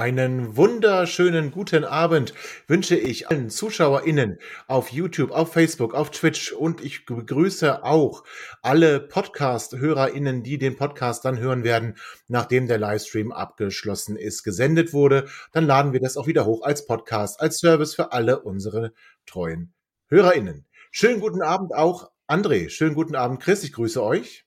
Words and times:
Einen 0.00 0.56
wunderschönen 0.56 1.50
guten 1.50 1.84
Abend 1.84 2.32
wünsche 2.66 2.96
ich 2.96 3.28
allen 3.28 3.50
ZuschauerInnen 3.50 4.38
auf 4.66 4.88
YouTube, 4.88 5.30
auf 5.30 5.52
Facebook, 5.52 5.92
auf 5.92 6.10
Twitch 6.10 6.52
und 6.52 6.82
ich 6.82 7.04
begrüße 7.04 7.84
auch 7.84 8.24
alle 8.62 9.00
Podcast-HörerInnen, 9.00 10.42
die 10.42 10.56
den 10.56 10.76
Podcast 10.76 11.26
dann 11.26 11.38
hören 11.38 11.64
werden, 11.64 11.98
nachdem 12.28 12.66
der 12.66 12.78
Livestream 12.78 13.30
abgeschlossen 13.30 14.16
ist, 14.16 14.42
gesendet 14.42 14.94
wurde. 14.94 15.28
Dann 15.52 15.66
laden 15.66 15.92
wir 15.92 16.00
das 16.00 16.16
auch 16.16 16.26
wieder 16.26 16.46
hoch 16.46 16.62
als 16.62 16.86
Podcast, 16.86 17.38
als 17.38 17.58
Service 17.58 17.94
für 17.94 18.10
alle 18.12 18.40
unsere 18.40 18.94
treuen 19.26 19.74
HörerInnen. 20.08 20.64
Schönen 20.90 21.20
guten 21.20 21.42
Abend 21.42 21.74
auch 21.74 22.10
André, 22.26 22.70
schönen 22.70 22.94
guten 22.94 23.16
Abend 23.16 23.40
Chris, 23.42 23.64
ich 23.64 23.74
grüße 23.74 24.02
euch. 24.02 24.46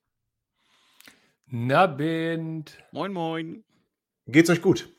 Nabend. 1.45 2.79
Moin, 2.91 3.13
moin. 3.13 3.63
Geht's 4.25 4.49
euch 4.49 4.63
gut? 4.63 4.92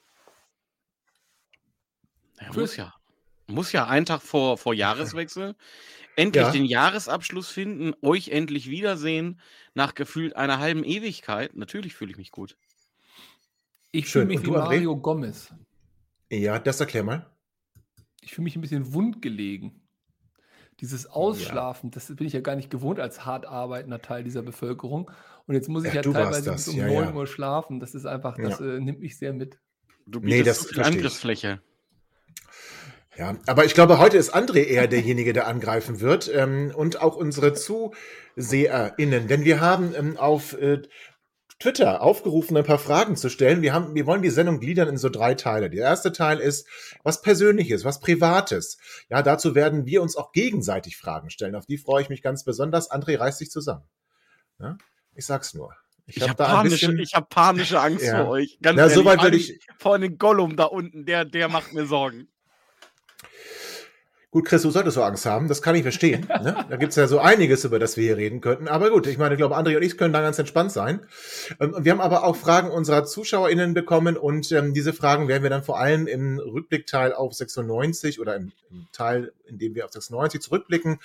Ja, 2.46 2.52
muss 2.60 2.76
ja. 2.76 2.94
Muss 3.46 3.72
ja 3.72 3.86
einen 3.86 4.06
Tag 4.06 4.22
vor, 4.22 4.56
vor 4.56 4.72
Jahreswechsel 4.74 5.54
endlich 6.16 6.42
Ja. 6.44 6.52
den 6.52 6.64
Jahresabschluss 6.64 7.48
finden, 7.48 7.92
euch 8.02 8.28
endlich 8.28 8.70
wiedersehen, 8.70 9.40
nach 9.74 9.94
gefühlt 9.94 10.36
einer 10.36 10.58
halben 10.58 10.84
Ewigkeit. 10.84 11.54
Natürlich 11.56 11.94
fühle 11.94 12.12
ich 12.12 12.16
mich 12.16 12.30
gut. 12.30 12.56
Ich 13.92 14.08
fühle 14.08 14.26
mich 14.26 14.38
Und 14.38 14.42
wie 14.44 14.46
du, 14.46 14.56
André? 14.56 14.58
Mario 14.60 14.96
Gomez. 14.96 15.52
Ja, 16.30 16.58
das 16.58 16.80
erklär 16.80 17.04
mal. 17.04 17.26
Ich 18.22 18.32
fühle 18.34 18.44
mich 18.44 18.56
ein 18.56 18.60
bisschen 18.60 18.94
wundgelegen. 18.94 19.80
Dieses 20.80 21.06
Ausschlafen, 21.06 21.90
das 21.92 22.14
bin 22.16 22.26
ich 22.26 22.32
ja 22.32 22.40
gar 22.40 22.56
nicht 22.56 22.70
gewohnt 22.70 22.98
als 22.98 23.24
hart 23.24 23.46
arbeitender 23.46 24.02
Teil 24.02 24.24
dieser 24.24 24.42
Bevölkerung. 24.42 25.10
Und 25.46 25.54
jetzt 25.54 25.68
muss 25.68 25.84
ich 25.84 25.92
Ja, 25.94 25.96
ja, 25.96 26.12
teilweise 26.12 26.50
bis 26.52 26.66
um 26.68 26.76
Ja, 26.76 26.86
9 26.86 26.94
ja. 27.04 27.12
Uhr 27.14 27.26
schlafen. 27.26 27.78
Das 27.78 27.94
ist 27.94 28.06
einfach, 28.06 28.36
das 28.36 28.60
äh, 28.60 28.80
nimmt 28.80 29.00
mich 29.00 29.16
sehr 29.18 29.32
mit. 29.32 29.58
Du 30.06 30.18
Nee, 30.20 30.38
bietest 30.38 30.46
das 30.48 30.58
so 30.60 30.64
viel 30.68 30.74
verstehe 30.74 31.00
ich. 31.02 31.06
Ja, 33.16 33.36
aber 33.46 33.64
ich 33.64 33.74
glaube, 33.74 33.98
heute 33.98 34.16
ist 34.16 34.34
André 34.34 34.64
eher 34.64 34.88
derjenige, 34.88 35.32
der 35.32 35.46
angreifen 35.46 36.00
wird 36.00 36.28
ähm, 36.34 36.72
und 36.74 37.00
auch 37.00 37.14
unsere 37.16 37.52
ZuseherInnen, 37.54 39.28
denn 39.28 39.44
wir 39.44 39.60
haben 39.60 39.94
ähm, 39.96 40.16
auf 40.16 40.54
äh, 40.54 40.82
Twitter 41.60 42.02
aufgerufen, 42.02 42.56
ein 42.56 42.64
paar 42.64 42.80
Fragen 42.80 43.16
zu 43.16 43.28
stellen. 43.28 43.62
Wir, 43.62 43.72
haben, 43.72 43.94
wir 43.94 44.06
wollen 44.06 44.22
die 44.22 44.30
Sendung 44.30 44.58
gliedern 44.58 44.88
in 44.88 44.98
so 44.98 45.08
drei 45.08 45.34
Teile. 45.34 45.70
Der 45.70 45.84
erste 45.84 46.10
Teil 46.10 46.40
ist 46.40 46.66
was 47.04 47.22
Persönliches, 47.22 47.84
was 47.84 48.00
Privates. 48.00 48.78
Ja, 49.08 49.22
dazu 49.22 49.54
werden 49.54 49.86
wir 49.86 50.02
uns 50.02 50.16
auch 50.16 50.32
gegenseitig 50.32 50.96
Fragen 50.96 51.30
stellen. 51.30 51.54
Auf 51.54 51.66
die 51.66 51.78
freue 51.78 52.02
ich 52.02 52.08
mich 52.08 52.20
ganz 52.22 52.42
besonders. 52.44 52.90
André 52.90 53.18
reißt 53.18 53.38
sich 53.38 53.50
zusammen. 53.50 53.84
Ja, 54.58 54.76
ich 55.14 55.24
sag's 55.24 55.54
nur. 55.54 55.72
Ich 56.06 56.20
hab 56.20 56.30
habe 56.30 56.46
ein 56.46 56.50
panische, 56.56 56.86
bisschen- 56.88 56.98
ich 56.98 57.14
hab 57.14 57.30
panische 57.30 57.80
Angst 57.80 58.04
Ja. 58.04 58.24
vor 58.24 58.32
euch. 58.32 58.58
Ganz 58.60 58.76
Na, 58.76 58.82
ehrlich, 58.82 58.96
so 58.96 59.04
weit 59.04 59.34
ich- 59.34 59.58
Vor 59.78 59.92
allem 59.94 60.18
Gollum 60.18 60.56
da 60.56 60.64
unten, 60.64 61.06
der, 61.06 61.24
der 61.24 61.48
macht 61.48 61.72
mir 61.72 61.86
Sorgen. 61.86 62.28
Gut, 64.34 64.46
Chris, 64.46 64.62
du 64.62 64.70
solltest 64.70 64.96
so 64.96 65.02
Angst 65.04 65.26
haben, 65.26 65.46
das 65.46 65.62
kann 65.62 65.76
ich 65.76 65.84
verstehen. 65.84 66.26
ne? 66.42 66.66
Da 66.68 66.74
gibt's 66.74 66.96
ja 66.96 67.06
so 67.06 67.20
einiges, 67.20 67.64
über 67.64 67.78
das 67.78 67.96
wir 67.96 68.02
hier 68.02 68.16
reden 68.16 68.40
könnten. 68.40 68.66
Aber 68.66 68.90
gut, 68.90 69.06
ich 69.06 69.16
meine, 69.16 69.34
ich 69.34 69.38
glaube, 69.38 69.56
André 69.56 69.76
und 69.76 69.84
ich 69.84 69.96
können 69.96 70.12
da 70.12 70.22
ganz 70.22 70.40
entspannt 70.40 70.72
sein. 70.72 71.06
Ähm, 71.60 71.76
Wir 71.78 71.92
haben 71.92 72.00
aber 72.00 72.24
auch 72.24 72.34
Fragen 72.34 72.68
unserer 72.68 73.04
ZuschauerInnen 73.04 73.74
bekommen 73.74 74.16
und 74.16 74.50
ähm, 74.50 74.74
diese 74.74 74.92
Fragen 74.92 75.28
werden 75.28 75.44
wir 75.44 75.50
dann 75.50 75.62
vor 75.62 75.78
allem 75.78 76.08
im 76.08 76.40
Rückblickteil 76.40 77.12
auf 77.12 77.32
96 77.32 78.18
oder 78.18 78.34
im, 78.34 78.50
im 78.72 78.88
Teil, 78.90 79.32
in 79.46 79.58
dem 79.58 79.76
wir 79.76 79.84
auf 79.84 79.92
96 79.92 80.40
zurückblicken, 80.40 80.98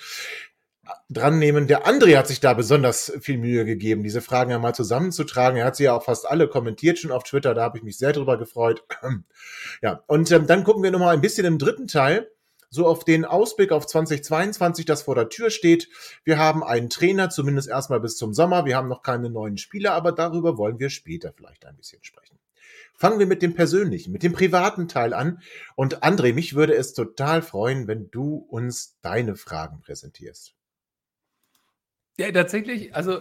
dran 1.08 1.38
nehmen. 1.38 1.68
Der 1.68 1.86
André 1.86 2.16
hat 2.16 2.26
sich 2.26 2.40
da 2.40 2.52
besonders 2.52 3.12
viel 3.20 3.38
Mühe 3.38 3.64
gegeben, 3.64 4.02
diese 4.02 4.22
Fragen 4.22 4.50
ja 4.50 4.58
mal 4.58 4.74
zusammenzutragen. 4.74 5.56
Er 5.56 5.66
hat 5.66 5.76
sie 5.76 5.84
ja 5.84 5.92
auch 5.92 6.02
fast 6.02 6.28
alle 6.28 6.48
kommentiert 6.48 6.98
schon 6.98 7.12
auf 7.12 7.22
Twitter, 7.22 7.54
da 7.54 7.62
habe 7.62 7.78
ich 7.78 7.84
mich 7.84 7.96
sehr 7.96 8.12
drüber 8.12 8.38
gefreut. 8.38 8.82
ja, 9.82 10.02
und 10.08 10.32
ähm, 10.32 10.48
dann 10.48 10.64
gucken 10.64 10.82
wir 10.82 10.90
nochmal 10.90 11.14
ein 11.14 11.20
bisschen 11.20 11.46
im 11.46 11.58
dritten 11.58 11.86
Teil 11.86 12.28
so 12.70 12.86
auf 12.86 13.04
den 13.04 13.24
Ausblick 13.24 13.72
auf 13.72 13.86
2022, 13.86 14.84
das 14.86 15.02
vor 15.02 15.16
der 15.16 15.28
Tür 15.28 15.50
steht. 15.50 15.88
Wir 16.24 16.38
haben 16.38 16.62
einen 16.62 16.88
Trainer, 16.88 17.28
zumindest 17.28 17.68
erstmal 17.68 18.00
bis 18.00 18.16
zum 18.16 18.32
Sommer. 18.32 18.64
Wir 18.64 18.76
haben 18.76 18.88
noch 18.88 19.02
keine 19.02 19.28
neuen 19.28 19.58
Spieler, 19.58 19.92
aber 19.92 20.12
darüber 20.12 20.56
wollen 20.56 20.78
wir 20.78 20.88
später 20.88 21.32
vielleicht 21.36 21.66
ein 21.66 21.76
bisschen 21.76 22.02
sprechen. 22.02 22.38
Fangen 22.94 23.18
wir 23.18 23.26
mit 23.26 23.42
dem 23.42 23.54
persönlichen, 23.54 24.12
mit 24.12 24.22
dem 24.22 24.32
privaten 24.32 24.86
Teil 24.86 25.14
an. 25.14 25.40
Und 25.74 26.04
André, 26.04 26.32
mich 26.32 26.54
würde 26.54 26.74
es 26.74 26.94
total 26.94 27.42
freuen, 27.42 27.88
wenn 27.88 28.10
du 28.10 28.36
uns 28.36 28.98
deine 29.02 29.36
Fragen 29.36 29.80
präsentierst. 29.80 30.54
Ja, 32.18 32.30
tatsächlich, 32.30 32.94
also 32.94 33.20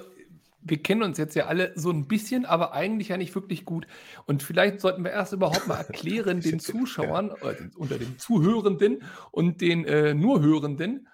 wir 0.62 0.81
kennen 0.81 1.03
uns 1.03 1.18
jetzt 1.18 1.36
ja 1.36 1.46
alle 1.46 1.72
so 1.75 1.90
ein 1.90 2.08
bisschen, 2.08 2.46
aber 2.46 2.74
eigentlich 2.74 3.09
ja 3.09 3.18
nicht 3.18 3.34
wirklich 3.36 3.66
gut. 3.66 3.88
Und 4.25 4.44
vielleicht 4.44 4.81
sollten 4.81 5.03
wir 5.03 5.12
erst 5.12 5.34
überhaupt 5.34 5.68
mal 5.68 5.78
erklären 5.88 6.42
den 6.42 6.59
Zuschauern, 6.59 7.31
oder 7.31 7.53
den, 7.53 7.72
unter 7.75 7.97
den 7.97 8.18
Zuhörenden 8.18 9.03
und 9.31 9.62
den 9.62 9.86
äh, 9.86 10.14
nur 10.14 10.42
Hörenden, 10.42 11.08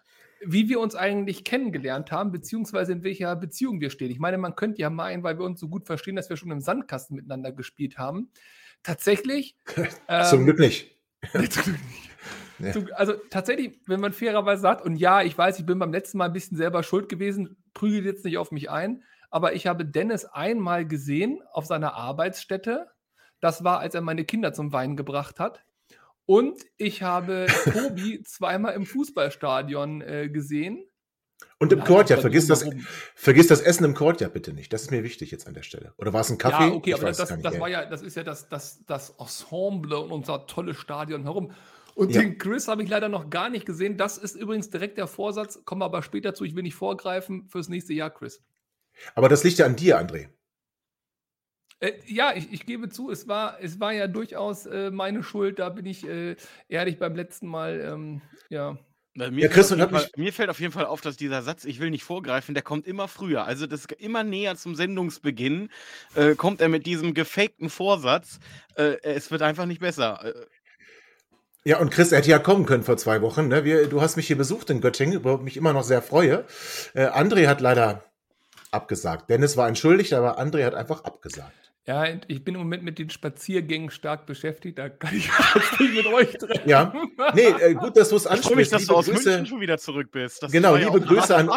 wie 0.46 0.70
wir 0.70 0.80
uns 0.80 0.96
eigentlich 0.96 1.44
kennengelernt 1.44 2.12
haben, 2.12 2.32
beziehungsweise 2.32 2.92
in 2.92 3.04
welcher 3.04 3.36
Beziehung 3.36 3.82
wir 3.82 3.90
stehen. 3.90 4.12
Ich 4.12 4.20
meine, 4.20 4.38
man 4.38 4.56
könnte 4.56 4.82
ja 4.82 4.90
meinen, 4.90 5.24
weil 5.24 5.38
wir 5.38 5.46
uns 5.46 5.60
so 5.60 5.70
gut 5.70 5.86
verstehen, 5.86 6.16
dass 6.16 6.30
wir 6.30 6.38
schon 6.38 6.52
im 6.52 6.62
Sandkasten 6.62 7.16
miteinander 7.16 7.52
gespielt 7.52 7.98
haben. 7.98 8.30
Tatsächlich. 8.84 9.56
Zum 10.30 10.40
ähm, 10.40 10.46
Glück 10.46 10.60
nicht. 10.60 10.96
Ja. 12.58 12.72
so, 12.72 12.86
also 12.96 13.14
tatsächlich, 13.30 13.82
wenn 13.86 14.00
man 14.00 14.14
fairerweise 14.14 14.62
sagt, 14.62 14.86
und 14.86 14.96
ja, 14.96 15.22
ich 15.22 15.38
weiß, 15.38 15.60
ich 15.60 15.66
bin 15.66 15.78
beim 15.78 15.92
letzten 15.92 16.18
Mal 16.18 16.28
ein 16.28 16.34
bisschen 16.34 16.56
selber 16.56 16.84
schuld 16.84 17.10
gewesen, 17.10 17.58
prügelt 17.74 18.06
jetzt 18.06 18.24
nicht 18.24 18.38
auf 18.38 18.52
mich 18.52 18.70
ein, 18.70 19.04
aber 19.30 19.54
ich 19.54 19.68
habe 19.68 19.86
Dennis 19.86 20.26
einmal 20.26 20.86
gesehen 20.88 21.42
auf 21.52 21.66
seiner 21.66 21.94
Arbeitsstätte. 21.94 22.88
Das 23.40 23.64
war, 23.64 23.80
als 23.80 23.96
er 23.96 24.02
meine 24.02 24.26
Kinder 24.26 24.54
zum 24.54 24.74
Weinen 24.74 24.96
gebracht 24.96 25.40
hat. 25.40 25.64
Und 26.26 26.60
ich 26.78 27.04
habe 27.04 27.48
Tobi 27.72 28.24
zweimal 28.24 28.74
im 28.74 28.86
Fußballstadion 28.86 30.02
äh, 30.02 30.30
gesehen. 30.30 30.86
Und 31.60 31.72
im 31.74 31.84
Courtyard, 31.84 32.22
vergiss 32.22 32.48
das, 32.48 32.66
vergiss 33.14 33.48
das 33.48 33.62
Essen 33.62 33.84
im 33.84 33.94
Courtyard 33.94 34.34
bitte 34.34 34.54
nicht. 34.54 34.72
Das 34.72 34.84
ist 34.84 34.92
mir 34.92 35.04
wichtig 35.04 35.32
jetzt 35.32 35.48
an 35.48 35.54
der 35.54 35.64
Stelle. 35.64 35.94
Oder 35.98 36.14
war 36.14 36.22
es 36.22 36.30
ein 36.30 36.38
Kaffee? 36.38 36.70
Ja, 36.70 36.74
okay, 36.74 36.92
Ich 36.92 36.96
aber 36.96 37.08
das, 37.08 37.18
das, 37.18 37.42
das 37.42 37.60
war 37.60 37.68
ja, 37.68 37.86
das 37.86 38.02
ist 38.02 38.16
ja 38.16 38.24
das, 38.24 38.50
das, 38.50 38.84
das 38.86 39.12
Ensemble 39.12 40.00
und 40.00 40.12
unser 40.12 40.48
tolles 40.48 40.78
Stadion 40.78 41.24
herum. 41.24 41.52
Und 41.94 42.12
Ja. 42.14 42.22
den 42.22 42.38
Chris 42.38 42.68
habe 42.68 42.84
ich 42.84 42.90
leider 42.90 43.10
noch 43.10 43.30
gar 43.30 43.50
nicht 43.50 43.66
gesehen. 43.66 43.98
Das 43.98 44.18
ist 44.18 44.36
übrigens 44.36 44.70
direkt 44.70 44.98
der 44.98 45.08
Vorsatz, 45.08 45.64
kommen 45.64 45.82
wir 45.82 45.86
aber 45.86 46.04
später 46.04 46.34
zu. 46.34 46.44
Ich 46.44 46.56
will 46.56 46.64
nicht 46.64 46.76
vorgreifen 46.76 47.48
fürs 47.48 47.70
nächste 47.70 47.94
Jahr, 47.94 48.10
Chris. 48.10 48.44
Aber 49.14 49.30
das 49.30 49.44
liegt 49.44 49.58
ja 49.58 49.66
an 49.66 49.76
dir, 49.76 50.00
André. 50.00 50.30
Äh, 51.80 51.94
ja, 52.08 52.34
ich, 52.36 52.52
ich 52.52 52.66
gebe 52.66 52.90
zu, 52.90 53.12
es 53.12 53.28
war, 53.28 53.58
es 53.62 53.80
war 53.80 53.94
ja 53.94 54.08
durchaus 54.08 54.66
äh, 54.66 54.92
meine 54.92 55.24
Schuld. 55.24 55.60
Da 55.60 55.70
bin 55.70 55.86
ich 55.86 56.08
äh, 56.08 56.36
ehrlich 56.70 57.00
beim 57.00 57.16
letzten 57.16 57.48
Mal, 57.48 57.82
ähm, 57.82 58.22
ja. 58.50 58.78
Ja, 59.18 59.32
Mir, 59.32 59.48
Chris, 59.48 59.70
fällt 59.70 59.90
Fall, 59.90 60.10
mir 60.18 60.34
fällt 60.34 60.50
auf 60.50 60.60
jeden 60.60 60.74
Fall 60.74 60.86
auf, 60.86 61.00
dass 61.00 61.16
dieser 61.16 61.42
Satz, 61.42 61.64
ich 61.64 61.80
will 61.80 61.90
nicht 61.90 62.04
vorgreifen, 62.04 62.54
der 62.54 62.64
kommt 62.64 62.86
immer 62.86 63.08
früher. 63.08 63.46
Also 63.46 63.66
das 63.66 63.82
ist 63.82 63.92
immer 63.94 64.24
näher 64.24 64.58
zum 64.58 64.76
Sendungsbeginn 64.76 65.70
äh, 66.16 66.36
kommt 66.36 66.60
er 66.60 66.68
mit 66.68 66.86
diesem 66.86 67.14
gefakten 67.14 67.70
Vorsatz. 67.70 68.40
Äh, 68.76 68.98
es 69.04 69.32
wird 69.32 69.42
einfach 69.42 69.66
nicht 69.68 69.80
besser. 69.80 70.20
Äh, 70.26 70.34
Ja, 71.64 71.80
und 71.80 71.92
Chris, 71.92 72.12
er 72.12 72.20
hätte 72.20 72.30
ja 72.30 72.40
kommen 72.40 72.66
können 72.66 72.84
vor 72.84 72.98
zwei 72.98 73.22
Wochen. 73.22 73.48
Ne? 73.48 73.64
Wir, 73.64 73.88
du 73.88 74.02
hast 74.02 74.18
mich 74.18 74.28
hier 74.28 74.38
besucht 74.38 74.70
in 74.70 74.82
Göttingen, 74.82 75.16
über 75.16 75.38
mich 75.38 75.58
immer 75.58 75.74
noch 75.74 75.84
sehr 75.84 76.02
freue. 76.02 76.46
Äh, 76.94 77.08
André 77.08 77.48
hat 77.48 77.62
leider 77.62 78.04
abgesagt. 78.76 79.30
Dennis 79.30 79.58
war 79.58 79.68
entschuldigt, 79.68 80.14
aber 80.14 80.40
André 80.40 80.64
hat 80.66 80.76
einfach 80.76 81.04
abgesagt. 81.04 81.54
Ja, 81.88 82.06
ich 82.28 82.44
bin 82.44 82.56
im 82.56 82.62
Moment 82.62 82.84
mit 82.84 82.98
den 82.98 83.10
Spaziergängen 83.12 83.92
stark 83.92 84.26
beschäftigt. 84.26 84.80
Da 84.80 84.90
kann 84.90 85.16
ich 85.16 85.28
jetzt 85.56 85.80
nicht 85.80 85.94
mit 85.96 86.08
euch 86.08 86.32
treffen. 86.34 86.68
Ja. 86.68 86.94
Nee, 87.36 87.42
äh, 87.62 87.74
gut, 87.76 87.96
dass 87.96 88.10
du 88.10 88.16
es 88.16 88.26
ich 88.26 88.30
freue 88.42 88.56
mich, 88.56 88.74
ansprichst. 88.74 88.74
dass 88.74 88.82
Liebe 88.82 88.94
du 88.94 88.98
aus 88.98 89.06
Grüße, 89.06 89.30
München 89.30 89.46
schon 89.46 89.62
wieder 89.62 89.78
zurück 89.78 90.12
bist. 90.12 90.42
Das 90.42 90.52
Genau, 90.52 90.76
ja 90.76 90.88
liebe 90.90 91.04
auch 91.04 91.08
Grüße 91.08 91.36
an-. 91.36 91.50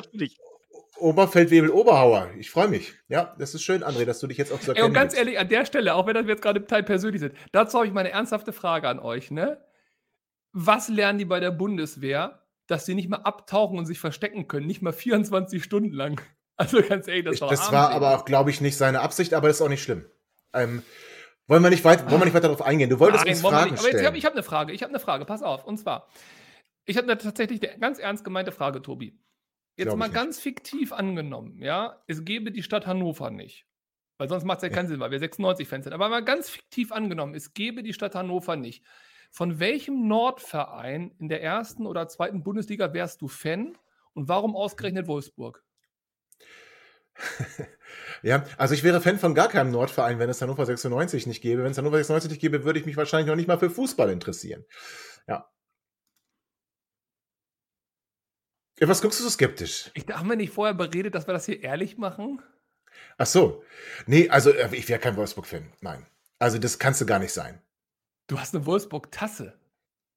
Oberfeldwebel 0.99 1.71
Oberhauer. 1.71 2.31
Ich 2.39 2.51
freue 2.51 2.69
mich. 2.69 2.93
Ja, 3.09 3.35
das 3.39 3.55
ist 3.55 3.63
schön, 3.63 3.83
André, 3.85 4.05
dass 4.05 4.19
du 4.21 4.27
dich 4.27 4.37
jetzt 4.37 4.53
auch 4.53 4.61
so 4.61 4.73
Ey, 4.73 4.83
und 4.83 4.93
ganz 4.93 5.13
gibst. 5.13 5.19
ehrlich, 5.19 5.39
an 5.39 5.49
der 5.49 5.65
Stelle, 5.65 5.95
auch 5.95 6.07
wenn 6.07 6.15
das 6.15 6.27
jetzt 6.27 6.43
gerade 6.43 6.59
im 6.61 6.67
Teil 6.67 6.83
persönlich 6.83 7.21
sind, 7.21 7.35
dazu 7.53 7.79
habe 7.79 7.87
ich 7.87 7.93
meine 7.93 8.11
ernsthafte 8.11 8.53
Frage 8.53 8.89
an 8.89 8.99
euch. 8.99 9.31
Ne? 9.31 9.65
Was 10.53 10.89
lernen 10.89 11.19
die 11.19 11.25
bei 11.25 11.41
der 11.41 11.53
Bundeswehr, 11.53 12.43
dass 12.67 12.85
sie 12.85 12.95
nicht 12.95 13.09
mal 13.09 13.19
abtauchen 13.19 13.79
und 13.79 13.87
sich 13.87 14.01
verstecken 14.01 14.49
können, 14.49 14.67
nicht 14.67 14.83
mal 14.83 14.93
24 14.93 15.63
Stunden 15.63 15.93
lang? 15.93 16.21
Also 16.59 16.83
ganz 16.83 17.07
ehrlich, 17.07 17.25
das 17.25 17.35
Ich, 17.37 17.41
war 17.41 17.49
das 17.51 17.73
war 17.73 17.91
aber 17.91 18.17
auch, 18.17 18.25
glaube 18.25 18.51
ich, 18.51 18.61
nicht 18.61 18.77
seine 18.77 19.01
Absicht, 19.01 19.33
aber 19.33 19.47
das 19.47 19.59
ist 19.59 19.63
auch 19.63 19.69
nicht 19.69 19.83
schlimm. 19.83 20.05
Ähm, 20.53 20.83
wollen, 21.47 21.63
wir 21.63 21.71
nicht 21.71 21.85
weit, 21.85 22.11
wollen 22.11 22.21
wir 22.21 22.25
nicht 22.25 22.35
weiter 22.35 22.49
darauf 22.49 22.63
eingehen? 22.63 22.91
Du 22.91 22.99
wolltest 22.99 23.25
Nein, 23.25 23.35
uns 23.35 23.43
Fragen 23.43 23.71
nicht. 23.71 23.79
Aber 23.79 23.89
jetzt, 23.89 24.01
stellen. 24.01 24.15
ich 24.17 24.25
habe 24.25 24.35
eine 24.35 24.43
Frage. 24.43 24.73
Ich 24.73 24.83
habe 24.83 24.91
eine 24.91 25.01
Frage. 25.01 25.25
Pass 25.25 25.43
auf. 25.43 25.65
Und 25.65 25.79
zwar, 25.79 26.09
ich 26.85 26.97
habe 26.97 27.17
tatsächlich 27.17 27.63
eine 27.63 27.79
ganz 27.79 27.99
ernst 27.99 28.25
gemeinte 28.25 28.51
Frage, 28.51 28.83
Tobi. 28.83 29.17
Jetzt 29.77 29.93
ich 29.93 29.97
mal 29.97 30.07
nicht. 30.07 30.15
ganz 30.15 30.41
fiktiv 30.41 30.93
angenommen, 30.93 31.63
ja, 31.63 32.03
es 32.09 32.25
gäbe 32.25 32.51
die 32.51 32.65
Stadt 32.65 32.89
Hannover 32.89 33.31
nicht. 33.31 33.65
Weil 34.17 34.29
sonst 34.29 34.43
macht 34.43 34.59
es 34.59 34.63
ja 34.65 34.69
keinen 34.71 34.89
Sinn, 34.89 34.99
weil 34.99 35.13
wir 35.13 35.21
96-Fans 35.21 35.85
sind. 35.85 35.93
Aber 35.93 36.09
mal 36.09 36.25
ganz 36.25 36.51
fiktiv 36.51 36.91
angenommen, 36.91 37.37
es 37.37 37.55
gäbe 37.55 37.85
die 37.85 37.93
Stadt 37.93 38.17
Hannover 38.17 38.57
nicht. 38.57 38.85
Von 39.31 39.61
welchem 39.61 40.09
Nordverein 40.09 41.13
in 41.21 41.29
der 41.29 41.43
ersten 41.43 41.87
oder 41.87 42.09
zweiten 42.09 42.43
Bundesliga 42.43 42.93
wärst 42.93 43.23
du 43.23 43.29
Fan 43.29 43.79
und 44.15 44.29
warum 44.29 44.57
ausgerechnet 44.57 45.07
Wolfsburg? 45.07 45.63
Ja, 48.23 48.45
also 48.57 48.75
ich 48.75 48.83
wäre 48.83 49.01
Fan 49.01 49.19
von 49.19 49.35
gar 49.35 49.49
keinem 49.49 49.71
Nordverein, 49.71 50.19
wenn 50.19 50.29
es 50.29 50.43
Hannover 50.43 50.67
96 50.67 51.27
nicht 51.27 51.41
gäbe. 51.41 51.63
Wenn 51.63 51.71
es 51.71 51.79
Hannover 51.79 51.97
96 51.97 52.31
nicht 52.31 52.41
gäbe, 52.41 52.65
würde 52.65 52.79
ich 52.81 52.87
mich 52.87 52.97
wahrscheinlich 52.97 53.29
noch 53.29 53.37
nicht 53.37 53.47
mal 53.47 53.59
für 53.59 53.71
Fußball 53.71 54.11
interessieren. 54.11 54.65
Ja. 55.27 55.49
Was 58.81 59.03
guckst 59.03 59.21
du 59.21 59.25
so 59.25 59.31
skeptisch? 59.31 59.91
Ich, 59.95 60.07
haben 60.09 60.29
wir 60.29 60.37
nicht 60.37 60.53
vorher 60.53 60.75
beredet, 60.75 61.15
dass 61.15 61.27
wir 61.27 61.35
das 61.35 61.47
hier 61.47 61.63
ehrlich 61.63 61.99
machen? 61.99 62.43
Ach 63.17 63.27
so. 63.27 63.65
Nee, 64.07 64.29
also 64.29 64.51
äh, 64.51 64.75
ich 64.75 64.89
wäre 64.89 65.01
kein 65.01 65.17
Wolfsburg-Fan. 65.17 65.73
Nein. 65.81 66.07
Also 66.39 66.59
das 66.59 66.79
kannst 66.79 67.01
du 67.01 67.07
gar 67.07 67.19
nicht 67.19 67.33
sein. 67.33 67.61
Du 68.27 68.39
hast 68.39 68.55
eine 68.55 68.67
Wolfsburg-Tasse. 68.67 69.59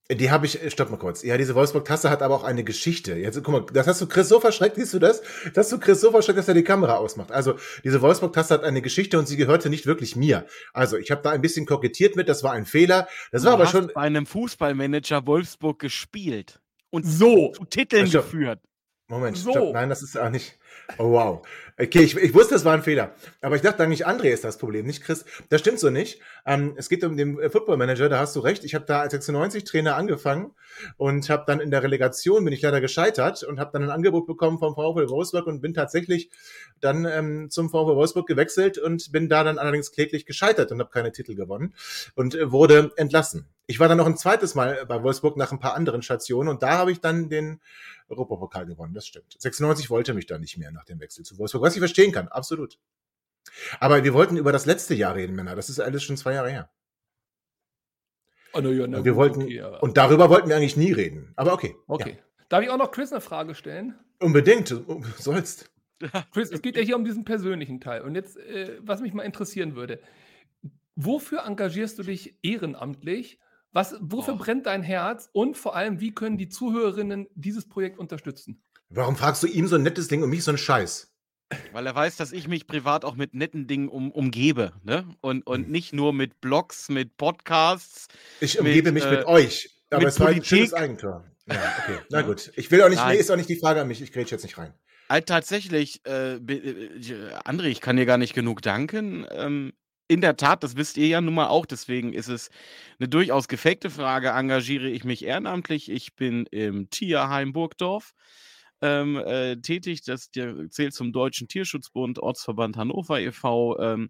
Die 0.10 0.30
habe 0.30 0.46
ich, 0.46 0.60
stopp 0.74 0.90
mal 0.90 0.98
kurz. 0.98 1.24
Ja, 1.24 1.38
diese 1.38 1.56
Wolfsburg-Tasse 1.56 2.10
hat 2.10 2.22
aber 2.22 2.36
auch 2.36 2.44
eine 2.44 2.66
Geschichte. 2.66 3.16
Jetzt, 3.16 3.42
guck 3.44 3.48
mal, 3.48 3.66
das 3.72 3.88
hast 3.88 4.02
du 4.02 4.08
Chris 4.08 4.28
so 4.28 4.42
verschreckt, 4.42 4.76
siehst 4.76 4.94
du 4.94 5.00
das? 5.00 5.22
Das 5.54 5.66
hast 5.68 5.72
du 5.72 5.80
Chris 5.80 6.02
so 6.02 6.12
verschreckt, 6.12 6.38
dass 6.38 6.48
er 6.50 6.54
die 6.54 6.64
Kamera 6.66 6.96
ausmacht. 6.98 7.32
Also, 7.32 7.56
diese 7.86 8.02
Wolfsburg-Tasse 8.02 8.54
hat 8.56 8.64
eine 8.66 8.82
Geschichte 8.82 9.18
und 9.18 9.28
sie 9.28 9.38
gehörte 9.38 9.70
nicht 9.70 9.86
wirklich 9.86 10.18
mir. 10.18 10.46
Also, 10.74 10.98
ich 10.98 11.12
habe 11.12 11.22
da 11.22 11.30
ein 11.32 11.42
bisschen 11.42 11.66
kokettiert 11.66 12.18
mit, 12.18 12.28
das 12.28 12.44
war 12.44 12.52
ein 12.52 12.66
Fehler. 12.66 13.08
Das 13.32 13.44
war 13.46 13.52
Du 13.52 13.56
aber 13.56 13.64
hast 13.66 13.72
schon, 13.72 13.88
bei 13.94 14.02
einem 14.02 14.26
Fußballmanager 14.26 15.26
Wolfsburg 15.28 15.80
gespielt 15.80 16.60
und 16.90 17.06
So. 17.06 17.54
zu 17.56 17.64
Titeln 17.66 18.04
Also- 18.04 18.18
geführt. 18.22 18.60
Moment, 19.08 19.38
So. 19.38 19.52
stopp. 19.52 19.74
Nein, 19.74 19.90
das 19.90 20.02
ist 20.04 20.18
auch 20.18 20.30
nicht. 20.30 20.58
Oh, 20.98 21.12
wow. 21.12 21.42
Okay, 21.80 22.02
ich, 22.02 22.16
ich 22.16 22.34
wusste, 22.34 22.54
es 22.54 22.66
war 22.66 22.74
ein 22.74 22.84
Fehler. 22.84 23.16
Aber 23.42 23.56
ich 23.56 23.62
dachte 23.62 23.82
eigentlich, 23.82 24.06
André 24.06 24.26
ist 24.26 24.44
das 24.44 24.58
Problem, 24.58 24.86
nicht 24.86 25.04
Chris. 25.04 25.26
Das 25.50 25.62
stimmt 25.62 25.80
so 25.80 25.90
nicht. 25.90 26.20
Ähm, 26.46 26.74
es 26.76 26.90
geht 26.90 27.04
um 27.04 27.18
den 27.18 27.40
äh, 27.40 27.50
Football 27.50 27.78
Manager, 27.78 28.08
da 28.08 28.20
hast 28.20 28.36
du 28.36 28.40
recht. 28.42 28.64
Ich 28.64 28.76
habe 28.76 28.86
da 28.86 29.00
als 29.00 29.14
96-Trainer 29.16 29.96
angefangen 29.96 30.52
und 30.98 31.30
habe 31.30 31.44
dann 31.48 31.60
in 31.60 31.72
der 31.72 31.82
Relegation, 31.82 32.44
bin 32.44 32.54
ich 32.54 32.62
leider 32.62 32.82
gescheitert 32.82 33.44
und 33.44 33.60
habe 33.60 33.72
dann 33.74 33.84
ein 33.84 33.90
Angebot 33.90 34.28
bekommen 34.28 34.60
vom 34.60 34.76
VfL 34.76 35.10
Wolfsburg 35.10 35.48
und 35.48 35.62
bin 35.62 35.74
tatsächlich 35.74 36.30
dann 36.82 37.06
ähm, 37.06 37.50
zum 37.50 37.70
VfL 37.70 37.96
Wolfsburg 37.96 38.28
gewechselt 38.28 38.78
und 38.78 39.12
bin 39.12 39.28
da 39.28 39.44
dann 39.44 39.58
allerdings 39.58 39.92
kläglich 39.92 40.26
gescheitert 40.26 40.72
und 40.72 40.80
habe 40.80 40.92
keine 40.92 41.12
Titel 41.12 41.36
gewonnen 41.36 41.74
und 42.16 42.36
äh, 42.36 42.52
wurde 42.52 42.92
entlassen. 42.96 43.48
Ich 43.66 43.80
war 43.80 43.88
dann 43.88 43.98
noch 43.98 44.08
ein 44.08 44.18
zweites 44.18 44.54
Mal 44.54 44.86
bei 44.86 45.02
Wolfsburg 45.02 45.38
nach 45.38 45.52
ein 45.52 45.60
paar 45.60 45.76
anderen 45.76 46.02
Stationen 46.02 46.50
und 46.50 46.62
da 46.62 46.78
habe 46.78 46.92
ich 46.92 47.00
dann 47.00 47.30
den 47.30 47.62
Europapokal 48.10 48.66
gewonnen, 48.66 48.94
das 48.94 49.08
stimmt. 49.08 49.36
96 49.40 49.90
wollte 49.90 50.14
mich 50.14 50.26
da 50.26 50.38
nicht 50.38 50.58
mehr 50.58 50.61
nach 50.70 50.86
dem 50.86 51.00
Wechsel 51.00 51.26
zu 51.26 51.40
Wolfsburg, 51.40 51.64
was 51.64 51.74
ich 51.74 51.80
verstehen 51.80 52.12
kann, 52.12 52.28
absolut. 52.28 52.78
Aber 53.80 54.04
wir 54.04 54.14
wollten 54.14 54.38
über 54.38 54.52
das 54.52 54.68
letzte 54.68 54.94
Jahr 54.94 55.16
reden, 55.16 55.36
Männer. 55.36 55.56
Das 55.56 55.70
ist 55.70 55.80
alles 55.80 56.04
schon 56.04 56.18
zwei 56.18 56.34
Jahre 56.34 56.52
her. 56.52 56.70
Oh, 58.54 58.60
na 58.62 58.70
ja, 58.70 58.86
na 58.86 58.98
Und 59.00 59.06
wir 59.06 59.16
wollten, 59.16 59.44
okay, 59.44 59.62
aber- 59.62 59.82
und 59.82 59.98
darüber 59.98 60.30
wollten 60.30 60.50
wir 60.50 60.58
eigentlich 60.58 60.78
nie 60.78 60.92
reden. 60.92 61.32
Aber 61.38 61.54
okay. 61.54 61.76
Okay. 61.88 62.20
Darf 62.50 62.62
ich 62.64 62.70
auch 62.70 62.78
noch 62.78 62.92
Chris 62.92 63.12
eine 63.12 63.22
Frage 63.22 63.56
stellen? 63.56 63.96
Ja, 64.20 64.26
unbedingt, 64.28 64.70
du 64.70 65.02
sollst. 65.18 65.72
Chris, 66.34 66.52
es 66.52 66.62
geht 66.62 66.76
ja 66.76 66.82
hier 66.82 66.98
um 66.98 67.06
diesen 67.06 67.24
persönlichen 67.24 67.80
Teil. 67.80 68.02
Und 68.02 68.16
jetzt, 68.16 68.36
äh, 68.38 68.78
was 68.82 69.00
mich 69.02 69.14
mal 69.14 69.24
interessieren 69.24 69.76
würde, 69.76 70.02
wofür 70.96 71.46
engagierst 71.46 71.98
du 72.00 72.04
dich 72.04 72.38
ehrenamtlich? 72.44 73.40
Was, 73.72 73.96
wofür 74.02 74.34
Oh. 74.34 74.38
brennt 74.38 74.66
dein 74.66 74.84
Herz? 74.84 75.30
Und 75.32 75.56
vor 75.56 75.76
allem, 75.76 76.02
wie 76.02 76.14
können 76.14 76.38
die 76.38 76.50
Zuhörerinnen 76.50 77.28
dieses 77.36 77.70
Projekt 77.70 77.98
unterstützen? 78.00 78.62
Warum 78.94 79.16
fragst 79.16 79.42
du 79.44 79.48
ihm 79.48 79.68
so 79.68 79.76
ein 79.76 79.84
nettes 79.84 80.08
Ding 80.10 80.22
und 80.22 80.30
mich 80.30 80.44
so 80.44 80.52
einen 80.52 80.58
Scheiß? 80.58 81.08
Weil 81.72 81.86
er 81.86 81.96
weiß, 81.96 82.16
dass 82.18 82.32
ich 82.32 82.48
mich 82.48 82.68
privat 82.68 83.04
auch 83.06 83.16
mit 83.16 83.34
netten 83.34 83.68
Dingen 83.68 83.90
um, 83.90 84.12
umgebe. 84.12 84.74
Ne? 84.84 85.06
Und, 85.22 85.46
und 85.48 85.66
Hm. 85.66 85.72
nicht 85.72 85.94
nur 85.94 86.14
mit 86.14 86.40
Blogs, 86.42 86.90
mit 86.90 87.18
Podcasts. 87.18 88.08
Ich 88.40 88.54
Mit, 88.56 88.62
umgebe 88.68 88.92
mich 88.92 89.04
äh, 89.06 89.12
mit 89.12 89.26
euch. 89.26 89.70
Aber 89.90 90.00
mit 90.00 90.10
es 90.10 90.20
war 90.20 90.28
ein 90.28 90.44
schönes 90.44 90.74
Eigentor. 90.74 91.26
Ja, 91.48 91.56
okay. 91.84 92.00
Na 92.10 92.22
gut. 92.22 92.52
Ich 92.56 92.70
will 92.72 92.82
auch 92.84 92.90
nicht, 92.90 93.00
Nein. 93.00 93.16
nee, 93.16 93.20
ist 93.20 93.32
auch 93.32 93.36
nicht 93.36 93.50
die 93.50 93.60
Frage 93.60 93.82
an 93.82 93.88
mich. 93.88 94.02
Ich 94.02 94.12
grätsch 94.12 94.32
jetzt 94.32 94.44
nicht 94.44 94.58
rein. 94.58 94.74
Halt 95.10 95.26
tatsächlich, 95.28 96.06
äh, 96.06 96.40
be- 96.40 96.54
äh, 96.56 97.34
André, 97.46 97.66
ich 97.66 97.82
kann 97.82 97.98
dir 97.98 98.06
gar 98.06 98.18
nicht 98.18 98.34
genug 98.34 98.62
danken. 98.62 99.26
Ähm, 99.32 99.74
in 100.08 100.22
der 100.22 100.38
Tat, 100.38 100.64
das 100.64 100.76
wisst 100.78 100.98
ihr 100.98 101.08
ja 101.08 101.20
nun 101.22 101.34
mal 101.34 101.48
auch, 101.48 101.66
deswegen 101.66 102.14
ist 102.14 102.28
es 102.28 102.50
eine 103.00 103.08
durchaus 103.10 103.48
gefakte 103.50 103.90
Frage. 103.90 104.30
Engagiere 104.30 104.88
ich 104.88 105.04
mich 105.04 105.24
ehrenamtlich? 105.26 105.90
Ich 105.92 106.16
bin 106.16 106.46
im 106.48 106.90
Tierheim 106.90 107.52
Burgdorf 107.54 108.14
ähm, 108.82 109.18
äh, 109.18 109.58
tätig. 109.58 110.04
Das 110.04 110.32
der 110.32 110.70
zählt 110.70 110.94
zum 110.94 111.14
Deutschen 111.14 111.48
Tierschutzbund, 111.48 112.20
Ortsverband 112.20 112.78
Hannover 112.78 113.20
e.V. 113.20 113.80
Ähm, 113.80 114.10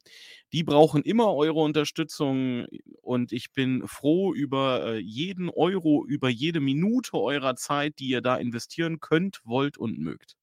die 0.54 0.64
brauchen 0.64 1.04
immer 1.04 1.34
eure 1.34 1.60
Unterstützung 1.62 2.66
und 3.02 3.32
ich 3.32 3.52
bin 3.54 3.88
froh 3.88 4.34
über 4.34 4.86
äh, 4.86 4.98
jeden 5.00 5.50
Euro, 5.50 6.06
über 6.08 6.30
jede 6.30 6.60
Minute 6.60 7.14
eurer 7.14 7.56
Zeit, 7.56 8.00
die 8.00 8.10
ihr 8.10 8.22
da 8.22 8.36
investieren 8.38 9.00
könnt, 9.00 9.42
wollt 9.44 9.78
und 9.78 10.00
mögt. 10.00 10.36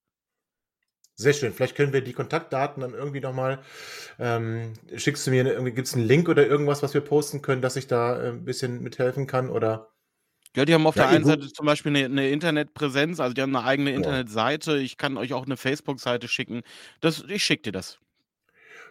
Sehr 1.20 1.32
schön. 1.32 1.52
Vielleicht 1.52 1.74
können 1.74 1.92
wir 1.92 2.00
die 2.00 2.12
Kontaktdaten 2.12 2.80
dann 2.80 2.94
irgendwie 2.94 3.20
nochmal, 3.20 3.58
ähm, 4.20 4.74
schickst 4.94 5.26
du 5.26 5.32
mir, 5.32 5.44
irgendwie 5.44 5.72
gibt's 5.72 5.94
einen 5.94 6.06
Link 6.06 6.28
oder 6.28 6.46
irgendwas, 6.46 6.82
was 6.82 6.94
wir 6.94 7.00
posten 7.00 7.42
können, 7.42 7.60
dass 7.60 7.74
ich 7.74 7.88
da 7.88 8.22
äh, 8.22 8.28
ein 8.28 8.44
bisschen 8.44 8.82
mithelfen 8.82 9.26
kann 9.26 9.50
oder? 9.50 9.90
Ja, 10.58 10.64
die 10.64 10.74
haben 10.74 10.84
auf 10.88 10.96
Ja, 10.96 11.04
der 11.04 11.10
einen 11.10 11.24
Seite 11.24 11.52
zum 11.52 11.66
Beispiel 11.66 11.94
eine, 11.94 12.06
eine 12.06 12.30
Internetpräsenz, 12.30 13.20
also 13.20 13.32
die 13.32 13.42
haben 13.42 13.54
eine 13.54 13.64
eigene 13.64 13.90
Ja. 13.90 13.96
Internetseite. 13.96 14.78
Ich 14.78 14.96
kann 14.96 15.16
euch 15.16 15.32
auch 15.32 15.46
eine 15.46 15.56
Facebook-Seite 15.56 16.26
schicken. 16.26 16.62
Das, 17.00 17.22
ich 17.28 17.44
schicke 17.44 17.62
dir 17.62 17.72
das. 17.72 18.00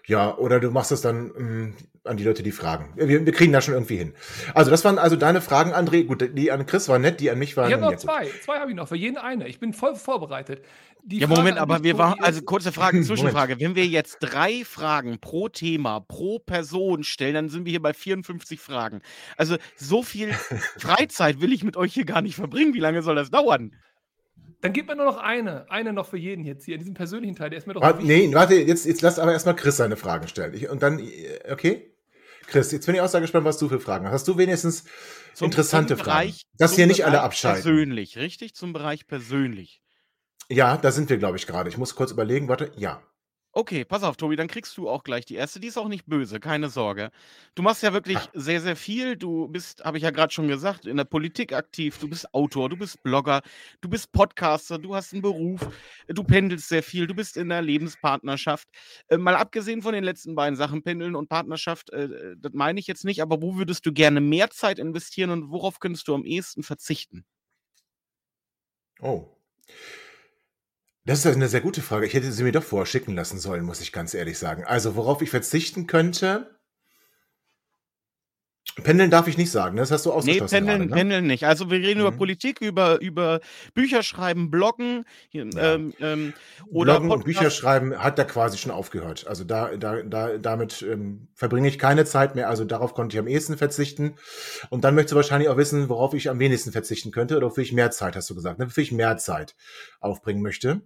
Ja, 0.07 0.37
oder 0.37 0.61
du 0.61 0.71
machst 0.71 0.93
es 0.93 1.01
dann 1.01 1.31
ähm, 1.37 1.73
an 2.05 2.15
die 2.15 2.23
Leute, 2.23 2.41
die 2.41 2.53
fragen. 2.53 2.93
Wir, 2.95 3.25
wir 3.25 3.33
kriegen 3.33 3.51
das 3.51 3.65
schon 3.65 3.73
irgendwie 3.73 3.97
hin. 3.97 4.13
Also 4.53 4.71
das 4.71 4.85
waren 4.85 4.97
also 4.97 5.17
deine 5.17 5.41
Fragen, 5.41 5.73
André. 5.73 6.05
Gut, 6.05 6.29
die 6.33 6.49
an 6.49 6.65
Chris 6.65 6.87
waren 6.87 7.01
nett, 7.01 7.19
die 7.19 7.29
an 7.29 7.37
mich 7.37 7.57
waren. 7.57 7.67
Ich 7.67 7.73
habe 7.73 7.83
noch 7.83 7.91
ja, 7.91 7.97
gut. 7.97 8.03
zwei. 8.03 8.27
Zwei 8.41 8.59
habe 8.59 8.71
ich 8.71 8.77
noch. 8.77 8.87
Für 8.87 8.95
jeden 8.95 9.17
eine. 9.17 9.49
Ich 9.49 9.59
bin 9.59 9.73
voll 9.73 9.95
vorbereitet. 9.95 10.63
Die 11.03 11.19
ja, 11.19 11.27
Frage 11.27 11.41
Moment, 11.41 11.57
aber 11.57 11.83
wir 11.83 11.97
waren, 11.97 12.21
also 12.21 12.41
kurze 12.41 12.71
Frage, 12.71 13.01
Zwischenfrage. 13.03 13.59
Wenn 13.59 13.75
wir 13.75 13.85
jetzt 13.85 14.19
drei 14.21 14.63
Fragen 14.63 15.19
pro 15.19 15.49
Thema, 15.49 15.99
pro 15.99 16.39
Person 16.39 17.03
stellen, 17.03 17.33
dann 17.33 17.49
sind 17.49 17.65
wir 17.65 17.71
hier 17.71 17.81
bei 17.81 17.93
54 17.93 18.61
Fragen. 18.61 19.01
Also 19.35 19.57
so 19.75 20.03
viel 20.03 20.31
Freizeit 20.77 21.41
will 21.41 21.51
ich 21.51 21.65
mit 21.65 21.75
euch 21.75 21.93
hier 21.93 22.05
gar 22.05 22.21
nicht 22.21 22.35
verbringen. 22.35 22.73
Wie 22.73 22.79
lange 22.79 23.01
soll 23.01 23.15
das 23.15 23.29
dauern? 23.29 23.73
Dann 24.61 24.73
gib 24.73 24.87
mir 24.87 24.95
nur 24.95 25.05
noch 25.05 25.17
eine. 25.17 25.69
Eine 25.69 25.93
noch 25.93 26.07
für 26.07 26.17
jeden 26.17 26.43
jetzt 26.43 26.65
hier. 26.65 26.75
In 26.75 26.79
diesem 26.79 26.93
persönlichen 26.95 27.35
Teil. 27.35 27.49
Der 27.51 27.59
ist 27.59 27.67
mir 27.67 27.73
doch 27.73 27.81
Warte, 27.81 28.03
nee, 28.05 28.33
warte, 28.33 28.55
jetzt, 28.55 28.85
jetzt 28.85 29.01
lass 29.01 29.19
aber 29.19 29.31
erstmal 29.33 29.55
Chris 29.55 29.77
seine 29.77 29.97
Fragen 29.97 30.27
stellen. 30.27 30.53
Ich, 30.55 30.67
und 30.69 30.81
dann, 30.81 30.99
äh, 30.99 31.51
okay? 31.51 31.93
Chris, 32.47 32.71
jetzt 32.71 32.85
bin 32.85 32.95
ich 32.95 33.01
auch 33.01 33.07
sehr 33.09 33.21
gespannt, 33.21 33.45
was 33.45 33.57
du 33.57 33.67
für 33.69 33.79
Fragen 33.79 34.05
hast. 34.05 34.13
Hast 34.13 34.27
du 34.27 34.37
wenigstens 34.37 34.85
Zum- 35.33 35.45
interessante 35.45 35.95
zum 35.95 36.05
Fragen? 36.05 36.29
Bereich- 36.29 36.41
Dass 36.57 36.75
hier 36.75 36.87
nicht 36.87 37.05
alle 37.05 37.21
abschalten. 37.21 37.61
Persönlich, 37.63 38.17
richtig? 38.17 38.55
Zum 38.55 38.73
Bereich 38.73 39.05
persönlich. 39.05 39.81
Ja, 40.49 40.77
da 40.77 40.91
sind 40.91 41.09
wir, 41.09 41.17
glaube 41.17 41.37
ich, 41.37 41.45
gerade. 41.45 41.69
Ich 41.69 41.77
muss 41.77 41.93
kurz 41.93 42.11
überlegen. 42.11 42.47
Warte, 42.47 42.71
ja. 42.77 43.03
Okay, 43.57 43.85
pass 43.85 44.03
auf, 44.03 44.17
Tobi, 44.17 44.35
dann 44.35 44.47
kriegst 44.47 44.77
du 44.77 44.87
auch 44.87 45.03
gleich 45.03 45.25
die 45.25 45.33
erste. 45.33 45.59
Die 45.59 45.65
ist 45.65 45.77
auch 45.79 45.87
nicht 45.87 46.05
böse, 46.05 46.39
keine 46.39 46.69
Sorge. 46.69 47.09
Du 47.55 47.63
machst 47.63 47.81
ja 47.81 47.91
wirklich 47.91 48.17
Ah. 48.17 48.29
sehr, 48.35 48.61
sehr 48.61 48.75
viel. 48.75 49.15
Du 49.17 49.47
bist, 49.47 49.83
habe 49.83 49.97
ich 49.97 50.03
ja 50.03 50.11
gerade 50.11 50.31
schon 50.31 50.47
gesagt, 50.47 50.85
in 50.85 50.95
der 50.95 51.05
Politik 51.05 51.53
aktiv. 51.53 51.97
Du 51.97 52.07
bist 52.07 52.31
Autor, 52.35 52.69
du 52.69 52.77
bist 52.77 53.01
Blogger, 53.01 53.41
du 53.81 53.89
bist 53.89 54.11
Podcaster, 54.11 54.77
du 54.77 54.93
hast 54.93 55.11
einen 55.13 55.23
Beruf, 55.23 55.61
du 56.07 56.23
pendelst 56.23 56.69
sehr 56.69 56.83
viel, 56.83 57.07
du 57.07 57.15
bist 57.15 57.35
in 57.35 57.49
der 57.49 57.63
Lebenspartnerschaft. 57.63 58.67
Äh, 59.07 59.17
mal 59.17 59.35
abgesehen 59.35 59.81
von 59.81 59.93
den 59.95 60.03
letzten 60.03 60.35
beiden 60.35 60.55
Sachen, 60.55 60.83
Pendeln 60.83 61.15
und 61.15 61.27
Partnerschaft, 61.27 61.89
äh, 61.89 62.35
das 62.37 62.53
meine 62.53 62.79
ich 62.79 62.85
jetzt 62.85 63.05
nicht, 63.05 63.23
aber 63.23 63.41
wo 63.41 63.55
würdest 63.57 63.87
du 63.87 63.91
gerne 63.91 64.21
mehr 64.21 64.51
Zeit 64.51 64.77
investieren 64.77 65.31
und 65.31 65.49
worauf 65.49 65.79
könntest 65.79 66.07
du 66.07 66.13
am 66.13 66.25
ehesten 66.25 66.61
verzichten? 66.61 67.25
Oh. 69.01 69.27
Das 71.07 71.19
ist 71.23 71.25
eine 71.25 71.47
sehr 71.47 71.61
gute 71.61 71.81
Frage. 71.81 72.05
Ich 72.05 72.13
hätte 72.13 72.29
sie 72.33 72.43
mir 72.43 72.51
doch 72.51 72.63
vorher 72.63 72.85
schicken 72.85 73.15
lassen 73.15 73.39
sollen, 73.39 73.63
muss 73.63 73.79
ich 73.79 73.93
ganz 73.93 74.13
ehrlich 74.13 74.37
sagen. 74.37 74.65
Also, 74.65 74.97
worauf 74.97 75.21
ich 75.21 75.29
verzichten 75.29 75.87
könnte. 75.87 76.53
Pendeln 78.83 79.09
darf 79.09 79.27
ich 79.27 79.37
nicht 79.37 79.49
sagen, 79.49 79.75
ne? 79.75 79.81
das 79.81 79.89
hast 79.89 80.05
du 80.05 80.09
Nee, 80.09 80.15
ausgeschlossen. 80.17 80.51
pendeln, 80.53 80.77
gerade, 80.79 80.89
ne? 80.91 80.95
pendeln 80.95 81.25
nicht. 81.27 81.45
Also 81.45 81.71
wir 81.71 81.79
reden 81.79 82.01
über 82.01 82.11
Mhm. 82.11 82.17
Politik, 82.17 82.61
über, 82.61 82.99
über 83.01 83.39
Bücher 83.73 84.03
schreiben, 84.03 84.51
Bloggen 84.51 85.05
hier, 85.29 85.45
Ja. 85.51 85.73
ähm, 85.75 85.93
ähm, 85.99 86.33
oder 86.69 86.95
Bloggen 86.99 87.11
und 87.11 87.23
Bücher 87.23 87.39
Podcast. 87.39 87.57
schreiben 87.57 87.97
hat 87.97 88.19
er 88.19 88.25
quasi 88.25 88.57
schon 88.59 88.71
aufgehört. 88.71 89.25
Also 89.25 89.45
da, 89.45 89.75
da, 89.77 90.03
da, 90.03 90.37
damit 90.37 90.83
ähm, 90.83 91.29
verbringe 91.33 91.69
ich 91.69 91.79
keine 91.79 92.03
Zeit 92.05 92.35
mehr. 92.35 92.49
Also 92.49 92.65
darauf 92.65 92.93
konnte 92.93 93.15
ich 93.15 93.19
am 93.19 93.27
ehesten 93.27 93.57
verzichten. 93.57 94.15
Und 94.69 94.83
dann 94.83 94.93
möchtest 94.93 95.13
du 95.13 95.15
wahrscheinlich 95.15 95.49
auch 95.49 95.57
wissen, 95.57 95.89
worauf 95.89 96.13
ich 96.13 96.29
am 96.29 96.37
wenigsten 96.39 96.71
verzichten 96.73 97.11
könnte 97.11 97.37
oder 97.37 97.47
wofür 97.47 97.63
ich 97.63 97.71
mehr 97.73 97.89
Zeit, 97.89 98.15
hast 98.15 98.29
du 98.29 98.35
gesagt, 98.35 98.59
ne? 98.59 98.67
wofür 98.67 98.83
ich 98.83 98.91
mehr 98.91 99.17
Zeit 99.17 99.55
aufbringen 100.01 100.43
möchte. 100.43 100.81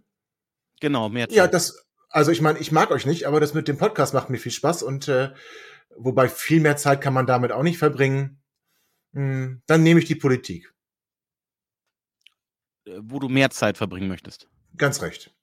Genau, 0.81 1.07
mehr 1.07 1.29
Zeit. 1.29 1.37
Ja, 1.37 1.47
das, 1.47 1.87
Also 2.09 2.31
ich 2.31 2.41
meine, 2.41 2.59
ich 2.59 2.73
mag 2.73 2.91
euch 2.91 3.05
nicht, 3.05 3.25
aber 3.25 3.39
das 3.39 3.53
mit 3.53 3.69
dem 3.69 3.77
Podcast 3.77 4.13
macht 4.13 4.29
mir 4.29 4.37
viel 4.37 4.51
Spaß 4.51 4.83
und 4.83 5.07
äh, 5.07 5.31
wobei 5.95 6.27
viel 6.27 6.59
mehr 6.59 6.75
Zeit 6.75 6.99
kann 6.99 7.13
man 7.13 7.25
damit 7.25 7.53
auch 7.53 7.63
nicht 7.63 7.77
verbringen. 7.77 8.41
Hm, 9.13 9.61
dann 9.67 9.83
nehme 9.83 9.99
ich 10.01 10.07
die 10.07 10.15
Politik. 10.15 10.73
Äh, 12.85 12.99
wo 13.01 13.19
du 13.19 13.29
mehr 13.29 13.49
Zeit 13.51 13.77
verbringen 13.77 14.09
möchtest. 14.09 14.49
Ganz 14.75 15.01
recht. 15.01 15.33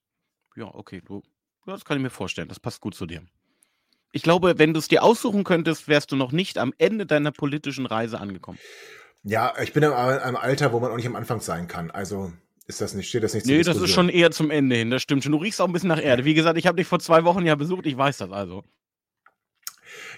Ja, 0.57 0.67
okay, 0.75 1.01
du, 1.05 1.23
das 1.67 1.85
kann 1.85 1.97
ich 1.97 2.03
mir 2.03 2.11
vorstellen. 2.11 2.49
Das 2.49 2.61
passt 2.61 2.81
gut 2.81 2.95
zu 2.95 3.07
dir. 3.07 3.23
Ich 4.13 4.23
glaube, 4.23 4.59
wenn 4.59 4.73
du 4.73 4.81
es 4.81 4.89
dir 4.89 5.03
aussuchen 5.03 5.45
könntest, 5.45 5.87
wärst 5.87 6.11
du 6.13 6.17
noch 6.17 6.33
nicht 6.33 6.59
am 6.59 6.73
Ende 6.79 7.07
deiner 7.07 7.31
politischen 7.31 7.87
Reise 7.87 8.19
angekommen. 8.19 8.59
Ja, 9.23 9.55
ich 9.61 9.73
bin 9.73 9.83
in 9.83 9.93
einem 9.93 10.37
Alter, 10.37 10.73
wo 10.73 10.81
man 10.81 10.91
auch 10.91 10.97
nicht 10.97 11.07
am 11.07 11.17
Anfang 11.17 11.41
sein 11.41 11.69
kann. 11.69 11.91
Also 11.91 12.33
ist 12.69 12.83
das 12.83 12.95
nicht, 12.95 13.09
steht 13.09 13.23
das 13.23 13.33
nicht 13.35 13.47
Nee, 13.47 13.63
das 13.63 13.79
ist 13.79 13.91
schon 13.91 14.11
eher 14.11 14.31
zum 14.31 14.51
Ende 14.51 14.77
hin, 14.77 14.91
das 14.91 15.03
stimmt 15.03 15.25
schon. 15.25 15.33
Du 15.33 15.39
riechst 15.39 15.61
auch 15.61 15.67
ein 15.67 15.73
bisschen 15.73 15.89
nach 15.89 16.03
Erde. 16.03 16.27
Wie 16.27 16.35
gesagt, 16.35 16.59
ich 16.59 16.67
habe 16.67 16.77
dich 16.77 16.87
vor 16.87 17.01
zwei 17.01 17.25
Wochen 17.25 17.45
ja 17.47 17.55
besucht, 17.55 17.87
ich 17.87 17.97
weiß 17.97 18.19
das 18.19 18.31
also. 18.31 18.63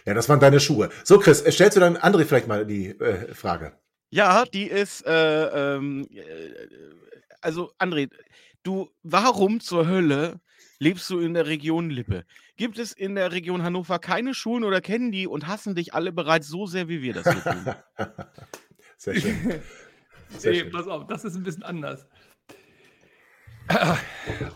Ja, 0.05 0.15
das 0.15 0.29
waren 0.29 0.41
deine 0.41 0.59
Schuhe. 0.59 0.91
So, 1.05 1.19
Chris, 1.19 1.43
äh, 1.43 1.53
stellst 1.53 1.77
du 1.77 1.81
dann 1.81 1.97
André 1.97 2.25
vielleicht 2.25 2.49
mal 2.49 2.67
die 2.67 2.89
äh, 2.89 3.33
Frage? 3.35 3.79
Ja, 4.11 4.45
die 4.45 4.65
ist, 4.65 5.07
äh, 5.07 5.77
ähm, 5.77 6.09
äh, 6.11 6.23
also 7.41 7.73
André, 7.79 8.11
du, 8.65 8.91
warum 9.05 9.61
zur 9.61 9.87
Hölle 9.87 10.41
lebst 10.81 11.09
du 11.09 11.21
in 11.21 11.35
der 11.35 11.47
Region 11.47 11.89
Lippe? 11.89 12.25
Gibt 12.57 12.81
es 12.81 12.93
in 12.93 13.15
der 13.15 13.31
Region 13.31 13.63
Hannover 13.63 14.01
keine 14.01 14.35
Schulen 14.35 14.65
oder 14.65 14.81
kennen 14.81 15.13
die 15.13 15.29
und 15.29 15.47
hassen 15.47 15.77
dich 15.77 15.95
alle 15.95 16.11
bereits 16.11 16.49
so 16.49 16.67
sehr, 16.67 16.89
wie 16.89 17.01
wir 17.01 17.15
das 17.15 17.33
hier 17.33 17.43
tun? 17.45 17.75
Sehr 18.97 19.15
schön. 19.15 19.63
Sehr 20.39 20.53
nee, 20.53 20.61
schön. 20.61 20.73
pass 20.73 20.87
auf, 20.87 21.07
das 21.07 21.25
ist 21.25 21.37
ein 21.37 21.43
bisschen 21.43 21.63
anders. 21.63 22.07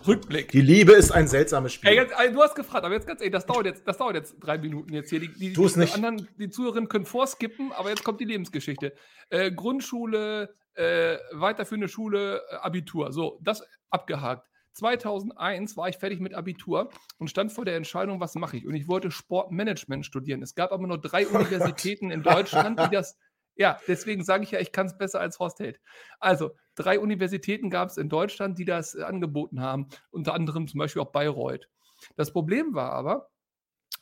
Rückblick. 0.06 0.50
Die 0.50 0.60
Liebe 0.60 0.92
ist 0.92 1.10
ein 1.10 1.28
seltsames 1.28 1.72
Spiel. 1.72 1.90
Ey, 1.90 1.96
jetzt, 1.96 2.12
du 2.32 2.42
hast 2.42 2.54
gefragt, 2.54 2.84
aber 2.84 2.94
jetzt 2.94 3.06
ganz 3.06 3.20
ehrlich, 3.20 3.32
das 3.32 3.46
dauert 3.46 3.66
jetzt, 3.66 3.86
das 3.86 3.96
dauert 3.96 4.14
jetzt 4.14 4.36
drei 4.40 4.58
Minuten 4.58 4.92
jetzt 4.92 5.10
hier. 5.10 5.20
Die, 5.20 5.32
die, 5.32 5.56
nicht. 5.76 5.94
Anderen, 5.94 6.28
die 6.38 6.50
Zuhörerinnen 6.50 6.88
können 6.88 7.06
vorskippen, 7.06 7.72
aber 7.72 7.90
jetzt 7.90 8.04
kommt 8.04 8.20
die 8.20 8.24
Lebensgeschichte. 8.24 8.94
Äh, 9.30 9.52
Grundschule, 9.52 10.54
äh, 10.74 11.18
weiterführende 11.32 11.88
Schule, 11.88 12.42
äh, 12.50 12.56
Abitur. 12.56 13.12
So, 13.12 13.38
das 13.42 13.62
abgehakt. 13.90 14.48
2001 14.72 15.76
war 15.76 15.88
ich 15.88 15.98
fertig 15.98 16.18
mit 16.18 16.34
Abitur 16.34 16.90
und 17.18 17.28
stand 17.28 17.52
vor 17.52 17.64
der 17.64 17.76
Entscheidung, 17.76 18.18
was 18.18 18.34
mache 18.34 18.56
ich? 18.56 18.66
Und 18.66 18.74
ich 18.74 18.88
wollte 18.88 19.12
Sportmanagement 19.12 20.04
studieren. 20.04 20.42
Es 20.42 20.56
gab 20.56 20.72
aber 20.72 20.86
nur 20.86 21.00
drei 21.00 21.28
Universitäten 21.28 22.10
in 22.10 22.24
Deutschland, 22.24 22.80
die 22.80 22.90
das 22.90 23.16
ja, 23.56 23.78
deswegen 23.86 24.24
sage 24.24 24.44
ich 24.44 24.50
ja, 24.50 24.60
ich 24.60 24.72
kann 24.72 24.86
es 24.86 24.98
besser 24.98 25.20
als 25.20 25.38
Horst 25.38 25.60
Held. 25.60 25.80
Also, 26.18 26.56
drei 26.74 26.98
Universitäten 26.98 27.70
gab 27.70 27.88
es 27.88 27.96
in 27.96 28.08
Deutschland, 28.08 28.58
die 28.58 28.64
das 28.64 28.94
äh, 28.94 29.02
angeboten 29.02 29.60
haben, 29.60 29.88
unter 30.10 30.34
anderem 30.34 30.68
zum 30.68 30.78
Beispiel 30.78 31.02
auch 31.02 31.12
Bayreuth. 31.12 31.68
Das 32.16 32.32
Problem 32.32 32.74
war 32.74 32.92
aber, 32.92 33.30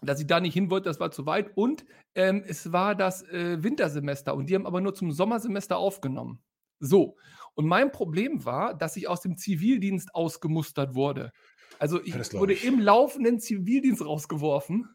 dass 0.03 0.21
ich 0.21 0.27
da 0.27 0.41
nicht 0.41 0.55
hin 0.55 0.71
wollte, 0.71 0.89
das 0.89 1.01
war 1.01 1.11
zu 1.11 1.27
weit 1.27 1.57
und 1.57 1.85
ähm, 2.15 2.43
es 2.47 2.73
war 2.73 2.95
das 2.95 3.23
äh, 3.29 3.63
Wintersemester 3.63 4.35
und 4.35 4.49
die 4.49 4.55
haben 4.55 4.67
aber 4.67 4.81
nur 4.81 4.95
zum 4.95 5.13
Sommersemester 5.13 5.77
aufgenommen. 5.77 6.43
So, 6.81 7.17
und 7.55 7.67
mein 7.67 7.93
Problem 7.93 8.45
war, 8.45 8.75
dass 8.75 8.97
ich 8.97 9.09
aus 9.09 9.21
dem 9.21 9.37
Zivildienst 9.37 10.15
ausgemustert 10.15 10.95
wurde. 10.95 11.33
Also 11.79 12.03
ich 12.03 12.15
wurde 12.35 12.55
ich. 12.55 12.65
im 12.65 12.81
laufenden 12.81 13.39
Zivildienst 13.39 14.05
rausgeworfen 14.05 14.89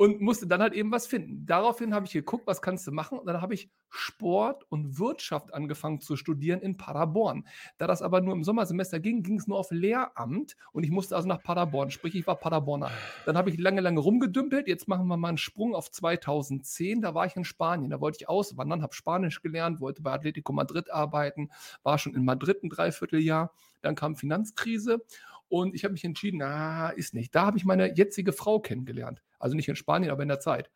und 0.00 0.22
musste 0.22 0.46
dann 0.46 0.62
halt 0.62 0.72
eben 0.72 0.90
was 0.90 1.06
finden. 1.06 1.44
Daraufhin 1.44 1.92
habe 1.92 2.06
ich 2.06 2.12
geguckt, 2.12 2.46
was 2.46 2.62
kannst 2.62 2.86
du 2.86 2.90
machen? 2.90 3.18
Und 3.18 3.26
dann 3.26 3.42
habe 3.42 3.52
ich 3.52 3.68
Sport 3.90 4.64
und 4.70 4.98
Wirtschaft 4.98 5.52
angefangen 5.52 6.00
zu 6.00 6.16
studieren 6.16 6.62
in 6.62 6.78
Paderborn. 6.78 7.46
Da 7.76 7.86
das 7.86 8.00
aber 8.00 8.22
nur 8.22 8.32
im 8.32 8.42
Sommersemester 8.42 8.98
ging, 8.98 9.22
ging 9.22 9.38
es 9.38 9.46
nur 9.46 9.58
auf 9.58 9.70
Lehramt 9.70 10.56
und 10.72 10.84
ich 10.84 10.90
musste 10.90 11.16
also 11.16 11.28
nach 11.28 11.42
Paderborn, 11.42 11.90
sprich 11.90 12.14
ich 12.14 12.26
war 12.26 12.36
Paderborner. 12.36 12.90
Dann 13.26 13.36
habe 13.36 13.50
ich 13.50 13.58
lange, 13.58 13.82
lange 13.82 14.00
rumgedümpelt. 14.00 14.68
Jetzt 14.68 14.88
machen 14.88 15.06
wir 15.06 15.18
mal 15.18 15.28
einen 15.28 15.36
Sprung 15.36 15.74
auf 15.74 15.90
2010. 15.90 17.02
Da 17.02 17.14
war 17.14 17.26
ich 17.26 17.36
in 17.36 17.44
Spanien. 17.44 17.90
Da 17.90 18.00
wollte 18.00 18.16
ich 18.22 18.28
auswandern, 18.30 18.80
habe 18.80 18.94
Spanisch 18.94 19.42
gelernt, 19.42 19.82
wollte 19.82 20.00
bei 20.00 20.12
Atletico 20.12 20.54
Madrid 20.54 20.90
arbeiten, 20.90 21.50
war 21.82 21.98
schon 21.98 22.14
in 22.14 22.24
Madrid 22.24 22.62
ein 22.62 22.70
Dreivierteljahr. 22.70 23.52
Dann 23.82 23.96
kam 23.96 24.16
Finanzkrise 24.16 25.04
und 25.50 25.74
ich 25.74 25.84
habe 25.84 25.92
mich 25.92 26.06
entschieden, 26.06 26.38
na, 26.38 26.88
ist 26.88 27.12
nicht. 27.12 27.34
Da 27.34 27.44
habe 27.44 27.58
ich 27.58 27.66
meine 27.66 27.94
jetzige 27.94 28.32
Frau 28.32 28.60
kennengelernt. 28.60 29.20
Also 29.40 29.56
nicht 29.56 29.68
in 29.68 29.74
Spanien, 29.74 30.12
aber 30.12 30.22
in 30.22 30.28
der 30.28 30.38
Zeit. 30.38 30.70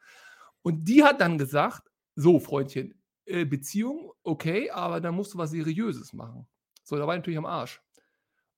Und 0.62 0.88
die 0.88 1.04
hat 1.04 1.20
dann 1.20 1.38
gesagt, 1.38 1.90
so 2.16 2.40
Freundchen, 2.40 2.94
äh, 3.26 3.44
Beziehung, 3.44 4.12
okay, 4.24 4.70
aber 4.70 5.00
dann 5.00 5.14
musst 5.14 5.34
du 5.34 5.38
was 5.38 5.50
Seriöses 5.50 6.12
machen. 6.12 6.46
So, 6.82 6.96
da 6.96 7.06
war 7.06 7.14
ich 7.14 7.18
natürlich 7.20 7.38
am 7.38 7.46
Arsch. 7.46 7.80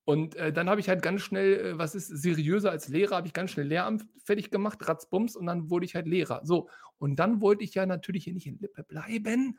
Und 0.07 0.37
äh, 0.37 0.53
dann 0.53 0.71
habe 0.71 0.81
ich 0.81 0.89
halt 0.89 1.03
ganz 1.03 1.23
schnell, 1.23 1.59
äh, 1.59 1.79
was 1.79 1.97
ist 1.97 2.07
seriöser 2.07 2.71
als 2.71 2.87
Lehrer, 2.87 3.17
habe 3.17 3.27
ich 3.27 3.33
ganz 3.33 3.51
schnell 3.51 3.67
Lehramt 3.67 4.07
fertig 4.23 4.53
gemacht, 4.53 4.89
ratzbums, 4.89 5.35
und 5.35 5.47
dann 5.47 5.69
wurde 5.69 5.85
ich 5.85 5.97
halt 5.97 6.07
Lehrer. 6.07 6.43
So, 6.45 6.69
und 6.99 7.17
dann 7.17 7.41
wollte 7.41 7.65
ich 7.65 7.75
ja 7.75 7.87
natürlich 7.87 8.25
hier 8.25 8.33
nicht 8.33 8.47
in 8.47 8.59
Lippe 8.61 8.85
bleiben. 8.85 9.59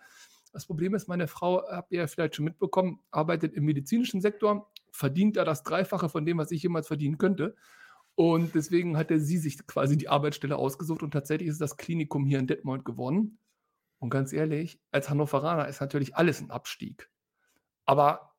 Das 0.54 0.66
Problem 0.66 0.96
ist, 0.96 1.10
meine 1.10 1.28
Frau, 1.28 1.64
habt 1.70 1.92
ihr 1.92 2.00
ja 2.00 2.08
vielleicht 2.08 2.36
schon 2.36 2.46
mitbekommen, 2.46 3.02
arbeitet 3.12 3.54
im 3.54 3.66
medizinischen 3.66 4.22
Sektor, 4.22 4.72
verdient 4.92 5.36
da 5.36 5.44
das 5.44 5.64
Dreifache 5.64 6.08
von 6.08 6.26
dem, 6.26 6.38
was 6.38 6.52
ich 6.52 6.64
jemals 6.64 6.88
verdienen 6.88 7.18
könnte. 7.18 7.56
Und 8.20 8.56
deswegen 8.56 8.98
hatte 8.98 9.20
sie 9.20 9.38
sich 9.38 9.68
quasi 9.68 9.96
die 9.96 10.10
Arbeitsstelle 10.10 10.56
ausgesucht 10.56 11.04
und 11.04 11.12
tatsächlich 11.12 11.50
ist 11.50 11.62
das 11.62 11.78
Klinikum 11.78 12.26
hier 12.26 12.40
in 12.40 12.48
Detmold 12.48 12.84
gewonnen. 12.84 13.38
Und 14.00 14.10
ganz 14.10 14.34
ehrlich, 14.34 14.82
als 14.90 15.12
Hannoveraner 15.12 15.68
ist 15.68 15.82
natürlich 15.82 16.16
alles 16.16 16.42
ein 16.42 16.50
Abstieg. 16.50 17.12
Aber 17.86 18.34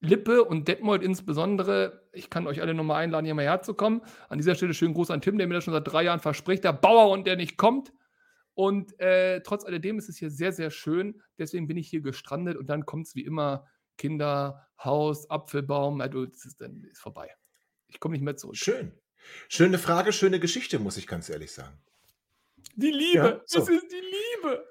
Lippe 0.00 0.42
und 0.42 0.66
Detmold 0.66 1.02
insbesondere, 1.02 2.08
ich 2.12 2.30
kann 2.30 2.46
euch 2.46 2.62
alle 2.62 2.72
nochmal 2.72 3.02
einladen, 3.02 3.26
hier 3.26 3.34
mal 3.34 3.44
herzukommen. 3.44 4.00
An 4.30 4.38
dieser 4.38 4.54
Stelle 4.54 4.72
schönen 4.72 4.94
Gruß 4.94 5.10
an 5.10 5.20
Tim, 5.20 5.36
der 5.36 5.46
mir 5.46 5.54
das 5.54 5.64
schon 5.64 5.74
seit 5.74 5.86
drei 5.86 6.04
Jahren 6.04 6.20
verspricht. 6.20 6.64
Der 6.64 6.72
Bauer 6.72 7.10
und 7.10 7.26
der 7.26 7.36
nicht 7.36 7.58
kommt. 7.58 7.92
Und 8.54 8.98
äh, 8.98 9.42
trotz 9.42 9.66
alledem 9.66 9.98
ist 9.98 10.08
es 10.08 10.16
hier 10.16 10.30
sehr, 10.30 10.52
sehr 10.52 10.70
schön. 10.70 11.20
Deswegen 11.38 11.68
bin 11.68 11.76
ich 11.76 11.86
hier 11.86 12.00
gestrandet 12.00 12.56
und 12.56 12.70
dann 12.70 12.86
kommt 12.86 13.08
es 13.08 13.14
wie 13.14 13.26
immer: 13.26 13.66
Kinder, 13.98 14.66
Haus, 14.82 15.28
Apfelbaum. 15.28 16.00
Also, 16.00 16.24
das 16.24 16.46
ist, 16.46 16.62
dann 16.62 16.82
ist 16.84 17.00
vorbei. 17.00 17.30
Ich 17.88 18.00
komme 18.00 18.12
nicht 18.14 18.24
mehr 18.24 18.36
zurück. 18.36 18.56
Schön. 18.56 18.92
Schöne 19.48 19.78
Frage, 19.78 20.12
schöne 20.12 20.40
Geschichte, 20.40 20.78
muss 20.78 20.96
ich 20.96 21.06
ganz 21.06 21.28
ehrlich 21.28 21.52
sagen. 21.52 21.78
Die 22.74 22.90
Liebe, 22.90 23.18
ja, 23.18 23.40
so. 23.44 23.60
es 23.60 23.68
ist 23.68 23.92
die 23.92 24.46
Liebe. 24.46 24.66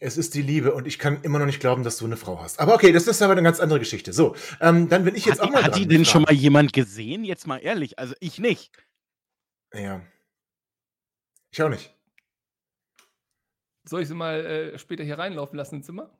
Es 0.00 0.16
ist 0.16 0.34
die 0.34 0.42
Liebe 0.42 0.74
und 0.74 0.86
ich 0.86 0.98
kann 0.98 1.22
immer 1.22 1.38
noch 1.38 1.46
nicht 1.46 1.60
glauben, 1.60 1.82
dass 1.82 1.96
du 1.96 2.04
eine 2.04 2.16
Frau 2.16 2.40
hast. 2.40 2.60
Aber 2.60 2.74
okay, 2.74 2.92
das 2.92 3.06
ist 3.06 3.20
aber 3.22 3.32
eine 3.32 3.42
ganz 3.42 3.58
andere 3.58 3.78
Geschichte. 3.78 4.12
So, 4.12 4.36
ähm, 4.60 4.88
dann 4.88 5.04
bin 5.04 5.14
ich 5.14 5.24
jetzt 5.24 5.40
hat 5.40 5.48
auch 5.48 5.52
mal. 5.52 5.64
Hat 5.64 5.76
die 5.76 5.88
denn 5.88 6.04
schon 6.04 6.22
mal 6.22 6.32
jemand 6.32 6.72
gesehen? 6.72 7.24
Jetzt 7.24 7.46
mal 7.46 7.58
ehrlich, 7.58 7.98
also 7.98 8.14
ich 8.20 8.38
nicht. 8.38 8.70
Ja. 9.72 10.02
Ich 11.50 11.62
auch 11.62 11.68
nicht. 11.68 11.94
Soll 13.84 14.02
ich 14.02 14.08
sie 14.08 14.14
mal 14.14 14.44
äh, 14.44 14.78
später 14.78 15.02
hier 15.02 15.18
reinlaufen 15.18 15.56
lassen 15.56 15.76
ins 15.76 15.86
Zimmer? 15.86 16.10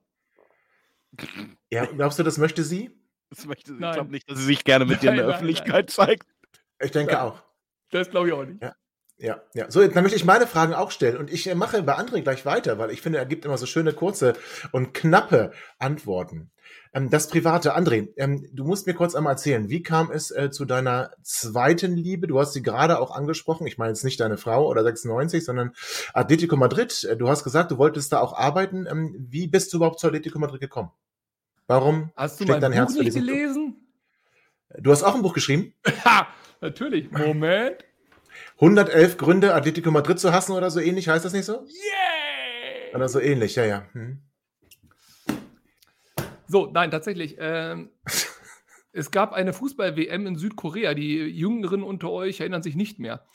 Ja, 1.71 1.85
glaubst 1.85 2.19
du, 2.19 2.23
das 2.23 2.39
möchte 2.39 2.65
sie? 2.65 2.91
Das 3.31 3.45
möchte 3.45 3.73
sie. 3.73 3.85
Ich 3.85 3.93
glaube 3.93 4.11
nicht, 4.11 4.29
dass 4.29 4.39
sie 4.39 4.45
sich 4.45 4.65
gerne 4.65 4.87
mit 4.87 4.97
nein, 4.97 5.01
dir 5.01 5.11
in 5.11 5.17
der 5.17 5.27
nein, 5.27 5.35
Öffentlichkeit 5.35 5.87
nein. 5.87 5.89
zeigt. 5.89 6.27
Ich 6.81 6.91
denke 6.91 7.21
auch. 7.21 7.43
Das 7.91 8.11
glaube 8.11 8.29
ich 8.29 8.33
auch 8.35 8.45
nicht. 8.45 8.63
Ja. 8.63 8.75
Ja, 9.21 9.43
ja. 9.53 9.69
So, 9.69 9.85
dann 9.85 10.05
möchte 10.05 10.17
ich 10.17 10.25
meine 10.25 10.47
Fragen 10.47 10.75
auch 10.75 10.93
stellen. 10.93 11.17
Und 11.17 11.33
ich 11.33 11.49
äh, 11.49 11.57
mache 11.57 11.83
bei 11.83 11.99
André 11.99 12.21
gleich 12.21 12.47
weiter, 12.47 12.79
weil 12.79 12.93
ich 12.93 13.03
finde, 13.03 13.19
er 13.19 13.27
gibt 13.27 13.45
immer 13.45 13.59
so 13.59 13.67
schöne, 13.67 13.93
kurze 13.93 14.35
und 14.71 14.95
knappe 14.95 15.51
Antworten. 15.81 16.53
Ähm, 16.95 17.11
das 17.11 17.29
Private, 17.29 17.77
André, 17.77 18.11
ähm, 18.17 18.49
du 18.53 18.65
musst 18.65 18.87
mir 18.87 18.95
kurz 18.95 19.17
einmal 19.17 19.33
erzählen, 19.33 19.69
wie 19.69 19.83
kam 19.83 20.13
es 20.13 20.31
äh, 20.31 20.51
zu 20.51 20.65
deiner 20.65 21.11
zweiten 21.23 21.97
Liebe? 21.97 22.29
Du 22.29 22.39
hast 22.39 22.53
sie 22.53 22.63
gerade 22.63 23.01
auch 23.01 23.11
angesprochen. 23.11 23.67
Ich 23.67 23.77
meine 23.77 23.91
jetzt 23.91 24.05
nicht 24.05 24.21
deine 24.21 24.37
Frau 24.37 24.69
oder 24.69 24.85
96, 24.85 25.45
sondern 25.45 25.73
Atletico 26.15 26.57
Madrid. 26.57 27.03
Äh, 27.03 27.17
du 27.17 27.29
hast 27.29 27.43
gesagt, 27.43 27.73
du 27.73 27.79
wolltest 27.79 28.13
da 28.13 28.21
auch 28.21 28.35
arbeiten. 28.35 28.87
Ähm, 28.89 29.17
wie 29.19 29.49
bist 29.49 29.73
du 29.73 29.79
überhaupt 29.79 29.99
zu 29.99 30.07
Atletico 30.07 30.39
Madrid 30.39 30.61
gekommen? 30.61 30.93
Warum 31.67 32.13
hast 32.17 32.39
du 32.39 32.47
mein 32.47 32.61
dein 32.61 32.71
Buch 32.71 32.79
Herz 32.79 32.95
nicht 32.95 33.15
gelesen? 33.15 33.77
Du 34.79 34.93
hast 34.93 35.03
auch 35.03 35.17
ein 35.17 35.23
Buch 35.23 35.35
geschrieben? 35.35 35.75
Natürlich. 36.61 37.11
Moment. 37.11 37.85
111 38.57 39.17
Gründe, 39.17 39.55
Atletico 39.55 39.91
Madrid 39.91 40.19
zu 40.19 40.33
hassen 40.33 40.53
oder 40.53 40.71
so 40.71 40.81
ähnlich, 40.81 41.09
heißt 41.09 41.25
das 41.25 41.33
nicht 41.33 41.45
so? 41.45 41.65
Yay! 41.67 42.95
Oder 42.95 43.09
so 43.09 43.21
ähnlich, 43.21 43.57
ja, 43.57 43.65
ja. 43.65 43.87
Hm. 43.93 44.19
So, 46.47 46.71
nein, 46.73 46.91
tatsächlich. 46.91 47.37
Ähm, 47.39 47.91
es 48.93 49.11
gab 49.11 49.33
eine 49.33 49.53
Fußball-WM 49.53 50.27
in 50.27 50.37
Südkorea. 50.37 50.95
Die 50.95 51.19
Jüngeren 51.19 51.83
unter 51.83 52.11
euch 52.11 52.41
erinnern 52.41 52.63
sich 52.63 52.75
nicht 52.75 52.99
mehr. 52.99 53.27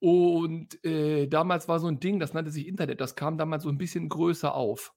Und 0.00 0.84
äh, 0.84 1.28
damals 1.28 1.68
war 1.68 1.78
so 1.78 1.86
ein 1.86 2.00
Ding, 2.00 2.18
das 2.18 2.34
nannte 2.34 2.50
sich 2.50 2.66
Internet. 2.66 3.00
Das 3.00 3.14
kam 3.14 3.38
damals 3.38 3.62
so 3.62 3.70
ein 3.70 3.78
bisschen 3.78 4.08
größer 4.08 4.54
auf. 4.54 4.92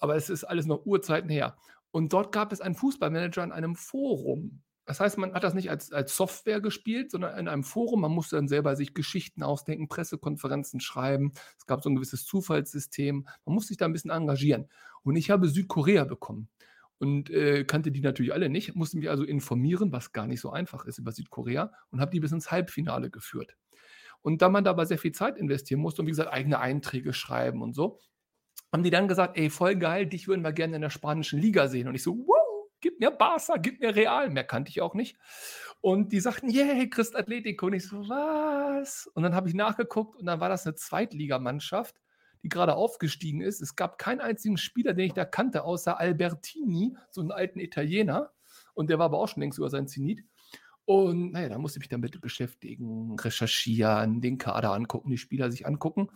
Aber 0.00 0.16
es 0.16 0.30
ist 0.30 0.44
alles 0.44 0.66
noch 0.66 0.86
Urzeiten 0.86 1.28
her. 1.28 1.56
Und 1.90 2.12
dort 2.12 2.32
gab 2.32 2.52
es 2.52 2.60
einen 2.60 2.74
Fußballmanager 2.74 3.44
in 3.44 3.52
einem 3.52 3.76
Forum. 3.76 4.62
Das 4.86 5.00
heißt, 5.00 5.18
man 5.18 5.34
hat 5.34 5.42
das 5.44 5.54
nicht 5.54 5.68
als, 5.68 5.92
als 5.92 6.16
Software 6.16 6.60
gespielt, 6.60 7.10
sondern 7.10 7.36
in 7.38 7.48
einem 7.48 7.64
Forum. 7.64 8.00
Man 8.02 8.12
musste 8.12 8.36
dann 8.36 8.48
selber 8.48 8.76
sich 8.76 8.94
Geschichten 8.94 9.42
ausdenken, 9.42 9.88
Pressekonferenzen 9.88 10.80
schreiben. 10.80 11.32
Es 11.58 11.66
gab 11.66 11.82
so 11.82 11.90
ein 11.90 11.96
gewisses 11.96 12.24
Zufallssystem. 12.24 13.26
Man 13.44 13.54
musste 13.54 13.68
sich 13.68 13.78
da 13.78 13.84
ein 13.84 13.92
bisschen 13.92 14.12
engagieren. 14.12 14.68
Und 15.02 15.16
ich 15.16 15.30
habe 15.30 15.48
Südkorea 15.48 16.04
bekommen. 16.04 16.48
und 16.98 17.30
äh, 17.30 17.64
kannte 17.64 17.92
die 17.92 18.00
natürlich 18.00 18.32
alle 18.32 18.48
nicht, 18.48 18.74
musste 18.74 18.96
mich 18.98 19.10
also 19.10 19.24
informieren, 19.24 19.92
was 19.92 20.12
gar 20.12 20.26
nicht 20.26 20.40
so 20.40 20.50
einfach 20.50 20.84
ist 20.86 20.98
über 20.98 21.12
Südkorea 21.12 21.72
und 21.90 22.00
habe 22.00 22.10
die 22.10 22.20
bis 22.20 22.32
ins 22.32 22.50
Halbfinale 22.50 23.10
geführt. 23.10 23.56
Und 24.22 24.42
da 24.42 24.48
man 24.48 24.64
dabei 24.64 24.84
sehr 24.86 24.98
viel 24.98 25.12
Zeit 25.12 25.36
investieren 25.36 25.80
musste 25.80 26.02
und 26.02 26.06
wie 26.06 26.12
gesagt 26.12 26.32
eigene 26.32 26.58
Einträge 26.58 27.12
schreiben 27.12 27.62
und 27.62 27.74
so, 27.74 28.00
haben 28.72 28.82
die 28.82 28.90
dann 28.90 29.08
gesagt, 29.08 29.36
ey, 29.38 29.50
voll 29.50 29.76
geil, 29.76 30.06
dich 30.06 30.26
würden 30.28 30.42
wir 30.42 30.52
gerne 30.52 30.76
in 30.76 30.82
der 30.82 30.90
spanischen 30.90 31.40
Liga 31.40 31.68
sehen. 31.68 31.88
Und 31.88 31.94
ich 31.94 32.02
so, 32.02 32.16
wow, 32.16 32.45
gib 32.80 33.00
mir 33.00 33.10
Barca, 33.10 33.56
gib 33.56 33.80
mir 33.80 33.94
Real. 33.94 34.30
Mehr 34.30 34.44
kannte 34.44 34.70
ich 34.70 34.80
auch 34.80 34.94
nicht. 34.94 35.16
Und 35.80 36.12
die 36.12 36.20
sagten, 36.20 36.48
yay, 36.48 36.88
Christ 36.88 37.16
Atletico. 37.16 37.66
Und 37.66 37.74
ich 37.74 37.86
so, 37.86 38.08
was? 38.08 39.06
Und 39.14 39.22
dann 39.22 39.34
habe 39.34 39.48
ich 39.48 39.54
nachgeguckt 39.54 40.16
und 40.16 40.26
dann 40.26 40.40
war 40.40 40.48
das 40.48 40.66
eine 40.66 40.74
Zweitligamannschaft, 40.74 41.96
die 42.42 42.48
gerade 42.48 42.74
aufgestiegen 42.74 43.40
ist. 43.40 43.60
Es 43.60 43.76
gab 43.76 43.98
keinen 43.98 44.20
einzigen 44.20 44.56
Spieler, 44.56 44.94
den 44.94 45.06
ich 45.06 45.14
da 45.14 45.24
kannte, 45.24 45.64
außer 45.64 45.98
Albertini, 45.98 46.96
so 47.10 47.20
einen 47.20 47.32
alten 47.32 47.60
Italiener. 47.60 48.32
Und 48.74 48.90
der 48.90 48.98
war 48.98 49.06
aber 49.06 49.18
auch 49.18 49.28
schon 49.28 49.42
längst 49.42 49.58
über 49.58 49.70
sein 49.70 49.88
Zenit. 49.88 50.24
Und 50.86 51.32
naja, 51.32 51.48
da 51.48 51.58
musste 51.58 51.78
ich 51.78 51.80
mich 51.80 51.88
damit 51.88 52.20
beschäftigen, 52.20 53.18
recherchieren, 53.18 54.20
den 54.20 54.38
Kader 54.38 54.72
angucken, 54.72 55.10
die 55.10 55.18
Spieler 55.18 55.50
sich 55.50 55.66
angucken. 55.66 56.08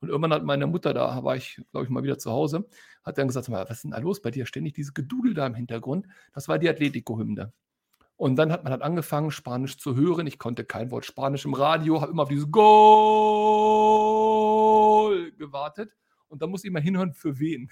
Und 0.00 0.08
irgendwann 0.08 0.34
hat 0.34 0.44
meine 0.44 0.66
Mutter, 0.66 0.92
da 0.92 1.24
war 1.24 1.34
ich, 1.34 1.62
glaube 1.70 1.84
ich, 1.84 1.90
mal 1.90 2.02
wieder 2.02 2.18
zu 2.18 2.30
Hause, 2.30 2.68
hat 3.08 3.18
dann 3.18 3.26
gesagt, 3.26 3.50
was 3.50 3.70
ist 3.70 3.84
denn 3.84 3.90
da 3.90 3.98
los 3.98 4.22
bei 4.22 4.30
dir? 4.30 4.46
Ständig 4.46 4.74
diese 4.74 4.92
Gedudel 4.92 5.34
da 5.34 5.46
im 5.46 5.54
Hintergrund. 5.54 6.06
Das 6.32 6.46
war 6.48 6.58
die 6.58 6.68
Atletico-Hymne. 6.68 7.52
Und 8.16 8.36
dann 8.36 8.52
hat 8.52 8.64
man 8.64 8.72
halt 8.72 8.82
angefangen, 8.82 9.30
Spanisch 9.30 9.78
zu 9.78 9.96
hören. 9.96 10.26
Ich 10.26 10.38
konnte 10.38 10.64
kein 10.64 10.90
Wort 10.90 11.04
Spanisch 11.04 11.44
im 11.44 11.54
Radio, 11.54 12.00
habe 12.00 12.12
immer 12.12 12.24
auf 12.24 12.28
dieses 12.28 12.50
Goal 12.50 12.68
gewartet. 15.32 15.96
Und 16.28 16.42
dann 16.42 16.50
musste 16.50 16.66
ich 16.68 16.72
mal 16.72 16.82
hinhören, 16.82 17.14
für 17.14 17.38
wen. 17.38 17.70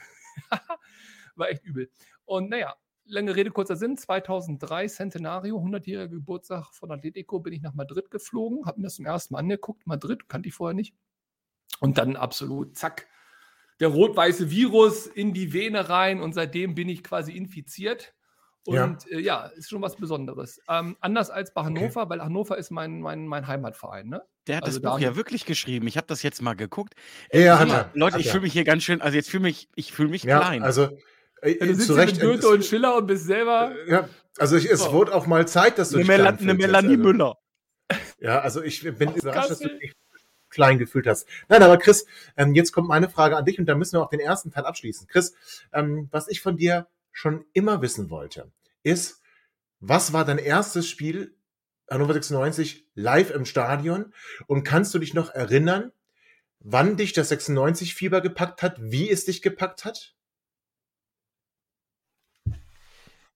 war 1.37 1.50
echt 1.50 1.64
übel. 1.64 1.90
Und 2.25 2.49
naja, 2.49 2.75
lange 3.05 3.35
Rede, 3.35 3.50
kurzer 3.50 3.76
Sinn, 3.76 3.97
2003, 3.97 4.88
Centenario, 4.88 5.59
100-jähriger 5.59 6.09
Geburtstag 6.09 6.73
von 6.73 6.90
Atletico, 6.90 7.40
bin 7.40 7.52
ich 7.52 7.62
nach 7.62 7.75
Madrid 7.75 8.11
geflogen, 8.11 8.66
habe 8.66 8.81
mir 8.81 8.87
das 8.87 8.95
zum 8.95 9.07
ersten 9.07 9.35
Mal 9.35 9.40
angeguckt. 9.40 9.87
Madrid 9.87 10.28
kannte 10.28 10.49
ich 10.49 10.55
vorher 10.55 10.75
nicht. 10.75 10.95
Und 11.81 11.99
dann 11.99 12.16
absolut, 12.16 12.76
zack, 12.76 13.07
der 13.80 13.88
rot-weiße 13.88 14.50
Virus 14.50 15.06
in 15.06 15.35
die 15.35 15.52
Vene 15.52 15.88
rein 15.88 16.21
und 16.21 16.33
seitdem 16.33 16.75
bin 16.75 16.88
ich 16.88 17.02
quasi 17.02 17.33
infiziert. 17.33 18.14
Und 18.64 19.06
ja, 19.06 19.16
äh, 19.16 19.21
ja 19.21 19.47
ist 19.47 19.71
schon 19.71 19.83
was 19.83 19.97
Besonderes. 19.97 20.61
Ähm, 20.68 20.97
anders 21.00 21.30
als 21.30 21.54
bei 21.54 21.62
Hannover, 21.62 22.02
okay. 22.02 22.11
weil 22.11 22.23
Hannover 22.23 22.59
ist 22.59 22.71
mein, 22.71 23.00
mein, 23.00 23.26
mein 23.26 23.47
Heimatverein. 23.47 24.09
Ne? 24.09 24.23
Der 24.47 24.56
hat 24.56 24.64
also 24.64 24.80
das 24.80 24.92
Buch 24.92 24.99
ja 24.99 25.14
wirklich 25.14 25.45
geschrieben. 25.45 25.87
Ich 25.87 25.97
habe 25.97 26.06
das 26.09 26.23
jetzt 26.23 26.42
mal 26.42 26.54
geguckt. 26.54 26.95
Ja, 27.33 27.40
ja 27.40 27.59
hat 27.59 27.68
er. 27.68 27.90
Leute, 27.95 28.14
hat 28.14 28.21
ich 28.21 28.30
fühle 28.30 28.42
mich 28.42 28.52
hier 28.52 28.64
ganz 28.64 28.83
schön, 28.83 29.00
also 29.00 29.16
jetzt 29.16 29.30
fühle 29.30 29.45
mich, 29.45 29.68
ich 29.76 29.92
fühle 29.92 30.09
mich 30.09 30.25
ja, 30.25 30.40
klein. 30.40 30.62
Also 30.62 30.88
äh, 31.42 31.59
ja, 31.59 31.66
du 31.66 31.75
sitzt 31.75 31.97
Recht, 31.97 32.16
mit 32.16 32.23
Goethe 32.23 32.49
und 32.49 32.64
Schiller 32.64 32.97
und 32.97 33.06
bist 33.06 33.26
selber. 33.26 33.73
Äh, 33.87 33.90
ja, 33.90 34.09
also 34.38 34.56
ich, 34.56 34.68
es 34.68 34.88
oh. 34.88 34.92
wurde 34.92 35.14
auch 35.14 35.26
mal 35.26 35.47
Zeit, 35.47 35.78
dass 35.78 35.90
du 35.90 35.99
eine, 35.99 36.06
Mel 36.06 36.26
eine 36.26 36.54
Melanie 36.54 36.90
also. 36.90 37.02
Müller. 37.02 37.35
Ja, 38.18 38.40
also 38.40 38.62
ich 38.62 38.83
bin 38.83 39.14
überrascht, 39.14 39.50
dass 39.50 39.61
du 39.61 39.68
dich 39.68 39.92
klein 40.56 40.78
gefühlt 40.78 41.06
hast. 41.06 41.28
Nein, 41.48 41.62
aber 41.62 41.76
Chris, 41.76 42.06
ähm, 42.36 42.54
jetzt 42.54 42.72
kommt 42.72 42.88
meine 42.88 43.10
Frage 43.10 43.36
an 43.36 43.44
dich 43.44 43.58
und 43.58 43.66
da 43.66 43.75
müssen 43.75 43.92
wir 43.92 44.02
auch 44.02 44.08
den 44.08 44.20
ersten 44.20 44.50
Teil 44.50 44.64
abschließen. 44.64 45.06
Chris, 45.06 45.34
ähm, 45.72 46.08
was 46.10 46.28
ich 46.28 46.40
von 46.40 46.56
dir 46.56 46.88
schon 47.12 47.44
immer 47.52 47.82
wissen 47.82 48.08
wollte, 48.08 48.50
ist, 48.82 49.20
was 49.80 50.14
war 50.14 50.25
dein 50.25 50.38
erstes 50.38 50.88
Spiel 50.88 51.36
Hannover 51.88 52.14
96 52.14 52.86
live 52.94 53.30
im 53.30 53.44
Stadion 53.44 54.12
und 54.46 54.64
kannst 54.64 54.94
du 54.94 54.98
dich 54.98 55.12
noch 55.12 55.30
erinnern, 55.30 55.92
wann 56.58 56.96
dich 56.96 57.12
das 57.12 57.30
96-Fieber 57.30 58.22
gepackt 58.22 58.62
hat, 58.62 58.76
wie 58.80 59.10
es 59.10 59.26
dich 59.26 59.42
gepackt 59.42 59.84
hat? 59.84 60.14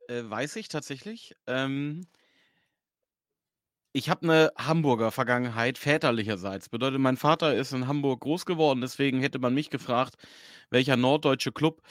Äh, 0.08 0.22
weiß 0.24 0.56
ich 0.56 0.68
tatsächlich. 0.68 1.36
Ähm, 1.46 2.06
ich 3.92 4.08
habe 4.08 4.22
eine 4.22 4.52
Hamburger 4.56 5.10
Vergangenheit 5.10 5.76
väterlicherseits. 5.78 6.68
Bedeutet, 6.68 7.00
mein 7.00 7.16
Vater 7.16 7.54
ist 7.54 7.72
in 7.72 7.88
Hamburg 7.88 8.20
groß 8.20 8.46
geworden, 8.46 8.80
deswegen 8.80 9.20
hätte 9.20 9.38
man 9.40 9.54
mich 9.54 9.70
gefragt, 9.70 10.14
welcher 10.70 10.96
norddeutsche 10.96 11.50
Club 11.50 11.82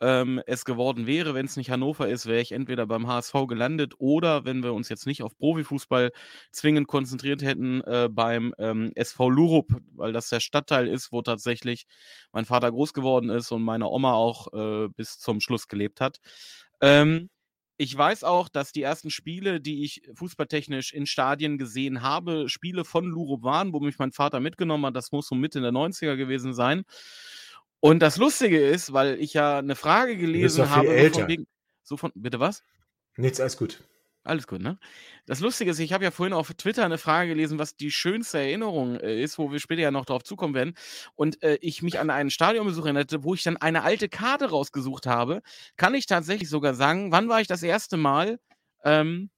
ähm, 0.00 0.40
es 0.46 0.64
geworden 0.64 1.06
wäre. 1.06 1.34
Wenn 1.34 1.46
es 1.46 1.56
nicht 1.56 1.70
Hannover 1.70 2.08
ist, 2.08 2.26
wäre 2.26 2.40
ich 2.40 2.52
entweder 2.52 2.86
beim 2.86 3.08
HSV 3.08 3.32
gelandet 3.48 3.94
oder, 3.98 4.44
wenn 4.44 4.62
wir 4.62 4.72
uns 4.72 4.88
jetzt 4.88 5.06
nicht 5.06 5.22
auf 5.22 5.36
Profifußball 5.36 6.12
zwingend 6.52 6.86
konzentriert 6.86 7.42
hätten, 7.42 7.80
äh, 7.82 8.08
beim 8.10 8.54
ähm, 8.58 8.92
SV 8.94 9.28
Lurup, 9.30 9.68
weil 9.96 10.12
das 10.12 10.28
der 10.28 10.40
Stadtteil 10.40 10.86
ist, 10.86 11.10
wo 11.10 11.22
tatsächlich 11.22 11.86
mein 12.32 12.44
Vater 12.44 12.70
groß 12.70 12.92
geworden 12.92 13.30
ist 13.30 13.50
und 13.50 13.62
meine 13.62 13.88
Oma 13.88 14.12
auch 14.12 14.52
äh, 14.52 14.88
bis 14.96 15.18
zum 15.18 15.40
Schluss 15.40 15.66
gelebt 15.66 16.00
hat. 16.00 16.18
Ähm, 16.80 17.30
ich 17.78 17.96
weiß 17.96 18.24
auch, 18.24 18.48
dass 18.48 18.72
die 18.72 18.82
ersten 18.82 19.08
Spiele, 19.08 19.60
die 19.60 19.84
ich 19.84 20.02
fußballtechnisch 20.12 20.92
in 20.92 21.06
Stadien 21.06 21.58
gesehen 21.58 22.02
habe, 22.02 22.48
Spiele 22.48 22.84
von 22.84 23.06
Lurup 23.06 23.44
waren, 23.44 23.72
wo 23.72 23.78
mich 23.78 23.98
mein 23.98 24.10
Vater 24.10 24.40
mitgenommen 24.40 24.84
hat. 24.84 24.96
Das 24.96 25.12
muss 25.12 25.28
so 25.28 25.36
Mitte 25.36 25.60
der 25.60 25.70
90er 25.70 26.16
gewesen 26.16 26.54
sein. 26.54 26.82
Und 27.78 28.00
das 28.00 28.16
Lustige 28.16 28.58
ist, 28.58 28.92
weil 28.92 29.20
ich 29.20 29.32
ja 29.32 29.58
eine 29.58 29.76
Frage 29.76 30.16
gelesen 30.16 30.68
habe, 30.70 31.12
so 31.84 31.96
von, 31.96 32.10
bitte 32.16 32.40
was? 32.40 32.64
Nichts, 33.16 33.40
alles 33.40 33.56
gut. 33.56 33.80
Alles 34.28 34.46
gut, 34.46 34.60
ne? 34.60 34.78
Das 35.24 35.40
Lustige 35.40 35.70
ist, 35.70 35.78
ich 35.78 35.94
habe 35.94 36.04
ja 36.04 36.10
vorhin 36.10 36.34
auf 36.34 36.52
Twitter 36.52 36.84
eine 36.84 36.98
Frage 36.98 37.30
gelesen, 37.30 37.58
was 37.58 37.76
die 37.76 37.90
schönste 37.90 38.38
Erinnerung 38.38 38.96
äh, 39.00 39.22
ist, 39.22 39.38
wo 39.38 39.50
wir 39.50 39.58
später 39.58 39.80
ja 39.80 39.90
noch 39.90 40.04
drauf 40.04 40.22
zukommen 40.22 40.54
werden. 40.54 40.74
Und 41.14 41.42
äh, 41.42 41.56
ich 41.62 41.82
mich 41.82 41.98
an 41.98 42.10
einen 42.10 42.28
Stadionbesuch 42.28 42.84
erinnerte, 42.84 43.24
wo 43.24 43.32
ich 43.34 43.42
dann 43.42 43.56
eine 43.56 43.84
alte 43.84 44.10
Karte 44.10 44.50
rausgesucht 44.50 45.06
habe. 45.06 45.40
Kann 45.76 45.94
ich 45.94 46.04
tatsächlich 46.04 46.50
sogar 46.50 46.74
sagen, 46.74 47.10
wann 47.10 47.30
war 47.30 47.40
ich 47.40 47.46
das 47.46 47.62
erste 47.62 47.96
Mal 47.96 48.38
ähm, 48.84 49.30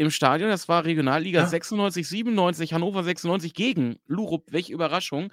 im 0.00 0.10
Stadion. 0.10 0.48
Das 0.48 0.66
war 0.66 0.86
Regionalliga 0.86 1.40
ja. 1.40 1.46
96, 1.46 2.08
97, 2.08 2.72
Hannover 2.72 3.04
96 3.04 3.52
gegen 3.52 3.98
Lurup. 4.06 4.46
Welche 4.50 4.72
Überraschung. 4.72 5.30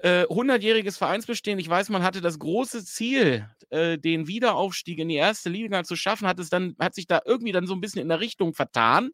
Äh, 0.00 0.24
100-jähriges 0.24 0.98
Vereinsbestehen. 0.98 1.58
Ich 1.58 1.68
weiß, 1.68 1.88
man 1.88 2.02
hatte 2.02 2.20
das 2.20 2.38
große 2.38 2.84
Ziel, 2.84 3.48
äh, 3.70 3.96
den 3.96 4.26
Wiederaufstieg 4.26 4.98
in 4.98 5.08
die 5.08 5.16
erste 5.16 5.48
Liga 5.48 5.82
zu 5.82 5.96
schaffen, 5.96 6.28
hat 6.28 6.38
es 6.38 6.50
dann, 6.50 6.76
hat 6.78 6.94
sich 6.94 7.06
da 7.06 7.22
irgendwie 7.24 7.52
dann 7.52 7.66
so 7.66 7.72
ein 7.72 7.80
bisschen 7.80 8.02
in 8.02 8.10
der 8.10 8.20
Richtung 8.20 8.52
vertan 8.52 9.12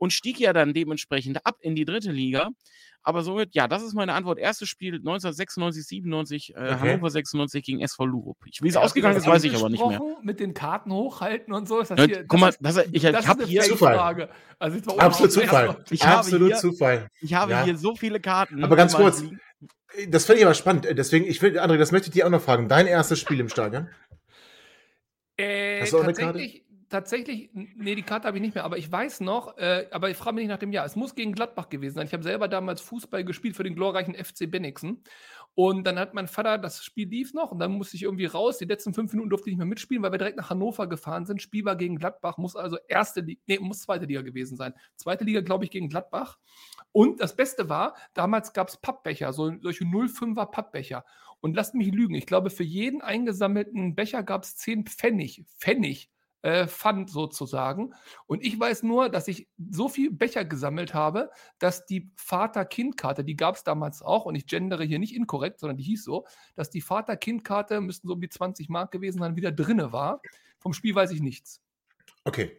und 0.00 0.12
stieg 0.12 0.40
ja 0.40 0.52
dann 0.52 0.72
dementsprechend 0.72 1.46
ab 1.46 1.58
in 1.60 1.74
die 1.74 1.84
dritte 1.84 2.10
Liga. 2.10 2.48
Aber 3.02 3.22
somit, 3.22 3.54
ja, 3.54 3.68
das 3.68 3.82
ist 3.82 3.94
meine 3.94 4.12
Antwort. 4.14 4.38
Erstes 4.38 4.68
Spiel 4.68 4.94
1996, 4.94 5.86
97, 5.86 6.54
äh, 6.54 6.58
okay. 6.58 6.78
Hannover 6.92 7.10
96 7.10 7.64
gegen 7.64 7.80
SV 7.80 8.06
Lurup. 8.06 8.36
Wie 8.60 8.68
es 8.68 8.76
ausgegangen 8.76 9.16
ist, 9.16 9.26
weiß 9.26 9.44
ich 9.44 9.54
aber 9.54 9.70
nicht 9.70 9.86
mehr. 9.86 10.00
Mit 10.22 10.40
den 10.40 10.52
Karten 10.52 10.92
hochhalten 10.92 11.54
und 11.54 11.68
so. 11.68 11.80
Ist 11.80 11.90
das 11.90 11.98
ja, 11.98 12.06
hier, 12.06 12.24
guck 12.26 12.40
mal, 12.40 12.54
das, 12.60 12.78
ich, 12.92 13.02
das 13.02 13.24
ich 13.24 13.28
habe 13.28 13.44
hier 13.44 13.62
Zufall. 13.62 14.28
Also 14.58 14.98
Absolut 14.98 15.32
Zufall. 15.32 15.84
Ich 15.90 16.02
Absolut 16.02 16.48
hier, 16.48 16.56
Zufall. 16.56 17.08
Ich 17.20 17.34
habe 17.34 17.52
ja. 17.52 17.64
hier 17.64 17.76
so 17.76 17.94
viele 17.94 18.20
Karten. 18.20 18.64
Aber 18.64 18.76
ganz 18.76 18.94
kurz, 18.94 19.22
das 20.08 20.24
finde 20.24 20.40
ich 20.40 20.44
aber 20.44 20.54
spannend. 20.54 20.86
Deswegen, 20.90 21.26
ich 21.26 21.40
will, 21.40 21.58
André, 21.58 21.78
das 21.78 21.92
möchte 21.92 22.08
ich 22.08 22.12
dir 22.12 22.26
auch 22.26 22.30
noch 22.30 22.42
fragen. 22.42 22.68
Dein 22.68 22.86
erstes 22.86 23.18
Spiel 23.18 23.40
im 23.40 23.48
Stadion? 23.48 23.88
Äh, 25.36 25.82
Hast 25.82 25.92
du 25.92 25.98
auch 25.98 26.04
eine 26.04 26.12
Karte? 26.12 26.60
Tatsächlich, 26.90 27.50
nee, 27.52 27.94
die 27.94 28.02
Karte 28.02 28.26
habe 28.26 28.36
ich 28.36 28.42
nicht 28.42 28.54
mehr, 28.54 28.64
aber 28.64 28.76
ich 28.76 28.90
weiß 28.90 29.20
noch, 29.20 29.56
äh, 29.56 29.86
aber 29.90 30.10
ich 30.10 30.16
frage 30.16 30.34
mich 30.34 30.42
nicht 30.42 30.50
nach 30.50 30.58
dem 30.58 30.72
Jahr. 30.72 30.84
Es 30.84 30.96
muss 30.96 31.14
gegen 31.14 31.32
Gladbach 31.32 31.68
gewesen 31.68 31.94
sein. 31.94 32.06
Ich 32.06 32.12
habe 32.12 32.22
selber 32.22 32.48
damals 32.48 32.80
Fußball 32.82 33.24
gespielt 33.24 33.56
für 33.56 33.62
den 33.62 33.74
glorreichen 33.74 34.14
FC 34.14 34.50
Bennigsen. 34.50 35.02
Und 35.54 35.86
dann 35.86 35.98
hat 35.98 36.14
mein 36.14 36.28
Vater, 36.28 36.58
das 36.58 36.84
Spiel 36.84 37.08
lief 37.08 37.32
noch 37.32 37.52
und 37.52 37.58
dann 37.58 37.72
musste 37.72 37.96
ich 37.96 38.02
irgendwie 38.02 38.26
raus. 38.26 38.58
Die 38.58 38.64
letzten 38.64 38.92
fünf 38.92 39.12
Minuten 39.12 39.30
durfte 39.30 39.48
ich 39.48 39.54
nicht 39.54 39.58
mehr 39.58 39.66
mitspielen, 39.66 40.02
weil 40.02 40.12
wir 40.12 40.18
direkt 40.18 40.36
nach 40.36 40.50
Hannover 40.50 40.88
gefahren 40.88 41.26
sind. 41.26 41.40
Spiel 41.40 41.64
war 41.64 41.76
gegen 41.76 41.96
Gladbach, 41.96 42.36
muss 42.38 42.56
also 42.56 42.76
erste 42.88 43.20
Liga, 43.20 43.40
nee, 43.46 43.58
muss 43.58 43.82
zweite 43.82 44.06
Liga 44.06 44.22
gewesen 44.22 44.56
sein. 44.56 44.74
Zweite 44.96 45.24
Liga, 45.24 45.40
glaube 45.40 45.64
ich, 45.64 45.70
gegen 45.70 45.88
Gladbach. 45.88 46.38
Und 46.92 47.20
das 47.20 47.36
Beste 47.36 47.68
war, 47.68 47.94
damals 48.14 48.52
gab 48.52 48.68
es 48.68 48.76
Pappbecher, 48.76 49.32
so, 49.32 49.52
solche 49.60 49.84
05er 49.84 50.46
Pappbecher. 50.46 51.04
Und 51.40 51.56
lasst 51.56 51.74
mich 51.74 51.92
lügen, 51.92 52.14
ich 52.14 52.26
glaube, 52.26 52.50
für 52.50 52.64
jeden 52.64 53.00
eingesammelten 53.00 53.94
Becher 53.94 54.22
gab 54.22 54.44
es 54.44 54.56
10 54.56 54.86
Pfennig. 54.86 55.44
Pfennig 55.58 56.10
äh, 56.42 56.66
Pfand 56.66 57.10
sozusagen. 57.10 57.94
Und 58.26 58.44
ich 58.44 58.58
weiß 58.58 58.82
nur, 58.82 59.08
dass 59.08 59.28
ich 59.28 59.48
so 59.70 59.88
viel 59.88 60.10
Becher 60.10 60.44
gesammelt 60.44 60.94
habe, 60.94 61.30
dass 61.58 61.86
die 61.86 62.10
Vater-Kind-Karte, 62.16 63.24
die 63.24 63.36
gab 63.36 63.56
es 63.56 63.64
damals 63.64 64.02
auch, 64.02 64.24
und 64.24 64.34
ich 64.34 64.46
gendere 64.46 64.84
hier 64.84 64.98
nicht 64.98 65.14
inkorrekt, 65.14 65.60
sondern 65.60 65.76
die 65.76 65.84
hieß 65.84 66.04
so, 66.04 66.26
dass 66.54 66.70
die 66.70 66.80
Vater-Kind-Karte, 66.80 67.80
müssten 67.80 68.08
so 68.08 68.14
um 68.14 68.20
die 68.20 68.28
20 68.28 68.68
Mark 68.68 68.90
gewesen 68.90 69.18
sein, 69.18 69.36
wieder 69.36 69.52
drinne 69.52 69.92
war. 69.92 70.22
Vom 70.58 70.72
Spiel 70.72 70.94
weiß 70.94 71.10
ich 71.10 71.20
nichts. 71.20 71.62
Okay. 72.24 72.56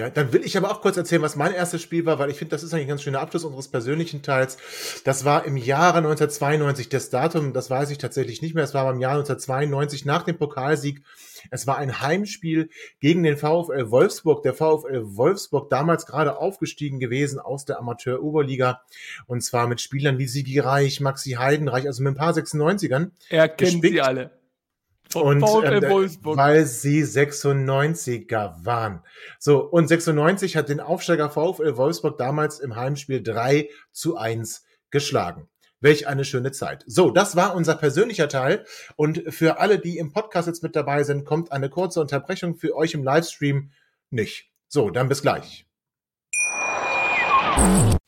Ja, 0.00 0.08
dann 0.08 0.32
will 0.32 0.46
ich 0.46 0.56
aber 0.56 0.70
auch 0.70 0.80
kurz 0.80 0.96
erzählen, 0.96 1.20
was 1.20 1.36
mein 1.36 1.52
erstes 1.52 1.82
Spiel 1.82 2.06
war, 2.06 2.18
weil 2.18 2.30
ich 2.30 2.38
finde, 2.38 2.52
das 2.52 2.62
ist 2.62 2.72
eigentlich 2.72 2.86
ein 2.86 2.88
ganz 2.88 3.02
schöner 3.02 3.20
Abschluss 3.20 3.44
unseres 3.44 3.68
persönlichen 3.68 4.22
Teils. 4.22 4.56
Das 5.04 5.26
war 5.26 5.44
im 5.44 5.58
Jahre 5.58 5.98
1992. 5.98 6.88
Das 6.88 7.10
Datum, 7.10 7.52
das 7.52 7.68
weiß 7.68 7.90
ich 7.90 7.98
tatsächlich 7.98 8.40
nicht 8.40 8.54
mehr. 8.54 8.64
Es 8.64 8.72
war 8.72 8.90
im 8.90 8.98
Jahr 8.98 9.18
1992 9.18 10.06
nach 10.06 10.22
dem 10.22 10.38
Pokalsieg. 10.38 11.02
Es 11.50 11.66
war 11.66 11.76
ein 11.76 12.00
Heimspiel 12.00 12.70
gegen 13.00 13.22
den 13.22 13.36
VfL 13.36 13.90
Wolfsburg. 13.90 14.42
Der 14.42 14.54
VfL 14.54 15.02
Wolfsburg 15.04 15.68
damals 15.68 16.06
gerade 16.06 16.38
aufgestiegen 16.38 16.98
gewesen 16.98 17.38
aus 17.38 17.66
der 17.66 17.78
Amateur-Oberliga. 17.78 18.80
Und 19.26 19.42
zwar 19.42 19.66
mit 19.66 19.82
Spielern 19.82 20.16
wie 20.16 20.28
Sigi 20.28 20.60
Reich, 20.60 21.00
Maxi 21.00 21.32
Heidenreich, 21.32 21.86
also 21.86 22.02
mit 22.02 22.14
ein 22.14 22.16
paar 22.16 22.32
96ern. 22.32 23.10
Er 23.28 23.48
kennt 23.48 23.58
gespickt. 23.58 23.92
sie 23.92 24.00
alle. 24.00 24.39
Und 25.14 25.40
VfL 25.40 25.84
ähm, 25.84 25.90
Wolfsburg. 25.90 26.36
weil 26.36 26.66
sie 26.66 27.02
96er 27.02 28.64
waren. 28.64 29.02
So, 29.38 29.60
und 29.60 29.88
96 29.88 30.56
hat 30.56 30.68
den 30.68 30.80
Aufsteiger 30.80 31.30
VfL 31.30 31.76
Wolfsburg 31.76 32.18
damals 32.18 32.60
im 32.60 32.76
Heimspiel 32.76 33.22
3 33.22 33.68
zu 33.92 34.16
1 34.16 34.64
geschlagen. 34.90 35.48
Welch 35.80 36.06
eine 36.06 36.24
schöne 36.24 36.52
Zeit. 36.52 36.84
So, 36.86 37.10
das 37.10 37.36
war 37.36 37.54
unser 37.54 37.74
persönlicher 37.74 38.28
Teil. 38.28 38.66
Und 38.96 39.22
für 39.32 39.58
alle, 39.58 39.78
die 39.78 39.96
im 39.96 40.12
Podcast 40.12 40.46
jetzt 40.46 40.62
mit 40.62 40.76
dabei 40.76 41.04
sind, 41.04 41.24
kommt 41.24 41.52
eine 41.52 41.70
kurze 41.70 42.00
Unterbrechung 42.00 42.54
für 42.54 42.76
euch 42.76 42.92
im 42.94 43.02
Livestream 43.02 43.70
nicht. 44.10 44.50
So, 44.68 44.90
dann 44.90 45.08
bis 45.08 45.22
gleich. 45.22 45.66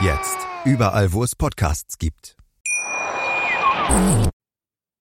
Jetzt 0.00 0.38
überall, 0.64 1.12
wo 1.12 1.22
es 1.22 1.36
Podcasts 1.36 1.98
gibt. 1.98 2.36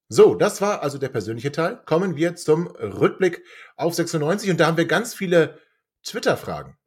So, 0.07 0.35
das 0.35 0.61
war 0.61 0.83
also 0.83 0.99
der 0.99 1.09
persönliche 1.09 1.51
Teil. 1.51 1.81
Kommen 1.85 2.15
wir 2.15 2.35
zum 2.35 2.67
Rückblick 2.67 3.43
auf 3.75 3.95
96 3.95 4.51
und 4.51 4.59
da 4.59 4.67
haben 4.67 4.77
wir 4.77 4.85
ganz 4.85 5.15
viele 5.15 5.57
Twitter-Fragen. 6.03 6.77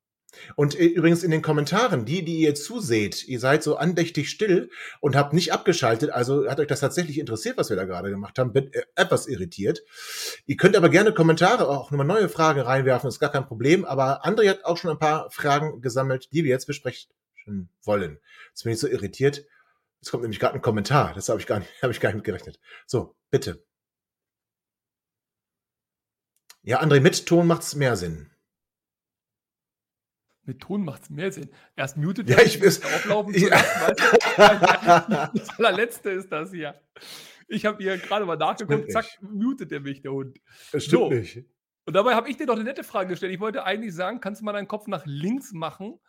Und 0.54 0.78
äh, 0.78 0.84
übrigens 0.84 1.24
in 1.24 1.32
den 1.32 1.42
Kommentaren, 1.42 2.04
die, 2.04 2.24
die 2.24 2.38
ihr 2.38 2.54
zuseht, 2.54 3.26
ihr 3.26 3.40
seid 3.40 3.64
so 3.64 3.76
andächtig 3.76 4.30
still 4.30 4.70
und 5.00 5.16
habt 5.16 5.32
nicht 5.32 5.52
abgeschaltet, 5.52 6.10
also 6.10 6.48
hat 6.48 6.60
euch 6.60 6.68
das 6.68 6.80
tatsächlich 6.80 7.18
interessiert, 7.18 7.56
was 7.56 7.70
wir 7.70 7.76
da 7.76 7.84
gerade 7.84 8.10
gemacht 8.10 8.38
haben, 8.38 8.52
bin 8.52 8.72
äh, 8.72 8.82
etwas 8.94 9.26
irritiert. 9.26 9.82
Ihr 10.46 10.56
könnt 10.56 10.76
aber 10.76 10.90
gerne 10.90 11.12
Kommentare, 11.12 11.68
auch 11.68 11.90
nochmal 11.90 12.06
neue 12.06 12.28
Fragen 12.28 12.60
reinwerfen, 12.60 13.08
ist 13.08 13.18
gar 13.18 13.32
kein 13.32 13.46
Problem, 13.46 13.84
aber 13.84 14.24
André 14.24 14.48
hat 14.48 14.64
auch 14.64 14.76
schon 14.76 14.90
ein 14.90 14.98
paar 14.98 15.28
Fragen 15.32 15.80
gesammelt, 15.80 16.28
die 16.32 16.44
wir 16.44 16.50
jetzt 16.50 16.66
besprechen 16.66 17.10
wollen. 17.82 18.18
Jetzt 18.48 18.64
bin 18.64 18.72
ich 18.72 18.78
so 18.80 18.88
irritiert. 18.88 19.44
Es 20.00 20.10
kommt 20.10 20.22
nämlich 20.22 20.38
gerade 20.40 20.54
ein 20.54 20.62
Kommentar, 20.62 21.14
das 21.14 21.28
habe 21.28 21.40
ich 21.40 21.46
gar 21.46 21.58
nicht, 21.60 21.70
habe 21.82 21.92
ich 21.92 22.00
gar 22.00 22.10
nicht 22.10 22.16
mit 22.16 22.24
gerechnet. 22.24 22.60
So, 22.86 23.16
bitte. 23.30 23.64
Ja, 26.62 26.80
André, 26.82 27.00
mit 27.00 27.26
Ton 27.26 27.46
macht's 27.46 27.74
mehr 27.76 27.96
Sinn. 27.96 28.30
Mit 30.42 30.60
Ton 30.60 30.84
macht 30.84 31.02
es 31.02 31.10
mehr 31.10 31.32
Sinn. 31.32 31.50
Erst 31.74 31.96
mutet 31.96 32.28
Ja, 32.28 32.36
er 32.38 32.46
ich 32.46 32.62
auflaufen 32.62 33.34
zu 33.34 33.48
Ja. 33.48 33.56
lassen. 33.56 33.96
Das 35.38 35.58
allerletzte 35.58 36.10
ist 36.10 36.30
das 36.30 36.52
hier. 36.52 36.80
Ich 37.48 37.64
habe 37.66 37.82
hier 37.82 37.98
gerade 37.98 38.24
mal 38.26 38.36
nachgeguckt, 38.36 38.90
zack, 38.92 39.06
mutet 39.20 39.72
er 39.72 39.80
mich, 39.80 40.02
der 40.02 40.12
Hund. 40.12 40.38
Das 40.72 40.84
stimmt 40.84 41.02
So. 41.02 41.10
nicht. 41.10 41.44
Und 41.84 41.94
dabei 41.94 42.14
habe 42.14 42.28
ich 42.28 42.36
dir 42.36 42.46
doch 42.46 42.54
eine 42.54 42.64
nette 42.64 42.84
Frage 42.84 43.10
gestellt. 43.10 43.32
Ich 43.32 43.40
wollte 43.40 43.64
eigentlich 43.64 43.94
sagen, 43.94 44.20
kannst 44.20 44.40
du 44.40 44.44
mal 44.44 44.52
deinen 44.52 44.68
Kopf 44.68 44.86
nach 44.88 45.04
links 45.06 45.52
machen 45.52 46.00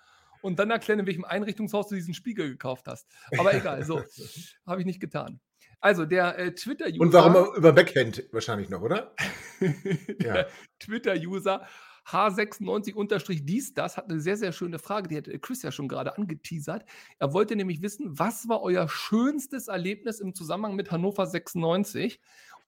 und 0.42 0.60
dann 0.60 0.70
erklären, 0.72 1.00
in 1.00 1.08
welchem 1.08 1.26
Einrichtungshaus 1.26 1.88
du 1.88 1.96
diesen 1.96 2.14
Spiegel 2.14 2.50
gekauft 2.50 2.88
hast. 2.88 3.08
Aber 3.38 3.54
egal, 3.54 3.84
so. 3.84 4.02
Habe 4.66 4.82
ich 4.82 4.86
nicht 4.86 5.00
getan. 5.00 5.40
Also, 5.80 6.06
der 6.06 6.38
äh, 6.40 6.56
Twitter-User. 6.56 7.02
Und 7.02 7.14
warum 7.14 7.56
über 7.56 7.72
Backhand 7.72 8.24
wahrscheinlich 8.32 8.70
noch, 8.70 8.82
oder? 8.82 9.14
der. 10.22 10.48
Twitter-User 10.80 11.68
H96 12.10 13.44
dies, 13.44 13.74
das 13.74 13.98
hat 13.98 14.10
eine 14.10 14.20
sehr, 14.22 14.38
sehr 14.38 14.54
schöne 14.54 14.80
Frage. 14.80 15.10
Die 15.10 15.18
hat 15.18 15.28
äh, 15.28 15.40
Chris 15.40 15.62
ja 15.62 15.72
schon 15.72 15.88
gerade 15.88 16.18
angeteasert. 16.18 16.86
Er 17.20 17.34
wollte 17.34 17.56
nämlich 17.56 17.82
wissen, 17.82 18.18
was 18.18 18.48
war 18.48 18.62
euer 18.62 18.88
schönstes 18.88 19.68
Erlebnis 19.68 20.20
im 20.20 20.34
Zusammenhang 20.34 20.76
mit 20.76 20.92
Hannover 20.92 21.26
96? 21.26 22.20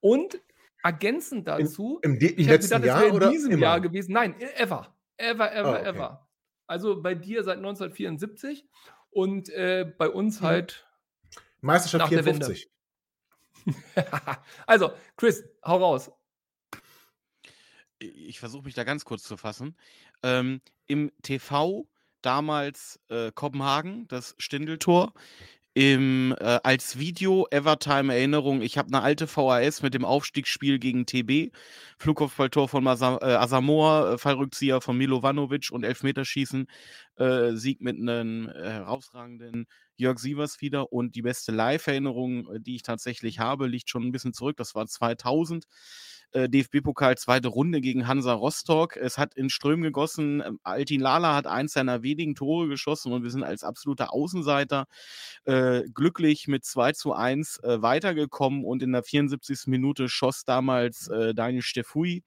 Und 0.01 0.41
ergänzend 0.83 1.47
dazu, 1.47 1.99
Im, 2.03 2.15
im 2.17 2.21
ich 2.21 2.47
letzten 2.47 2.81
gedacht, 2.81 2.85
Jahr 2.85 3.05
in 3.05 3.13
oder 3.13 3.31
diesem? 3.31 3.59
Jahr 3.59 3.81
gewesen. 3.81 4.13
Nein, 4.13 4.35
e- 4.39 4.61
ever. 4.61 4.93
Ever, 5.17 5.51
ever, 5.53 5.67
Ah, 5.67 5.79
okay. 5.79 5.89
ever. 5.89 6.28
Also 6.69 7.01
bei 7.01 7.15
dir 7.15 7.43
seit 7.43 7.57
1974 7.57 8.65
und 9.09 9.49
äh, 9.49 9.91
bei 9.97 10.09
uns 10.09 10.39
Mhm. 10.41 10.45
halt. 10.45 10.87
Meisterschaft 11.61 12.03
Nach 12.03 12.09
der 12.09 12.25
Wende. 12.25 12.45
54. 12.45 12.71
also, 14.67 14.93
Chris, 15.17 15.43
hau 15.65 15.77
raus. 15.77 16.11
ich 17.99 18.39
versuche 18.39 18.63
mich 18.63 18.75
da 18.75 18.83
ganz 18.85 19.03
kurz 19.03 19.23
zu 19.23 19.35
fassen. 19.35 19.75
Ähm, 20.23 20.61
Im 20.85 21.11
TV 21.21 21.87
damals 22.21 22.99
äh, 23.09 23.31
Kopenhagen, 23.33 24.07
das 24.07 24.35
Stindeltor. 24.37 25.13
Im, 25.75 26.35
äh, 26.39 26.59
als 26.63 26.97
Video 26.97 27.47
Evertime 27.51 28.13
Erinnerung, 28.13 28.61
ich 28.61 28.77
habe 28.77 28.87
eine 28.87 29.01
alte 29.03 29.27
VHS 29.27 29.83
mit 29.83 29.93
dem 29.93 30.03
Aufstiegsspiel 30.03 30.79
gegen 30.79 31.05
TB, 31.05 31.51
Flugkopfballtor 31.99 32.67
von 32.67 32.83
Masa, 32.83 33.19
äh, 33.21 33.35
Asamoah, 33.35 34.13
äh, 34.13 34.17
Fallrückzieher 34.17 34.81
von 34.81 34.97
Milovanovic 34.97 35.69
und 35.71 35.83
Elfmeterschießen, 35.83 36.67
äh, 37.17 37.51
Sieg 37.53 37.81
mit 37.81 37.97
einem 37.97 38.49
äh, 38.49 38.69
herausragenden 38.69 39.67
Jörg 39.95 40.17
Sievers 40.17 40.59
wieder. 40.59 40.91
Und 40.91 41.15
die 41.15 41.21
beste 41.21 41.51
Live-Erinnerung, 41.51 42.47
äh, 42.55 42.59
die 42.59 42.75
ich 42.75 42.83
tatsächlich 42.83 43.39
habe, 43.39 43.67
liegt 43.67 43.89
schon 43.89 44.03
ein 44.03 44.11
bisschen 44.11 44.33
zurück, 44.33 44.57
das 44.57 44.73
war 44.73 44.87
2000 44.87 45.65
äh, 46.31 46.49
DFB-Pokal 46.49 47.17
zweite 47.17 47.47
Runde 47.47 47.81
gegen 47.81 48.07
Hansa 48.07 48.33
Rostock. 48.33 48.97
Es 48.97 49.17
hat 49.17 49.33
in 49.33 49.49
Ström 49.49 49.81
gegossen. 49.81 50.41
Ähm, 50.45 50.59
Altin 50.63 51.01
Lala 51.01 51.35
hat 51.35 51.47
eins 51.47 51.73
seiner 51.73 52.03
wenigen 52.03 52.35
Tore 52.35 52.67
geschossen 52.67 53.11
und 53.13 53.23
wir 53.23 53.29
sind 53.31 53.43
als 53.43 53.63
absoluter 53.63 54.13
Außenseiter 54.13 54.85
äh, 55.45 55.83
glücklich 55.93 56.47
mit 56.47 56.65
2 56.65 56.93
zu 56.93 57.13
1 57.13 57.59
äh, 57.63 57.81
weitergekommen 57.81 58.65
und 58.65 58.83
in 58.83 58.91
der 58.91 59.03
74. 59.03 59.67
Minute 59.67 60.09
schoss 60.09 60.43
damals 60.45 61.07
äh, 61.07 61.33
Daniel 61.33 61.61
Stefui 61.61 62.23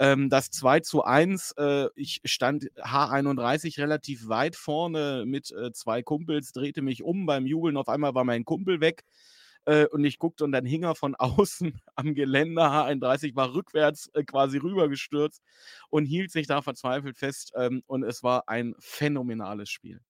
ähm, 0.00 0.30
das 0.30 0.50
2 0.50 0.80
zu 0.80 1.04
1. 1.04 1.52
Äh, 1.58 1.88
ich 1.94 2.20
stand 2.24 2.70
H31 2.76 3.78
relativ 3.78 4.28
weit 4.28 4.56
vorne 4.56 5.24
mit 5.26 5.52
äh, 5.52 5.72
zwei 5.72 6.02
Kumpels, 6.02 6.52
drehte 6.52 6.82
mich 6.82 7.02
um 7.02 7.26
beim 7.26 7.46
Jubeln. 7.46 7.76
Auf 7.76 7.88
einmal 7.88 8.14
war 8.14 8.24
mein 8.24 8.44
Kumpel 8.44 8.80
weg. 8.80 9.04
Äh, 9.66 9.86
und 9.86 10.04
ich 10.04 10.18
guckte 10.18 10.44
und 10.44 10.52
dann 10.52 10.64
hing 10.64 10.84
er 10.84 10.94
von 10.94 11.14
außen 11.18 11.80
am 11.94 12.14
Geländer. 12.14 12.70
H31 12.70 13.36
war 13.36 13.54
rückwärts 13.54 14.08
äh, 14.14 14.24
quasi 14.24 14.58
rübergestürzt 14.58 15.42
und 15.90 16.06
hielt 16.06 16.30
sich 16.30 16.46
da 16.46 16.62
verzweifelt 16.62 17.18
fest. 17.18 17.52
Ähm, 17.56 17.82
und 17.86 18.02
es 18.02 18.22
war 18.22 18.48
ein 18.48 18.74
phänomenales 18.78 19.70
Spiel. 19.70 20.00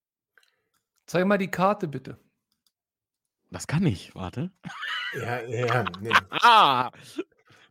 Zeig 1.06 1.26
mal 1.26 1.38
die 1.38 1.50
Karte 1.50 1.88
bitte. 1.88 2.18
Das 3.50 3.66
kann 3.66 3.84
ich, 3.84 4.14
warte. 4.14 4.52
Ja, 5.14 5.42
ja, 5.42 5.84
nee. 6.00 6.12
Ah! 6.30 6.90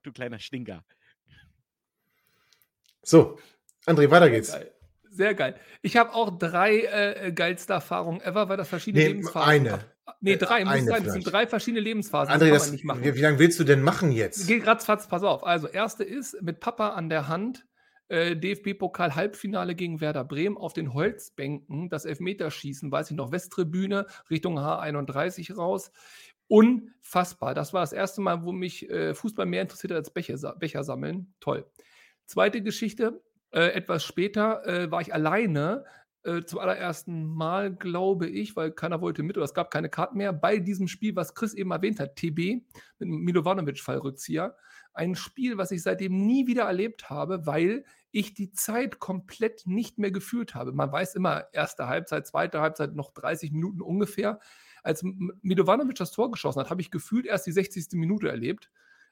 Du 0.04 0.12
kleiner 0.12 0.40
Stinker. 0.40 0.84
So, 3.02 3.40
André, 3.86 4.12
weiter 4.12 4.30
geht's. 4.30 4.52
Geil. 4.52 4.74
Sehr 5.20 5.34
geil. 5.36 5.56
Ich 5.82 5.98
habe 5.98 6.14
auch 6.14 6.40
drei 6.40 6.80
äh, 6.84 7.34
geilste 7.34 7.74
Erfahrungen 7.74 8.22
ever, 8.22 8.48
weil 8.48 8.56
das 8.56 8.70
verschiedene 8.70 9.04
Nee, 9.04 9.10
Lebensphasen 9.10 9.50
eine. 9.50 9.72
hat. 9.74 9.86
Nee, 10.22 10.32
Äh, 10.32 10.38
drei, 10.38 10.64
muss 10.64 10.74
eine 10.76 10.86
sein. 10.86 11.04
Das 11.04 11.12
sind 11.12 11.24
drei 11.30 11.46
verschiedene 11.46 11.82
Lebensphasen. 11.82 12.34
André, 12.34 12.52
das, 12.52 12.72
machen. 12.84 13.04
wie, 13.04 13.20
lange 13.20 13.38
willst 13.38 13.60
du 13.60 13.66
denn 13.66 13.82
machen 13.82 14.14
jetzt? 14.14 14.48
Geh 14.48 14.64
ratzfatz, 14.64 15.10
pass 15.10 15.24
auf. 15.24 15.46
Also, 15.46 15.68
erste 15.68 16.06
ist 16.06 16.42
mit 16.42 16.62
Papa 16.62 16.92
an 16.92 17.10
der 17.10 17.28
Hand 17.28 17.68
äh, 18.08 18.38
DFB-Pokal 18.38 19.14
Halbfinale 19.16 19.76
gegen 19.76 20.00
Werder 20.00 20.24
Bremen 20.24 20.56
auf 20.56 20.72
den 20.72 20.94
Holzbänken, 20.94 21.90
das 21.90 22.06
Elfmeterschießen, 22.06 22.90
weiß 22.90 23.12
ich 23.12 23.18
noch, 23.18 23.34
Westtribüne 23.34 24.06
Richtung 24.30 24.58
H31 24.58 25.54
raus. 25.54 25.92
Unfassbar. 26.48 27.54
Das 27.56 27.74
war 27.74 27.82
das 27.82 27.92
erste 27.92 28.22
Mal, 28.22 28.46
wo 28.46 28.54
mich 28.54 28.90
äh, 28.90 29.14
Fußball 29.14 29.46
mehr 29.46 29.64
interessiert 29.64 29.92
als 29.92 30.12
Becher, 30.14 30.56
Becher 30.58 30.86
sammeln. 30.86 31.34
Toll. 31.42 31.70
Zweite 32.26 32.62
Geschichte, 32.62 33.22
äh, 33.52 33.70
etwas 33.74 34.04
später 34.04 34.66
äh, 34.66 34.92
war 34.92 35.02
ich 35.02 35.14
alleine 35.14 35.84
äh, 36.24 36.44
zum 36.44 36.60
allerersten 36.60 37.24
Mal, 37.24 37.74
glaube 37.74 38.28
ich, 38.28 38.56
weil 38.56 38.72
keiner 38.72 39.02
wollte 39.02 39.24
mit 39.24 39.38
oder 39.38 39.46
es 39.46 39.54
gab 39.54 39.72
keine 39.72 39.90
Karten 39.90 40.18
mehr, 40.18 40.34
bei 40.34 40.60
diesem 40.60 40.88
Spiel, 40.88 41.16
was 41.16 41.34
Chris 41.34 41.54
eben 41.54 41.72
erwähnt 41.72 42.00
hat, 42.00 42.18
TB 42.18 42.62
mit 43.00 43.10
Milovanovic-Fallrückzieher. 43.10 44.56
Ein 44.94 45.16
Spiel, 45.16 45.58
was 45.58 45.72
ich 45.72 45.82
seitdem 45.82 46.26
nie 46.26 46.46
wieder 46.46 46.64
erlebt 46.64 47.10
habe, 47.10 47.46
weil 47.46 47.86
ich 48.12 48.34
die 48.34 48.52
Zeit 48.52 49.00
komplett 49.00 49.66
nicht 49.66 49.98
mehr 49.98 50.12
gefühlt 50.12 50.56
habe. 50.56 50.74
Man 50.74 50.92
weiß 50.92 51.16
immer, 51.16 51.46
erste 51.54 51.88
Halbzeit, 51.88 52.28
zweite 52.28 52.60
Halbzeit, 52.60 52.96
noch 52.96 53.12
30 53.14 53.52
Minuten 53.52 53.82
ungefähr. 53.82 54.40
Als 54.84 55.04
Milovanovic 55.04 55.96
das 55.96 56.12
Tor 56.12 56.32
geschossen 56.32 56.60
hat, 56.60 56.70
habe 56.70 56.82
ich 56.82 56.92
gefühlt 56.92 57.26
erst 57.26 57.48
die 57.48 57.52
60. 57.52 57.94
Minute 57.94 58.28
erlebt. 58.30 58.70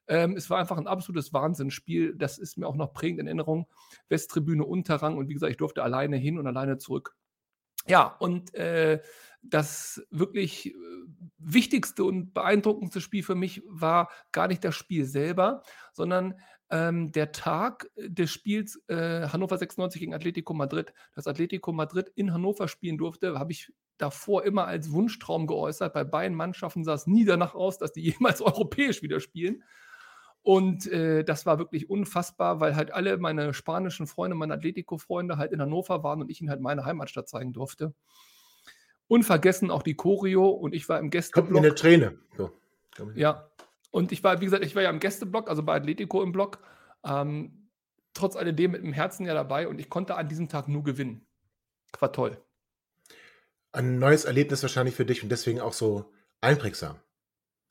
Ähm, 0.08 0.36
es 0.36 0.50
war 0.50 0.60
einfach 0.60 0.78
ein 0.78 0.88
absolutes 0.88 1.34
Wahnsinnsspiel. 1.34 2.15
Das 2.15 2.38
ist 2.38 2.58
mir 2.58 2.67
auch 2.67 2.76
noch 2.76 2.93
prägend 2.93 3.20
in 3.20 3.28
Erinnerung. 3.28 3.67
Westtribüne, 4.10 4.65
Unterrang 4.65 5.17
und 5.17 5.30
wie 5.30 5.34
gesagt, 5.34 5.52
ich 5.52 5.58
durfte 5.58 5.84
alleine 5.84 6.17
hin 6.17 6.38
und 6.38 6.48
alleine 6.48 6.78
zurück. 6.78 7.15
Ja, 7.88 8.15
und 8.20 8.54
äh, 8.54 9.02
das 9.41 10.06
wirklich 10.10 10.67
äh, 10.67 10.74
wichtigste 11.38 12.04
und 12.04 12.34
beeindruckendste 12.34 13.02
Spiel 13.02 13.24
für 13.24 13.36
mich 13.36 13.63
war 13.67 14.10
gar 14.32 14.48
nicht 14.48 14.63
das 14.63 14.76
Spiel 14.76 15.06
selber, 15.06 15.63
sondern 15.93 16.36
ähm, 16.70 17.12
der 17.13 17.32
Tag 17.32 17.89
des 17.96 18.32
Spiels 18.32 18.82
äh, 18.88 19.28
Hannover 19.30 19.58
96 19.58 20.02
gegen 20.02 20.13
Atletico 20.13 20.54
Madrid. 20.54 20.93
Dass 21.13 21.28
Atletico 21.28 21.72
Madrid 21.72 22.12
in 22.15 22.34
Hannover 22.34 22.67
spielen 22.67 22.98
durfte, 22.98 23.39
habe 23.39 23.54
ich 23.54 23.72
davor 23.98 24.43
immer 24.43 24.67
als 24.67 24.91
Wunschtraum 24.91 25.48
geäußert. 25.48 25.93
Bei 25.93 26.04
beiden 26.04 26.36
Mannschaften 26.36 26.84
sah 26.84 26.93
es 26.93 27.08
nie 27.08 27.26
danach 27.26 27.56
aus, 27.56 27.78
dass 27.78 27.93
die 27.93 28.02
jemals 28.12 28.41
europäisch 28.41 29.02
wieder 29.02 29.20
spielen. 29.20 29.63
Und 30.48 30.90
äh, 30.90 31.26
das 31.26 31.46
war 31.46 31.60
wirklich 31.60 31.90
unfassbar, 31.90 32.62
weil 32.62 32.78
halt 32.78 32.94
alle 32.94 33.18
meine 33.18 33.54
spanischen 33.54 34.08
Freunde, 34.08 34.34
meine 34.34 34.54
Atletico-Freunde 34.54 35.36
halt 35.36 35.52
in 35.52 35.60
Hannover 35.60 36.06
waren 36.06 36.22
und 36.22 36.32
ich 36.32 36.40
ihnen 36.40 36.50
halt 36.50 36.62
meine 36.62 36.86
Heimatstadt 36.86 37.28
zeigen 37.28 37.52
durfte. 37.52 37.94
Unvergessen 39.10 39.70
auch 39.70 39.84
die 39.84 39.96
Choreo 39.96 40.48
und 40.48 40.74
ich 40.74 40.88
war 40.88 41.00
im 41.00 41.10
Gästeblock. 41.10 41.48
Kommt 41.48 41.62
mir 41.62 41.68
eine 41.68 41.76
Träne. 41.76 42.18
So. 42.38 42.54
Ja, 43.14 43.50
und 43.92 44.14
ich 44.14 44.24
war, 44.24 44.40
wie 44.40 44.46
gesagt, 44.46 44.64
ich 44.64 44.74
war 44.74 44.84
ja 44.84 44.90
im 44.90 45.02
Gästeblock, 45.02 45.50
also 45.50 45.64
bei 45.64 45.76
Atletico 45.76 46.24
im 46.24 46.32
Block. 46.32 46.60
Ähm, 47.04 47.68
trotz 48.14 48.38
alledem 48.38 48.72
mit 48.72 48.84
dem 48.84 48.94
Herzen 48.94 49.26
ja 49.26 49.34
dabei 49.34 49.68
und 49.68 49.80
ich 49.80 49.90
konnte 49.90 50.16
an 50.16 50.30
diesem 50.30 50.48
Tag 50.48 50.70
nur 50.70 50.86
gewinnen. 50.86 51.28
War 52.00 52.14
toll. 52.14 52.38
Ein 53.74 54.00
neues 54.00 54.24
Erlebnis 54.24 54.62
wahrscheinlich 54.62 54.96
für 54.96 55.06
dich 55.06 55.24
und 55.24 55.30
deswegen 55.30 55.60
auch 55.60 55.74
so 55.74 56.10
einprägsam. 56.40 57.02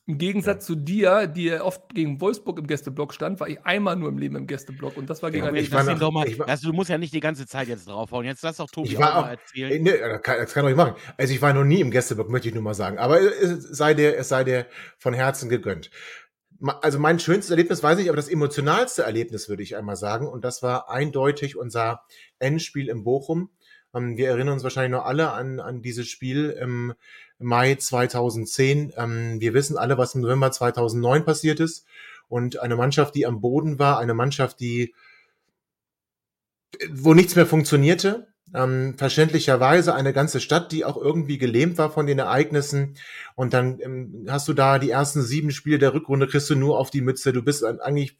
Im 0.09 0.19
Gegensatz 0.19 0.63
ja. 0.63 0.67
zu 0.67 0.75
dir, 0.77 1.27
die 1.27 1.53
oft 1.53 1.93
gegen 1.93 2.21
Wolfsburg 2.21 2.61
im 2.61 2.69
Gästeblock 2.69 3.13
stand, 3.13 3.41
war 3.41 3.49
ich 3.49 3.65
einmal 3.65 3.97
nur 3.97 4.09
im 4.09 4.19
Leben 4.19 4.37
im 4.37 4.47
Gästeblock 4.47 4.97
und 4.97 5.11
das 5.11 5.21
war 5.21 5.33
gegen 5.33 5.45
ja, 5.45 5.53
ich 5.53 5.73
war 5.73 5.83
nach, 5.83 5.99
doch 5.99 6.13
mal, 6.13 6.27
war, 6.39 6.49
also 6.49 6.71
du 6.71 6.73
musst 6.73 6.91
ja 6.91 6.97
nicht 6.97 7.13
die 7.13 7.19
ganze 7.19 7.45
Zeit 7.45 7.67
jetzt 7.67 7.89
draufhauen. 7.89 8.25
Jetzt 8.25 8.43
lass 8.45 8.59
doch 8.59 8.71
Tobi 8.71 8.91
ich 8.91 8.99
war 8.99 9.17
auch, 9.17 9.23
mal 9.23 9.31
erzählen. 9.31 9.83
Ne, 9.83 9.99
das 9.99 10.23
kann, 10.23 10.37
das 10.39 10.55
kann 10.55 10.69
ich 10.69 10.77
machen. 10.77 10.95
Also 11.17 11.35
ich 11.35 11.43
war 11.43 11.53
noch 11.53 11.65
nie 11.65 11.81
im 11.81 11.91
Gästeblock, 11.91 12.31
möchte 12.31 12.47
ich 12.47 12.55
nur 12.55 12.63
mal 12.63 12.75
sagen. 12.75 12.99
Aber 12.99 13.21
es 13.21 13.63
sei 13.65 13.95
dir, 13.95 14.17
es 14.17 14.29
sei 14.29 14.45
dir 14.45 14.67
von 14.97 15.13
Herzen 15.13 15.49
gegönnt. 15.49 15.91
Also 16.83 17.01
mein 17.01 17.19
schönstes 17.19 17.51
Erlebnis 17.51 17.83
weiß 17.83 17.99
ich, 17.99 18.09
aber 18.09 18.17
das 18.17 18.29
emotionalste 18.29 19.03
Erlebnis 19.03 19.49
würde 19.49 19.65
ich 19.65 19.77
einmal 19.77 19.97
sagen. 19.97 20.29
Und 20.29 20.45
das 20.45 20.63
war 20.63 20.89
eindeutig 20.89 21.57
unser 21.57 22.03
Endspiel 22.39 22.89
in 22.89 23.03
Bochum. 23.03 23.51
Ähm, 23.93 24.17
wir 24.17 24.29
erinnern 24.29 24.55
uns 24.55 24.63
wahrscheinlich 24.63 24.93
noch 24.93 25.05
alle 25.05 25.33
an, 25.33 25.59
an 25.59 25.83
dieses 25.83 26.09
Spiel 26.09 26.51
im 26.51 26.95
Mai 27.39 27.75
2010. 27.75 28.93
Ähm, 28.97 29.41
wir 29.41 29.55
wissen 29.55 29.77
alle, 29.77 29.99
was 29.99 30.15
im 30.15 30.23
November 30.23 30.51
2009 30.53 31.25
passiert 31.25 31.61
ist. 31.61 31.87
Und 32.29 32.61
eine 32.61 32.77
Mannschaft, 32.77 33.15
die 33.15 33.27
am 33.27 33.41
Boden 33.41 33.79
war, 33.79 33.99
eine 33.99 34.15
Mannschaft, 34.15 34.61
die, 34.61 34.95
wo 36.91 37.15
nichts 37.15 37.37
mehr 37.37 37.47
funktionierte, 37.47 38.27
ähm, 38.55 38.95
verständlicherweise 38.97 39.95
eine 39.95 40.13
ganze 40.13 40.41
Stadt, 40.41 40.73
die 40.73 40.85
auch 40.85 40.97
irgendwie 40.97 41.39
gelähmt 41.39 41.79
war 41.79 41.91
von 41.91 42.07
den 42.07 42.19
Ereignissen. 42.19 42.97
Und 43.35 43.55
dann 43.55 43.81
ähm, 43.81 44.27
hast 44.29 44.49
du 44.49 44.53
da 44.53 44.79
die 44.79 44.91
ersten 44.91 45.23
sieben 45.23 45.51
Spiele 45.51 45.79
der 45.79 45.95
Rückrunde, 45.95 46.27
kriegst 46.27 46.51
du 46.51 46.57
nur 46.57 46.79
auf 46.79 46.91
die 46.91 47.01
Mütze. 47.01 47.33
Du 47.33 47.43
bist 47.43 47.65
eigentlich 47.65 48.17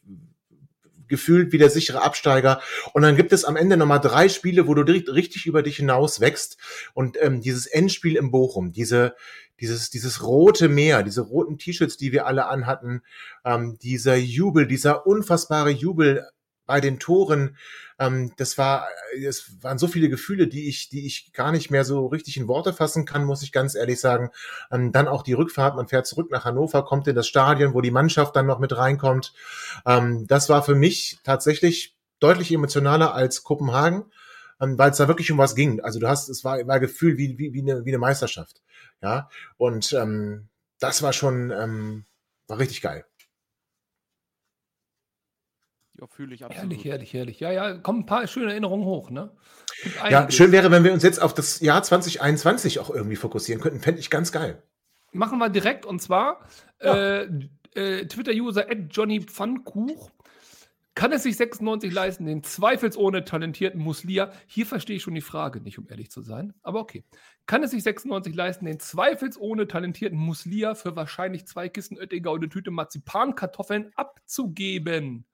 gefühlt 1.07 1.51
wie 1.51 1.57
der 1.57 1.69
sichere 1.69 2.01
Absteiger. 2.01 2.61
Und 2.93 3.01
dann 3.01 3.15
gibt 3.15 3.33
es 3.33 3.45
am 3.45 3.55
Ende 3.55 3.77
nochmal 3.77 3.99
drei 3.99 4.29
Spiele, 4.29 4.67
wo 4.67 4.73
du 4.73 4.81
richtig 4.81 5.45
über 5.45 5.63
dich 5.63 5.77
hinaus 5.77 6.19
wächst. 6.19 6.57
Und 6.93 7.17
ähm, 7.21 7.41
dieses 7.41 7.67
Endspiel 7.67 8.15
im 8.15 8.31
Bochum, 8.31 8.71
diese, 8.71 9.15
dieses, 9.59 9.89
dieses 9.89 10.23
rote 10.23 10.69
Meer, 10.69 11.03
diese 11.03 11.21
roten 11.21 11.57
T-Shirts, 11.57 11.97
die 11.97 12.11
wir 12.11 12.27
alle 12.27 12.47
anhatten, 12.47 13.01
ähm, 13.45 13.77
dieser 13.81 14.15
Jubel, 14.15 14.67
dieser 14.67 15.07
unfassbare 15.07 15.71
Jubel 15.71 16.27
bei 16.65 16.81
den 16.81 16.99
Toren, 16.99 17.57
ähm, 17.99 18.31
das 18.37 18.57
war, 18.57 18.87
es 19.25 19.61
waren 19.63 19.77
so 19.77 19.87
viele 19.87 20.09
Gefühle, 20.09 20.47
die 20.47 20.67
ich, 20.67 20.89
die 20.89 21.05
ich 21.05 21.33
gar 21.33 21.51
nicht 21.51 21.71
mehr 21.71 21.83
so 21.83 22.07
richtig 22.07 22.37
in 22.37 22.47
Worte 22.47 22.73
fassen 22.73 23.05
kann, 23.05 23.25
muss 23.25 23.43
ich 23.43 23.51
ganz 23.51 23.75
ehrlich 23.75 23.99
sagen. 23.99 24.29
Ähm, 24.71 24.91
dann 24.91 25.07
auch 25.07 25.23
die 25.23 25.33
Rückfahrt, 25.33 25.75
man 25.75 25.87
fährt 25.87 26.07
zurück 26.07 26.31
nach 26.31 26.45
Hannover, 26.45 26.85
kommt 26.85 27.07
in 27.07 27.15
das 27.15 27.27
Stadion, 27.27 27.73
wo 27.73 27.81
die 27.81 27.91
Mannschaft 27.91 28.35
dann 28.35 28.45
noch 28.45 28.59
mit 28.59 28.75
reinkommt. 28.75 29.33
Ähm, 29.85 30.27
das 30.27 30.49
war 30.49 30.63
für 30.63 30.75
mich 30.75 31.19
tatsächlich 31.23 31.95
deutlich 32.19 32.51
emotionaler 32.51 33.13
als 33.13 33.43
Kopenhagen, 33.43 34.05
ähm, 34.61 34.77
weil 34.77 34.91
es 34.91 34.97
da 34.97 35.07
wirklich 35.07 35.31
um 35.31 35.37
was 35.37 35.55
ging. 35.55 35.79
Also 35.81 35.99
du 35.99 36.07
hast, 36.07 36.29
es 36.29 36.43
war, 36.43 36.65
war 36.67 36.79
Gefühl 36.79 37.17
wie, 37.17 37.37
wie, 37.37 37.53
wie, 37.53 37.61
eine, 37.61 37.85
wie 37.85 37.89
eine 37.89 37.99
Meisterschaft. 37.99 38.61
Ja, 39.01 39.29
und 39.57 39.93
ähm, 39.93 40.49
das 40.79 41.01
war 41.01 41.13
schon, 41.13 41.51
ähm, 41.51 42.05
war 42.47 42.59
richtig 42.59 42.81
geil. 42.81 43.05
Ja, 45.99 46.07
fühle 46.07 46.35
ich 46.35 46.45
absolut. 46.45 46.71
Herrlich, 46.71 46.85
herrlich, 46.85 47.13
herrlich. 47.13 47.39
Ja, 47.39 47.51
ja, 47.51 47.77
kommen 47.77 48.01
ein 48.01 48.05
paar 48.05 48.27
schöne 48.27 48.51
Erinnerungen 48.51 48.85
hoch, 48.85 49.09
ne? 49.09 49.31
Ja, 50.09 50.29
schön 50.29 50.51
wäre, 50.51 50.69
wenn 50.71 50.83
wir 50.83 50.93
uns 50.93 51.03
jetzt 51.03 51.21
auf 51.21 51.33
das 51.33 51.59
Jahr 51.59 51.81
2021 51.81 52.79
auch 52.79 52.89
irgendwie 52.89 53.15
fokussieren 53.15 53.61
könnten. 53.61 53.79
Fände 53.79 53.99
ich 53.99 54.09
ganz 54.09 54.31
geil. 54.31 54.61
Machen 55.11 55.39
wir 55.39 55.49
direkt 55.49 55.85
und 55.85 56.01
zwar 56.01 56.41
ja. 56.81 57.21
äh, 57.21 57.29
äh, 57.73 58.05
Twitter-User 58.05 58.71
Johnny 58.91 59.21
Pfannkuch 59.21 60.11
kann 60.97 61.11
es 61.11 61.21
sich 61.21 61.37
96 61.37 61.93
leisten, 61.93 62.25
den 62.25 62.41
zweifelsohne 62.41 63.23
talentierten 63.23 63.79
Muslia, 63.79 64.31
hier 64.47 64.65
verstehe 64.65 64.95
ich 64.95 65.03
schon 65.03 65.13
die 65.13 65.21
Frage 65.21 65.61
nicht, 65.61 65.77
um 65.77 65.87
ehrlich 65.87 66.09
zu 66.09 66.23
sein, 66.23 66.55
aber 66.63 66.79
okay. 66.79 67.05
Kann 67.45 67.61
es 67.61 67.69
sich 67.69 67.83
96 67.83 68.33
leisten, 68.33 68.65
den 68.65 68.79
zweifelsohne 68.79 69.67
talentierten 69.67 70.17
Muslia 70.17 70.73
für 70.73 70.95
wahrscheinlich 70.95 71.45
zwei 71.45 71.69
Kissen 71.69 71.99
Oettinger 71.99 72.31
und 72.31 72.39
eine 72.39 72.49
Tüte 72.49 72.71
Marzipankartoffeln 72.71 73.91
abzugeben? 73.95 75.27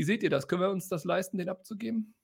Wie 0.00 0.04
seht 0.04 0.22
ihr 0.22 0.30
das? 0.30 0.48
Können 0.48 0.62
wir 0.62 0.70
uns 0.70 0.88
das 0.88 1.04
leisten, 1.04 1.36
den 1.36 1.50
abzugeben? 1.50 2.14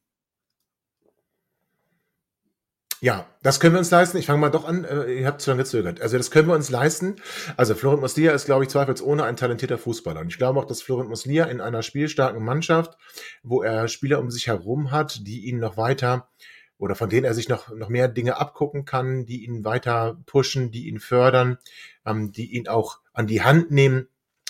Ja, 3.02 3.26
das 3.42 3.60
können 3.60 3.74
wir 3.74 3.80
uns 3.80 3.90
leisten. 3.90 4.16
Ich 4.16 4.24
fange 4.24 4.40
mal 4.40 4.48
doch 4.48 4.64
an. 4.64 4.84
Äh, 4.84 5.20
ihr 5.20 5.26
habt 5.26 5.42
zu 5.42 5.50
lange 5.50 5.64
gezögert. 5.64 6.00
Also 6.00 6.16
das 6.16 6.30
können 6.30 6.48
wir 6.48 6.54
uns 6.54 6.70
leisten. 6.70 7.16
Also 7.58 7.74
Florent 7.74 8.00
Muslia 8.00 8.32
ist, 8.32 8.46
glaube 8.46 8.64
ich, 8.64 8.70
zweifelsohne 8.70 9.24
ein 9.24 9.36
talentierter 9.36 9.76
Fußballer. 9.76 10.20
Und 10.20 10.28
ich 10.28 10.38
glaube 10.38 10.58
auch, 10.58 10.64
dass 10.64 10.80
Florent 10.80 11.10
Muslia 11.10 11.44
in 11.44 11.60
einer 11.60 11.82
spielstarken 11.82 12.42
Mannschaft, 12.42 12.96
wo 13.42 13.62
er 13.62 13.88
Spieler 13.88 14.20
um 14.20 14.30
sich 14.30 14.46
herum 14.46 14.90
hat, 14.90 15.26
die 15.26 15.44
ihn 15.44 15.58
noch 15.58 15.76
weiter 15.76 16.30
oder 16.78 16.94
von 16.94 17.10
denen 17.10 17.26
er 17.26 17.34
sich 17.34 17.50
noch, 17.50 17.68
noch 17.74 17.90
mehr 17.90 18.08
Dinge 18.08 18.38
abgucken 18.38 18.86
kann, 18.86 19.26
die 19.26 19.44
ihn 19.44 19.66
weiter 19.66 20.18
pushen, 20.24 20.70
die 20.70 20.88
ihn 20.88 20.98
fördern, 20.98 21.58
ähm, 22.06 22.32
die 22.32 22.56
ihn 22.56 22.68
auch 22.68 23.00
an 23.12 23.26
die 23.26 23.42
Hand 23.42 23.70
nehmen 23.70 24.08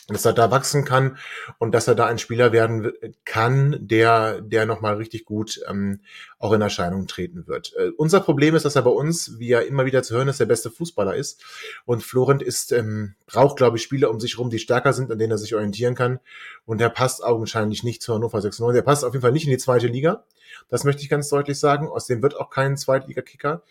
dass 0.08 0.24
er 0.24 0.32
da 0.32 0.50
wachsen 0.50 0.84
kann 0.84 1.18
und 1.58 1.72
dass 1.72 1.88
er 1.88 1.94
da 1.94 2.06
ein 2.06 2.18
Spieler 2.18 2.52
werden 2.52 2.92
kann, 3.24 3.76
der, 3.80 4.40
der 4.40 4.66
nochmal 4.66 4.94
richtig 4.94 5.24
gut 5.24 5.60
ähm, 5.68 6.00
auch 6.38 6.52
in 6.52 6.60
Erscheinung 6.60 7.06
treten 7.06 7.46
wird. 7.46 7.72
Äh, 7.76 7.90
unser 7.96 8.20
Problem 8.20 8.54
ist, 8.54 8.64
dass 8.64 8.76
er 8.76 8.82
bei 8.82 8.90
uns, 8.90 9.38
wie 9.38 9.50
er 9.50 9.66
immer 9.66 9.86
wieder 9.86 10.02
zu 10.02 10.14
hören 10.14 10.28
ist, 10.28 10.40
der 10.40 10.46
beste 10.46 10.70
Fußballer 10.70 11.14
ist. 11.14 11.42
Und 11.86 12.02
Florent 12.02 12.42
ist, 12.42 12.72
ähm, 12.72 13.14
braucht, 13.26 13.56
glaube 13.56 13.78
ich, 13.78 13.82
Spieler 13.82 14.10
um 14.10 14.20
sich 14.20 14.38
rum, 14.38 14.50
die 14.50 14.58
stärker 14.58 14.92
sind, 14.92 15.10
an 15.10 15.18
denen 15.18 15.32
er 15.32 15.38
sich 15.38 15.54
orientieren 15.54 15.94
kann. 15.94 16.20
Und 16.66 16.80
er 16.80 16.90
passt 16.90 17.24
augenscheinlich 17.24 17.84
nicht 17.84 18.02
zu 18.02 18.14
Hannover 18.14 18.40
96. 18.40 18.78
Er 18.78 18.84
passt 18.84 19.04
auf 19.04 19.14
jeden 19.14 19.22
Fall 19.22 19.32
nicht 19.32 19.44
in 19.44 19.50
die 19.50 19.58
zweite 19.58 19.86
Liga. 19.86 20.24
Das 20.68 20.84
möchte 20.84 21.02
ich 21.02 21.08
ganz 21.08 21.28
deutlich 21.28 21.58
sagen. 21.58 21.88
Aus 21.88 22.06
dem 22.06 22.22
wird 22.22 22.36
auch 22.36 22.50
kein 22.50 22.76
Zweitliga-Kicker. 22.76 23.62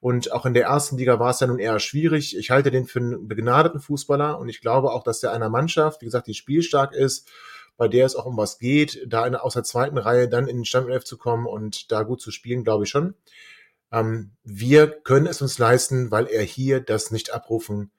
Und 0.00 0.32
auch 0.32 0.46
in 0.46 0.54
der 0.54 0.64
ersten 0.64 0.96
Liga 0.96 1.18
war 1.18 1.30
es 1.30 1.40
ja 1.40 1.46
nun 1.46 1.58
eher 1.58 1.78
schwierig. 1.78 2.36
Ich 2.36 2.50
halte 2.50 2.70
den 2.70 2.86
für 2.86 3.00
einen 3.00 3.28
begnadeten 3.28 3.80
Fußballer 3.80 4.38
und 4.38 4.48
ich 4.48 4.60
glaube 4.60 4.92
auch, 4.92 5.02
dass 5.02 5.20
der 5.20 5.32
einer 5.32 5.48
Mannschaft, 5.48 6.00
wie 6.00 6.06
gesagt, 6.06 6.26
die 6.26 6.34
spielstark 6.34 6.94
ist, 6.94 7.28
bei 7.76 7.88
der 7.88 8.06
es 8.06 8.16
auch 8.16 8.26
um 8.26 8.36
was 8.36 8.58
geht, 8.58 9.04
da 9.06 9.26
in, 9.26 9.34
aus 9.34 9.54
der 9.54 9.64
zweiten 9.64 9.98
Reihe 9.98 10.28
dann 10.28 10.48
in 10.48 10.56
den 10.56 10.64
Stammelf 10.64 11.04
zu 11.04 11.18
kommen 11.18 11.46
und 11.46 11.90
da 11.92 12.02
gut 12.02 12.20
zu 12.20 12.30
spielen, 12.30 12.64
glaube 12.64 12.84
ich 12.84 12.90
schon. 12.90 13.14
Ähm, 13.92 14.32
wir 14.42 14.88
können 14.88 15.26
es 15.26 15.42
uns 15.42 15.58
leisten, 15.58 16.10
weil 16.10 16.26
er 16.26 16.42
hier 16.42 16.80
das 16.80 17.10
nicht 17.10 17.32
abrufen 17.32 17.90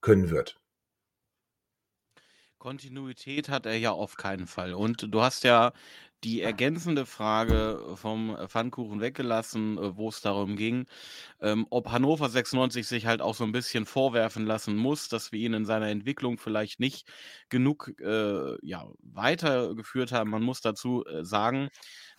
können 0.00 0.30
wird. 0.30 0.58
Kontinuität 2.58 3.48
hat 3.48 3.64
er 3.64 3.78
ja 3.78 3.92
auf 3.92 4.16
keinen 4.16 4.48
Fall. 4.48 4.74
Und 4.74 5.14
du 5.14 5.22
hast 5.22 5.44
ja 5.44 5.72
die 6.24 6.40
ergänzende 6.40 7.06
Frage 7.06 7.80
vom 7.96 8.36
Pfannkuchen 8.48 9.00
weggelassen, 9.00 9.78
äh, 9.78 9.96
wo 9.96 10.08
es 10.08 10.20
darum 10.20 10.56
ging, 10.56 10.86
ähm, 11.40 11.66
ob 11.70 11.90
Hannover 11.90 12.28
96 12.28 12.86
sich 12.86 13.06
halt 13.06 13.20
auch 13.22 13.34
so 13.34 13.44
ein 13.44 13.52
bisschen 13.52 13.86
vorwerfen 13.86 14.46
lassen 14.46 14.76
muss, 14.76 15.08
dass 15.08 15.32
wir 15.32 15.40
ihn 15.40 15.54
in 15.54 15.66
seiner 15.66 15.88
Entwicklung 15.88 16.38
vielleicht 16.38 16.80
nicht 16.80 17.08
genug 17.48 17.92
äh, 18.00 18.56
ja, 18.66 18.86
weitergeführt 19.00 20.12
haben. 20.12 20.30
Man 20.30 20.42
muss 20.42 20.60
dazu 20.60 21.04
äh, 21.06 21.24
sagen, 21.24 21.68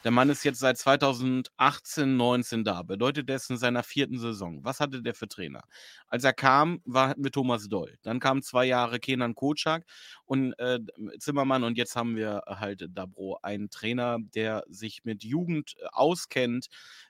der 0.04 0.12
Mann 0.12 0.30
ist 0.30 0.44
jetzt 0.44 0.60
seit 0.60 0.78
2018, 0.78 2.18
19 2.18 2.64
da. 2.64 2.84
Bedeutet 2.84 3.30
das 3.30 3.50
in 3.50 3.58
seiner 3.58 3.84
vierten 3.84 4.20
Saison? 4.20 4.64
Was 4.64 4.80
hatte 4.80 5.02
der 5.02 5.16
für 5.16 5.28
Trainer? 5.28 5.64
Als 6.08 6.24
er 6.24 6.34
kam, 6.34 6.82
war 6.86 7.16
mit 7.18 7.34
Thomas 7.34 7.68
Doll. 7.68 7.98
Dann 8.04 8.20
kamen 8.20 8.44
zwei 8.44 8.66
Jahre 8.66 9.00
Kenan 9.00 9.34
Kocak 9.36 9.86
und 10.26 10.54
äh, 10.60 10.80
Zimmermann 11.20 11.64
und 11.64 11.78
jetzt 11.78 11.96
haben 11.96 12.16
wir 12.16 12.44
halt 12.46 12.86
Dabro, 12.90 13.40
einen 13.42 13.70
Trainer, 13.70 14.20
der 14.36 14.64
sich 14.70 15.04
mit 15.04 15.24
Jugend 15.24 15.76
äh, 15.80 15.86
auskennt, 15.92 16.68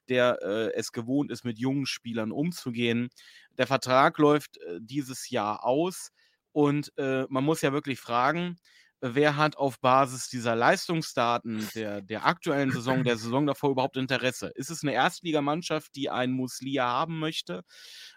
der 0.07 0.39
äh, 0.41 0.73
es 0.73 0.91
gewohnt 0.91 1.31
ist, 1.31 1.43
mit 1.43 1.59
jungen 1.59 1.85
Spielern 1.85 2.31
umzugehen. 2.31 3.09
Der 3.57 3.67
Vertrag 3.67 4.17
läuft 4.17 4.57
äh, 4.57 4.79
dieses 4.81 5.29
Jahr 5.29 5.65
aus 5.65 6.11
und 6.53 6.91
äh, 6.97 7.25
man 7.29 7.43
muss 7.43 7.61
ja 7.61 7.73
wirklich 7.73 7.99
fragen, 7.99 8.57
wer 9.01 9.37
hat 9.37 9.57
auf 9.57 9.79
Basis 9.79 10.29
dieser 10.29 10.55
Leistungsdaten 10.55 11.67
der, 11.75 12.01
der 12.01 12.25
aktuellen 12.25 12.71
Saison, 12.71 13.03
der 13.03 13.17
Saison 13.17 13.45
davor 13.45 13.71
überhaupt 13.71 13.97
Interesse? 13.97 14.51
Ist 14.55 14.69
es 14.69 14.83
eine 14.83 14.93
Erstligamannschaft, 14.93 15.95
die 15.95 16.09
einen 16.09 16.33
Muslia 16.33 16.85
haben 16.85 17.19
möchte? 17.19 17.63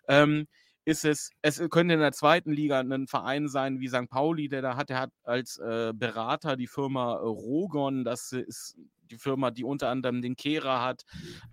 Ähm, 0.08 0.46
ist 0.84 1.04
es, 1.04 1.30
es 1.42 1.62
könnte 1.70 1.94
in 1.94 2.00
der 2.00 2.12
zweiten 2.12 2.52
Liga 2.52 2.80
ein 2.80 3.06
Verein 3.06 3.48
sein 3.48 3.80
wie 3.80 3.88
St. 3.88 4.08
Pauli, 4.08 4.48
der 4.48 4.62
da 4.62 4.76
hat, 4.76 4.88
der 4.88 5.00
hat 5.00 5.12
als 5.22 5.58
äh, 5.58 5.92
Berater 5.94 6.56
die 6.56 6.66
Firma 6.66 7.14
äh, 7.14 7.18
Rogon, 7.18 8.04
das 8.04 8.32
ist 8.32 8.76
die 9.10 9.18
Firma, 9.18 9.50
die 9.50 9.64
unter 9.64 9.88
anderem 9.88 10.22
den 10.22 10.36
Kehrer 10.36 10.82
hat, 10.82 11.04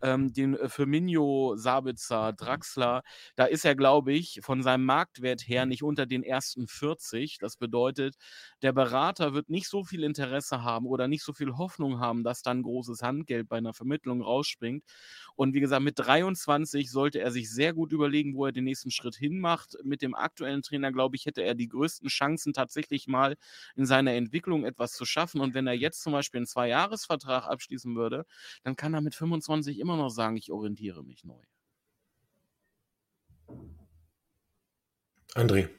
ähm, 0.01 0.33
den 0.33 0.55
äh, 0.55 0.69
Firmino, 0.69 1.55
Sabitzer, 1.55 2.33
Draxler. 2.33 3.03
Da 3.35 3.45
ist 3.45 3.65
er, 3.65 3.75
glaube 3.75 4.13
ich, 4.13 4.39
von 4.43 4.61
seinem 4.63 4.85
Marktwert 4.85 5.41
her 5.47 5.65
nicht 5.65 5.83
unter 5.83 6.05
den 6.05 6.23
ersten 6.23 6.67
40. 6.67 7.37
Das 7.39 7.57
bedeutet, 7.57 8.15
der 8.61 8.73
Berater 8.73 9.33
wird 9.33 9.49
nicht 9.49 9.67
so 9.67 9.83
viel 9.83 10.03
Interesse 10.03 10.63
haben 10.63 10.85
oder 10.85 11.07
nicht 11.07 11.23
so 11.23 11.33
viel 11.33 11.57
Hoffnung 11.57 11.99
haben, 11.99 12.23
dass 12.23 12.41
dann 12.41 12.63
großes 12.63 13.01
Handgeld 13.01 13.49
bei 13.49 13.57
einer 13.57 13.73
Vermittlung 13.73 14.21
rausspringt. 14.21 14.83
Und 15.35 15.53
wie 15.53 15.59
gesagt, 15.59 15.83
mit 15.83 15.99
23 15.99 16.89
sollte 16.91 17.19
er 17.19 17.31
sich 17.31 17.51
sehr 17.51 17.73
gut 17.73 17.91
überlegen, 17.91 18.35
wo 18.35 18.45
er 18.45 18.51
den 18.51 18.63
nächsten 18.63 18.91
Schritt 18.91 19.15
hinmacht. 19.15 19.77
Mit 19.83 20.01
dem 20.01 20.15
aktuellen 20.15 20.61
Trainer, 20.61 20.91
glaube 20.91 21.15
ich, 21.15 21.25
hätte 21.25 21.41
er 21.43 21.55
die 21.55 21.67
größten 21.67 22.09
Chancen, 22.09 22.53
tatsächlich 22.53 23.07
mal 23.07 23.35
in 23.75 23.85
seiner 23.85 24.13
Entwicklung 24.13 24.65
etwas 24.65 24.93
zu 24.93 25.05
schaffen. 25.05 25.41
Und 25.41 25.53
wenn 25.53 25.67
er 25.67 25.73
jetzt 25.73 26.01
zum 26.01 26.13
Beispiel 26.13 26.39
einen 26.39 26.47
Zweijahresvertrag 26.47 27.46
abschließen 27.47 27.95
würde, 27.95 28.25
dann 28.63 28.75
kann 28.75 28.93
er 28.93 29.01
mit 29.01 29.15
25 29.15 29.79
immer 29.79 29.97
noch 29.97 30.10
sagen, 30.10 30.38
ich 30.38 30.51
orientiere 30.51 31.03
mich 31.03 31.23
neu. 31.23 31.41
André. 35.36 35.69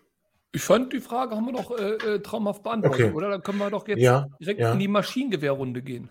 Ich 0.53 0.63
fand, 0.63 0.93
die 0.93 1.01
Frage 1.01 1.37
haben 1.37 1.45
wir 1.47 1.53
doch 1.53 1.71
äh, 1.79 2.15
äh, 2.15 2.21
traumhaft 2.21 2.63
beantwortet, 2.63 3.07
Okay. 3.07 3.15
oder? 3.15 3.29
Dann 3.29 3.43
können 3.43 3.59
wir 3.59 3.71
doch 3.71 3.87
jetzt 3.87 4.01
Ja, 4.01 4.27
direkt 4.41 4.61
ja. 4.61 4.73
in 4.73 4.79
die 4.79 4.89
Maschinengewehrrunde 4.89 5.83
gehen. 5.83 6.11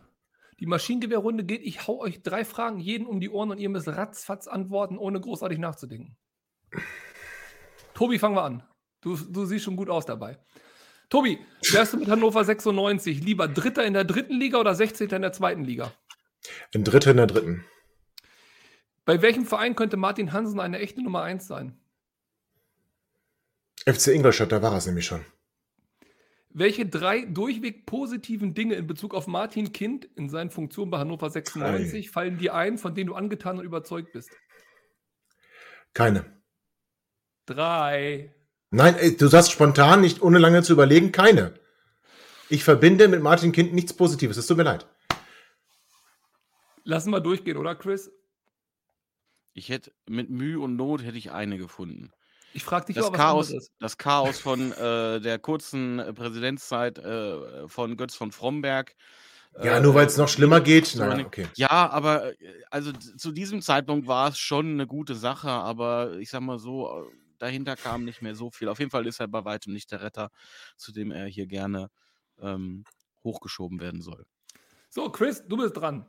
Die 0.59 0.65
Maschinengewehrrunde 0.65 1.43
geht, 1.43 1.61
ich 1.63 1.87
hau 1.87 1.99
euch 1.99 2.21
drei 2.23 2.43
Fragen 2.45 2.79
jeden 2.79 3.05
um 3.07 3.19
die 3.19 3.29
Ohren 3.29 3.51
und 3.51 3.59
ihr 3.59 3.69
müsst 3.69 3.87
ratzfatz 3.87 4.47
antworten, 4.47 4.97
ohne 4.97 5.19
großartig 5.19 5.59
nachzudenken. 5.59 6.17
Tobi, 7.93 8.19
fangen 8.19 8.35
wir 8.35 8.43
an. 8.43 8.63
Du, 9.01 9.15
du 9.15 9.45
siehst 9.45 9.65
schon 9.65 9.75
gut 9.75 9.89
aus 9.89 10.05
dabei. 10.05 10.37
Tobi, 11.09 11.39
wärst 11.71 11.93
du 11.93 11.97
mit 11.97 12.09
Hannover 12.09 12.43
96 12.43 13.23
lieber 13.23 13.47
Dritter 13.47 13.85
in 13.85 13.93
der 13.93 14.03
dritten 14.03 14.37
Liga 14.37 14.59
oder 14.59 14.75
16. 14.75 15.09
in 15.09 15.21
der 15.21 15.31
zweiten 15.31 15.63
Liga? 15.63 15.93
Ein 16.73 16.83
Dritter 16.83 17.11
in 17.11 17.17
der 17.17 17.27
dritten. 17.27 17.65
Bei 19.05 19.21
welchem 19.21 19.45
Verein 19.45 19.75
könnte 19.75 19.95
Martin 19.95 20.33
Hansen 20.33 20.59
eine 20.59 20.79
echte 20.79 21.01
Nummer 21.01 21.23
1 21.23 21.47
sein? 21.47 21.79
FC 23.85 24.07
Ingolstadt, 24.07 24.51
da 24.51 24.61
war 24.61 24.75
es 24.75 24.85
nämlich 24.85 25.05
schon. 25.05 25.23
Welche 26.49 26.85
drei 26.85 27.23
durchweg 27.23 27.85
positiven 27.85 28.53
Dinge 28.53 28.75
in 28.75 28.87
Bezug 28.87 29.13
auf 29.13 29.27
Martin 29.27 29.71
Kind 29.71 30.05
in 30.15 30.27
seinen 30.27 30.49
Funktionen 30.49 30.91
bei 30.91 30.97
Hannover 30.97 31.29
96 31.29 32.09
fallen 32.09 32.37
dir 32.37 32.53
ein, 32.53 32.77
von 32.77 32.95
denen 32.95 33.07
du 33.07 33.15
angetan 33.15 33.59
und 33.59 33.65
überzeugt 33.65 34.11
bist? 34.11 34.31
Keine. 35.93 36.25
Drei. 37.45 38.33
Nein, 38.69 38.95
du 39.17 39.27
sagst 39.27 39.51
spontan, 39.51 40.01
nicht 40.01 40.21
ohne 40.21 40.39
lange 40.39 40.61
zu 40.63 40.73
überlegen, 40.73 41.11
keine. 41.11 41.53
Ich 42.49 42.63
verbinde 42.63 43.07
mit 43.07 43.21
Martin 43.21 43.51
Kind 43.51 43.73
nichts 43.73 43.93
Positives. 43.93 44.37
Es 44.37 44.47
tut 44.47 44.57
mir 44.57 44.63
leid. 44.63 44.87
Lassen 46.83 47.11
wir 47.11 47.19
durchgehen, 47.19 47.57
oder 47.57 47.75
Chris? 47.75 48.11
Ich 49.53 49.69
hätte 49.69 49.91
mit 50.07 50.29
Mühe 50.29 50.59
und 50.59 50.75
Not 50.75 51.03
hätte 51.03 51.17
ich 51.17 51.31
eine 51.31 51.57
gefunden. 51.57 52.11
Ich 52.53 52.63
frage 52.63 52.85
dich 52.87 52.95
Das 52.95 53.05
auch 53.05 53.11
was 53.11 53.17
Chaos, 53.17 53.47
anderes. 53.47 53.71
das 53.79 53.97
Chaos 53.97 54.39
von 54.39 54.71
äh, 54.71 55.19
der 55.19 55.39
kurzen 55.39 55.99
äh, 55.99 56.13
Präsidentszeit 56.13 56.97
äh, 56.97 57.67
von 57.67 57.97
Götz 57.97 58.15
von 58.15 58.31
Fromberg. 58.31 58.95
Ja, 59.63 59.77
äh, 59.77 59.81
nur 59.81 59.95
weil 59.95 60.05
es 60.07 60.17
noch 60.17 60.29
schlimmer 60.29 60.61
geht. 60.61 60.95
Naja, 60.95 61.25
okay. 61.25 61.47
Ja, 61.55 61.89
aber 61.89 62.31
äh, 62.39 62.63
also 62.69 62.91
zu 62.93 63.31
diesem 63.31 63.61
Zeitpunkt 63.61 64.07
war 64.07 64.29
es 64.29 64.37
schon 64.37 64.71
eine 64.71 64.87
gute 64.87 65.15
Sache, 65.15 65.49
aber 65.49 66.13
ich 66.17 66.29
sag 66.29 66.41
mal 66.41 66.59
so, 66.59 66.87
äh, 66.87 67.03
dahinter 67.37 67.75
kam 67.75 68.03
nicht 68.03 68.21
mehr 68.21 68.35
so 68.35 68.49
viel. 68.51 68.69
Auf 68.69 68.79
jeden 68.79 68.91
Fall 68.91 69.07
ist 69.07 69.19
er 69.19 69.27
bei 69.27 69.45
weitem 69.45 69.73
nicht 69.73 69.91
der 69.91 70.01
Retter, 70.01 70.31
zu 70.75 70.91
dem 70.91 71.11
er 71.11 71.25
hier 71.25 71.47
gerne 71.47 71.89
ähm, 72.39 72.83
hochgeschoben 73.23 73.79
werden 73.79 74.01
soll. 74.01 74.25
So, 74.89 75.09
Chris, 75.09 75.43
du 75.47 75.57
bist 75.57 75.75
dran. 75.77 76.05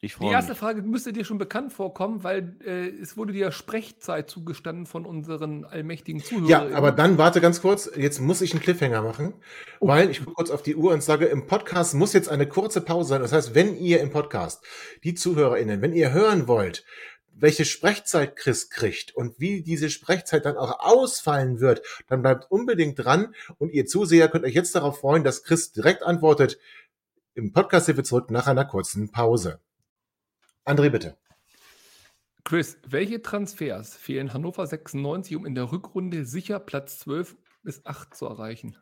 Ich 0.00 0.12
Die 0.12 0.18
freue 0.18 0.32
erste 0.32 0.52
mich. 0.52 0.58
Frage 0.58 0.82
müsste 0.82 1.12
dir 1.12 1.24
schon 1.24 1.38
bekannt 1.38 1.72
vorkommen, 1.72 2.22
weil 2.22 2.56
äh, 2.64 2.88
es 2.88 3.16
wurde 3.16 3.32
dir 3.32 3.50
Sprechzeit 3.50 4.30
zugestanden 4.30 4.86
von 4.86 5.04
unseren 5.04 5.64
allmächtigen 5.64 6.22
Zuhörern. 6.22 6.70
Ja, 6.70 6.76
aber 6.76 6.92
dann 6.92 7.18
warte 7.18 7.40
ganz 7.40 7.60
kurz. 7.60 7.90
Jetzt 7.96 8.20
muss 8.20 8.40
ich 8.40 8.52
einen 8.52 8.62
Cliffhanger 8.62 9.02
machen, 9.02 9.34
weil 9.80 10.08
ich 10.08 10.20
gucke 10.20 10.34
kurz 10.34 10.50
auf 10.50 10.62
die 10.62 10.76
Uhr 10.76 10.92
und 10.92 11.02
sage, 11.02 11.26
im 11.26 11.48
Podcast 11.48 11.94
muss 11.94 12.12
jetzt 12.12 12.28
eine 12.28 12.46
kurze 12.46 12.80
Pause 12.80 13.08
sein. 13.08 13.22
Das 13.22 13.32
heißt, 13.32 13.56
wenn 13.56 13.76
ihr 13.76 14.00
im 14.00 14.10
Podcast, 14.10 14.64
die 15.02 15.14
ZuhörerInnen, 15.14 15.82
wenn 15.82 15.92
ihr 15.92 16.12
hören 16.12 16.46
wollt, 16.46 16.84
welche 17.40 17.64
Sprechzeit 17.64 18.36
Chris 18.36 18.70
kriegt 18.70 19.14
und 19.14 19.38
wie 19.38 19.62
diese 19.62 19.90
Sprechzeit 19.90 20.44
dann 20.44 20.56
auch 20.56 20.80
ausfallen 20.80 21.60
wird, 21.60 21.82
dann 22.08 22.22
bleibt 22.22 22.50
unbedingt 22.50 22.98
dran 22.98 23.34
und 23.58 23.72
ihr 23.72 23.86
Zuseher 23.86 24.28
könnt 24.28 24.44
euch 24.44 24.54
jetzt 24.54 24.74
darauf 24.74 25.00
freuen, 25.00 25.24
dass 25.24 25.44
Chris 25.44 25.72
direkt 25.72 26.02
antwortet. 26.02 26.58
Im 27.34 27.52
Podcast 27.52 27.86
sind 27.86 27.96
wir 27.96 28.04
zurück 28.04 28.30
nach 28.30 28.46
einer 28.46 28.64
kurzen 28.64 29.10
Pause. 29.10 29.60
André, 30.64 30.90
bitte. 30.90 31.16
Chris, 32.44 32.78
welche 32.86 33.22
Transfers 33.22 33.94
fehlen 33.94 34.32
Hannover 34.32 34.66
96, 34.66 35.36
um 35.36 35.46
in 35.46 35.54
der 35.54 35.70
Rückrunde 35.70 36.24
sicher 36.24 36.58
Platz 36.58 36.98
12 37.00 37.36
bis 37.62 37.84
8 37.84 38.14
zu 38.14 38.26
erreichen? 38.26 38.76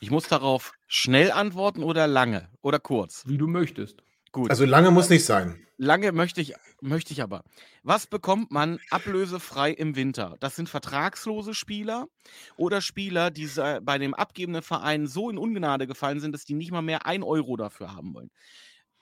Ich 0.00 0.10
muss 0.10 0.28
darauf 0.28 0.72
schnell 0.86 1.30
antworten 1.30 1.82
oder 1.82 2.06
lange 2.06 2.48
oder 2.60 2.78
kurz. 2.78 3.26
Wie 3.26 3.38
du 3.38 3.46
möchtest. 3.46 4.02
Gut. 4.32 4.50
Also 4.50 4.64
lange 4.64 4.90
muss 4.90 5.08
nicht 5.08 5.24
sein. 5.24 5.64
Lange 5.78 6.10
möchte 6.10 6.40
ich, 6.40 6.54
möchte 6.80 7.12
ich 7.12 7.22
aber. 7.22 7.44
Was 7.84 8.08
bekommt 8.08 8.50
man 8.50 8.80
ablösefrei 8.90 9.70
im 9.70 9.94
Winter? 9.94 10.36
Das 10.40 10.56
sind 10.56 10.68
vertragslose 10.68 11.54
Spieler 11.54 12.08
oder 12.56 12.80
Spieler, 12.80 13.30
die 13.30 13.48
bei 13.82 13.98
dem 13.98 14.12
abgebenden 14.12 14.62
Verein 14.62 15.06
so 15.06 15.30
in 15.30 15.38
Ungnade 15.38 15.86
gefallen 15.86 16.20
sind, 16.20 16.32
dass 16.32 16.44
die 16.44 16.54
nicht 16.54 16.72
mal 16.72 16.82
mehr 16.82 17.06
ein 17.06 17.22
Euro 17.22 17.56
dafür 17.56 17.94
haben 17.94 18.12
wollen. 18.12 18.30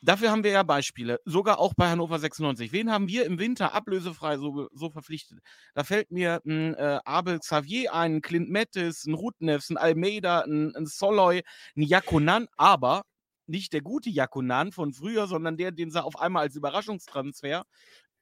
Dafür 0.02 0.30
haben 0.30 0.44
wir 0.44 0.50
ja 0.50 0.62
Beispiele, 0.62 1.20
sogar 1.24 1.58
auch 1.58 1.72
bei 1.74 1.88
Hannover 1.88 2.18
96. 2.18 2.70
Wen 2.70 2.92
haben 2.92 3.08
wir 3.08 3.24
im 3.24 3.38
Winter 3.38 3.72
ablösefrei 3.74 4.36
so, 4.36 4.68
so 4.72 4.90
verpflichtet? 4.90 5.38
Da 5.74 5.84
fällt 5.84 6.10
mir 6.10 6.42
ein 6.44 6.74
äh, 6.74 7.00
Abel 7.04 7.38
Xavier 7.38 7.94
ein, 7.94 8.16
ein 8.16 8.22
Clint 8.22 8.50
Mettis, 8.50 9.06
ein 9.06 9.14
Rutnefs, 9.14 9.70
ein 9.70 9.78
Almeida, 9.78 10.42
ein, 10.42 10.76
ein 10.76 10.86
Soloy, 10.86 11.42
ein 11.76 11.82
Jakonan, 11.82 12.46
aber 12.58 13.02
nicht 13.48 13.72
der 13.72 13.80
gute 13.80 14.11
Jakonan 14.11 14.72
von 14.72 14.92
früher, 14.92 15.26
sondern 15.26 15.56
der, 15.56 15.72
den 15.72 15.90
sie 15.90 16.02
auf 16.02 16.18
einmal 16.18 16.42
als 16.42 16.56
Überraschungstransfer 16.56 17.64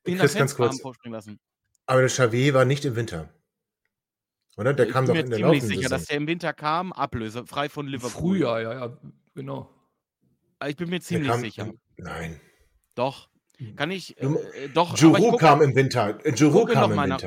in 0.05 0.15
der 0.15 0.21
Chris, 0.21 0.35
ganz 0.35 0.53
Fenster 0.53 0.65
haben 0.65 0.71
kurz. 0.71 0.83
vorspringen 0.83 1.15
lassen. 1.15 1.41
Aber 1.87 2.01
der 2.01 2.09
Xavier 2.09 2.55
war 2.55 2.65
nicht 2.65 2.85
im 2.85 2.97
Winter. 2.97 3.33
Oder? 4.57 4.73
Der 4.73 4.87
ich 4.87 4.93
kam 4.93 5.07
bin 5.07 5.09
doch 5.09 5.15
mir 5.15 5.21
in 5.25 5.31
der 5.31 5.39
ziemlich 5.39 5.55
laufenden 5.55 5.69
sicher, 5.69 5.83
Saison. 5.83 5.99
dass 5.99 6.07
der 6.07 6.17
im 6.17 6.27
Winter 6.27 6.53
kam, 6.53 6.93
Ablöse, 6.93 7.47
frei 7.47 7.69
von 7.69 7.87
Liverpool. 7.87 8.39
Früher, 8.39 8.61
ja, 8.61 8.73
ja, 8.75 8.99
genau. 9.35 9.71
Ich 10.67 10.77
bin 10.77 10.89
mir 10.89 11.01
ziemlich 11.01 11.29
kam, 11.29 11.41
sicher. 11.41 11.73
Nein. 11.97 12.41
Doch. 12.95 13.29
Kann 13.77 13.91
ich, 13.91 14.21
äh, 14.21 14.27
äh, 14.27 14.69
doch. 14.69 14.89
aber 14.91 14.97
ich 14.97 15.03
Juru 15.03 15.31
guck 15.31 15.41
kam 15.41 15.63
im 15.63 15.75
Winter. 15.75 16.19
Äh, 16.25 16.35
Juru 16.35 16.65
kam 16.67 16.93
im 16.93 17.09
nach. 17.09 17.23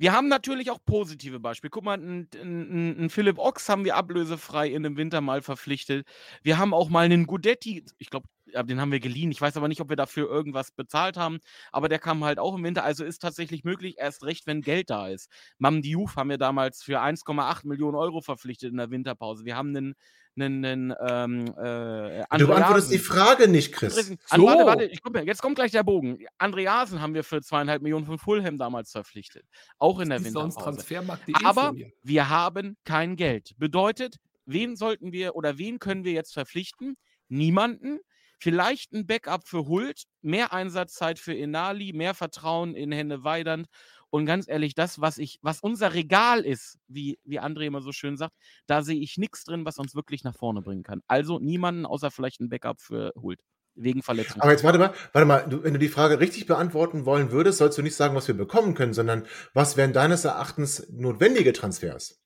Wir 0.00 0.14
haben 0.14 0.28
natürlich 0.28 0.70
auch 0.70 0.78
positive 0.82 1.40
Beispiele. 1.40 1.68
Guck 1.68 1.84
mal, 1.84 2.00
einen 2.00 3.10
Philipp 3.10 3.38
Ochs 3.38 3.68
haben 3.68 3.84
wir 3.84 3.96
ablösefrei 3.96 4.66
in 4.68 4.82
dem 4.82 4.96
Winter 4.96 5.20
mal 5.20 5.42
verpflichtet. 5.42 6.06
Wir 6.42 6.56
haben 6.56 6.72
auch 6.72 6.88
mal 6.88 7.04
einen 7.04 7.26
Gudetti, 7.26 7.84
ich 7.98 8.08
glaube, 8.08 8.26
den 8.64 8.80
haben 8.80 8.92
wir 8.92 9.00
geliehen. 9.00 9.30
Ich 9.30 9.42
weiß 9.42 9.58
aber 9.58 9.68
nicht, 9.68 9.82
ob 9.82 9.90
wir 9.90 9.96
dafür 9.96 10.26
irgendwas 10.26 10.70
bezahlt 10.70 11.18
haben, 11.18 11.38
aber 11.70 11.90
der 11.90 11.98
kam 11.98 12.24
halt 12.24 12.38
auch 12.38 12.54
im 12.56 12.64
Winter. 12.64 12.82
Also 12.82 13.04
ist 13.04 13.18
tatsächlich 13.18 13.62
möglich, 13.62 13.96
erst 13.98 14.24
recht, 14.24 14.46
wenn 14.46 14.62
Geld 14.62 14.88
da 14.88 15.06
ist. 15.08 15.30
Mam 15.58 15.82
Diouf 15.82 16.16
haben 16.16 16.30
wir 16.30 16.38
damals 16.38 16.82
für 16.82 17.02
1,8 17.02 17.66
Millionen 17.66 17.94
Euro 17.94 18.22
verpflichtet 18.22 18.70
in 18.70 18.78
der 18.78 18.90
Winterpause. 18.90 19.44
Wir 19.44 19.54
haben 19.54 19.76
einen, 19.76 19.96
einen, 20.36 20.64
einen 20.64 20.94
ähm, 21.08 21.46
äh, 21.56 22.24
Du 22.38 22.46
beantwortest 22.46 22.50
Andreasen. 22.50 22.90
die 22.92 22.98
Frage 22.98 23.48
nicht, 23.48 23.72
Chris. 23.72 23.94
So. 23.94 24.14
An, 24.30 24.42
warte, 24.42 24.66
warte, 24.66 24.84
ich 24.84 25.02
komm, 25.02 25.14
jetzt 25.26 25.42
kommt 25.42 25.56
gleich 25.56 25.72
der 25.72 25.82
Bogen. 25.82 26.18
Andreasen 26.38 27.00
haben 27.00 27.14
wir 27.14 27.24
für 27.24 27.42
zweieinhalb 27.42 27.82
Millionen 27.82 28.06
von 28.06 28.18
Fulham 28.18 28.58
damals 28.58 28.92
verpflichtet. 28.92 29.44
Auch 29.78 30.00
in 30.00 30.10
der 30.10 30.24
Winterpause. 30.24 30.58
Transfermarkt.de 30.58 31.34
Aber 31.44 31.74
wir 32.02 32.28
haben 32.28 32.76
kein 32.84 33.16
Geld. 33.16 33.52
Bedeutet, 33.58 34.16
wen 34.46 34.76
sollten 34.76 35.12
wir 35.12 35.34
oder 35.36 35.58
wen 35.58 35.78
können 35.78 36.04
wir 36.04 36.12
jetzt 36.12 36.32
verpflichten? 36.34 36.96
Niemanden. 37.28 38.00
Vielleicht 38.42 38.92
ein 38.92 39.06
Backup 39.06 39.46
für 39.46 39.66
Hult, 39.66 40.04
mehr 40.22 40.54
Einsatzzeit 40.54 41.18
für 41.18 41.36
Enali, 41.36 41.92
mehr 41.92 42.14
Vertrauen 42.14 42.74
in 42.74 42.90
Henne 42.90 43.22
Weidand. 43.22 43.66
Und 44.10 44.26
ganz 44.26 44.48
ehrlich, 44.48 44.74
das, 44.74 45.00
was 45.00 45.18
ich, 45.18 45.38
was 45.42 45.60
unser 45.60 45.94
Regal 45.94 46.40
ist, 46.40 46.78
wie, 46.88 47.18
wie 47.24 47.40
André 47.40 47.66
immer 47.66 47.80
so 47.80 47.92
schön 47.92 48.16
sagt, 48.16 48.34
da 48.66 48.82
sehe 48.82 49.00
ich 49.00 49.16
nichts 49.18 49.44
drin, 49.44 49.64
was 49.64 49.78
uns 49.78 49.94
wirklich 49.94 50.24
nach 50.24 50.34
vorne 50.36 50.62
bringen 50.62 50.82
kann. 50.82 51.00
Also 51.06 51.38
niemanden, 51.38 51.86
außer 51.86 52.10
vielleicht 52.10 52.40
ein 52.40 52.48
Backup 52.48 52.80
für 52.80 53.12
Hult. 53.16 53.40
Wegen 53.76 54.02
Verletzung. 54.02 54.42
Aber 54.42 54.50
jetzt 54.50 54.64
warte 54.64 54.78
mal, 54.78 54.92
warte 55.12 55.26
mal, 55.26 55.48
du, 55.48 55.62
wenn 55.62 55.72
du 55.72 55.78
die 55.78 55.88
Frage 55.88 56.18
richtig 56.18 56.46
beantworten 56.46 57.06
wollen 57.06 57.30
würdest, 57.30 57.58
sollst 57.58 57.78
du 57.78 57.82
nicht 57.82 57.94
sagen, 57.94 58.16
was 58.16 58.26
wir 58.26 58.36
bekommen 58.36 58.74
können, 58.74 58.92
sondern 58.92 59.26
was 59.54 59.76
wären 59.76 59.92
deines 59.92 60.24
Erachtens 60.24 60.88
notwendige 60.90 61.52
Transfers? 61.52 62.19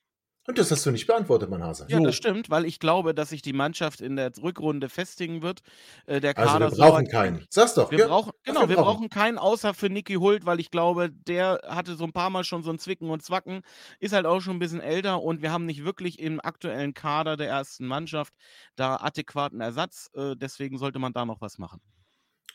Und 0.46 0.58
das 0.58 0.70
hast 0.70 0.84
du 0.84 0.90
nicht 0.90 1.06
beantwortet, 1.06 1.48
mein 1.48 1.62
Hase. 1.62 1.86
Ja, 1.88 2.00
das 2.00 2.14
stimmt, 2.14 2.50
weil 2.50 2.66
ich 2.66 2.78
glaube, 2.78 3.14
dass 3.14 3.30
sich 3.30 3.40
die 3.40 3.54
Mannschaft 3.54 4.02
in 4.02 4.16
der 4.16 4.30
Rückrunde 4.42 4.90
festigen 4.90 5.40
wird. 5.40 5.60
Äh, 6.04 6.20
der 6.20 6.36
Also 6.36 6.52
Kader 6.52 6.70
wir 6.70 6.76
so 6.76 6.82
brauchen 6.82 7.08
keinen. 7.08 7.46
Sag's 7.48 7.74
doch. 7.74 7.90
Wir 7.90 8.00
ja. 8.00 8.06
brauchen, 8.08 8.32
wir 8.42 8.52
genau, 8.52 8.68
wir 8.68 8.76
brauchen. 8.76 8.84
brauchen 8.96 9.08
keinen 9.08 9.38
außer 9.38 9.72
für 9.72 9.88
Niki 9.88 10.14
Hult, 10.14 10.44
weil 10.44 10.60
ich 10.60 10.70
glaube, 10.70 11.10
der 11.10 11.60
hatte 11.66 11.96
so 11.96 12.04
ein 12.04 12.12
paar 12.12 12.28
Mal 12.28 12.44
schon 12.44 12.62
so 12.62 12.70
ein 12.70 12.78
Zwicken 12.78 13.08
und 13.08 13.22
Zwacken, 13.22 13.62
ist 14.00 14.12
halt 14.12 14.26
auch 14.26 14.40
schon 14.40 14.56
ein 14.56 14.58
bisschen 14.58 14.80
älter 14.80 15.22
und 15.22 15.40
wir 15.40 15.50
haben 15.50 15.64
nicht 15.64 15.84
wirklich 15.84 16.18
im 16.18 16.40
aktuellen 16.40 16.92
Kader 16.92 17.38
der 17.38 17.48
ersten 17.48 17.86
Mannschaft 17.86 18.34
da 18.76 18.96
adäquaten 18.96 19.62
Ersatz. 19.62 20.10
Äh, 20.14 20.36
deswegen 20.36 20.76
sollte 20.76 20.98
man 20.98 21.14
da 21.14 21.24
noch 21.24 21.40
was 21.40 21.56
machen. 21.56 21.80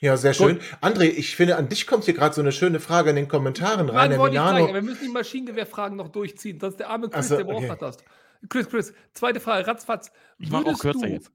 Ja, 0.02 0.16
sehr 0.16 0.34
schön. 0.34 0.60
André, 0.82 1.06
ich 1.06 1.36
finde, 1.36 1.58
an 1.58 1.68
dich 1.68 1.86
kommt 1.86 2.06
hier 2.06 2.14
gerade 2.14 2.34
so 2.34 2.42
eine 2.42 2.54
schöne 2.54 2.80
Frage 2.80 3.10
in 3.10 3.18
den 3.18 3.28
Kommentaren 3.28 3.90
rein. 3.90 4.12
Nein, 4.12 4.20
Milano. 4.20 4.64
aber 4.64 4.74
wir 4.74 4.82
müssen 4.82 5.04
die 5.04 5.12
Maschinengewehrfragen 5.12 5.98
noch 5.98 6.08
durchziehen. 6.08 6.58
Das 6.58 6.72
ist 6.72 6.80
der 6.80 6.90
arme 6.90 7.10
Chris, 7.10 7.28
so, 7.28 7.36
der 7.36 7.44
braucht 7.44 7.58
okay. 7.58 7.68
noch 7.68 7.78
das. 7.78 7.98
Chris, 8.48 8.70
Chris, 8.70 8.94
zweite 9.14 9.42
Frage, 9.42 9.68
ratzfatz. 9.68 10.12
Ich 10.38 10.50
mach 10.50 10.62
auch 10.62 10.66
Würdest 10.66 10.82
kürzer 10.82 11.08
du, 11.08 11.14
jetzt. 11.14 11.32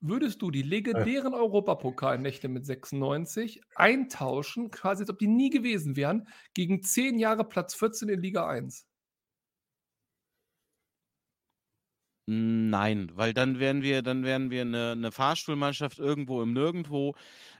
Würdest 0.00 0.42
du 0.42 0.50
die 0.50 0.62
legendären 0.62 1.34
Europapokalnächte 1.34 2.48
mit 2.48 2.66
96 2.66 3.60
eintauschen, 3.76 4.70
quasi 4.70 5.02
als 5.02 5.10
ob 5.10 5.18
die 5.18 5.28
nie 5.28 5.50
gewesen 5.50 5.96
wären, 5.96 6.28
gegen 6.54 6.82
10 6.82 7.18
Jahre 7.18 7.44
Platz 7.44 7.74
14 7.74 8.08
in 8.08 8.20
Liga 8.20 8.48
1? 8.48 8.84
Nein, 12.30 13.10
weil 13.14 13.32
dann 13.32 13.58
wären 13.58 13.82
wir, 13.82 14.02
dann 14.02 14.22
wären 14.22 14.50
wir 14.50 14.60
eine, 14.60 14.92
eine 14.92 15.10
Fahrstuhlmannschaft 15.10 15.98
irgendwo 15.98 16.42
im 16.42 16.52
Nirgendwo. 16.52 17.14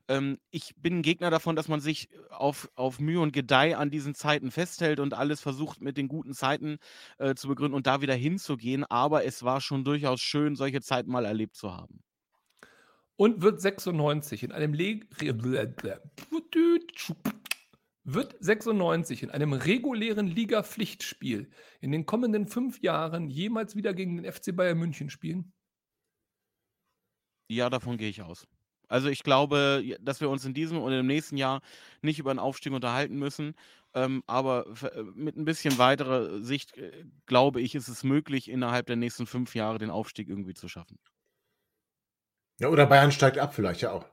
Ähm, 0.08 0.38
ich 0.50 0.74
bin 0.76 0.98
ein 0.98 1.02
Gegner 1.02 1.30
davon, 1.30 1.54
dass 1.54 1.68
man 1.68 1.80
sich 1.80 2.08
auf, 2.30 2.70
auf 2.74 2.98
Mühe 2.98 3.20
und 3.20 3.32
Gedeih 3.32 3.76
an 3.76 3.90
diesen 3.90 4.14
Zeiten 4.14 4.50
festhält 4.50 5.00
und 5.00 5.14
alles 5.14 5.40
versucht 5.40 5.80
mit 5.80 5.96
den 5.96 6.08
guten 6.08 6.32
Zeiten 6.32 6.78
äh, 7.18 7.34
zu 7.34 7.48
begründen 7.48 7.74
und 7.74 7.86
da 7.86 8.00
wieder 8.00 8.14
hinzugehen. 8.14 8.84
Aber 8.84 9.24
es 9.24 9.42
war 9.42 9.60
schon 9.60 9.84
durchaus 9.84 10.20
schön, 10.20 10.56
solche 10.56 10.80
Zeiten 10.80 11.10
mal 11.10 11.26
erlebt 11.26 11.56
zu 11.56 11.72
haben. 11.72 12.02
Und 13.16 13.42
wird 13.42 13.60
96 13.60 14.44
in 14.44 14.52
einem 14.52 14.74
Le 14.74 15.00
wird 18.04 18.36
96 18.40 19.22
in 19.24 19.30
einem 19.30 19.52
regulären 19.52 20.26
Liga-Pflichtspiel 20.26 21.50
in 21.80 21.92
den 21.92 22.06
kommenden 22.06 22.46
fünf 22.46 22.80
Jahren 22.80 23.28
jemals 23.28 23.76
wieder 23.76 23.92
gegen 23.92 24.16
den 24.16 24.32
FC 24.32 24.56
Bayern 24.56 24.78
München 24.78 25.10
spielen? 25.10 25.52
Ja, 27.50 27.68
davon 27.68 27.98
gehe 27.98 28.08
ich 28.08 28.22
aus. 28.22 28.46
Also 28.88 29.08
ich 29.08 29.22
glaube, 29.22 29.84
dass 30.00 30.20
wir 30.20 30.30
uns 30.30 30.44
in 30.44 30.54
diesem 30.54 30.78
und 30.78 30.92
im 30.92 31.06
nächsten 31.06 31.36
Jahr 31.36 31.60
nicht 32.02 32.18
über 32.18 32.30
einen 32.30 32.38
Aufstieg 32.38 32.72
unterhalten 32.72 33.18
müssen. 33.18 33.54
Ähm, 33.94 34.22
aber 34.26 34.66
äh, 34.82 35.02
mit 35.14 35.36
ein 35.36 35.44
bisschen 35.44 35.78
weiterer 35.78 36.42
Sicht, 36.42 36.76
äh, 36.76 37.04
glaube 37.26 37.60
ich, 37.60 37.74
ist 37.74 37.88
es 37.88 38.04
möglich, 38.04 38.50
innerhalb 38.50 38.86
der 38.86 38.96
nächsten 38.96 39.26
fünf 39.26 39.54
Jahre 39.54 39.78
den 39.78 39.90
Aufstieg 39.90 40.28
irgendwie 40.28 40.54
zu 40.54 40.68
schaffen. 40.68 40.98
Ja, 42.60 42.68
oder 42.68 42.86
Bayern 42.86 43.12
steigt 43.12 43.38
ab, 43.38 43.54
vielleicht 43.54 43.80
ja 43.80 43.92
auch. 43.92 44.04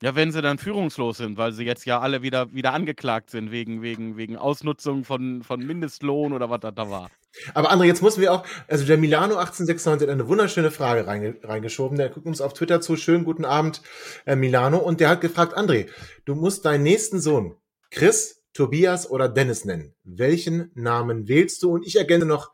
Ja, 0.00 0.14
wenn 0.14 0.30
sie 0.30 0.42
dann 0.42 0.58
führungslos 0.58 1.16
sind, 1.16 1.38
weil 1.38 1.52
sie 1.52 1.64
jetzt 1.64 1.84
ja 1.84 1.98
alle 1.98 2.22
wieder, 2.22 2.52
wieder 2.52 2.72
angeklagt 2.72 3.30
sind 3.30 3.50
wegen, 3.50 3.82
wegen, 3.82 4.16
wegen 4.16 4.36
Ausnutzung 4.36 5.02
von, 5.04 5.42
von 5.42 5.60
Mindestlohn 5.60 6.32
oder 6.32 6.48
was 6.50 6.60
das 6.60 6.74
da 6.76 6.88
war. 6.88 7.10
Aber 7.54 7.72
André, 7.72 7.84
jetzt 7.84 8.02
müssen 8.02 8.20
wir 8.20 8.32
auch, 8.32 8.46
also 8.68 8.86
der 8.86 8.96
Milano 8.96 9.36
1896 9.36 10.06
hat 10.06 10.12
eine 10.12 10.28
wunderschöne 10.28 10.70
Frage 10.70 11.06
reinge, 11.06 11.36
reingeschoben. 11.42 11.98
Der 11.98 12.10
guckt 12.10 12.26
uns 12.26 12.40
auf 12.40 12.52
Twitter 12.52 12.80
zu. 12.80 12.96
Schönen 12.96 13.24
guten 13.24 13.44
Abend, 13.44 13.82
äh, 14.24 14.36
Milano. 14.36 14.78
Und 14.78 15.00
der 15.00 15.08
hat 15.08 15.20
gefragt, 15.20 15.56
André, 15.56 15.88
du 16.24 16.36
musst 16.36 16.64
deinen 16.64 16.84
nächsten 16.84 17.20
Sohn 17.20 17.56
Chris, 17.90 18.44
Tobias 18.52 19.10
oder 19.10 19.28
Dennis 19.28 19.64
nennen. 19.64 19.94
Welchen 20.04 20.70
Namen 20.74 21.26
wählst 21.26 21.62
du? 21.62 21.72
Und 21.72 21.86
ich 21.86 21.96
ergänze 21.96 22.26
noch, 22.26 22.52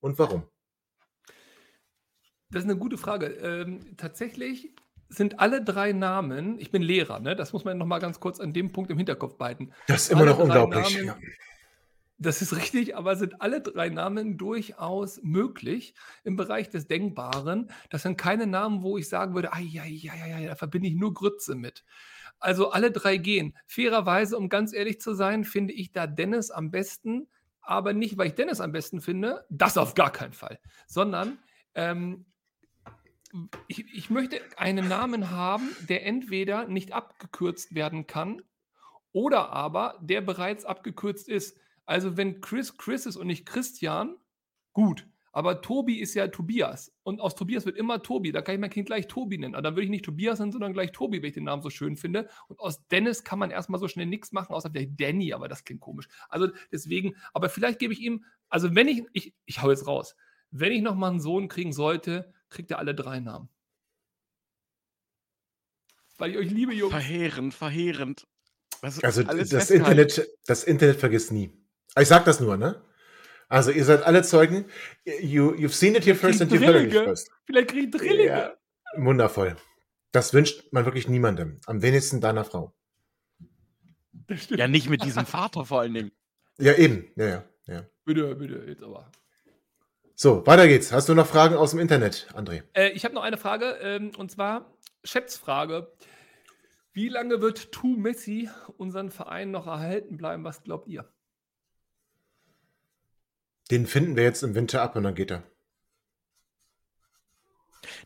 und 0.00 0.18
warum? 0.18 0.44
Das 2.50 2.64
ist 2.64 2.70
eine 2.70 2.78
gute 2.78 2.98
Frage. 2.98 3.26
Ähm, 3.26 3.96
tatsächlich 3.96 4.74
sind 5.10 5.38
alle 5.40 5.62
drei 5.62 5.92
Namen, 5.92 6.58
ich 6.58 6.70
bin 6.70 6.82
Lehrer, 6.82 7.20
ne? 7.20 7.36
das 7.36 7.52
muss 7.52 7.64
man 7.64 7.76
noch 7.76 7.86
mal 7.86 7.98
ganz 7.98 8.20
kurz 8.20 8.40
an 8.40 8.52
dem 8.52 8.72
Punkt 8.72 8.90
im 8.90 8.96
Hinterkopf 8.96 9.36
behalten. 9.36 9.70
Das 9.86 10.02
ist 10.04 10.12
immer 10.12 10.22
Alle 10.22 10.30
noch 10.30 10.38
unglaublich. 10.38 10.96
Namen- 10.96 11.06
Ja. 11.06 11.18
Das 12.22 12.42
ist 12.42 12.54
richtig, 12.54 12.96
aber 12.96 13.16
sind 13.16 13.40
alle 13.40 13.62
drei 13.62 13.88
Namen 13.88 14.36
durchaus 14.36 15.20
möglich 15.22 15.94
im 16.22 16.36
Bereich 16.36 16.68
des 16.68 16.86
Denkbaren. 16.86 17.70
Das 17.88 18.02
sind 18.02 18.18
keine 18.18 18.46
Namen, 18.46 18.82
wo 18.82 18.98
ich 18.98 19.08
sagen 19.08 19.34
würde, 19.34 19.54
ai, 19.54 19.66
ai, 19.80 20.10
ai, 20.12 20.34
ai, 20.34 20.46
da 20.46 20.54
verbinde 20.54 20.88
ich 20.88 20.94
nur 20.96 21.14
Grütze 21.14 21.54
mit. 21.54 21.82
Also 22.38 22.72
alle 22.72 22.90
drei 22.90 23.16
gehen. 23.16 23.56
Fairerweise, 23.66 24.36
um 24.36 24.50
ganz 24.50 24.74
ehrlich 24.74 25.00
zu 25.00 25.14
sein, 25.14 25.44
finde 25.44 25.72
ich 25.72 25.92
da 25.92 26.06
Dennis 26.06 26.50
am 26.50 26.70
besten, 26.70 27.26
aber 27.62 27.94
nicht, 27.94 28.18
weil 28.18 28.26
ich 28.28 28.34
Dennis 28.34 28.60
am 28.60 28.72
besten 28.72 29.00
finde, 29.00 29.46
das 29.48 29.78
auf 29.78 29.94
gar 29.94 30.12
keinen 30.12 30.34
Fall, 30.34 30.58
sondern 30.86 31.38
ähm, 31.74 32.26
ich, 33.68 33.84
ich 33.92 34.10
möchte 34.10 34.40
einen 34.56 34.88
Namen 34.88 35.30
haben, 35.30 35.70
der 35.88 36.04
entweder 36.06 36.66
nicht 36.66 36.92
abgekürzt 36.92 37.74
werden 37.74 38.06
kann 38.06 38.42
oder 39.12 39.50
aber 39.50 39.98
der 40.00 40.20
bereits 40.20 40.64
abgekürzt 40.64 41.28
ist. 41.28 41.58
Also 41.86 42.16
wenn 42.16 42.40
Chris 42.40 42.76
Chris 42.76 43.06
ist 43.06 43.16
und 43.16 43.26
nicht 43.26 43.46
Christian, 43.46 44.16
gut. 44.72 45.06
Aber 45.32 45.60
Tobi 45.60 46.00
ist 46.00 46.14
ja 46.14 46.26
Tobias. 46.26 46.92
Und 47.04 47.20
aus 47.20 47.36
Tobias 47.36 47.64
wird 47.64 47.76
immer 47.76 48.02
Tobi. 48.02 48.32
Da 48.32 48.42
kann 48.42 48.56
ich 48.56 48.60
mein 48.60 48.70
Kind 48.70 48.86
gleich 48.86 49.06
Tobi 49.06 49.38
nennen. 49.38 49.54
Aber 49.54 49.62
dann 49.62 49.74
würde 49.74 49.84
ich 49.84 49.90
nicht 49.90 50.04
Tobias 50.04 50.40
nennen, 50.40 50.50
sondern 50.50 50.72
gleich 50.72 50.90
Tobi, 50.90 51.22
wenn 51.22 51.28
ich 51.28 51.34
den 51.34 51.44
Namen 51.44 51.62
so 51.62 51.70
schön 51.70 51.96
finde. 51.96 52.28
Und 52.48 52.58
aus 52.58 52.86
Dennis 52.88 53.22
kann 53.22 53.38
man 53.38 53.52
erstmal 53.52 53.78
so 53.78 53.86
schnell 53.86 54.06
nichts 54.06 54.32
machen, 54.32 54.52
außer 54.52 54.70
vielleicht 54.70 55.00
Danny, 55.00 55.32
aber 55.32 55.46
das 55.46 55.64
klingt 55.64 55.80
komisch. 55.80 56.08
Also 56.28 56.48
deswegen, 56.72 57.14
aber 57.32 57.48
vielleicht 57.48 57.78
gebe 57.78 57.92
ich 57.92 58.00
ihm, 58.00 58.24
also 58.48 58.74
wenn 58.74 58.88
ich, 58.88 59.04
ich, 59.12 59.34
ich 59.44 59.62
hau 59.62 59.70
jetzt 59.70 59.86
raus, 59.86 60.16
wenn 60.50 60.72
ich 60.72 60.82
nochmal 60.82 61.10
einen 61.10 61.20
Sohn 61.20 61.46
kriegen 61.46 61.72
sollte, 61.72 62.32
kriegt 62.50 62.70
er 62.70 62.78
alle 62.78 62.94
drei 62.94 63.20
Namen. 63.20 63.48
Weil 66.18 66.32
ich 66.32 66.36
euch 66.36 66.50
liebe, 66.50 66.74
Jungs. 66.74 66.92
Verheerend, 66.92 67.54
verheerend. 67.54 68.26
Das 68.82 69.02
Also 69.02 69.22
das. 69.22 69.70
Internet, 69.70 70.28
das 70.46 70.64
Internet 70.64 70.96
vergisst 70.98 71.32
nie. 71.32 71.52
Ich 71.98 72.08
sag 72.08 72.24
das 72.24 72.40
nur, 72.40 72.56
ne? 72.56 72.84
Also 73.48 73.70
ihr 73.70 73.84
seid 73.84 74.02
alle 74.02 74.22
Zeugen. 74.22 74.66
You, 75.04 75.52
you've 75.54 75.72
seen 75.72 75.94
it 75.94 76.04
here 76.04 76.14
first 76.14 76.40
and 76.40 76.52
you've 76.52 76.64
heard 76.64 76.86
it 76.86 76.92
here 76.92 77.04
first. 77.04 77.30
Vielleicht 77.46 77.68
kriege 77.68 77.86
ich 77.86 77.90
Drillinge. 77.90 78.26
Ja, 78.26 78.56
wundervoll. 78.96 79.56
Das 80.12 80.32
wünscht 80.32 80.72
man 80.72 80.84
wirklich 80.84 81.08
niemandem. 81.08 81.58
Am 81.66 81.82
wenigsten 81.82 82.20
deiner 82.20 82.44
Frau. 82.44 82.74
Das 84.12 84.44
stimmt. 84.44 84.60
Ja, 84.60 84.68
nicht 84.68 84.88
mit 84.88 85.02
diesem 85.04 85.26
Vater 85.26 85.64
vor 85.64 85.80
allen 85.80 85.94
Dingen. 85.94 86.12
Ja, 86.58 86.74
eben. 86.74 87.10
Ja, 87.16 87.26
ja, 87.26 87.44
ja. 87.66 87.86
Bitte, 88.04 88.34
bitte, 88.36 88.64
jetzt 88.68 88.82
aber. 88.82 89.10
So, 90.22 90.46
weiter 90.46 90.68
geht's. 90.68 90.92
Hast 90.92 91.08
du 91.08 91.14
noch 91.14 91.26
Fragen 91.26 91.54
aus 91.54 91.70
dem 91.70 91.80
Internet, 91.80 92.28
André? 92.34 92.62
Äh, 92.74 92.90
ich 92.90 93.06
habe 93.06 93.14
noch 93.14 93.22
eine 93.22 93.38
Frage, 93.38 93.78
ähm, 93.80 94.12
und 94.18 94.30
zwar 94.30 94.70
Schätzfrage. 95.02 95.90
Wie 96.92 97.08
lange 97.08 97.40
wird 97.40 97.72
Tu 97.72 97.96
Messi 97.96 98.50
unseren 98.76 99.10
Verein 99.10 99.50
noch 99.50 99.66
erhalten 99.66 100.18
bleiben? 100.18 100.44
Was 100.44 100.62
glaubt 100.62 100.88
ihr? 100.88 101.10
Den 103.70 103.86
finden 103.86 104.14
wir 104.14 104.24
jetzt 104.24 104.42
im 104.42 104.54
Winter 104.54 104.82
ab 104.82 104.94
und 104.94 105.04
dann 105.04 105.14
geht 105.14 105.30
er. 105.30 105.42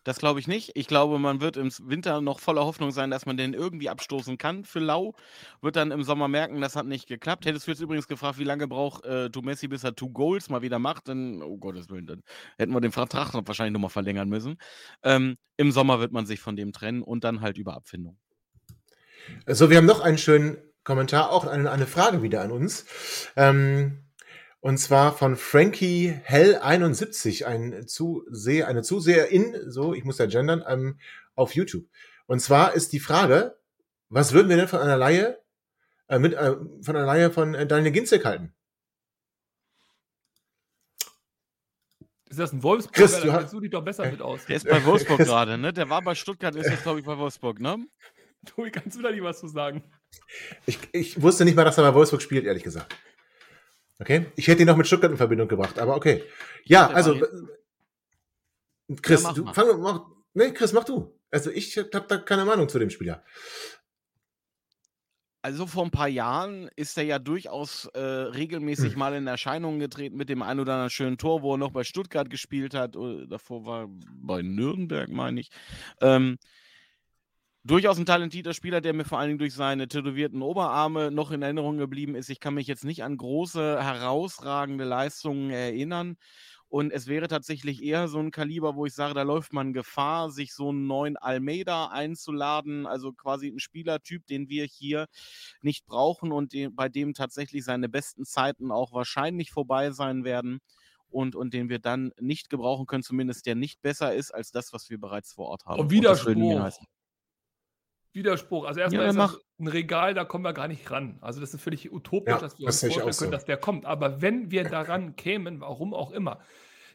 Das 0.05 0.19
glaube 0.19 0.39
ich 0.39 0.47
nicht. 0.47 0.73
Ich 0.75 0.87
glaube, 0.87 1.19
man 1.19 1.41
wird 1.41 1.57
im 1.57 1.71
Winter 1.83 2.21
noch 2.21 2.39
voller 2.39 2.65
Hoffnung 2.65 2.91
sein, 2.91 3.11
dass 3.11 3.25
man 3.25 3.37
den 3.37 3.55
irgendwie 3.55 3.89
abstoßen 3.89 4.39
kann 4.39 4.65
für 4.65 4.79
Lau. 4.79 5.15
Wird 5.63 5.77
dann 5.77 5.91
im 5.91 6.05
Sommer 6.05 6.29
merken, 6.29 6.61
das 6.61 6.77
hat 6.77 6.87
nicht 6.87 7.09
geklappt. 7.09 7.47
Hättest 7.47 7.67
du 7.67 7.71
jetzt 7.71 7.81
übrigens 7.81 8.07
gefragt, 8.07 8.39
wie 8.39 8.45
lange 8.45 8.69
braucht 8.69 9.05
äh, 9.07 9.31
Du 9.31 9.41
Messi, 9.41 9.67
bis 9.67 9.83
er 9.83 9.97
Two 9.97 10.11
Goals 10.11 10.51
mal 10.51 10.63
wieder 10.63 10.79
macht, 10.79 11.09
dann, 11.09 11.43
oh 11.43 11.57
Gottes 11.57 11.89
Willen, 11.89 12.07
dann 12.07 12.23
hätten 12.59 12.73
wir 12.73 12.81
den 12.81 12.93
Vertrag 12.93 13.33
noch 13.33 13.47
wahrscheinlich 13.47 13.73
nochmal 13.73 13.91
verlängern 13.91 14.29
müssen. 14.29 14.59
Ähm, 15.03 15.37
Im 15.57 15.73
Sommer 15.73 16.01
wird 16.01 16.13
man 16.13 16.27
sich 16.27 16.41
von 16.41 16.55
dem 16.55 16.73
trennen 16.73 17.03
und 17.03 17.25
dann 17.25 17.41
halt 17.41 17.57
über 17.57 17.75
Abfindung. 17.75 18.19
So, 19.47 19.71
wir 19.71 19.79
haben 19.79 19.87
noch 19.87 20.01
einen 20.01 20.19
schönen 20.19 20.59
Kommentar, 20.85 21.31
auch 21.33 21.47
eine, 21.47 21.71
eine 21.71 21.87
Frage 21.87 22.23
wieder 22.23 22.43
an 22.43 22.51
uns. 22.51 22.85
Ähm, 23.37 24.04
und 24.65 24.79
zwar 24.79 25.15
von 25.15 25.37
Frankie 25.37 26.09
Hell 26.25 26.57
71, 26.57 27.47
ein 27.47 27.87
Zuseher, 27.87 28.67
eine 28.67 28.83
Zuseherin, 28.83 29.55
so, 29.71 29.93
ich 29.93 30.05
muss 30.05 30.17
ja 30.17 30.25
gendern, 30.25 30.65
ähm, 30.67 30.99
auf 31.35 31.55
YouTube. 31.55 31.85
Und 32.25 32.41
zwar 32.41 32.73
ist 32.73 32.95
die 32.95 32.99
Frage, 32.99 33.59
was 34.09 34.33
würden 34.33 34.49
wir 34.49 34.57
denn 34.57 34.67
von 34.67 34.81
einer 34.81 34.97
Laie, 34.97 35.39
äh, 36.09 36.19
mit, 36.19 36.33
äh, 36.33 36.57
von 36.81 36.97
einer 36.97 37.05
Laie 37.05 37.31
von 37.31 37.55
äh, 37.55 37.67
Daniel 37.67 37.93
Ginzek 37.93 38.25
halten? 38.25 38.55
Ist 42.31 42.39
das 42.39 42.55
ein 42.55 42.63
Wolfsburg? 42.63 42.95
Chris, 42.95 43.21
du 43.21 43.31
hast- 43.35 43.53
du 43.53 43.61
dich 43.61 43.71
doch 43.71 43.85
besser 43.85 44.11
mit 44.11 44.23
aus. 44.23 44.47
Der 44.47 44.57
ist 44.57 44.67
bei 44.67 44.83
Wolfsburg 44.87 45.19
gerade, 45.27 45.59
ne? 45.59 45.75
Der 45.75 45.91
war 45.91 46.01
bei 46.01 46.15
Stuttgart, 46.15 46.57
ist 46.57 46.71
jetzt, 46.71 46.85
glaube 46.85 47.01
ich, 47.01 47.05
bei 47.05 47.19
Wolfsburg, 47.19 47.61
ne? 47.61 47.87
Tobi, 48.47 48.71
kannst 48.71 48.97
du 48.97 49.03
da 49.03 49.11
nicht 49.11 49.23
was 49.23 49.41
zu 49.41 49.49
sagen? 49.49 49.85
Ich, 50.65 50.79
ich 50.93 51.21
wusste 51.21 51.45
nicht 51.45 51.55
mal, 51.55 51.65
dass 51.65 51.77
er 51.77 51.85
bei 51.85 51.95
Wolfsburg 51.95 52.23
spielt, 52.23 52.47
ehrlich 52.47 52.63
gesagt. 52.65 52.97
Okay? 54.01 54.27
Ich 54.37 54.49
hätte 54.49 54.63
ihn 54.63 54.67
noch 54.67 54.77
mit 54.77 54.87
Stuttgart 54.87 55.11
in 55.11 55.17
Verbindung 55.17 55.49
gebracht, 55.49 55.79
aber 55.79 55.97
okay. 55.97 56.25
Ja, 56.65 56.89
also, 56.89 57.15
äh, 57.15 57.27
Chris, 59.01 59.23
Ja, 59.23 59.29
mach 59.29 59.35
du 59.35 59.53
fang, 59.53 59.81
mach, 59.81 60.07
nee, 60.35 60.51
Chris, 60.53 60.73
mach 60.73 60.85
du. 60.85 61.19
Also 61.31 61.51
ich 61.51 61.77
habe 61.77 62.07
da 62.09 62.19
keine 62.19 62.45
Meinung 62.45 62.69
zu 62.69 62.79
dem 62.79 62.91
Spieler. 62.91 63.25
Also 65.43 65.67
vor 65.67 65.85
ein 65.85 65.91
paar 65.91 66.09
Jahren 66.09 66.71
ist 66.75 66.97
er 66.97 67.05
ja 67.05 67.19
durchaus 67.19 67.85
äh, 67.93 68.01
regelmäßig 68.01 68.93
Hm. 68.95 68.99
mal 68.99 69.15
in 69.15 69.27
Erscheinung 69.27 69.79
getreten 69.79 70.17
mit 70.17 70.31
dem 70.31 70.43
ein 70.43 70.59
oder 70.59 70.73
anderen 70.73 70.91
schönen 70.91 71.19
Tor, 71.19 71.43
wo 71.43 71.55
er 71.55 71.59
noch 71.59 71.71
bei 71.71 71.85
Stuttgart 71.85 72.31
gespielt 72.31 72.73
hat. 72.73 72.97
Oder 72.97 73.27
davor 73.27 73.67
war 73.67 73.83
er 73.83 73.89
bei 73.91 74.41
Nürnberg, 74.41 75.11
meine 75.11 75.41
ich. 75.41 75.51
Ähm, 76.01 76.39
durchaus 77.65 77.99
ein 77.99 78.07
talentierter 78.07 78.55
Spieler, 78.55 78.81
der 78.81 78.93
mir 78.95 79.05
vor 79.05 79.19
allen 79.19 79.29
Dingen 79.29 79.39
durch 79.39 79.55
seine 79.55 79.89
tätowierten 79.89 80.43
Oberarme 80.43 81.11
noch 81.11 81.31
in 81.31 81.43
Erinnerung 81.43 81.79
geblieben 81.79 82.15
ist. 82.15 82.29
Ich 82.31 82.41
kann 82.41 82.55
mich 82.55 82.67
jetzt 82.67 82.85
nicht 82.85 83.03
an 83.05 83.17
große, 83.17 83.83
herausragende 83.83 84.85
Leistungen 84.85 85.51
erinnern. 85.51 86.17
Und 86.69 86.91
es 86.93 87.07
wäre 87.07 87.29
tatsächlich 87.29 87.83
eher 87.83 88.09
so 88.09 88.19
ein 88.19 88.33
Kaliber, 88.33 88.75
wo 88.75 88.85
ich 88.85 88.95
sage, 88.95 89.15
da 89.15 89.23
läuft 89.23 89.53
man 89.53 89.73
Gefahr, 89.73 90.31
sich 90.31 90.53
so 90.55 90.71
einen 90.71 90.87
neuen 90.89 91.17
Almeida 91.17 91.87
einzuladen. 91.89 92.87
Also 92.87 93.13
quasi 93.13 93.49
ein 93.49 93.61
Spielertyp, 93.61 94.27
den 94.27 94.49
wir 94.49 94.65
hier 94.65 95.07
nicht 95.63 95.87
brauchen 95.87 96.33
und 96.33 96.53
den, 96.53 96.75
bei 96.75 96.89
dem 96.89 97.15
tatsächlich 97.15 97.65
seine 97.65 97.89
besten 97.89 98.25
Zeiten 98.25 98.73
auch 98.73 98.93
wahrscheinlich 98.93 99.53
vorbei 99.53 99.91
sein 99.93 100.25
werden. 100.25 100.61
Und, 101.09 101.37
und 101.37 101.55
den 101.55 101.69
wir 101.69 101.79
dann 101.79 102.11
nicht 102.21 102.51
gebrauchen 102.51 102.87
können, 102.87 103.05
zumindest 103.05 103.47
der 103.47 103.55
nicht 103.55 103.81
besser 103.83 104.13
ist 104.15 104.33
als 104.33 104.51
das, 104.51 104.73
was 104.73 104.91
wir 104.91 104.99
bereits 104.99 105.33
vor 105.33 105.47
Ort 105.47 105.65
haben. 105.67 105.85
Und 105.85 105.91
Und 105.91 105.91
Widerspruch. 105.91 106.61
heißen. 106.61 106.87
Widerspruch. 108.15 108.65
Also 108.65 108.81
erstmal 108.81 109.05
Ja, 109.05 109.11
ist 109.11 109.19
das 109.19 109.41
ein 109.59 109.69
Regal, 109.69 110.15
da 110.15 110.25
kommen 110.25 110.45
wir 110.45 110.53
gar 110.53 110.69
nicht 110.69 110.91
ran. 110.91 111.19
Also 111.21 111.41
das 111.41 111.55
ist 111.55 111.61
völlig 111.61 111.93
utopisch, 111.93 112.33
Ja, 112.35 112.41
dass 112.41 112.59
wir 112.59 112.67
das 112.67 112.83
uns 112.83 112.93
vorstellen 112.93 113.15
auch 113.15 113.19
können, 113.19 113.31
so. 113.31 113.37
dass 113.37 113.45
der 113.45 113.57
kommt. 113.57 113.87
Aber 113.87 114.23
wenn 114.23 114.51
wir 114.51 114.65
daran 114.65 115.17
kämen, 115.17 115.61
warum 115.61 115.95
auch 115.95 116.11
immer, 116.13 116.41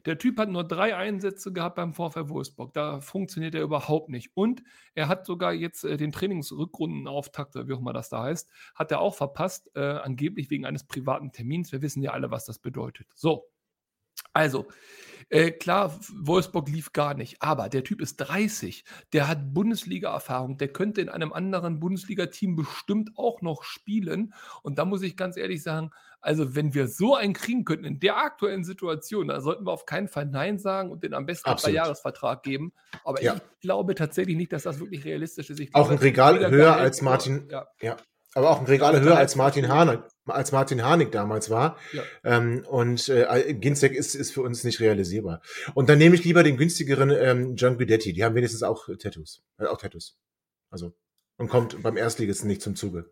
der 0.06 0.18
Typ 0.18 0.38
hat 0.38 0.50
nur 0.50 0.64
drei 0.64 0.96
Einsätze 0.96 1.52
gehabt 1.52 1.76
beim 1.76 1.94
VfL 1.94 2.30
Wolfsburg. 2.30 2.74
Da 2.74 3.02
funktioniert 3.02 3.54
er 3.54 3.62
überhaupt 3.62 4.10
nicht. 4.10 4.32
Und 4.34 4.64
er 4.96 5.10
hat 5.10 5.26
sogar 5.26 5.54
jetzt 5.54 5.84
äh, 5.84 5.98
den 5.98 6.12
Trainingsrückrundenauftakt, 6.12 7.56
oder 7.56 7.68
wie 7.68 7.74
auch 7.74 7.80
immer 7.80 7.94
das 7.94 8.10
da 8.10 8.24
heißt, 8.24 8.50
hat 8.76 8.92
er 8.92 9.02
auch 9.02 9.16
verpasst, 9.16 9.70
äh, 9.76 9.82
angeblich 9.82 10.50
wegen 10.50 10.66
eines 10.66 10.86
privaten 10.86 11.32
Termins. 11.32 11.72
Wir 11.72 11.82
wissen 11.82 12.02
ja 12.02 12.12
alle, 12.12 12.32
was 12.32 12.46
das 12.46 12.60
bedeutet. 12.60 13.08
So. 13.14 13.46
Also, 14.34 14.68
äh, 15.32 15.52
klar, 15.52 16.00
Wolfsburg 16.16 16.68
lief 16.70 16.92
gar 16.92 17.14
nicht, 17.14 17.42
aber 17.42 17.70
der 17.70 17.84
Typ 17.84 18.02
ist 18.02 18.18
30, 18.18 18.84
der 19.14 19.28
hat 19.28 19.54
Bundesliga-Erfahrung, 19.54 20.58
der 20.58 20.70
könnte 20.70 21.02
in 21.02 21.10
einem 21.10 21.34
anderen 21.34 21.80
Bundesliga-Team 21.80 22.56
bestimmt 22.56 23.12
auch 23.16 23.42
noch 23.44 23.64
spielen. 23.64 24.34
Und 24.64 24.80
da 24.80 24.86
muss 24.86 25.04
ich 25.04 25.16
ganz 25.16 25.38
ehrlich 25.38 25.62
sagen, 25.62 25.92
also 26.22 26.56
wenn 26.56 26.74
wir 26.74 26.88
so 26.88 27.16
einen 27.16 27.34
kriegen 27.34 27.64
könnten 27.64 27.86
in 27.86 28.00
der 28.00 28.18
aktuellen 28.18 28.64
Situation, 28.66 29.28
da 29.28 29.40
sollten 29.40 29.66
wir 29.68 29.72
auf 29.72 29.86
keinen 29.86 30.08
Fall 30.10 30.26
Nein 30.26 30.58
sagen 30.60 30.90
und 30.92 31.04
den 31.04 31.14
am 31.14 31.26
besten 31.26 31.50
einen. 31.50 31.76
Jahresvertrag 31.76 32.42
geben. 32.44 32.74
Aber 33.06 33.22
Ja. 33.22 33.36
ich 33.36 33.42
glaube 33.62 33.96
tatsächlich 33.96 34.36
nicht, 34.36 34.52
dass 34.52 34.64
das 34.64 34.80
wirklich 34.80 35.06
realistisch 35.06 35.50
ist. 35.50 35.60
Ich 35.60 35.70
Auch 35.76 35.84
glaube, 35.88 35.92
ein 35.94 35.98
Regal 36.00 36.50
höher 36.52 36.76
als 36.76 37.02
Martin- 37.02 37.48
Ja, 37.50 37.68
Ja, 37.82 37.96
aber 38.36 38.52
auch 38.52 38.60
ein 38.60 38.66
Regal 38.66 38.94
Ja, 38.94 39.02
höher 39.02 39.18
als 39.18 39.36
Martin 39.36 39.68
Harnik, 39.68 40.02
als 40.26 40.52
Martin 40.52 40.84
Harnik 40.84 41.12
damals 41.12 41.50
war. 41.50 41.78
Ja. 41.94 42.04
Ähm, 42.24 42.64
und 42.68 43.10
äh, 43.10 43.54
Ginzek 43.56 43.94
ist, 43.94 44.16
ist 44.16 44.34
für 44.34 44.42
uns 44.42 44.64
nicht 44.64 44.80
realisierbar. 44.80 45.42
Und 45.74 45.90
dann 45.90 45.98
nehme 45.98 46.16
ich 46.16 46.24
lieber 46.24 46.44
den 46.44 46.58
günstigeren 46.58 47.10
ähm, 47.12 47.56
John 47.56 47.78
Guidetti. 47.78 48.14
Die 48.14 48.24
haben 48.24 48.36
wenigstens 48.36 48.64
auch 48.64 48.88
äh, 48.88 48.98
Tattoos. 48.98 49.42
Äh, 49.58 49.66
auch 49.66 49.80
Tattoos. 49.80 50.18
Also. 50.70 50.94
Und 51.38 51.48
kommt 51.48 51.82
beim 51.82 51.98
Erstligisten 51.98 52.48
nicht 52.48 52.62
zum 52.62 52.76
Zuge. 52.76 53.12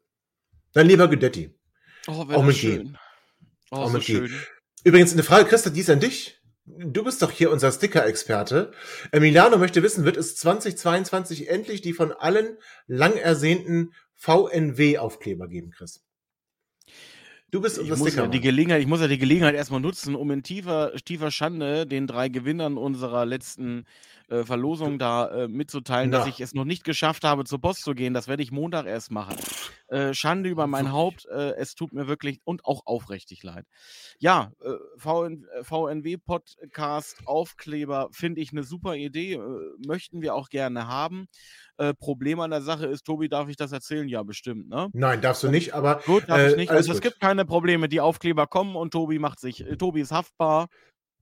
Dann 0.74 0.88
lieber 0.88 1.08
Guidetti. 1.08 1.58
Oh, 2.08 2.26
Auch 2.34 2.44
mit 2.44 2.58
G. 2.58 2.84
Oh, 3.72 3.76
Auch 3.78 3.92
so 3.92 4.00
G. 4.00 4.04
schön. 4.04 4.34
Übrigens, 4.84 5.14
eine 5.14 5.24
Frage, 5.24 5.46
Christa, 5.46 5.70
die 5.70 5.80
ist 5.80 5.90
an 5.90 6.00
dich. 6.00 6.40
Du 6.66 7.04
bist 7.04 7.22
doch 7.22 7.32
hier 7.32 7.50
unser 7.50 7.72
Sticker-Experte. 7.72 8.72
Äh, 9.12 9.22
Milano 9.22 9.58
möchte 9.58 9.82
wissen, 9.82 10.04
wird 10.04 10.18
es 10.18 10.36
2022 10.36 11.50
endlich 11.50 11.82
die 11.82 11.94
von 11.94 12.12
allen 12.12 12.58
lang 12.88 13.16
ersehnten 13.16 13.94
VNW-Aufkleber 14.18 15.48
geben, 15.48 15.72
Chris? 15.72 16.04
Du 17.50 17.62
bist 17.62 17.78
Ich 17.78 17.90
unser 17.90 17.96
muss, 18.04 18.16
ja 18.16 18.28
die 18.28 18.42
Gelegenheit, 18.42 18.82
ich 18.82 18.88
muss 18.88 19.00
ja 19.00 19.08
die 19.08 19.18
Gelegenheit 19.18 19.56
erstmal 19.56 19.80
nutzen, 19.80 20.16
um 20.16 20.30
in 20.32 20.44
tiefer, 20.44 20.94
tiefer 21.06 21.32
Schande 21.32 21.88
den 21.88 22.06
drei 22.06 22.28
Gewinnern 22.28 22.78
unserer 22.78 23.26
letzten 23.26 23.86
äh, 24.30 24.44
Verlosung 24.44 25.00
da 25.00 25.30
äh, 25.30 25.48
mitzuteilen, 25.48 26.12
dass 26.12 26.26
Na. 26.26 26.30
ich 26.30 26.42
es 26.42 26.54
noch 26.54 26.66
nicht 26.66 26.84
geschafft 26.84 27.24
habe, 27.24 27.46
zur 27.46 27.62
Post 27.62 27.84
zu 27.84 27.94
gehen. 27.94 28.14
Das 28.14 28.28
werde 28.28 28.44
ich 28.44 28.52
Montag 28.52 28.86
erst 28.86 29.10
machen. 29.10 29.38
Äh, 29.88 30.14
Schande 30.14 30.50
über 30.50 30.68
mein? 30.68 30.92
Haupt. 30.92 31.26
Äh, 31.28 31.56
es 31.56 31.76
tut 31.76 31.94
mir 31.94 32.08
wirklich 32.08 32.42
und 32.44 32.66
auch 32.66 32.82
aufrichtig 32.86 33.44
leid. 33.44 33.66
Ja, 34.20 34.52
äh, 34.62 34.74
VN, 34.98 35.46
VNW-Podcast 35.62 37.26
Aufkleber 37.26 38.10
finde 38.12 38.42
ich 38.42 38.52
eine 38.52 38.64
super 38.64 38.96
Idee. 38.96 39.40
Möchten 39.86 40.22
wir 40.22 40.36
auch 40.36 40.50
gerne 40.50 40.88
haben. 40.88 41.28
Problem 42.00 42.40
an 42.40 42.50
der 42.50 42.62
Sache 42.62 42.88
ist, 42.88 43.06
Tobi, 43.06 43.30
darf 43.30 43.50
ich 43.50 43.56
das 43.56 43.72
erzählen? 43.72 44.08
Ja, 44.08 44.24
bestimmt, 44.24 44.68
ne? 44.68 44.90
Nein, 44.94 45.22
darfst 45.22 45.44
du 45.44 45.50
nicht, 45.50 45.76
aber 45.76 46.02
Gut, 46.06 46.28
darf 46.28 46.50
ich 46.50 46.56
nicht. 46.56 46.72
Also 46.72 46.92
es 46.92 47.02
gibt 47.02 47.20
keine 47.20 47.46
Probleme. 47.46 47.88
Die 47.88 48.02
Aufkleber 48.02 48.48
kommen 48.48 48.76
und 48.76 48.92
Tobi 48.92 49.20
macht 49.20 49.40
sich. 49.40 49.64
Tobi 49.78 50.02
ist 50.02 50.12
haftbar. 50.12 50.70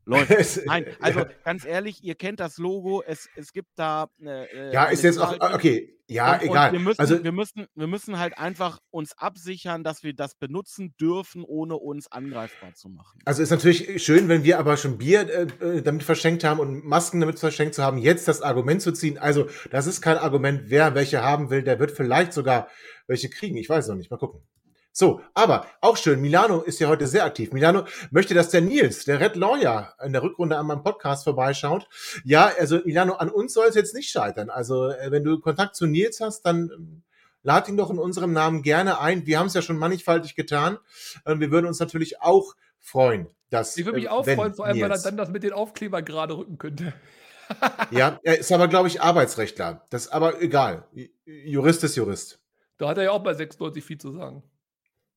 Läuft. 0.05 0.61
Nein, 0.65 0.85
also 0.99 1.19
ja, 1.19 1.29
ganz 1.43 1.65
ehrlich, 1.65 2.03
ihr 2.03 2.15
kennt 2.15 2.39
das 2.39 2.57
Logo. 2.57 3.03
Es, 3.05 3.27
es 3.35 3.51
gibt 3.53 3.69
da. 3.75 4.07
Äh, 4.21 4.71
ja, 4.71 4.83
eine 4.83 4.93
ist 4.93 5.03
jetzt 5.03 5.17
auch, 5.17 5.33
okay, 5.53 5.95
ja, 6.07 6.33
und, 6.33 6.41
und 6.41 6.49
egal. 6.49 6.71
Wir 6.71 6.79
müssen, 6.79 6.99
also, 6.99 7.23
wir, 7.23 7.31
müssen, 7.31 7.67
wir 7.73 7.87
müssen 7.87 8.19
halt 8.19 8.37
einfach 8.37 8.79
uns 8.91 9.17
absichern, 9.17 9.83
dass 9.83 10.03
wir 10.03 10.13
das 10.13 10.35
benutzen 10.35 10.93
dürfen, 11.01 11.43
ohne 11.43 11.75
uns 11.77 12.11
angreifbar 12.11 12.73
zu 12.75 12.89
machen. 12.89 13.19
also 13.25 13.41
ist 13.41 13.49
natürlich 13.49 14.03
schön, 14.03 14.27
wenn 14.27 14.43
wir 14.43 14.59
aber 14.59 14.77
schon 14.77 14.99
Bier 14.99 15.27
äh, 15.27 15.77
äh, 15.77 15.81
damit 15.81 16.03
verschenkt 16.03 16.43
haben 16.43 16.59
und 16.59 16.85
Masken 16.85 17.19
damit 17.19 17.39
verschenkt 17.39 17.73
zu 17.73 17.83
haben, 17.83 17.97
jetzt 17.97 18.27
das 18.27 18.41
Argument 18.41 18.81
zu 18.81 18.91
ziehen. 18.91 19.17
Also, 19.17 19.47
das 19.71 19.87
ist 19.87 20.01
kein 20.01 20.17
Argument. 20.17 20.63
Wer 20.67 20.93
welche 20.93 21.23
haben 21.23 21.49
will, 21.49 21.63
der 21.63 21.79
wird 21.79 21.91
vielleicht 21.91 22.33
sogar 22.33 22.67
welche 23.07 23.29
kriegen. 23.29 23.57
Ich 23.57 23.69
weiß 23.69 23.87
noch 23.87 23.95
nicht. 23.95 24.11
Mal 24.11 24.17
gucken. 24.17 24.41
So, 24.97 25.19
aber 25.33 25.67
auch 25.81 25.97
schön, 25.97 26.21
Milano 26.21 26.61
ist 26.61 26.79
ja 26.79 26.87
heute 26.87 27.05
sehr 27.05 27.25
aktiv. 27.25 27.51
Milano 27.51 27.83
möchte, 28.11 28.33
dass 28.33 28.47
der 28.47 28.61
Nils, 28.61 29.03
der 29.03 29.19
Red 29.19 29.35
Lawyer, 29.35 29.93
in 30.01 30.13
der 30.13 30.23
Rückrunde 30.23 30.57
an 30.57 30.67
meinem 30.67 30.83
Podcast 30.83 31.25
vorbeischaut. 31.25 31.85
Ja, 32.23 32.49
also 32.57 32.79
Milano, 32.85 33.15
an 33.15 33.29
uns 33.29 33.53
soll 33.53 33.65
es 33.67 33.75
jetzt 33.75 33.93
nicht 33.93 34.09
scheitern. 34.09 34.49
Also, 34.49 34.87
äh, 34.87 35.11
wenn 35.11 35.25
du 35.25 35.41
Kontakt 35.41 35.75
zu 35.75 35.85
Nils 35.85 36.21
hast, 36.21 36.43
dann 36.45 36.71
ähm, 36.73 37.03
lad 37.43 37.67
ihn 37.67 37.75
doch 37.75 37.89
in 37.89 37.99
unserem 37.99 38.31
Namen 38.31 38.61
gerne 38.61 39.01
ein. 39.01 39.25
Wir 39.25 39.37
haben 39.37 39.47
es 39.47 39.53
ja 39.53 39.61
schon 39.61 39.77
mannigfaltig 39.77 40.33
getan. 40.33 40.77
Wir 41.25 41.51
würden 41.51 41.65
uns 41.65 41.81
natürlich 41.81 42.21
auch 42.21 42.55
freuen, 42.79 43.27
dass. 43.49 43.75
Ich 43.75 43.83
würde 43.85 43.97
mich 43.97 44.05
äh, 44.05 44.11
auch 44.11 44.23
freuen, 44.23 44.53
vor 44.53 44.65
allem, 44.65 44.77
weil 44.77 44.83
er 44.83 44.95
Nils- 44.95 45.03
dann 45.03 45.17
das 45.17 45.27
mit 45.27 45.43
den 45.43 45.51
Aufkleber 45.51 46.03
gerade 46.03 46.37
rücken 46.37 46.57
könnte. 46.57 46.93
Ja, 47.91 48.17
er 48.23 48.39
ist 48.39 48.49
aber, 48.53 48.69
glaube 48.69 48.87
ich, 48.87 49.01
Arbeitsrechtler. 49.01 49.85
Das 49.89 50.05
ist 50.05 50.13
aber 50.13 50.41
egal. 50.41 50.87
Jurist 51.25 51.83
ist 51.83 51.97
Jurist. 51.97 52.39
Da 52.77 52.87
hat 52.87 52.97
er 52.97 53.03
ja 53.03 53.11
auch 53.11 53.23
bei 53.23 53.33
96 53.33 53.83
viel 53.83 53.97
zu 53.97 54.13
sagen. 54.13 54.41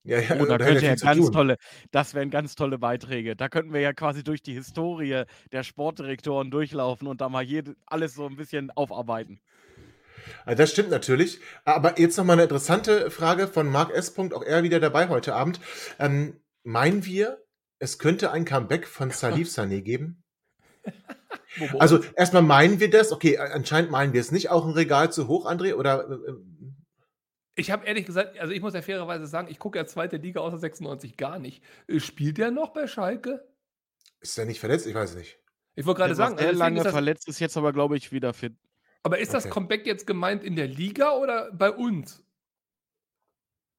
Ja, 0.08 0.20
ja, 0.20 0.40
Oh, 0.40 0.46
da 0.46 0.54
hat 0.54 0.62
könnte 0.62 0.86
ja 0.86 0.94
ganz 0.94 1.30
tolle, 1.30 1.56
das 1.90 2.14
wären 2.14 2.30
ganz 2.30 2.54
tolle 2.54 2.78
Beiträge. 2.78 3.36
Da 3.36 3.50
könnten 3.50 3.74
wir 3.74 3.80
ja 3.80 3.92
quasi 3.92 4.24
durch 4.24 4.40
die 4.40 4.54
Historie 4.54 5.24
der 5.52 5.62
Sportdirektoren 5.62 6.50
durchlaufen 6.50 7.06
und 7.08 7.20
da 7.20 7.28
mal 7.28 7.42
jede, 7.42 7.76
alles 7.84 8.14
so 8.14 8.26
ein 8.26 8.36
bisschen 8.36 8.70
aufarbeiten. 8.70 9.38
Also 10.46 10.62
Das 10.62 10.70
stimmt 10.70 10.90
natürlich. 10.90 11.40
Aber 11.66 12.00
jetzt 12.00 12.16
noch 12.16 12.24
mal 12.24 12.32
eine 12.32 12.44
interessante 12.44 13.10
Frage 13.10 13.48
von 13.48 13.68
Mark 13.68 13.90
S. 13.92 14.16
Auch 14.18 14.42
er 14.42 14.62
wieder 14.62 14.80
dabei 14.80 15.08
heute 15.08 15.34
Abend. 15.34 15.60
Ähm, 15.98 16.40
meinen 16.62 17.04
wir, 17.04 17.44
es 17.78 17.98
könnte 17.98 18.30
ein 18.30 18.46
Comeback 18.46 18.86
von 18.86 19.10
Salif 19.10 19.48
Sané 19.48 19.82
geben? 19.82 20.22
Also 21.78 22.00
erstmal 22.14 22.42
meinen 22.42 22.78
wir 22.78 22.88
das? 22.88 23.10
Okay, 23.10 23.38
anscheinend 23.38 23.90
meinen 23.90 24.12
wir 24.12 24.20
es 24.20 24.30
nicht. 24.30 24.50
Auch 24.50 24.64
ein 24.64 24.72
Regal 24.72 25.10
zu 25.10 25.26
hoch, 25.28 25.50
André? 25.50 25.74
Oder 25.74 26.08
äh, 26.08 26.32
Ich 27.58 27.70
habe 27.70 27.84
ehrlich 27.86 28.06
gesagt, 28.06 28.38
also 28.38 28.52
ich 28.52 28.60
muss 28.60 28.74
ja 28.74 28.82
fairerweise 28.82 29.26
sagen, 29.26 29.48
ich 29.50 29.58
gucke 29.58 29.78
ja 29.78 29.84
zweite 29.86 30.16
Liga 30.16 30.40
außer 30.40 30.58
96 30.58 31.16
gar 31.16 31.38
nicht. 31.38 31.62
Äh, 31.88 31.98
Spielt 32.00 32.38
der 32.38 32.50
noch 32.50 32.72
bei 32.72 32.86
Schalke? 32.86 33.46
ist 34.20 34.38
er 34.38 34.46
nicht 34.46 34.60
verletzt? 34.60 34.86
Ich 34.86 34.94
weiß 34.94 35.10
es 35.10 35.16
nicht. 35.16 35.38
Ich 35.74 35.86
wollte 35.86 35.98
gerade 35.98 36.10
Der 36.10 36.16
sagen, 36.16 36.38
sehr 36.38 36.48
also 36.48 36.58
deswegen 36.58 36.58
lange 36.58 36.76
ist 36.78 36.84
das, 36.84 36.92
verletzt, 36.92 37.28
ist 37.28 37.38
jetzt 37.40 37.56
aber, 37.56 37.72
glaube 37.72 37.96
ich, 37.96 38.10
wieder 38.12 38.32
fit. 38.34 38.52
aber 39.02 39.18
ist 39.18 39.32
das 39.34 39.44
Okay. 39.44 39.52
Comeback 39.54 39.86
jetzt 39.86 40.06
gemeint 40.06 40.42
in 40.44 40.56
der 40.56 40.66
Liga 40.66 41.12
oder 41.16 41.52
bei 41.52 41.70
uns? 41.70 42.22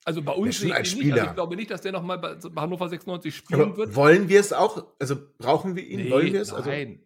Also 0.05 0.21
bei 0.21 0.31
uns 0.31 0.55
schon 0.55 0.67
sehe 0.69 0.79
ich 0.81 0.95
nicht. 0.95 0.95
Also 0.95 0.97
Spieler. 1.01 1.23
ich 1.25 1.33
glaube 1.33 1.55
nicht, 1.55 1.71
dass 1.71 1.81
der 1.81 1.91
nochmal 1.91 2.17
bei, 2.19 2.37
Hannover 2.55 2.87
96 2.89 3.35
spielen 3.35 3.61
Aber 3.61 3.77
wird. 3.77 3.95
wollen 3.95 4.29
wir 4.29 4.39
es 4.39 4.53
auch? 4.53 4.87
Also 4.99 5.17
brauchen 5.37 5.75
wir 5.75 5.83
ihn? 5.85 6.03
Nee, 6.03 6.09
wollen 6.11 6.31
wir 6.33 6.41
es? 6.41 6.53
Also, 6.53 6.69
Nein, 6.69 7.03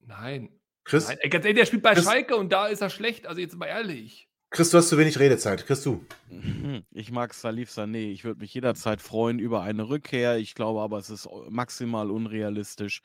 nein. 0.00 0.50
Chris, 0.84 1.08
nein. 1.08 1.18
Ey, 1.20 1.30
Ganz 1.30 1.44
ehrlich, 1.46 1.58
der 1.60 1.66
spielt 1.66 1.82
bei 1.82 1.94
Chris- 1.94 2.04
Schalke 2.04 2.36
und 2.36 2.52
da 2.52 2.66
ist 2.66 2.82
er 2.82 2.90
schlecht. 2.90 3.26
Also 3.26 3.40
jetzt 3.40 3.56
mal 3.56 3.66
ehrlich. 3.66 4.28
Chris, 4.54 4.70
du 4.70 4.78
hast 4.78 4.88
zu 4.88 4.98
wenig 4.98 5.18
Redezeit. 5.18 5.66
Chris, 5.66 5.82
du. 5.82 6.06
Ich 6.92 7.10
mag 7.10 7.34
Salif 7.34 7.70
Sané. 7.72 8.12
Ich 8.12 8.22
würde 8.24 8.38
mich 8.38 8.54
jederzeit 8.54 9.00
freuen 9.00 9.40
über 9.40 9.62
eine 9.62 9.88
Rückkehr. 9.88 10.36
Ich 10.36 10.54
glaube 10.54 10.80
aber, 10.80 10.96
es 10.98 11.10
ist 11.10 11.28
maximal 11.48 12.08
unrealistisch, 12.08 13.02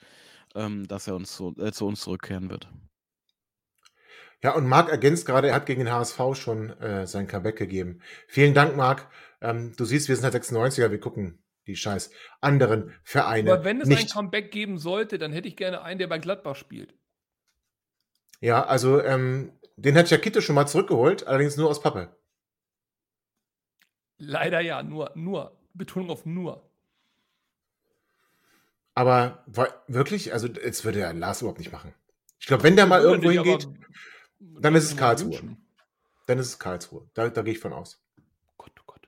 ähm, 0.54 0.88
dass 0.88 1.08
er 1.08 1.16
uns 1.16 1.36
zu, 1.36 1.56
äh, 1.58 1.72
zu 1.72 1.88
uns 1.88 2.02
zurückkehren 2.02 2.52
wird. 2.52 2.70
Ja, 4.44 4.54
und 4.54 4.68
Marc 4.68 4.90
ergänzt 4.90 5.26
gerade, 5.26 5.48
er 5.48 5.56
hat 5.56 5.66
gegen 5.66 5.86
den 5.86 5.92
HSV 5.92 6.20
schon 6.36 6.70
äh, 6.82 7.08
sein 7.08 7.26
Comeback 7.26 7.58
gegeben. 7.58 8.02
Vielen 8.28 8.54
Dank, 8.54 8.76
Marc. 8.76 9.10
Ähm, 9.42 9.74
du 9.76 9.86
siehst, 9.86 10.08
wir 10.08 10.16
sind 10.16 10.32
halt 10.32 10.36
96er, 10.36 10.92
wir 10.92 11.00
gucken 11.00 11.44
die 11.66 11.76
scheiß 11.76 12.12
anderen 12.42 12.94
Vereine 13.04 13.54
Aber 13.54 13.64
wenn 13.64 13.82
es 13.82 13.90
ein 13.90 13.96
nicht. 13.96 14.14
Comeback 14.14 14.52
geben 14.52 14.78
sollte, 14.78 15.18
dann 15.18 15.34
hätte 15.34 15.48
ich 15.48 15.58
gerne 15.58 15.82
einen, 15.82 15.98
der 15.98 16.08
bei 16.08 16.20
Gladbach 16.20 16.56
spielt. 16.56 16.94
Ja, 18.40 18.66
also 18.66 19.02
ähm, 19.02 19.59
den 19.82 19.98
hat 19.98 20.10
Jakito 20.10 20.42
schon 20.42 20.56
mal 20.56 20.68
zurückgeholt, 20.68 21.26
allerdings 21.28 21.58
nur 21.58 21.70
aus 21.70 21.82
Pappe. 21.82 22.16
Leider 24.18 24.60
ja, 24.60 24.84
nur, 24.84 25.12
nur. 25.16 25.58
Betonung 25.74 26.10
auf 26.10 26.26
nur. 26.26 26.70
Aber 28.94 29.46
wirklich, 29.88 30.34
also 30.34 30.48
jetzt 30.48 30.84
würde 30.84 31.00
der 31.00 31.14
Lars 31.14 31.42
überhaupt 31.42 31.60
nicht 31.60 31.72
machen. 31.72 31.94
Ich 32.40 32.48
glaube, 32.48 32.64
wenn 32.64 32.76
der 32.76 32.86
mal 32.86 33.02
irgendwo 33.02 33.30
aber 33.30 33.44
hingeht, 33.44 33.70
dann 34.40 34.76
ist 34.76 34.86
es 34.86 34.98
Karlsruhe. 34.98 35.30
wünschen. 35.30 35.66
dann 36.26 36.40
ist 36.40 36.48
es 36.48 36.60
Karlsruhe. 36.60 37.10
Da, 37.14 37.30
da 37.30 37.42
gehe 37.42 37.54
ich 37.54 37.60
von 37.60 37.72
aus. 37.72 38.04
Gott, 38.58 38.74
oh 38.80 38.84
Gott. 38.86 39.08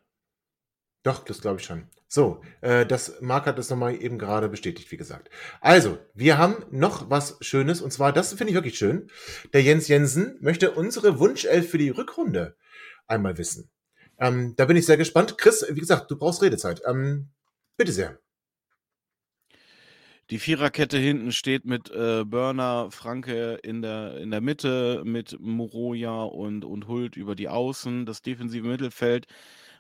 Doch, 1.04 1.26
das 1.26 1.42
glaube 1.42 1.60
ich 1.60 1.66
schon. 1.66 1.90
So, 2.14 2.42
äh, 2.60 2.86
das 2.86 3.22
Marc 3.22 3.46
hat 3.46 3.58
das 3.58 3.70
nochmal 3.70 3.96
eben 3.96 4.20
gerade 4.20 4.50
bestätigt, 4.50 4.92
wie 4.92 4.98
gesagt. 4.98 5.30
Also, 5.62 5.98
wir 6.14 6.38
haben 6.38 6.66
noch 6.70 7.10
was 7.10 7.38
Schönes 7.40 7.80
und 7.80 7.94
zwar, 7.94 8.12
das 8.12 8.34
finde 8.34 8.50
ich 8.50 8.54
wirklich 8.54 8.78
schön. 8.78 9.10
Der 9.54 9.64
Jens 9.64 9.88
Jensen 9.88 10.38
möchte 10.42 10.72
unsere 10.72 11.20
Wunschelf 11.20 11.70
für 11.70 11.78
die 11.78 11.90
Rückrunde 11.90 12.58
einmal 13.08 13.38
wissen. 13.38 13.72
Ähm, 14.20 14.56
da 14.58 14.66
bin 14.66 14.76
ich 14.76 14.86
sehr 14.86 14.98
gespannt. 14.98 15.38
Chris, 15.38 15.66
wie 15.70 15.80
gesagt, 15.80 16.12
du 16.12 16.18
brauchst 16.18 16.42
Redezeit. 16.42 16.82
Ähm, 16.86 17.30
bitte 17.78 17.94
sehr. 17.94 18.20
Die 20.32 20.40
Viererkette 20.40 20.98
hinten 20.98 21.32
steht 21.32 21.64
mit 21.64 21.92
äh, 21.92 22.26
Burner, 22.26 22.92
Franke 22.92 23.58
in 23.64 23.82
der, 23.82 24.18
in 24.18 24.32
der 24.32 24.42
Mitte, 24.42 25.02
mit 25.06 25.38
Moroja 25.40 26.24
und, 26.24 26.66
und 26.66 26.90
Hult 26.90 27.16
über 27.16 27.36
die 27.36 27.48
Außen. 27.48 28.06
Das 28.06 28.22
defensive 28.22 28.68
Mittelfeld 28.68 29.28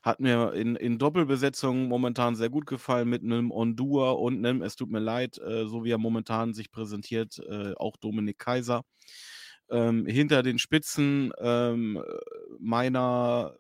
hat 0.02 0.20
mir 0.20 0.54
in, 0.54 0.76
in 0.76 0.98
Doppelbesetzung 0.98 1.88
momentan 1.88 2.36
sehr 2.36 2.50
gut 2.50 2.66
gefallen 2.66 3.10
mit 3.10 3.24
einem 3.24 3.52
Ondua 3.52 4.12
und 4.12 4.46
einem, 4.46 4.62
es 4.62 4.76
tut 4.76 4.90
mir 4.90 5.00
leid, 5.00 5.38
äh, 5.38 5.68
so 5.68 5.84
wie 5.84 5.92
er 5.92 5.98
momentan 5.98 6.54
sich 6.54 6.72
präsentiert, 6.72 7.40
äh, 7.48 7.74
auch 7.76 7.98
Dominik 7.98 8.40
Kaiser. 8.40 8.84
Ähm, 9.70 10.06
hinter 10.06 10.44
den 10.44 10.60
Spitzen 10.60 11.32
ähm, 11.40 12.04
meiner 12.60 13.56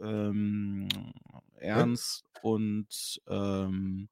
ähm, 0.00 0.88
Ernst 1.56 2.24
und 2.42 3.20
ähm, 3.28 4.08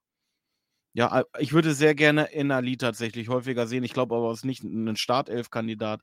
ja, 0.93 1.23
ich 1.39 1.53
würde 1.53 1.73
sehr 1.73 1.95
gerne 1.95 2.33
Enali 2.33 2.75
tatsächlich 2.75 3.29
häufiger 3.29 3.65
sehen. 3.65 3.83
Ich 3.83 3.93
glaube 3.93 4.15
aber, 4.15 4.31
es 4.31 4.39
ist 4.39 4.45
nicht 4.45 4.63
ein 4.63 4.95
Startelf-Kandidat. 4.95 6.01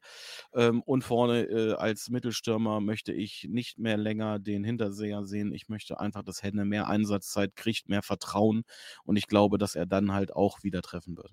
Ähm, 0.54 0.82
und 0.82 1.04
vorne 1.04 1.42
äh, 1.42 1.72
als 1.74 2.08
Mittelstürmer 2.08 2.80
möchte 2.80 3.12
ich 3.12 3.46
nicht 3.50 3.78
mehr 3.78 3.98
länger 3.98 4.38
den 4.38 4.64
Hinterseher 4.64 5.24
sehen. 5.24 5.52
Ich 5.52 5.68
möchte 5.68 6.00
einfach, 6.00 6.22
dass 6.22 6.42
Henne 6.42 6.64
mehr 6.64 6.88
Einsatzzeit 6.88 7.54
kriegt, 7.54 7.88
mehr 7.88 8.02
Vertrauen. 8.02 8.62
Und 9.04 9.16
ich 9.16 9.26
glaube, 9.26 9.58
dass 9.58 9.74
er 9.74 9.84
dann 9.84 10.12
halt 10.12 10.34
auch 10.34 10.62
wieder 10.62 10.80
treffen 10.80 11.16
wird. 11.16 11.32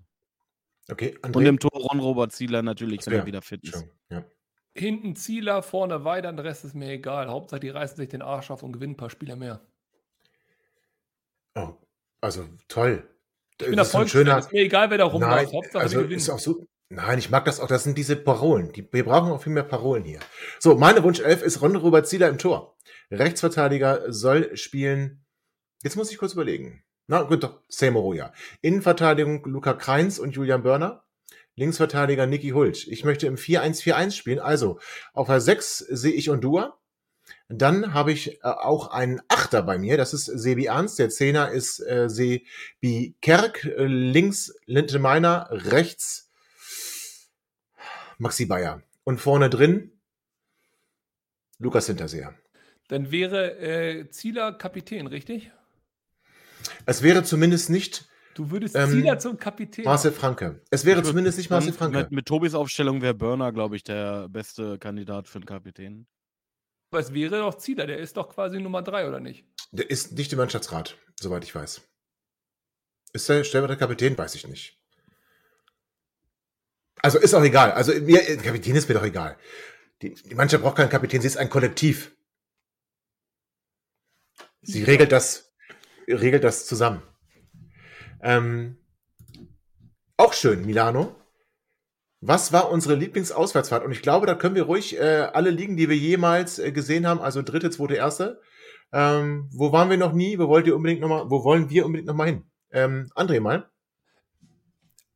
Okay, 0.89 1.17
Und 1.23 1.35
André. 1.35 1.47
im 1.47 1.59
Tor 1.59 1.71
Ron 1.71 1.99
Robert 1.99 2.31
Zieler 2.33 2.61
natürlich, 2.61 3.05
wenn 3.05 3.13
er 3.13 3.25
wieder 3.25 3.41
fit 3.41 3.63
ist. 3.63 3.85
Ja. 4.09 4.25
Hinten 4.75 5.15
Zieler, 5.15 5.63
vorne 5.63 6.03
weiter, 6.03 6.31
der 6.33 6.43
Rest 6.45 6.65
ist 6.65 6.75
mir 6.75 6.89
egal. 6.91 7.29
Hauptsache, 7.29 7.61
die 7.61 7.69
reißen 7.69 7.95
sich 7.95 8.09
den 8.09 8.21
Arsch 8.21 8.51
auf 8.51 8.61
und 8.61 8.73
gewinnen 8.73 8.93
ein 8.93 8.97
paar 8.97 9.09
Spieler 9.09 9.37
mehr. 9.37 9.61
Oh, 11.55 11.73
also 12.21 12.47
toll. 12.67 13.14
Ich 13.61 13.67
bin 13.67 13.77
Das 13.77 13.93
ist 13.93 14.15
ist 14.15 14.51
mir 14.51 14.61
egal, 14.61 14.89
wer 14.89 14.97
da 14.97 15.05
rumläuft. 15.05 15.35
Nein, 15.35 15.53
Hauptsache, 15.53 15.79
also 15.83 15.97
wir 15.97 16.03
gewinnen. 16.03 16.19
ist 16.19 16.29
auch 16.29 16.39
so. 16.39 16.67
Nein, 16.89 17.17
ich 17.17 17.29
mag 17.29 17.45
das 17.45 17.59
auch. 17.59 17.67
Das 17.67 17.83
sind 17.83 17.97
diese 17.97 18.15
Parolen. 18.15 18.71
Die, 18.71 18.87
wir 18.91 19.05
brauchen 19.05 19.31
auch 19.31 19.41
viel 19.41 19.53
mehr 19.53 19.63
Parolen 19.63 20.03
hier. 20.03 20.19
So, 20.59 20.75
meine 20.75 21.03
Wunschelf 21.03 21.41
ist 21.41 21.61
Ron 21.61 21.75
Robert 21.75 22.07
Zieler 22.07 22.29
im 22.29 22.37
Tor. 22.37 22.77
Rechtsverteidiger 23.11 24.11
soll 24.11 24.55
spielen. 24.55 25.25
Jetzt 25.83 25.95
muss 25.95 26.11
ich 26.11 26.17
kurz 26.17 26.33
überlegen. 26.33 26.83
Na 27.07 27.23
gut, 27.23 27.43
doch, 27.43 27.61
Seymour 27.69 28.15
ja. 28.15 28.33
Innenverteidigung 28.61 29.43
Luca 29.45 29.73
Kreins 29.73 30.19
und 30.19 30.35
Julian 30.35 30.63
Börner. 30.63 31.03
Linksverteidiger 31.55 32.25
Niki 32.25 32.49
Hult. 32.49 32.85
Ich 32.87 33.05
möchte 33.05 33.27
im 33.27 33.35
4-1-4-1 33.35 34.11
spielen. 34.11 34.39
Also, 34.39 34.79
auf 35.13 35.27
der 35.27 35.39
6 35.39 35.77
sehe 35.77 36.11
ich 36.11 36.29
Ondua. 36.29 36.77
Dann 37.47 37.93
habe 37.93 38.11
ich 38.11 38.35
äh, 38.35 38.37
auch 38.43 38.87
einen 38.87 39.21
Achter 39.27 39.61
bei 39.61 39.77
mir. 39.77 39.97
Das 39.97 40.13
ist 40.13 40.25
Sebi 40.25 40.65
Ernst. 40.65 40.99
Der 40.99 41.09
Zehner 41.09 41.51
ist 41.51 41.79
äh, 41.79 42.09
Sebi 42.09 43.15
Kerk. 43.21 43.65
Äh, 43.65 43.85
links 43.85 44.53
Linte 44.65 44.99
Meiner. 44.99 45.47
Rechts 45.51 46.31
Maxi 48.17 48.45
Bayer. 48.45 48.81
Und 49.03 49.19
vorne 49.19 49.49
drin 49.49 49.91
Lukas 51.59 51.87
Hinterseher. 51.87 52.33
Dann 52.87 53.11
wäre 53.11 53.57
äh, 53.57 54.09
Zieler 54.09 54.53
Kapitän, 54.53 55.07
richtig? 55.07 55.51
Es 56.85 57.01
wäre 57.01 57.23
zumindest 57.23 57.69
nicht 57.69 58.07
Du 58.35 58.51
würdest 58.51 58.75
Ähm, 58.75 58.89
Zieler 58.89 59.17
zum 59.17 59.37
Kapitän. 59.37 59.85
Marcel 59.85 60.11
Franke. 60.11 60.61
Es 60.69 60.83
wäre 60.83 61.01
zumindest 61.03 61.37
nicht 61.37 61.49
Marcel 61.49 61.71
Franke. 61.71 61.99
Mit, 61.99 62.11
mit 62.11 62.25
Tobis 62.25 62.53
Aufstellung 62.53 63.01
wäre 63.01 63.13
Burner, 63.13 63.53
glaube 63.53 63.77
ich, 63.77 63.83
der 63.83 64.27
beste 64.27 64.77
Kandidat 64.77 65.29
für 65.29 65.37
einen 65.37 65.45
Kapitän. 65.45 66.05
Aber 66.95 67.01
es 67.01 67.13
wäre 67.13 67.39
doch 67.39 67.57
Zieler, 67.57 67.87
der 67.87 67.97
ist 67.97 68.15
doch 68.15 68.29
quasi 68.33 68.57
Nummer 68.61 68.81
drei, 68.81 69.05
oder 69.05 69.19
nicht? 69.19 69.45
Der 69.73 69.89
ist 69.89 70.13
nicht 70.13 70.31
im 70.31 70.37
Mannschaftsrat, 70.37 70.97
soweit 71.19 71.43
ich 71.43 71.53
weiß. 71.53 71.81
Ist 73.11 73.27
der 73.27 73.43
stellvertretender 73.43 73.85
Kapitän? 73.85 74.17
Weiß 74.17 74.33
ich 74.35 74.47
nicht. 74.47 74.81
Also 77.01 77.19
ist 77.19 77.33
auch 77.33 77.43
egal. 77.43 77.73
Also 77.73 77.91
mir, 77.99 78.21
Kapitän 78.37 78.77
ist 78.77 78.87
mir 78.87 78.95
doch 78.95 79.03
egal. 79.03 79.37
Die, 80.01 80.13
die 80.13 80.35
Mannschaft 80.35 80.63
braucht 80.63 80.77
keinen 80.77 80.87
Kapitän, 80.87 81.19
sie 81.19 81.27
ist 81.27 81.35
ein 81.35 81.49
Kollektiv. 81.49 82.15
Sie 84.61 84.79
Ja. 84.79 84.85
regelt 84.85 85.11
das, 85.11 85.53
regelt 86.07 86.45
das 86.45 86.65
zusammen. 86.65 87.03
Ähm, 88.21 88.77
auch 90.15 90.31
schön, 90.31 90.65
Milano. 90.65 91.13
Was 92.27 92.51
war 92.51 92.71
unsere 92.71 92.95
Lieblingsauswärtsfahrt? 92.95 93.85
Und 93.85 93.91
ich 93.91 94.01
glaube, 94.01 94.25
da 94.25 94.33
können 94.33 94.55
wir 94.55 94.63
ruhig 94.63 94.97
äh, 94.97 95.27
alle 95.31 95.51
liegen, 95.51 95.77
die 95.77 95.89
wir 95.89 95.95
jemals 95.95 96.57
äh, 96.57 96.71
gesehen 96.71 97.05
haben, 97.05 97.19
also 97.19 97.43
dritte, 97.43 97.69
zweite, 97.69 97.93
erste. 97.93 98.41
Ähm, 98.91 99.47
wo 99.53 99.71
waren 99.71 99.91
wir 99.91 99.97
noch 99.97 100.11
nie? 100.11 100.39
Wo 100.39 100.47
wollt 100.47 100.65
ihr 100.65 100.75
unbedingt 100.75 101.01
noch 101.01 101.09
mal, 101.09 101.29
wo 101.29 101.43
wollen 101.43 101.69
wir 101.69 101.85
unbedingt 101.85 102.07
noch 102.07 102.15
mal 102.15 102.25
hin? 102.25 102.43
Ähm, 102.71 103.11
André 103.15 103.39
mal. 103.41 103.69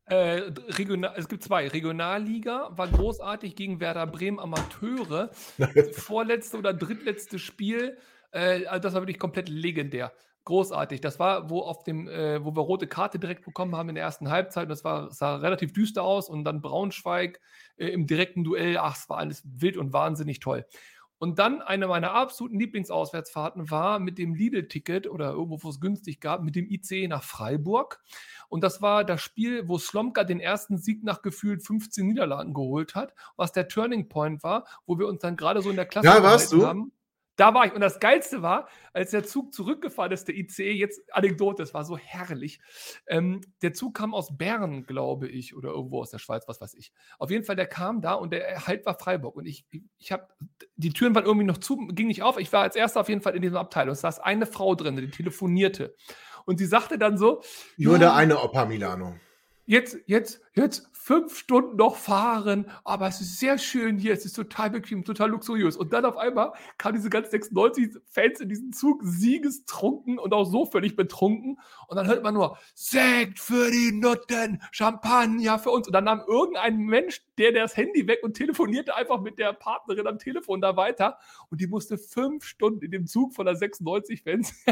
Äh, 0.06 0.52
Regional, 0.78 1.14
es 1.18 1.28
gibt 1.28 1.44
zwei. 1.44 1.68
Regionalliga 1.68 2.70
war 2.74 2.88
großartig 2.88 3.56
gegen 3.56 3.80
Werder 3.80 4.06
Bremen 4.06 4.40
Amateure. 4.40 5.32
Vorletzte 5.94 6.58
oder 6.58 6.74
drittletzte 6.74 7.40
Spiel, 7.40 7.98
äh, 8.32 8.68
also 8.68 8.84
das 8.84 8.94
war 8.94 9.02
wirklich 9.02 9.20
komplett 9.20 9.50
legendär. 9.50 10.14
Großartig. 10.50 11.00
Das 11.00 11.20
war, 11.20 11.52
wo 11.52 11.62
auf 11.62 11.84
dem, 11.84 12.08
äh, 12.08 12.44
wo 12.44 12.56
wir 12.56 12.62
rote 12.62 12.88
Karte 12.88 13.20
direkt 13.20 13.46
bekommen 13.46 13.76
haben 13.76 13.90
in 13.90 13.94
der 13.94 14.04
ersten 14.04 14.32
Halbzeit. 14.32 14.64
Und 14.64 14.70
das 14.70 14.84
war, 14.84 15.12
sah 15.12 15.36
relativ 15.36 15.74
düster 15.74 16.02
aus. 16.02 16.28
Und 16.28 16.44
dann 16.44 16.60
Braunschweig 16.60 17.40
äh, 17.78 17.90
im 17.90 18.08
direkten 18.08 18.44
Duell. 18.44 18.80
Ach, 18.80 18.98
es 18.98 19.08
war 19.10 19.20
alles 19.20 19.44
wild 19.46 19.78
und 19.78 19.94
wahnsinnig 19.94 20.40
toll. 20.40 20.66
Und 21.20 21.38
dann 21.38 21.62
eine 21.62 21.86
meiner 21.86 22.16
absoluten 22.16 22.58
Lieblingsauswärtsfahrten 22.58 23.70
war 23.70 24.00
mit 24.00 24.18
dem 24.18 24.34
Lidl-Ticket 24.34 25.06
oder 25.08 25.34
irgendwo, 25.34 25.62
wo 25.62 25.70
es 25.70 25.80
günstig 25.80 26.20
gab, 26.20 26.42
mit 26.42 26.56
dem 26.56 26.68
IC 26.68 27.08
nach 27.08 27.22
Freiburg. 27.22 28.02
Und 28.48 28.64
das 28.64 28.82
war 28.82 29.04
das 29.04 29.22
Spiel, 29.22 29.68
wo 29.68 29.78
Slomka 29.78 30.24
den 30.24 30.40
ersten 30.40 30.80
Sieg 30.80 31.04
nach 31.04 31.22
gefühlt 31.22 31.64
15 31.64 32.08
Niederlagen 32.08 32.56
geholt 32.56 32.96
hat, 32.96 33.14
was 33.36 33.52
der 33.52 33.68
Turning 33.68 34.10
Point 34.10 34.42
war, 34.42 34.66
wo 34.88 34.98
wir 34.98 35.06
uns 35.06 35.20
dann 35.20 35.36
gerade 35.36 35.62
so 35.62 35.70
in 35.70 35.76
der 35.76 35.86
Klasse 35.86 36.08
Da 36.08 36.24
warst 36.24 36.52
du? 36.52 36.66
haben. 36.66 36.92
Da 37.40 37.54
war 37.54 37.66
ich. 37.66 37.74
Und 37.74 37.80
das 37.80 38.02
Geilste 38.02 38.42
war, 38.42 38.68
als 38.92 39.12
der 39.12 39.24
Zug 39.24 39.54
zurückgefahren 39.54 40.12
ist, 40.12 40.28
der 40.28 40.36
ICE, 40.36 40.74
jetzt 40.74 41.02
Anekdote, 41.14 41.64
das 41.64 41.74
war 41.74 41.86
so 41.86 41.98
herrlich. 41.98 42.60
Ähm, 43.08 43.40
der 43.62 43.74
Zug 43.74 43.96
kam 43.96 44.14
aus 44.14 44.38
Bern, 44.38 44.86
glaube 44.86 45.30
ich, 45.30 45.56
oder 45.56 45.70
irgendwo 45.70 46.02
aus 46.02 46.12
der 46.12 46.20
Schweiz, 46.20 46.50
was 46.50 46.60
weiß 46.60 46.74
ich. 46.74 46.92
Auf 47.18 47.32
jeden 47.32 47.46
Fall, 47.46 47.56
der 47.56 47.68
kam 47.68 48.02
da 48.02 48.16
und 48.16 48.34
der 48.34 48.68
Halt 48.68 48.86
war 48.86 49.00
Freiburg. 49.00 49.38
Und 49.38 49.46
ich, 49.46 49.66
ich 50.00 50.12
habe, 50.12 50.28
die 50.76 50.92
Türen 50.92 51.16
waren 51.16 51.24
irgendwie 51.24 51.48
noch 51.48 51.60
zu, 51.60 51.78
ging 51.78 52.08
nicht 52.08 52.24
auf. 52.24 52.38
Ich 52.38 52.52
war 52.52 52.64
als 52.64 52.76
erster 52.76 53.00
auf 53.00 53.08
jeden 53.08 53.22
Fall 53.22 53.38
in 53.38 53.42
diesem 53.42 53.58
Abteil 53.58 53.88
und 53.88 53.94
es 53.94 54.02
saß 54.02 54.20
eine 54.20 54.46
Frau 54.46 54.76
drin, 54.76 54.98
die 54.98 55.10
telefonierte. 55.10 55.96
Und 56.44 56.58
sie 56.58 56.66
sagte 56.66 56.98
dann 56.98 57.18
so: 57.18 57.42
Nur 57.78 57.94
"Ja, 57.94 58.00
der 58.00 58.16
eine 58.16 58.44
Opa 58.44 58.66
Milano. 58.66 59.16
Jetzt, 59.70 60.00
jetzt, 60.08 60.42
jetzt 60.56 60.90
fünf 60.94 61.38
Stunden 61.38 61.78
noch 61.78 61.96
fahren, 61.96 62.66
aber 62.84 63.08
es 63.08 63.22
ist 63.22 63.40
sehr 63.40 63.60
schön 63.60 64.00
hier, 64.00 64.14
es 64.14 64.26
ist 64.26 64.34
total 64.34 64.72
bequem, 64.72 65.06
total 65.06 65.30
luxuriös. 65.30 65.78
Und 65.78 65.94
dann 65.94 66.06
auf 66.06 66.18
einmal 66.18 66.54
kamen 66.80 66.96
diese 66.96 67.12
ganzen 67.12 67.40
96-Fans 67.40 68.40
in 68.40 68.50
diesen 68.50 68.74
Zug, 68.74 69.02
siegestrunken 69.04 70.18
und 70.18 70.34
auch 70.34 70.46
so 70.46 70.66
völlig 70.66 70.96
betrunken. 70.96 71.60
Und 71.88 71.98
dann 71.98 72.08
hört 72.08 72.24
man 72.24 72.34
nur, 72.34 72.58
Sekt 72.74 73.40
für 73.40 73.70
die 73.70 73.92
Nutten, 73.92 74.60
Champagner 74.72 75.60
für 75.60 75.70
uns. 75.70 75.86
Und 75.86 75.94
dann 75.94 76.06
nahm 76.06 76.24
irgendein 76.28 76.78
Mensch, 76.78 77.22
der 77.40 77.52
das 77.54 77.78
Handy 77.78 78.08
weg 78.08 78.20
und 78.22 78.36
telefonierte 78.36 78.96
einfach 78.96 79.22
mit 79.22 79.40
der 79.40 79.54
Partnerin 79.54 80.08
am 80.08 80.20
Telefon 80.20 80.62
da 80.62 80.76
weiter. 80.76 81.18
Und 81.50 81.62
die 81.62 81.68
musste 81.68 81.98
fünf 81.98 82.44
Stunden 82.44 82.84
in 82.84 82.92
dem 82.92 83.08
Zug 83.08 83.34
von 83.34 83.46
der 83.46 83.56
96-Fans 83.56 84.66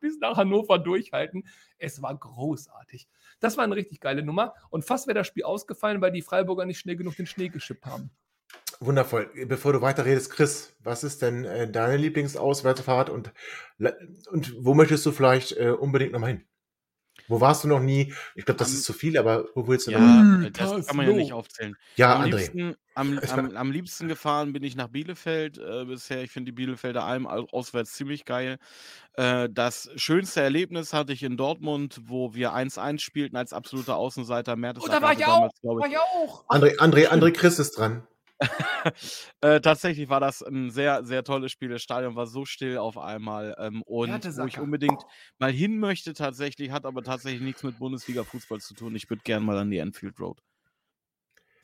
bis 0.00 0.18
nach 0.18 0.36
Hannover 0.36 0.78
durchhalten. 0.78 1.44
Es 1.78 2.02
war 2.02 2.14
großartig. 2.16 3.08
Das 3.40 3.56
war 3.56 3.64
eine 3.64 3.76
richtig 3.76 4.00
geile 4.00 4.22
Nummer. 4.22 4.54
Und 4.68 4.84
fast 4.84 5.06
wäre 5.06 5.18
das 5.18 5.26
Spiel 5.26 5.44
ausgefallen, 5.44 6.00
weil 6.00 6.12
die 6.12 6.22
Freiburger 6.22 6.66
nicht 6.66 6.78
schnell 6.78 6.96
genug 6.96 7.16
den 7.16 7.26
Schnee 7.26 7.48
geschippt 7.48 7.86
haben. 7.86 8.10
Wundervoll. 8.80 9.30
Bevor 9.46 9.72
du 9.72 9.82
weiterredest, 9.82 10.30
Chris, 10.30 10.74
was 10.80 11.04
ist 11.04 11.22
denn 11.22 11.44
äh, 11.44 11.70
deine 11.70 11.96
Lieblingsauswärtsfahrt 11.96 13.10
und, 13.10 13.32
und 14.30 14.54
wo 14.58 14.74
möchtest 14.74 15.04
du 15.04 15.12
vielleicht 15.12 15.52
äh, 15.56 15.70
unbedingt 15.70 16.12
noch 16.12 16.20
mal 16.20 16.28
hin? 16.28 16.44
Wo 17.30 17.40
warst 17.40 17.62
du 17.62 17.68
noch 17.68 17.78
nie? 17.78 18.12
Ich 18.34 18.44
glaube, 18.44 18.58
das 18.58 18.68
Am- 18.68 18.74
ist 18.74 18.84
zu 18.84 18.92
viel, 18.92 19.16
aber 19.16 19.44
wo 19.54 19.68
willst 19.68 19.86
du 19.86 19.92
noch? 19.92 20.00
Ja, 20.00 20.42
Äh, 20.42 20.50
das 20.50 20.86
kann 20.88 20.96
man 20.96 21.06
ja 21.06 21.12
nicht 21.12 21.32
aufzählen. 21.32 21.76
Ja, 21.94 22.16
am, 22.16 22.22
André. 22.22 22.36
liebsten, 22.38 22.74
am, 22.94 23.18
am, 23.52 23.56
am 23.56 23.70
liebsten 23.70 24.08
gefahren 24.08 24.52
bin 24.52 24.64
ich 24.64 24.74
nach 24.74 24.88
Bielefeld 24.88 25.56
äh, 25.58 25.84
bisher. 25.84 26.22
Ich 26.24 26.32
finde 26.32 26.50
die 26.50 26.56
Bielefelder 26.56 27.04
Alm 27.04 27.28
au- 27.28 27.46
auswärts 27.52 27.92
ziemlich 27.92 28.24
geil. 28.24 28.58
Äh, 29.14 29.48
das 29.48 29.90
schönste 29.94 30.40
Erlebnis 30.42 30.92
hatte 30.92 31.12
ich 31.12 31.22
in 31.22 31.36
Dortmund, 31.36 32.00
wo 32.06 32.34
wir 32.34 32.52
1-1 32.52 33.00
spielten 33.00 33.36
als 33.36 33.52
absoluter 33.52 33.94
Außenseiter. 33.94 34.54
Oh, 34.54 34.88
da 34.88 35.00
war 35.00 35.12
ich 35.12 35.24
auch. 35.24 35.50
War 35.62 35.88
ich 35.88 35.98
auch. 35.98 36.48
André, 36.48 36.78
André, 36.78 37.06
André 37.08 37.30
Chris 37.30 37.60
ist 37.60 37.78
dran. 37.78 38.06
Äh, 39.42 39.60
tatsächlich 39.60 40.08
war 40.10 40.20
das 40.20 40.42
ein 40.42 40.70
sehr, 40.70 41.02
sehr 41.04 41.24
tolles 41.24 41.50
Spiel. 41.52 41.70
Das 41.70 41.82
Stadion 41.82 42.14
war 42.14 42.26
so 42.26 42.44
still 42.44 42.76
auf 42.78 42.98
einmal. 42.98 43.54
Ähm, 43.58 43.82
und 43.82 44.10
wo 44.36 44.46
ich 44.46 44.58
unbedingt 44.58 45.02
mal 45.38 45.50
hin 45.50 45.78
möchte, 45.78 46.12
tatsächlich, 46.12 46.70
hat 46.70 46.84
aber 46.84 47.02
tatsächlich 47.02 47.40
nichts 47.40 47.62
mit 47.62 47.78
Bundesliga-Fußball 47.78 48.60
zu 48.60 48.74
tun. 48.74 48.94
Ich 48.96 49.08
würde 49.08 49.22
gerne 49.22 49.44
mal 49.44 49.56
an 49.56 49.70
die 49.70 49.78
Enfield 49.78 50.20
Road. 50.20 50.42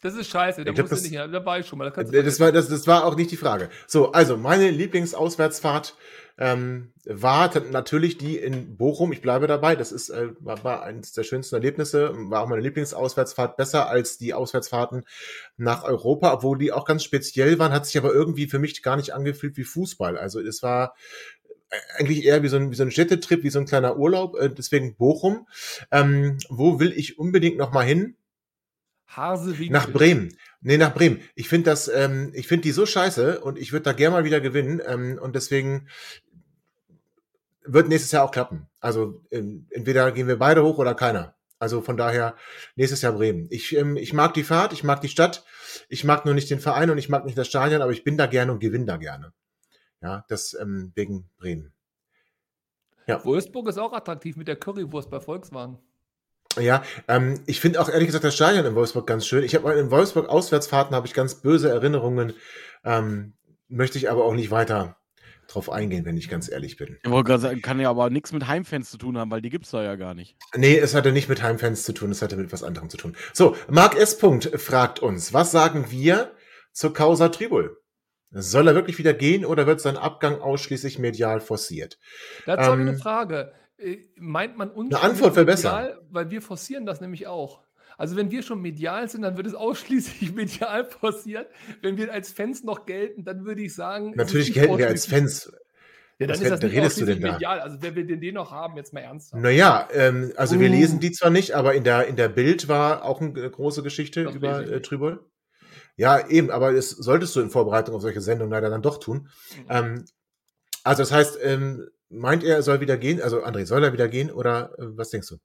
Das 0.03 0.14
ist 0.14 0.28
scheiße. 0.30 0.64
Da 0.64 0.72
musst 0.72 0.92
du 0.92 0.97
nicht 0.97 1.20
hin. 1.20 1.32
Da 1.32 1.44
war 1.44 1.59
ich 1.59 1.66
schon 1.66 1.78
mal. 1.78 1.90
Da 1.90 2.01
Äh, 2.03 2.22
Das 2.22 2.38
war, 2.38 2.53
das, 2.53 2.68
das 2.68 2.86
war 2.86 3.05
auch 3.05 3.16
nicht 3.16 3.30
die 3.30 3.36
Frage. 3.36 3.70
So, 3.86 4.12
also 4.12 4.36
meine 4.36 4.70
Lieblingsauswärtsfahrt 4.70 5.97
ähm, 6.38 6.92
war 7.07 7.51
natürlich 7.70 8.18
die 8.18 8.36
in 8.36 8.76
Bochum. 8.76 9.12
Ich 9.12 9.22
bleibe 9.22 9.47
dabei. 9.47 9.74
Das 9.74 9.90
ist 9.90 10.11
äh, 10.11 10.28
war, 10.40 10.62
war 10.64 10.82
eines 10.82 11.12
der 11.12 11.24
schönsten 11.24 11.55
Erlebnisse. 11.55 12.12
War 12.14 12.42
auch 12.42 12.49
meine 12.49 12.61
Lieblingsauswärtsfahrt 12.62 13.57
besser 13.57 13.88
als 13.88 14.18
die 14.18 14.34
Auswärtsfahrten 14.34 15.05
nach 15.57 15.84
Europa, 15.84 16.32
obwohl 16.32 16.59
die 16.59 16.72
auch 16.72 16.84
ganz 16.84 17.03
speziell 17.03 17.59
waren. 17.59 17.72
Hat 17.72 17.86
sich 17.86 17.97
aber 17.97 18.12
irgendwie 18.12 18.49
für 18.49 18.59
mich 18.59 18.82
gar 18.82 18.97
nicht 18.97 19.14
angefühlt 19.14 19.57
wie 19.57 19.64
Fußball. 19.64 20.18
Also 20.18 20.40
es 20.40 20.62
war 20.62 20.94
äh, 21.70 21.76
eigentlich 21.99 22.24
eher 22.24 22.42
wie 22.42 22.49
so 22.49 22.57
ein, 22.57 22.70
wie 22.70 22.76
so 22.76 22.82
ein 22.82 22.90
Städtetrip, 22.90 23.42
wie 23.42 23.51
so 23.51 23.59
ein 23.59 23.66
kleiner 23.66 23.97
Urlaub. 23.97 24.36
Äh, 24.36 24.51
deswegen 24.51 24.94
Bochum. 24.94 25.49
Ähm, 25.90 26.36
wo 26.51 26.78
will 26.80 26.92
ich 26.94 27.18
unbedingt 27.18 27.57
noch 27.57 27.72
mal 27.72 27.84
hin? 27.84 28.16
Harsewinkel. 29.07 29.70
Nach 29.70 29.90
Bremen. 29.90 30.36
Nee, 30.61 30.78
nach 30.78 30.94
Bremen. 30.94 31.20
Ich 31.34 31.48
finde 31.48 31.70
das, 31.70 31.88
ähm, 31.88 32.32
ich 32.34 32.48
finde 32.48 32.62
die 32.62 32.72
so 32.72 32.86
scheiße 32.86 33.40
und 33.40 33.59
ich 33.59 33.72
würde 33.72 33.84
da 33.84 33.92
gerne 33.92 34.16
mal 34.16 34.24
wieder 34.24 34.40
gewinnen. 34.40 34.80
Ähm, 34.84 35.18
und 35.20 35.36
deswegen 35.36 35.88
wird 37.64 37.88
nächstes 37.88 38.12
Jahr 38.12 38.24
auch 38.24 38.30
klappen. 38.30 38.68
Also 38.80 39.22
ähm, 39.30 39.66
entweder 39.70 40.11
gehen 40.12 40.28
wir 40.28 40.38
beide 40.38 40.62
hoch 40.64 40.78
oder 40.78 40.94
keiner. 40.94 41.34
Also 41.59 41.80
von 41.80 41.96
daher 41.96 42.36
nächstes 42.74 43.02
Jahr 43.02 43.12
Bremen. 43.12 43.46
Ich, 43.50 43.74
ähm, 43.76 43.96
ich 43.96 44.12
mag 44.12 44.34
die 44.34 44.44
Fahrt, 44.44 44.72
ich 44.72 44.84
mag 44.84 45.00
die 45.00 45.09
Stadt, 45.09 45.44
ich 45.88 46.04
mag 46.04 46.24
nur 46.24 46.34
nicht 46.34 46.50
den 46.50 46.61
Verein 46.61 46.90
und 46.90 46.98
ich 46.98 47.09
mag 47.09 47.24
nicht 47.24 47.38
das 47.38 47.48
Stadion, 47.48 47.82
aber 47.82 47.92
ich 47.92 48.04
bin 48.04 48.18
da 48.18 48.26
gerne 48.26 48.52
und 48.52 48.61
gewinne 48.61 48.84
da 48.84 48.96
gerne. 48.96 49.32
Ja, 50.02 50.24
das 50.28 50.54
ähm, 50.54 50.92
wegen 50.94 51.30
Bremen. 51.38 51.72
Wolfsburg 53.07 53.68
ist 53.68 53.78
auch 53.78 53.92
attraktiv 53.92 54.36
mit 54.36 54.48
der 54.48 54.57
Currywurst 54.57 55.11
bei 55.11 55.20
Volkswagen. 55.20 55.78
Ja, 56.59 56.82
ähm, 57.09 57.40
ich 57.46 57.61
finde 57.61 57.80
auch 57.80 57.88
ehrlich 57.88 58.07
gesagt 58.07 58.24
das 58.24 58.34
Stadion 58.34 58.64
in 58.64 58.74
Wolfsburg 58.74 59.07
ganz 59.07 59.26
schön. 59.26 59.44
Ich 59.44 59.54
habe 59.54 59.72
in 59.74 59.90
Wolfsburg 59.90 60.28
Auswärtsfahrten 60.28 60.94
habe 60.94 61.07
ich 61.07 61.14
ganz 61.14 61.36
böse 61.36 61.68
Erinnerungen. 61.68 62.32
Ähm, 62.84 63.34
möchte 63.68 63.98
ich 63.98 64.11
aber 64.11 64.24
auch 64.24 64.34
nicht 64.34 64.50
weiter 64.50 64.96
drauf 65.48 65.70
eingehen, 65.70 66.04
wenn 66.04 66.16
ich 66.16 66.28
ganz 66.28 66.50
ehrlich 66.50 66.76
bin. 66.76 66.98
Ich 67.02 67.11
wollte 67.11 67.28
gerade 67.28 67.42
sagen, 67.42 67.62
kann 67.62 67.78
ja 67.78 67.88
aber 67.90 68.11
nichts 68.11 68.32
mit 68.32 68.46
Heimfans 68.46 68.90
zu 68.90 68.98
tun 68.98 69.16
haben, 69.16 69.30
weil 69.30 69.42
die 69.42 69.50
gibt 69.50 69.64
es 69.66 69.70
da 69.70 69.82
ja 69.82 69.94
gar 69.94 70.14
nicht. 70.14 70.36
Nee, 70.54 70.76
es 70.76 70.94
hatte 70.94 71.12
nicht 71.12 71.28
mit 71.28 71.42
Heimfans 71.42 71.84
zu 71.84 71.92
tun, 71.92 72.11
es 72.11 72.22
hatte 72.22 72.36
mit 72.36 72.52
was 72.52 72.64
anderem 72.64 72.90
zu 72.90 72.96
tun. 72.96 73.16
So, 73.32 73.57
Marc 73.68 73.96
S. 73.96 74.18
Punkt 74.18 74.50
fragt 74.61 74.98
uns, 74.98 75.32
was 75.32 75.52
sagen 75.52 75.86
wir 75.90 76.32
zur 76.72 76.92
Causa 76.92 77.28
Tribul? 77.28 77.76
Soll 78.30 78.66
er 78.68 78.74
wirklich 78.74 78.98
wieder 78.98 79.14
gehen 79.14 79.44
oder 79.44 79.66
wird 79.66 79.80
sein 79.80 79.96
Abgang 79.96 80.40
ausschließlich 80.40 80.98
medial 80.98 81.40
forciert? 81.40 81.98
Dazu 82.44 82.64
habe 82.64 82.76
ich 82.76 82.82
Ähm, 82.82 82.88
eine 82.88 82.98
Frage. 82.98 83.52
Äh, 83.79 83.99
Meint 84.16 84.57
man 84.57 84.70
uns 84.70 84.95
eine 84.95 85.03
Antwort 85.03 85.37
wäre 85.37 85.47
besser. 85.47 85.74
medial? 85.77 86.01
Weil 86.11 86.31
wir 86.31 86.43
forcieren 86.43 86.87
das 86.87 87.01
nämlich 87.01 87.27
auch. 87.27 87.62
Also 87.99 88.16
wenn 88.16 88.31
wir 88.31 88.43
schon 88.43 88.61
medial 88.61 89.09
sind, 89.09 89.22
dann 89.22 89.37
wird 89.37 89.47
es 89.47 89.55
ausschließlich 89.55 90.35
medial 90.35 90.85
forciert. 90.85 91.49
Wenn 91.83 91.97
wir 91.97 92.12
als 92.12 92.33
Fans 92.33 92.62
noch 92.64 92.87
gelten, 92.87 93.24
dann 93.24 93.45
würde 93.45 93.62
ich 93.62 93.74
sagen. 93.74 94.12
Natürlich 94.16 94.53
gelten 94.53 94.79
wir 94.79 94.89
als 94.89 95.07
Fans. 95.07 95.53
Ja, 96.18 96.27
dann 96.27 96.37
Was 96.37 96.41
ist 96.41 96.51
das 96.51 96.62
redest 96.62 97.01
du 97.01 97.05
denn 97.05 97.16
ausschließlich 97.16 97.20
da? 97.20 97.33
medial. 97.33 97.61
Also 97.61 97.77
wer 97.81 97.95
will 97.95 98.07
denn 98.07 98.20
den 98.22 98.35
noch 98.35 98.51
haben, 98.51 98.77
jetzt 98.79 98.95
mal 98.95 99.01
ernsthaft. 99.01 99.43
Naja, 99.43 99.87
ähm, 99.93 100.33
also 100.37 100.59
wir 100.59 100.68
Uh. 100.68 100.72
lesen 100.72 100.99
die 100.99 101.12
zwar 101.12 101.29
nicht, 101.31 101.53
aber 101.53 101.74
in 101.74 101.85
der, 101.85 102.07
in 102.07 102.16
der 102.16 102.31
Bild 102.31 102.68
war 102.68 103.05
auch 103.05 103.20
eine 103.20 103.51
große 103.51 103.83
Geschichte 103.83 104.24
Das 104.24 104.35
über 104.35 104.61
äh. 104.66 104.81
Tribul. 104.81 105.20
Ja, 105.97 106.27
eben, 106.29 106.51
aber 106.51 106.72
das 106.72 106.89
solltest 106.91 107.37
du 107.37 107.41
in 107.41 107.51
Vorbereitung 107.51 107.95
auf 107.95 108.01
solche 108.03 108.22
Sendungen 108.22 108.51
leider 108.53 108.70
dann 108.70 108.81
doch 108.83 108.99
tun. 108.99 109.29
Mhm. 109.59 109.66
Ähm, 109.68 110.05
also 110.85 111.03
das 111.03 111.12
heißt, 111.12 111.39
ähm, 111.43 111.87
meint 112.09 112.42
er, 112.44 112.57
er 112.57 112.62
soll 112.62 112.80
wieder 112.80 112.96
gehen? 112.96 113.20
Also 113.20 113.42
André, 113.44 113.66
soll 113.66 113.84
er 113.84 113.92
wieder 113.92 114.09
gehen 114.09 114.30
oder 114.30 114.72
äh, 114.78 114.96
was 114.96 115.11
denkst 115.11 115.28
du? 115.28 115.38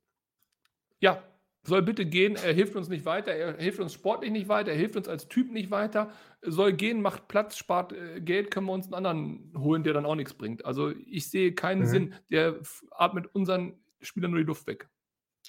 Ja, 0.99 1.23
soll 1.63 1.81
bitte 1.83 2.05
gehen. 2.05 2.35
Er 2.35 2.53
hilft 2.53 2.75
uns 2.75 2.89
nicht 2.89 3.05
weiter. 3.05 3.31
Er 3.33 3.57
hilft 3.57 3.79
uns 3.79 3.93
sportlich 3.93 4.31
nicht 4.31 4.47
weiter. 4.47 4.71
Er 4.71 4.77
hilft 4.77 4.95
uns 4.95 5.07
als 5.07 5.27
Typ 5.27 5.51
nicht 5.51 5.71
weiter. 5.71 6.11
Soll 6.41 6.73
gehen, 6.73 7.01
macht 7.01 7.27
Platz, 7.27 7.57
spart 7.57 7.93
äh, 7.93 8.19
Geld, 8.21 8.51
können 8.51 8.65
wir 8.67 8.73
uns 8.73 8.85
einen 8.85 8.93
anderen 8.95 9.53
holen, 9.57 9.83
der 9.83 9.93
dann 9.93 10.05
auch 10.05 10.15
nichts 10.15 10.33
bringt. 10.33 10.65
Also 10.65 10.91
ich 11.05 11.29
sehe 11.29 11.53
keinen 11.53 11.81
Mhm. 11.81 11.85
Sinn. 11.87 12.13
Der 12.29 12.59
atmet 12.91 13.27
unseren 13.35 13.79
Spielern 14.01 14.31
nur 14.31 14.39
die 14.39 14.45
Luft 14.47 14.65
weg. 14.67 14.89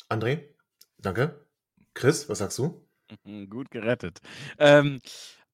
André? 0.08 0.40
Danke. 0.98 1.46
Chris, 1.94 2.28
was 2.28 2.38
sagst 2.38 2.58
du? 2.58 2.86
Gut 3.50 3.70
gerettet. 3.70 4.20
Ähm, 4.58 5.00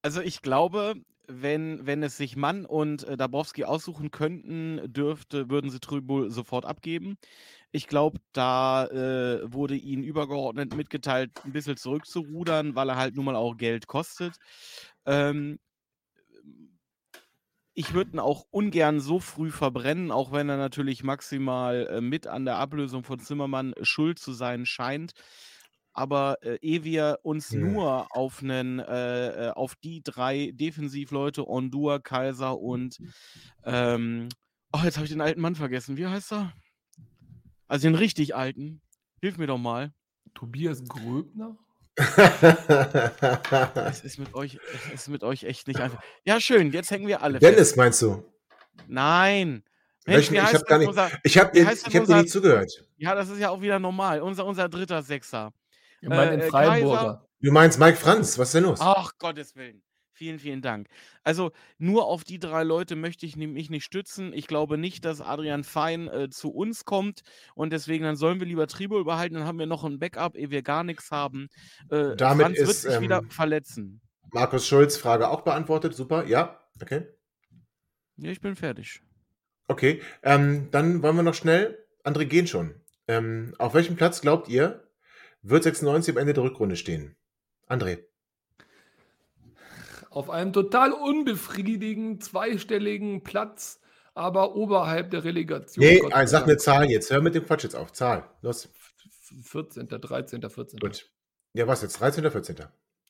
also 0.02 0.20
ich 0.20 0.42
glaube, 0.42 0.94
wenn, 1.28 1.86
wenn 1.86 2.02
es 2.02 2.16
sich 2.16 2.36
Mann 2.36 2.64
und 2.66 3.04
äh, 3.04 3.16
Dabrowski 3.16 3.64
aussuchen 3.64 4.10
könnten, 4.10 4.80
dürfte, 4.92 5.50
würden 5.50 5.70
sie 5.70 5.80
Trübel 5.80 6.30
sofort 6.30 6.64
abgeben. 6.66 7.18
Ich 7.72 7.86
glaube, 7.88 8.20
da 8.32 8.86
äh, 8.86 9.52
wurde 9.52 9.76
ihnen 9.76 10.04
übergeordnet 10.04 10.74
mitgeteilt, 10.76 11.32
ein 11.44 11.52
bisschen 11.52 11.76
zurückzurudern, 11.76 12.74
weil 12.76 12.90
er 12.90 12.96
halt 12.96 13.16
nun 13.16 13.26
mal 13.26 13.36
auch 13.36 13.56
Geld 13.58 13.86
kostet. 13.88 14.36
Ähm, 15.06 15.58
ich 17.74 17.94
würde 17.94 18.12
ihn 18.16 18.18
auch 18.18 18.44
ungern 18.50 19.00
so 19.00 19.20
früh 19.20 19.50
verbrennen, 19.50 20.10
auch 20.10 20.32
wenn 20.32 20.48
er 20.48 20.56
natürlich 20.56 21.04
maximal 21.04 21.86
äh, 21.86 22.00
mit 22.00 22.26
an 22.26 22.44
der 22.44 22.56
Ablösung 22.56 23.04
von 23.04 23.20
Zimmermann 23.20 23.74
schuld 23.82 24.18
zu 24.18 24.32
sein 24.32 24.66
scheint. 24.66 25.12
Aber 25.98 26.38
äh, 26.42 26.58
ehe 26.62 26.84
wir 26.84 27.18
uns 27.22 27.50
Ja. 27.50 27.58
nur 27.58 28.06
auf 28.16 28.40
einen, 28.40 28.78
äh, 28.78 29.48
äh, 29.48 29.50
auf 29.50 29.74
die 29.74 30.00
drei 30.04 30.52
Defensivleute, 30.54 31.48
Ondur, 31.48 32.00
Kaiser 32.00 32.56
und 32.60 32.98
ähm, 33.64 34.28
oh, 34.72 34.78
jetzt 34.84 34.96
habe 34.96 35.06
ich 35.06 35.10
den 35.10 35.20
alten 35.20 35.40
Mann 35.40 35.56
vergessen. 35.56 35.96
Wie 35.96 36.06
heißt 36.06 36.32
er? 36.32 36.52
Also 37.66 37.88
den 37.88 37.96
richtig 37.96 38.36
alten. 38.36 38.80
Hilf 39.20 39.38
mir 39.38 39.48
doch 39.48 39.58
mal. 39.58 39.92
Tobias 40.34 40.84
Gröbner? 40.84 41.56
Es 43.86 44.04
ist 44.04 44.18
mit 44.18 44.32
euch, 44.34 44.58
es 44.92 44.94
ist 45.02 45.08
mit 45.08 45.24
euch 45.24 45.42
echt 45.42 45.66
nicht 45.66 45.80
einfach. 45.80 46.00
Ja, 46.24 46.40
schön, 46.40 46.70
jetzt 46.70 46.92
hängen 46.92 47.08
wir 47.08 47.22
alle 47.22 47.40
Dennis 47.40 47.58
fest. 47.58 47.76
meinst 47.76 48.02
du? 48.02 48.24
Nein. 48.86 49.64
Welchen- 50.04 50.34
ich 50.36 50.64
gar 50.64 50.78
nicht- 50.78 50.88
unser, 50.88 51.10
habe 51.10 51.18
dir, 51.52 51.62
ich 51.72 51.94
hab 51.96 52.04
dir 52.06 52.16
nicht 52.18 52.30
zugehört. 52.30 52.70
ja, 52.98 53.14
das 53.16 53.28
ist 53.28 53.40
ja 53.40 53.50
auch 53.50 53.60
wieder 53.60 53.78
normal. 53.80 54.22
Unser, 54.22 54.46
unser 54.46 54.68
dritter 54.68 55.02
Sechser. 55.02 55.52
Ich 56.00 56.08
meine, 56.08 56.30
Äh, 56.30 56.34
in 56.34 56.40
äh, 56.40 56.48
Freiburger. 56.48 57.28
Du 57.40 57.52
meinst 57.52 57.78
Mike 57.78 57.96
Franz, 57.96 58.38
was 58.38 58.48
ist 58.48 58.54
denn 58.54 58.64
los? 58.64 58.80
Ach, 58.80 59.12
Gottes 59.18 59.54
Willen. 59.56 59.82
Vielen, 60.18 60.40
vielen 60.40 60.62
Dank. 60.62 60.88
Also 61.22 61.52
nur 61.78 62.06
auf 62.06 62.24
die 62.24 62.40
drei 62.40 62.64
Leute 62.64 62.96
möchte 62.96 63.24
ich 63.24 63.36
mich 63.36 63.70
nicht 63.70 63.84
stützen. 63.84 64.32
Ich 64.32 64.48
glaube 64.48 64.76
nicht, 64.76 65.04
dass 65.04 65.20
Adrian 65.20 65.62
Fein 65.62 66.08
äh, 66.08 66.28
zu 66.28 66.50
uns 66.50 66.84
kommt 66.84 67.20
und 67.54 67.72
deswegen 67.72 68.02
dann 68.02 68.16
sollen 68.16 68.40
wir 68.40 68.46
lieber 68.48 68.66
Tribul 68.66 69.04
behalten, 69.04 69.36
dann 69.36 69.44
haben 69.44 69.60
wir 69.60 69.66
noch 69.66 69.84
ein 69.84 70.00
Backup, 70.00 70.36
ehe 70.36 70.50
wir 70.50 70.62
gar 70.62 70.82
nichts 70.82 71.12
haben. 71.12 71.48
Äh, 71.90 72.16
Damit 72.16 72.46
Franz 72.46 72.58
wird 72.58 72.68
ist, 72.68 72.82
sich 72.82 73.00
wieder 73.00 73.18
ähm, 73.18 73.30
verletzen. 73.30 74.00
Markus 74.32 74.66
Schulz, 74.66 74.96
Frage 74.96 75.28
auch 75.28 75.42
beantwortet. 75.42 75.94
Super, 75.94 76.26
ja, 76.26 76.60
okay. 76.82 77.06
Ja, 78.16 78.32
ich 78.32 78.40
bin 78.40 78.56
fertig. 78.56 79.00
Okay, 79.68 80.02
ähm, 80.24 80.68
dann 80.72 81.00
wollen 81.02 81.14
wir 81.14 81.22
noch 81.22 81.34
schnell. 81.34 81.78
Andere 82.02 82.26
gehen 82.26 82.48
schon. 82.48 82.74
Ähm, 83.06 83.54
auf 83.58 83.74
welchem 83.74 83.94
Platz 83.94 84.20
glaubt 84.20 84.48
ihr, 84.48 84.87
wird 85.50 85.64
96 85.64 86.14
am 86.14 86.18
Ende 86.18 86.34
der 86.34 86.44
Rückrunde 86.44 86.76
stehen? 86.76 87.16
André. 87.68 88.04
Auf 90.10 90.30
einem 90.30 90.52
total 90.52 90.92
unbefriedigenden, 90.92 92.20
zweistelligen 92.20 93.22
Platz, 93.22 93.80
aber 94.14 94.56
oberhalb 94.56 95.10
der 95.10 95.24
Relegation. 95.24 95.84
Nee, 95.84 95.98
Gott 96.00 96.28
sag 96.28 96.44
eine. 96.44 96.56
Zahl 96.56 96.90
jetzt. 96.90 97.10
Hör 97.10 97.20
mit 97.20 97.34
dem 97.34 97.44
Quatsch 97.46 97.64
jetzt 97.64 97.76
auf. 97.76 97.92
Zahl. 97.92 98.28
Los. 98.42 98.68
14., 99.42 99.88
13., 99.88 100.48
14. 100.48 100.80
Gut. 100.80 101.10
Ja, 101.52 101.66
was 101.66 101.82
jetzt? 101.82 102.00
13. 102.00 102.22
oder 102.22 102.32
14.? 102.32 102.56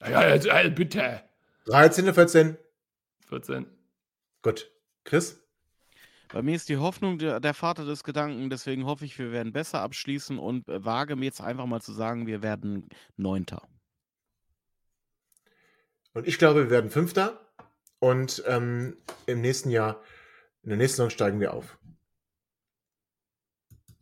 Ja, 0.03 0.29
jetzt, 0.29 0.47
äh, 0.47 0.71
bitte. 0.71 1.23
13. 1.67 2.13
14. 2.13 2.57
14. 3.29 3.67
Gut. 4.43 4.71
Chris? 5.05 5.41
Bei 6.33 6.43
mir 6.43 6.55
ist 6.55 6.69
die 6.69 6.77
Hoffnung 6.77 7.19
der, 7.19 7.41
der 7.41 7.55
Vater 7.55 7.85
des 7.85 8.05
Gedanken, 8.05 8.51
deswegen 8.51 8.85
hoffe 8.85 9.05
ich, 9.05 9.19
wir 9.19 9.33
werden 9.33 9.53
besser 9.53 9.81
abschließen 9.81 10.39
und 10.39 10.69
äh, 10.69 10.85
wage 10.85 11.17
mir 11.17 11.27
jetzt 11.27 11.41
einfach 11.41 11.67
mal 11.67 11.81
zu 11.81 11.93
sagen, 11.93 12.27
wir 12.27 12.43
werden 12.43 12.89
Neunter. 13.17 13.63
Und 16.13 16.27
ich 16.27 16.39
glaube, 16.39 16.65
wir 16.65 16.71
werden 16.71 16.91
Fünfter. 16.91 17.41
Und 18.01 18.43
ähm, 18.47 18.97
im 19.27 19.41
nächsten 19.41 19.71
Jahr, 19.71 20.01
in 20.63 20.69
der 20.69 20.79
nächsten 20.79 20.97
Saison 20.97 21.11
steigen 21.11 21.41
wir 21.41 21.53
auf. 21.53 21.79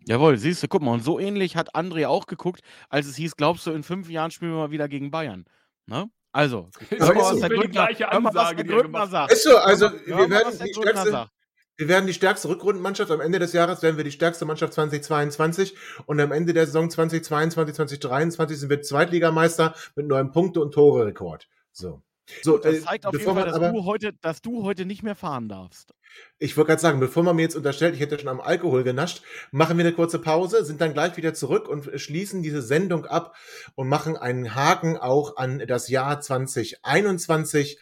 Jawohl, 0.08 0.36
siehst 0.38 0.62
du, 0.62 0.68
guck 0.68 0.82
mal, 0.82 0.92
und 0.92 1.02
so 1.02 1.18
ähnlich 1.18 1.56
hat 1.56 1.74
André 1.74 2.06
auch 2.06 2.26
geguckt, 2.26 2.60
als 2.88 3.06
es 3.06 3.16
hieß, 3.16 3.36
glaubst 3.36 3.66
du, 3.66 3.72
in 3.72 3.82
fünf 3.82 4.08
Jahren 4.08 4.30
spielen 4.30 4.52
wir 4.52 4.58
mal 4.58 4.70
wieder 4.70 4.88
gegen 4.88 5.10
Bayern. 5.10 5.46
Ne? 5.86 6.10
Also, 6.32 6.68
Das 6.90 7.08
Aber 7.10 7.32
ist 7.32 7.42
die 7.42 7.48
Grüttner, 7.48 7.68
gleiche 7.68 8.10
hör 8.10 8.20
mal, 8.20 8.34
was 8.34 8.50
Ansage, 8.50 8.64
der 8.64 8.76
er 8.76 8.82
gemacht 8.82 9.10
sagt. 9.10 9.32
Ist 9.32 9.44
so, 9.44 9.56
also 9.56 9.90
Hör 9.90 10.06
wir 10.06 10.16
hör 10.16 10.30
werden 10.30 10.48
was 10.48 10.58
der 10.58 10.66
stärkste, 10.66 11.10
sagt. 11.10 11.32
Wir 11.76 11.88
werden 11.88 12.06
die 12.06 12.14
stärkste 12.14 12.48
Rückrundenmannschaft. 12.48 13.10
Am 13.10 13.20
Ende 13.20 13.38
des 13.38 13.52
Jahres 13.52 13.82
werden 13.82 13.96
wir 13.96 14.04
die 14.04 14.12
stärkste 14.12 14.44
Mannschaft 14.44 14.72
2022 14.74 15.76
und 16.06 16.20
am 16.20 16.32
Ende 16.32 16.52
der 16.52 16.66
Saison 16.66 16.90
2022, 16.90 17.74
2023 17.74 18.58
sind 18.58 18.70
wir 18.70 18.82
Zweitligameister 18.82 19.74
mit 19.94 20.06
neuem 20.06 20.32
Punkte- 20.32 20.60
und 20.60 20.72
Tore-Rekord. 20.72 21.48
So. 21.72 22.02
So, 22.42 22.58
Das 22.58 22.74
äh, 22.74 22.80
zeigt 22.80 23.06
auf 23.06 23.12
jeden 23.12 23.24
Fall, 23.24 23.44
dass 23.44 23.54
aber, 23.54 23.70
du, 23.70 23.84
heute, 23.84 24.12
dass 24.14 24.42
du 24.42 24.64
heute 24.64 24.84
nicht 24.84 25.04
mehr 25.04 25.14
fahren 25.14 25.48
darfst. 25.48 25.94
ich 26.40 26.56
wollte 26.56 26.70
gerade 26.70 26.82
sagen, 26.82 26.98
bevor 26.98 27.22
man 27.22 27.36
mir 27.36 27.42
jetzt 27.42 27.54
unterstellt, 27.54 27.94
ich 27.94 28.00
hätte 28.00 28.18
schon 28.18 28.28
am 28.28 28.40
Alkohol 28.40 28.82
genascht, 28.82 29.22
machen 29.52 29.78
wir 29.78 29.84
eine 29.84 29.94
kurze 29.94 30.18
Pause, 30.18 30.64
sind 30.64 30.80
dann 30.80 30.92
gleich 30.92 31.16
wieder 31.16 31.34
zurück 31.34 31.68
und 31.68 31.88
schließen 32.00 32.42
diese 32.42 32.62
Sendung 32.62 33.06
ab 33.06 33.36
und 33.76 33.88
machen 33.88 34.16
einen 34.16 34.56
Haken 34.56 34.96
auch 34.96 35.36
an 35.36 35.62
das 35.68 35.88
Jahr 35.88 36.20
2021. 36.20 37.78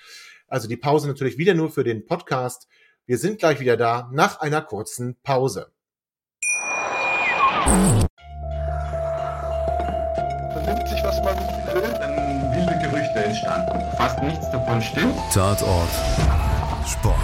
Also 0.47 0.69
die 0.69 0.77
Pause 0.77 1.09
natürlich 1.09 1.39
wieder 1.39 1.55
nur 1.55 1.71
für 1.71 1.85
den 1.85 2.05
Podcast. 2.05 2.69
Wir 3.07 3.19
sind 3.19 3.39
gleich 3.39 3.61
wieder 3.61 3.77
da 3.77 4.09
nach 4.13 4.41
einer 4.41 4.63
kurzen 4.63 5.17
Pause. 5.23 5.71
vernimmt 10.53 10.89
sich, 10.89 11.05
was 11.05 11.23
man 11.23 11.37
will. 11.37 11.83
Dann 11.83 12.53
wilde 12.53 12.79
Gerüchte 12.79 13.25
entstanden. 13.25 13.97
Fast 13.97 14.23
nichts 14.23 14.51
davon 14.51 14.81
stimmt. 14.81 15.15
Tatort 15.33 15.91
Sport. 16.87 17.17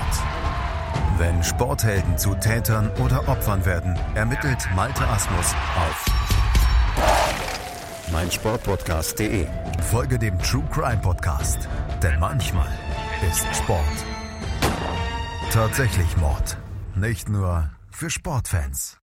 Wenn 1.18 1.42
Sporthelden 1.42 2.18
zu 2.18 2.34
Tätern 2.34 2.90
oder 3.02 3.26
Opfern 3.28 3.64
werden, 3.64 3.98
ermittelt 4.14 4.68
Malte 4.74 5.06
Asmus 5.06 5.54
auf 5.76 6.04
meinsportpodcast.de. 8.12 9.46
Folge 9.90 10.18
dem 10.18 10.38
True 10.40 10.64
Crime 10.72 11.00
Podcast, 11.00 11.68
denn 12.02 12.18
manchmal 12.18 12.68
ist 13.30 13.46
Sport 13.54 14.19
tatsächlich 15.50 16.16
Mord. 16.16 16.56
Nicht 16.94 17.28
nur 17.28 17.70
für 17.90 18.08
Sportfans. 18.08 18.98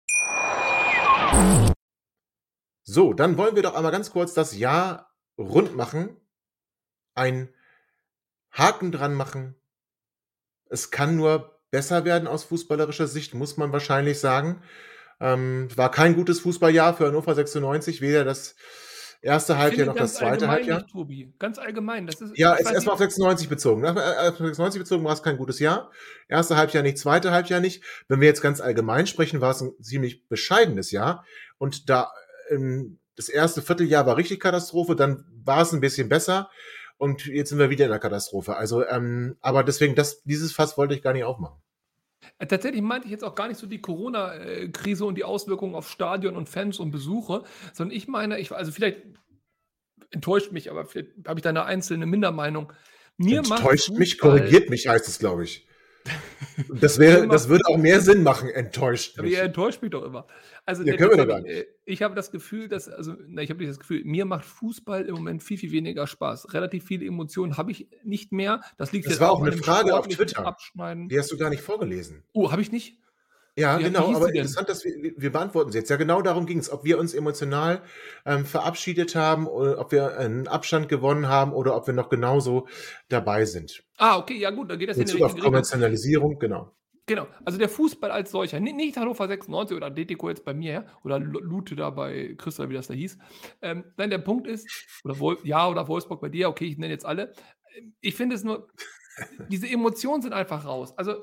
So, 2.82 3.14
dann 3.14 3.38
wollen 3.38 3.56
wir 3.56 3.62
doch 3.62 3.74
einmal 3.74 3.92
ganz 3.92 4.10
kurz 4.10 4.34
das 4.34 4.56
Jahr 4.56 5.10
rund 5.38 5.74
machen. 5.74 6.16
Ein 7.14 7.48
Haken 8.52 8.92
dran 8.92 9.14
machen. 9.14 9.54
Es 10.68 10.90
kann 10.90 11.16
nur 11.16 11.60
besser 11.70 12.04
werden 12.04 12.28
aus 12.28 12.44
fußballerischer 12.44 13.06
Sicht, 13.06 13.32
muss 13.32 13.56
man 13.56 13.72
wahrscheinlich 13.72 14.20
sagen. 14.20 14.62
Ähm, 15.20 15.68
war 15.76 15.90
kein 15.90 16.14
gutes 16.14 16.40
Fußballjahr 16.40 16.94
für 16.94 17.06
Hannover 17.06 17.34
96, 17.34 18.02
weder 18.02 18.24
das 18.24 18.54
erste 19.24 19.58
Halbjahr 19.58 19.86
noch 19.86 19.96
das 19.96 20.14
zweite 20.14 20.48
Halbjahr. 20.48 20.80
nicht, 20.82 20.90
Tobi. 20.92 21.32
Ganz 21.38 21.58
allgemein. 21.58 22.06
Das 22.06 22.20
ist, 22.20 22.36
Ja, 22.38 22.54
ist 22.54 22.70
erstmal 22.70 22.94
auf 22.94 23.00
nicht- 23.00 23.10
96 23.10 23.48
bezogen. 23.48 23.84
Äh, 23.84 23.88
auf 23.90 24.36
96 24.38 24.80
bezogen 24.80 25.04
war 25.04 25.12
es 25.12 25.22
kein 25.22 25.36
gutes 25.36 25.58
Jahr. 25.58 25.90
Erste 26.28 26.56
Halbjahr 26.56 26.82
nicht, 26.82 26.98
zweite 26.98 27.30
Halbjahr 27.32 27.60
nicht. 27.60 27.82
Wenn 28.08 28.20
wir 28.20 28.28
jetzt 28.28 28.42
ganz 28.42 28.60
allgemein 28.60 29.06
sprechen, 29.06 29.40
war 29.40 29.50
es 29.50 29.60
ein 29.60 29.72
ziemlich 29.80 30.28
bescheidenes 30.28 30.90
Jahr. 30.90 31.24
Und 31.58 31.88
da 31.90 32.10
ähm, 32.50 32.98
das 33.16 33.28
erste 33.28 33.62
Vierteljahr 33.62 34.06
war 34.06 34.16
richtig 34.16 34.40
Katastrophe, 34.40 34.96
dann 34.96 35.24
war 35.44 35.62
es 35.62 35.72
ein 35.72 35.80
bisschen 35.80 36.08
besser. 36.08 36.50
Und 36.96 37.26
jetzt 37.26 37.50
sind 37.50 37.58
wir 37.58 37.70
wieder 37.70 37.84
in 37.86 37.90
der 37.90 38.00
Katastrophe. 38.00 38.56
Also, 38.56 38.86
ähm, 38.86 39.36
aber 39.40 39.64
deswegen, 39.64 39.94
das, 39.94 40.22
dieses 40.22 40.52
Fass 40.52 40.76
wollte 40.78 40.94
ich 40.94 41.02
gar 41.02 41.12
nicht 41.12 41.24
aufmachen. 41.24 41.60
Äh, 42.38 42.46
Tatsächlich 42.46 42.82
meinte 42.82 43.06
ich 43.06 43.12
jetzt 43.12 43.24
auch 43.24 43.34
gar 43.34 43.48
nicht 43.48 43.58
so 43.58 43.66
die 43.66 43.80
Corona-Krise 43.80 45.04
und 45.04 45.16
die 45.16 45.24
Auswirkungen 45.24 45.74
auf 45.74 45.90
Stadion 45.90 46.36
und 46.36 46.48
Fans 46.48 46.78
und 46.78 46.90
Besuche, 46.90 47.44
sondern 47.72 47.96
ich 47.96 48.08
meine, 48.08 48.38
ich, 48.38 48.52
also 48.52 48.72
vielleicht 48.72 49.02
enttäuscht 50.10 50.52
mich, 50.52 50.70
aber 50.70 50.84
vielleicht 50.86 51.10
habe 51.26 51.38
ich 51.38 51.42
da 51.42 51.50
eine 51.50 51.64
einzelne 51.64 52.06
Mindermeinung. 52.06 52.72
Mir 53.16 53.38
Enttäuscht 53.38 53.90
mich, 53.90 54.18
korrigiert 54.18 54.70
mich, 54.70 54.88
heißt 54.88 55.08
es, 55.08 55.18
glaube 55.18 55.44
ich. 55.44 55.66
Das 56.80 56.98
wäre, 56.98 57.26
das 57.26 57.48
würde 57.48 57.64
auch 57.66 57.78
mehr 57.78 58.00
Sinn 58.00 58.22
machen, 58.22 58.48
enttäuscht 58.50 59.14
Aber 59.18 59.24
mich. 59.24 59.32
ihr 59.32 59.42
enttäuscht 59.42 59.82
mich 59.82 59.90
doch 59.90 60.04
immer. 60.04 60.26
Also 60.66 60.82
Ja, 60.84 60.96
können 60.96 61.10
wir 61.10 61.16
doch 61.16 61.26
gar 61.26 61.40
nicht. 61.40 61.50
äh, 61.52 61.66
Ich 61.84 62.02
habe 62.02 62.14
das 62.14 62.30
Gefühl, 62.30 62.68
dass, 62.68 62.88
also, 62.88 63.14
na, 63.26 63.42
ich 63.42 63.50
habe 63.50 63.58
nicht 63.60 63.70
das 63.70 63.78
Gefühl, 63.80 64.02
mir 64.04 64.24
macht 64.24 64.44
Fußball 64.44 65.04
im 65.06 65.14
Moment 65.14 65.42
viel, 65.42 65.58
viel 65.58 65.72
weniger 65.72 66.06
Spaß. 66.06 66.52
Relativ 66.54 66.84
viele 66.84 67.06
Emotionen 67.06 67.56
habe 67.56 67.70
ich 67.72 67.88
nicht 68.04 68.32
mehr. 68.32 68.60
Das 68.76 68.92
liegt 68.92 69.06
Das 69.06 69.18
war 69.20 69.30
auch 69.32 69.42
eine 69.42 69.56
Frage 69.56 69.96
auf 69.98 70.06
Twitter. 70.06 70.46
Abschneiden. 70.46 71.08
Die 71.08 71.18
hast 71.18 71.32
du 71.32 71.36
gar 71.38 71.50
nicht 71.50 71.62
vorgelesen. 71.62 72.22
Oh, 72.32 72.52
habe 72.52 72.62
ich 72.62 72.70
nicht? 72.70 72.98
Ja, 73.56 73.78
Ja, 73.78 73.86
genau, 73.86 74.14
aber 74.14 74.28
interessant, 74.28 74.68
dass 74.68 74.84
wir, 74.84 75.12
wir 75.16 75.30
beantworten 75.30 75.70
sie 75.70 75.78
jetzt. 75.78 75.88
Ja, 75.88 75.96
genau 75.96 76.22
darum 76.22 76.44
ging 76.46 76.58
es, 76.58 76.70
ob 76.70 76.84
wir 76.84 76.98
uns 76.98 77.14
emotional 77.14 77.82
ähm, 78.26 78.44
verabschiedet 78.44 79.14
haben, 79.14 79.46
oder 79.46 79.78
ob 79.78 79.92
wir 79.92 80.18
einen 80.18 80.48
Abstand 80.48 80.88
gewonnen 80.88 81.28
haben 81.28 81.52
oder 81.52 81.76
ob 81.76 81.86
wir 81.86 81.94
noch 81.94 82.08
genauso 82.08 82.66
dabei 83.08 83.44
sind. 83.44 83.84
Ah, 83.98 84.18
okay, 84.18 84.36
ja 84.36 84.50
gut, 84.50 84.70
dann 84.70 84.78
geht 84.78 84.88
das 84.88 84.96
In 84.96 85.08
in 85.08 85.16
die 85.16 85.22
auf. 85.22 85.38
Kommerzialisierung, 85.38 86.38
genau. 86.40 86.72
Genau, 87.06 87.26
also 87.44 87.58
der 87.58 87.68
Fußball 87.68 88.10
als 88.10 88.30
solcher, 88.30 88.60
nicht, 88.60 88.76
nicht 88.76 88.96
Hannover 88.96 89.28
96 89.28 89.76
oder 89.76 89.88
Atletico 89.88 90.30
jetzt 90.30 90.44
bei 90.44 90.54
mir, 90.54 90.72
ja, 90.72 90.86
oder 91.04 91.18
Lu- 91.18 91.40
Lute 91.40 91.76
da 91.76 91.90
bei 91.90 92.34
Christa, 92.38 92.70
wie 92.70 92.74
das 92.74 92.86
da 92.86 92.94
hieß. 92.94 93.18
Ähm, 93.60 93.84
nein, 93.98 94.08
der 94.08 94.18
Punkt 94.18 94.46
ist, 94.46 94.66
oder 95.04 95.20
Wol 95.20 95.36
ja, 95.44 95.68
oder 95.68 95.86
Wolfsburg 95.86 96.22
bei 96.22 96.30
dir, 96.30 96.48
okay, 96.48 96.64
ich 96.64 96.78
nenne 96.78 96.92
jetzt 96.94 97.04
alle. 97.04 97.32
Ich 98.00 98.14
finde 98.14 98.36
es 98.36 98.42
nur, 98.42 98.68
diese 99.48 99.68
Emotionen 99.68 100.22
sind 100.22 100.32
einfach 100.32 100.64
raus. 100.64 100.96
Also 100.96 101.22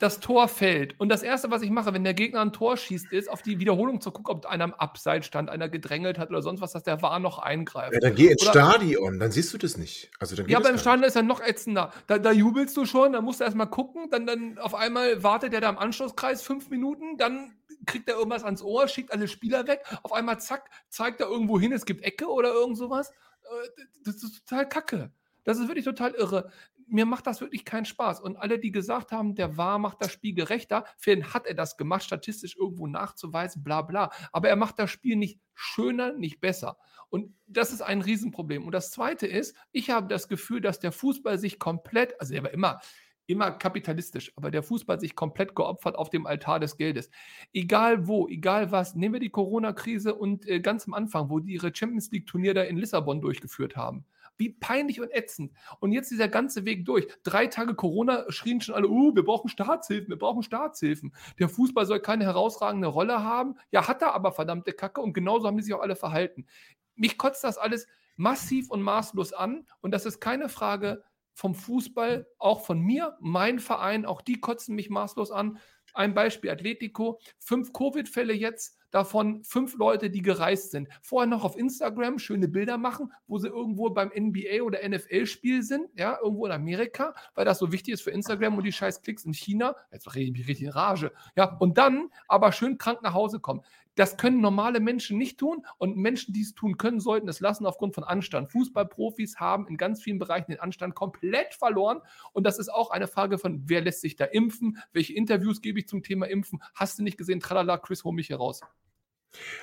das 0.00 0.20
Tor 0.20 0.48
fällt. 0.48 0.98
Und 1.00 1.08
das 1.08 1.22
Erste, 1.22 1.50
was 1.50 1.62
ich 1.62 1.70
mache, 1.70 1.92
wenn 1.94 2.04
der 2.04 2.14
Gegner 2.14 2.40
ein 2.40 2.52
Tor 2.52 2.76
schießt, 2.76 3.12
ist, 3.12 3.28
auf 3.30 3.42
die 3.42 3.58
Wiederholung 3.58 4.00
zu 4.00 4.10
gucken, 4.10 4.34
ob 4.36 4.46
einer 4.46 4.64
am 4.64 4.74
Abseits 4.74 5.26
stand, 5.26 5.50
einer 5.50 5.68
gedrängelt 5.68 6.18
hat 6.18 6.30
oder 6.30 6.42
sonst 6.42 6.60
was, 6.60 6.72
dass 6.72 6.82
der 6.82 7.02
War 7.02 7.18
noch 7.18 7.38
eingreift. 7.38 7.92
Ja, 7.94 8.00
dann 8.00 8.14
geh 8.14 8.28
ins 8.28 8.42
Oder- 8.42 8.50
Stadion, 8.52 9.18
dann 9.18 9.30
siehst 9.30 9.52
du 9.52 9.58
das 9.58 9.76
nicht. 9.76 10.10
Also 10.18 10.36
dann 10.36 10.48
Ja, 10.48 10.58
das 10.58 10.66
aber 10.66 10.70
im 10.70 10.76
gar 10.76 10.80
Stadion 10.82 11.04
ist 11.04 11.16
er 11.16 11.22
noch 11.22 11.40
ätzender. 11.40 11.92
Da, 12.06 12.18
da 12.18 12.32
jubelst 12.32 12.76
du 12.76 12.84
schon, 12.84 13.12
dann 13.12 13.24
musst 13.24 13.40
du 13.40 13.44
erstmal 13.44 13.68
gucken, 13.70 14.08
dann, 14.10 14.26
dann 14.26 14.58
auf 14.58 14.74
einmal 14.74 15.22
wartet 15.22 15.52
er 15.54 15.60
da 15.60 15.68
im 15.68 15.78
Anschlusskreis 15.78 16.42
fünf 16.42 16.70
Minuten, 16.70 17.16
dann 17.18 17.52
kriegt 17.86 18.08
er 18.08 18.16
irgendwas 18.16 18.44
ans 18.44 18.62
Ohr, 18.62 18.86
schickt 18.88 19.12
alle 19.12 19.26
Spieler 19.28 19.66
weg, 19.66 19.80
auf 20.02 20.12
einmal 20.12 20.38
zack, 20.40 20.70
zeigt 20.88 21.20
er 21.20 21.28
irgendwo 21.28 21.58
hin, 21.58 21.72
es 21.72 21.84
gibt 21.84 22.04
Ecke 22.04 22.26
oder 22.28 22.52
irgend 22.52 22.78
sowas. 22.78 23.10
Äh, 23.42 23.82
Das 24.04 24.16
ist 24.22 24.46
total 24.46 24.68
kacke. 24.68 25.10
Das 25.44 25.58
ist 25.58 25.66
wirklich 25.66 25.84
total 25.84 26.12
irre. 26.12 26.52
Mir 26.92 27.06
macht 27.06 27.26
das 27.26 27.40
wirklich 27.40 27.64
keinen 27.64 27.86
Spaß. 27.86 28.20
Und 28.20 28.36
alle, 28.36 28.58
die 28.58 28.70
gesagt 28.70 29.12
haben, 29.12 29.34
der 29.34 29.56
war, 29.56 29.78
macht 29.78 30.02
das 30.02 30.12
Spiel 30.12 30.34
gerechter, 30.34 30.84
für 30.98 31.12
ihn 31.12 31.32
hat 31.32 31.46
er 31.46 31.54
das 31.54 31.76
gemacht, 31.76 32.04
statistisch 32.04 32.56
irgendwo 32.56 32.86
nachzuweisen, 32.86 33.64
bla 33.64 33.82
bla. 33.82 34.10
Aber 34.30 34.48
er 34.48 34.56
macht 34.56 34.78
das 34.78 34.90
Spiel 34.90 35.16
nicht 35.16 35.40
schöner, 35.54 36.12
nicht 36.12 36.40
besser. 36.40 36.76
Und 37.08 37.34
das 37.46 37.72
ist 37.72 37.80
ein 37.80 38.02
Riesenproblem. 38.02 38.64
Und 38.64 38.72
das 38.72 38.90
Zweite 38.90 39.26
ist, 39.26 39.56
ich 39.72 39.90
habe 39.90 40.08
das 40.08 40.28
Gefühl, 40.28 40.60
dass 40.60 40.80
der 40.80 40.92
Fußball 40.92 41.38
sich 41.38 41.58
komplett, 41.58 42.20
also 42.20 42.34
er 42.34 42.42
war 42.42 42.50
immer, 42.50 42.80
immer 43.26 43.50
kapitalistisch, 43.52 44.32
aber 44.36 44.50
der 44.50 44.62
Fußball 44.62 45.00
sich 45.00 45.14
komplett 45.14 45.54
geopfert 45.54 45.96
auf 45.96 46.10
dem 46.10 46.26
Altar 46.26 46.60
des 46.60 46.76
Geldes. 46.76 47.10
Egal 47.52 48.06
wo, 48.06 48.28
egal 48.28 48.70
was, 48.70 48.94
nehmen 48.94 49.14
wir 49.14 49.20
die 49.20 49.30
Corona-Krise 49.30 50.14
und 50.14 50.46
äh, 50.46 50.60
ganz 50.60 50.86
am 50.86 50.94
Anfang, 50.94 51.30
wo 51.30 51.38
die 51.38 51.54
ihre 51.54 51.74
Champions 51.74 52.10
League-Turnier 52.10 52.54
da 52.54 52.62
in 52.62 52.76
Lissabon 52.76 53.20
durchgeführt 53.20 53.76
haben. 53.76 54.04
Wie 54.42 54.48
peinlich 54.48 55.00
und 55.00 55.12
ätzend. 55.12 55.52
Und 55.78 55.92
jetzt 55.92 56.10
dieser 56.10 56.26
ganze 56.26 56.64
Weg 56.64 56.84
durch. 56.84 57.06
Drei 57.22 57.46
Tage 57.46 57.76
Corona 57.76 58.24
schrien 58.28 58.60
schon 58.60 58.74
alle, 58.74 58.88
uh, 58.88 59.14
wir 59.14 59.24
brauchen 59.24 59.48
Staatshilfen, 59.48 60.08
wir 60.08 60.18
brauchen 60.18 60.42
Staatshilfen. 60.42 61.14
Der 61.38 61.48
Fußball 61.48 61.86
soll 61.86 62.00
keine 62.00 62.24
herausragende 62.24 62.88
Rolle 62.88 63.22
haben. 63.22 63.54
Ja, 63.70 63.86
hat 63.86 64.02
er 64.02 64.14
aber 64.14 64.32
verdammte 64.32 64.72
Kacke 64.72 65.00
und 65.00 65.12
genauso 65.12 65.46
haben 65.46 65.56
die 65.56 65.62
sich 65.62 65.74
auch 65.74 65.80
alle 65.80 65.94
verhalten. 65.94 66.48
Mich 66.96 67.18
kotzt 67.18 67.44
das 67.44 67.56
alles 67.56 67.86
massiv 68.16 68.68
und 68.68 68.82
maßlos 68.82 69.32
an 69.32 69.64
und 69.80 69.92
das 69.92 70.06
ist 70.06 70.18
keine 70.18 70.48
Frage 70.48 71.04
vom 71.34 71.54
Fußball, 71.54 72.26
auch 72.38 72.66
von 72.66 72.80
mir, 72.80 73.16
mein 73.20 73.60
Verein, 73.60 74.06
auch 74.06 74.22
die 74.22 74.40
kotzen 74.40 74.74
mich 74.74 74.90
maßlos 74.90 75.30
an. 75.30 75.58
Ein 75.94 76.14
Beispiel, 76.14 76.50
Atletico, 76.50 77.20
fünf 77.38 77.72
Covid-Fälle 77.72 78.32
jetzt, 78.32 78.76
davon 78.92 79.42
fünf 79.42 79.76
Leute, 79.76 80.10
die 80.10 80.22
gereist 80.22 80.70
sind. 80.70 80.88
Vorher 81.00 81.26
noch 81.26 81.44
auf 81.44 81.56
Instagram 81.56 82.20
schöne 82.20 82.46
Bilder 82.46 82.78
machen, 82.78 83.12
wo 83.26 83.38
sie 83.38 83.48
irgendwo 83.48 83.90
beim 83.90 84.12
NBA 84.16 84.62
oder 84.62 84.88
NFL-Spiel 84.88 85.62
sind, 85.62 85.88
ja, 85.96 86.18
irgendwo 86.22 86.46
in 86.46 86.52
Amerika, 86.52 87.14
weil 87.34 87.44
das 87.44 87.58
so 87.58 87.72
wichtig 87.72 87.94
ist 87.94 88.02
für 88.02 88.10
Instagram 88.10 88.56
und 88.56 88.64
die 88.64 88.72
scheiß 88.72 89.02
Klicks 89.02 89.24
in 89.24 89.34
China. 89.34 89.74
Jetzt 89.90 90.14
rede 90.14 90.26
ich 90.26 90.32
mich 90.32 90.48
richtig 90.48 90.66
in 90.66 90.72
Rage. 90.72 91.12
Ja, 91.36 91.56
und 91.56 91.78
dann 91.78 92.10
aber 92.28 92.52
schön 92.52 92.78
krank 92.78 93.02
nach 93.02 93.14
Hause 93.14 93.40
kommen. 93.40 93.62
Das 93.94 94.16
können 94.16 94.40
normale 94.40 94.80
Menschen 94.80 95.18
nicht 95.18 95.38
tun 95.38 95.66
und 95.76 95.98
Menschen, 95.98 96.32
die 96.32 96.40
es 96.40 96.54
tun 96.54 96.78
können, 96.78 96.98
sollten 96.98 97.28
es 97.28 97.40
lassen 97.40 97.66
aufgrund 97.66 97.94
von 97.94 98.04
Anstand. 98.04 98.50
Fußballprofis 98.50 99.36
haben 99.38 99.66
in 99.68 99.76
ganz 99.76 100.02
vielen 100.02 100.18
Bereichen 100.18 100.50
den 100.50 100.60
Anstand 100.60 100.94
komplett 100.94 101.52
verloren 101.54 102.00
und 102.32 102.44
das 102.44 102.58
ist 102.58 102.70
auch 102.70 102.90
eine 102.90 103.06
Frage 103.06 103.36
von, 103.36 103.62
wer 103.66 103.82
lässt 103.82 104.00
sich 104.00 104.16
da 104.16 104.24
impfen, 104.24 104.78
welche 104.92 105.12
Interviews 105.12 105.60
gebe 105.60 105.78
ich 105.78 105.88
zum 105.88 106.02
Thema 106.02 106.26
Impfen. 106.26 106.62
Hast 106.74 106.98
du 106.98 107.02
nicht 107.02 107.18
gesehen, 107.18 107.40
tralala, 107.40 107.76
Chris, 107.76 108.02
hol 108.04 108.14
mich 108.14 108.28
hier 108.28 108.36
raus. 108.36 108.62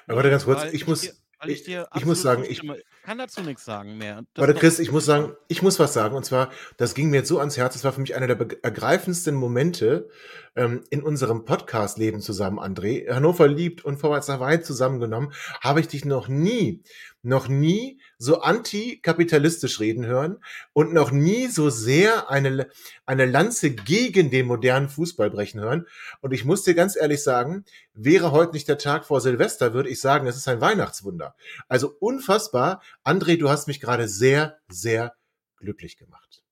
Aber 0.08 0.18
warte 0.18 0.30
ganz 0.30 0.46
kurz, 0.46 0.62
Weil 0.62 0.76
ich 0.76 0.88
muss, 0.88 1.02
dir- 1.02 1.14
ich, 1.48 1.68
ich 1.68 2.06
muss 2.06 2.22
sagen, 2.22 2.44
ich. 2.48 2.62
Kann 3.10 3.18
dazu 3.18 3.42
nichts 3.42 3.66
sagen 3.66 3.98
mehr. 3.98 4.24
Das 4.36 4.46
Warte, 4.46 4.60
Chris, 4.60 4.78
ich 4.78 4.92
muss 4.92 5.04
sagen, 5.04 5.36
ich 5.48 5.64
muss 5.64 5.80
was 5.80 5.96
sagen. 5.96 6.16
Und 6.16 6.26
zwar, 6.26 6.52
das 6.78 6.94
ging 6.94 7.10
mir 7.10 7.18
jetzt 7.18 7.28
so 7.28 7.40
ans 7.40 7.58
Herz. 7.58 7.74
Das 7.74 7.84
war 7.84 7.92
für 7.92 8.02
mich 8.02 8.14
einer 8.14 8.28
der 8.28 8.38
ergreifendsten 8.62 9.34
Momente 9.34 10.10
ähm, 10.56 10.84
in 10.90 11.02
unserem 11.02 11.46
Podcast-Leben 11.46 12.22
zusammen, 12.22 12.60
André. 12.60 13.10
Hannover 13.10 13.48
liebt 13.48 13.84
und 13.86 13.98
Vorwärts 13.98 14.28
nach 14.28 14.40
weit 14.40 14.66
zusammengenommen, 14.66 15.34
habe 15.62 15.80
ich 15.80 15.88
dich 15.88 16.06
noch 16.06 16.28
nie, 16.28 16.84
noch 17.22 17.48
nie 17.48 18.00
so 18.18 18.42
antikapitalistisch 18.42 19.80
reden 19.80 20.06
hören 20.06 20.38
und 20.74 20.94
noch 20.94 21.12
nie 21.12 21.48
so 21.48 21.70
sehr 21.70 22.30
eine, 22.30 22.68
eine 23.06 23.26
Lanze 23.26 23.72
gegen 23.72 24.32
den 24.32 24.46
modernen 24.46 24.90
Fußball 24.90 25.30
brechen 25.30 25.62
hören. 25.62 25.88
Und 26.22 26.34
ich 26.34 26.46
muss 26.46 26.64
dir 26.64 26.76
ganz 26.76 26.96
ehrlich 26.96 27.24
sagen, 27.24 27.64
wäre 27.94 28.32
heute 28.32 28.54
nicht 28.54 28.68
der 28.68 28.78
Tag 28.78 29.06
vor 29.06 29.22
Silvester, 29.22 29.74
würde 29.74 29.90
ich 29.90 30.00
sagen, 30.00 30.28
es 30.28 30.38
ist 30.38 30.48
ein 30.48 30.62
Weihnachtswunder. 30.62 31.36
Also 31.68 31.96
unfassbar. 32.00 32.82
André, 33.04 33.38
du 33.38 33.50
hast 33.50 33.68
mich 33.68 33.80
gerade 33.80 34.08
sehr, 34.08 34.60
sehr 34.68 35.16
glücklich 35.58 35.98
gemacht. 35.98 36.44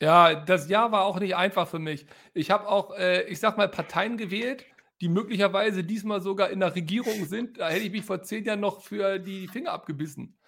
Ja, 0.00 0.34
das 0.34 0.68
Jahr 0.68 0.92
war 0.92 1.04
auch 1.04 1.18
nicht 1.20 1.36
einfach 1.36 1.68
für 1.68 1.78
mich. 1.78 2.06
Ich 2.34 2.50
habe 2.50 2.68
auch, 2.68 2.96
äh, 2.96 3.22
ich 3.22 3.38
sag 3.38 3.56
mal, 3.56 3.68
Parteien 3.68 4.16
gewählt, 4.16 4.66
die 5.00 5.08
möglicherweise 5.08 5.84
diesmal 5.84 6.20
sogar 6.20 6.50
in 6.50 6.60
der 6.60 6.74
Regierung 6.74 7.24
sind. 7.26 7.58
Da 7.58 7.68
hätte 7.68 7.84
ich 7.84 7.92
mich 7.92 8.04
vor 8.04 8.22
zehn 8.22 8.44
Jahren 8.44 8.60
noch 8.60 8.82
für 8.82 9.18
die 9.18 9.48
Finger 9.48 9.72
abgebissen. 9.72 10.38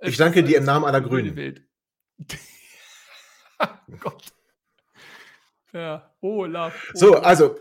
Ich 0.00 0.10
Es 0.10 0.16
danke 0.16 0.40
ist 0.40 0.48
dir 0.48 0.58
im 0.58 0.64
Namen 0.64 0.84
aller 0.84 1.00
Grünen. 1.00 1.66
Oh 3.88 3.96
Gott. 4.00 4.34
Ja, 5.72 6.14
Olaf. 6.20 6.90
So, 6.92 7.12
Olaf. 7.12 7.24
also, 7.24 7.58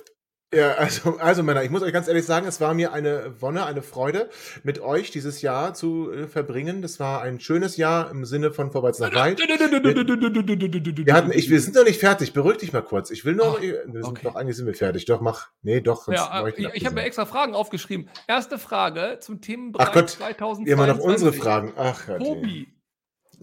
ja, 0.55 0.73
also, 0.73 1.17
also 1.17 1.43
Männer, 1.43 1.63
ich 1.63 1.69
muss 1.69 1.81
euch 1.81 1.93
ganz 1.93 2.07
ehrlich 2.07 2.25
sagen, 2.25 2.45
es 2.47 2.61
war 2.61 2.73
mir 2.73 2.93
eine 2.93 3.33
Wonne, 3.39 3.65
eine 3.65 3.81
Freude, 3.81 4.29
mit 4.63 4.79
euch 4.79 5.11
dieses 5.11 5.41
Jahr 5.41 5.73
zu 5.73 6.11
äh, 6.11 6.27
verbringen. 6.27 6.81
Das 6.81 6.99
war 6.99 7.21
ein 7.21 7.39
schönes 7.39 7.77
Jahr 7.77 8.11
im 8.11 8.25
Sinne 8.25 8.51
von 8.51 8.71
Vorwärts 8.71 8.99
nach 8.99 9.13
weit. 9.15 9.39
Wir 9.39 11.13
hatten, 11.13 11.31
ich, 11.31 11.49
wir 11.49 11.61
sind 11.61 11.75
noch 11.75 11.83
nicht 11.83 11.99
fertig. 11.99 12.33
Beruhig 12.33 12.57
dich 12.57 12.73
mal 12.73 12.81
kurz. 12.81 13.11
Ich 13.11 13.25
will 13.25 13.35
nur, 13.35 13.55
Ah, 13.55 13.61
wir 13.61 13.83
sind, 13.85 14.05
okay. 14.05 14.21
doch, 14.23 14.35
eigentlich 14.35 14.57
sind 14.57 14.65
wir 14.65 14.73
fertig. 14.73 15.05
Doch, 15.05 15.21
mach, 15.21 15.49
nee, 15.61 15.81
doch. 15.81 16.07
Ja, 16.07 16.45
äh, 16.45 16.49
ich, 16.49 16.67
ich 16.73 16.85
habe 16.85 16.95
mir 16.95 17.03
extra 17.03 17.25
Fragen 17.25 17.53
aufgeschrieben. 17.53 18.09
Erste 18.27 18.57
Frage 18.57 19.17
zum 19.19 19.41
Themenbereich 19.41 19.87
Ach 19.87 19.93
Gott, 19.93 20.09
2022. 20.09 20.71
Immer 20.71 20.87
noch 20.87 20.99
unsere 20.99 21.33
Fragen. 21.33 21.73
Ach, 21.75 22.05
Gott. 22.05 22.19
Tobi. 22.19 22.67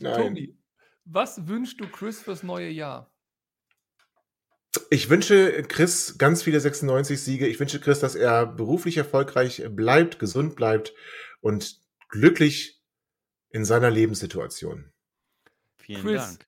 Tobi, 0.01 0.59
was 1.05 1.47
wünschst 1.47 1.81
du 1.81 1.87
Chris 1.87 2.21
fürs 2.21 2.43
neue 2.43 2.71
Jahr? 2.71 3.12
Ich 4.91 5.11
wünsche 5.11 5.63
Chris 5.65 6.17
ganz 6.19 6.43
viele 6.43 6.61
96 6.61 7.21
Siege. 7.21 7.47
Ich 7.47 7.61
wünsche 7.61 7.81
Chris, 7.81 8.01
dass 8.01 8.15
er 8.15 8.47
beruflich 8.47 8.97
erfolgreich 8.97 9.63
bleibt, 9.71 10.19
gesund 10.19 10.57
bleibt 10.57 10.95
und 11.41 11.79
glücklich 12.09 12.81
in 13.51 13.65
seiner 13.65 13.91
Lebenssituation. 13.91 14.91
Vielen 15.77 16.03
Chris, 16.03 16.23
Dank. 16.23 16.47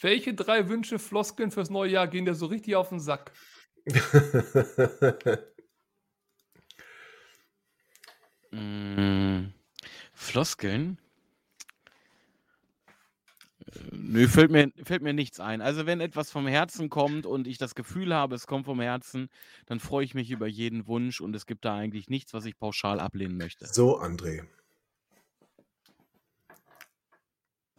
welche 0.00 0.34
drei 0.34 0.68
Wünsche, 0.68 0.98
Floskeln 0.98 1.50
fürs 1.50 1.70
neue 1.70 1.90
Jahr 1.90 2.06
gehen 2.08 2.24
dir 2.24 2.34
so 2.34 2.46
richtig 2.46 2.76
auf 2.76 2.88
den 2.90 3.00
Sack? 3.00 3.32
Mm, 8.52 9.52
Floskeln? 10.14 10.98
Äh, 13.76 13.96
Nö, 13.96 14.28
fällt 14.28 14.50
mir, 14.50 14.70
fällt 14.84 15.02
mir 15.02 15.12
nichts 15.12 15.40
ein. 15.40 15.60
Also 15.60 15.86
wenn 15.86 16.00
etwas 16.00 16.30
vom 16.30 16.46
Herzen 16.46 16.88
kommt 16.90 17.26
und 17.26 17.46
ich 17.46 17.58
das 17.58 17.74
Gefühl 17.74 18.14
habe, 18.14 18.34
es 18.34 18.46
kommt 18.46 18.64
vom 18.66 18.80
Herzen, 18.80 19.28
dann 19.66 19.80
freue 19.80 20.04
ich 20.04 20.14
mich 20.14 20.30
über 20.30 20.46
jeden 20.46 20.86
Wunsch 20.86 21.20
und 21.20 21.34
es 21.36 21.46
gibt 21.46 21.64
da 21.64 21.74
eigentlich 21.76 22.08
nichts, 22.08 22.34
was 22.34 22.44
ich 22.44 22.58
pauschal 22.58 23.00
ablehnen 23.00 23.36
möchte. 23.36 23.66
so, 23.66 24.00
André. 24.00 24.44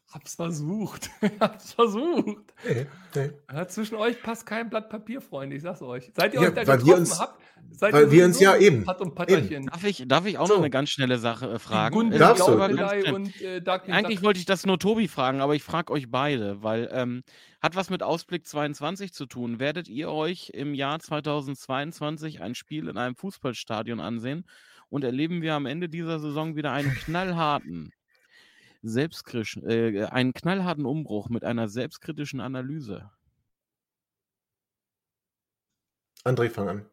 Hab's 0.09 0.35
versucht. 0.35 1.09
Hab's 1.39 1.73
versucht. 1.73 2.53
Nee, 2.65 2.87
nee. 3.13 3.31
Ja, 3.51 3.67
zwischen 3.67 3.95
euch 3.95 4.21
passt 4.23 4.45
kein 4.45 4.69
Blatt 4.69 4.89
Papier, 4.89 5.19
Freunde, 5.21 5.55
ich 5.57 5.61
sag's 5.61 5.81
euch. 5.81 6.11
Seit 6.15 6.33
ihr 6.33 6.41
Ja, 6.41 6.47
euch 6.47 6.53
da 6.53 6.63
getroffen 6.63 6.93
uns- 7.01 7.19
habt, 7.19 7.41
seid 7.77 7.93
weil 7.93 8.03
ihr 8.05 8.11
wir 8.11 8.25
uns 8.25 8.39
ja 8.39 8.55
eben- 8.57 8.83
und 8.87 9.15
Patterchen. 9.15 9.67
Darf 9.67 9.83
ich, 9.83 10.03
darf 10.07 10.25
ich 10.25 10.37
auch 10.37 10.47
So. 10.47 10.53
noch 10.55 10.61
eine 10.61 10.69
ganz 10.69 10.89
schnelle 10.89 11.17
Sache 11.17 11.49
äh, 11.51 11.59
fragen? 11.59 11.93
Gunde, 11.95 12.15
Es 12.15 12.19
Darfst 12.19 12.47
du. 12.47 12.53
und 13.13 13.41
äh, 13.41 13.61
Eigentlich 13.91 14.21
wollte 14.23 14.39
ich 14.39 14.45
das 14.45 14.65
nur 14.65 14.79
Tobi 14.79 15.07
fragen, 15.07 15.41
aber 15.41 15.55
ich 15.55 15.63
frage 15.63 15.91
euch 15.93 16.09
beide, 16.09 16.61
weil 16.63 16.89
ähm, 16.91 17.23
hat 17.61 17.75
was 17.75 17.89
mit 17.89 18.03
Ausblick 18.03 18.45
22 18.45 19.13
zu 19.13 19.25
tun. 19.25 19.59
Werdet 19.59 19.87
ihr 19.87 20.09
euch 20.11 20.49
im 20.53 20.73
Jahr 20.73 20.99
2022 20.99 22.41
ein 22.41 22.55
Spiel 22.55 22.87
in 22.87 22.97
einem 22.97 23.15
Fußballstadion 23.15 23.99
ansehen 23.99 24.45
und 24.89 25.03
erleben 25.03 25.41
wir 25.41 25.53
am 25.55 25.65
Ende 25.65 25.89
dieser 25.89 26.19
Saison 26.19 26.55
wieder 26.55 26.71
einen 26.71 26.93
knallharten, 26.93 27.91
selbstkritisch, 28.81 29.57
äh, 29.57 30.05
einen 30.05 30.33
knallharten 30.33 30.85
Umbruch 30.85 31.29
mit 31.29 31.43
einer 31.43 31.67
selbstkritischen 31.67 32.39
Analyse? 32.39 33.09
André, 36.23 36.49
fang 36.49 36.69
an. 36.69 36.85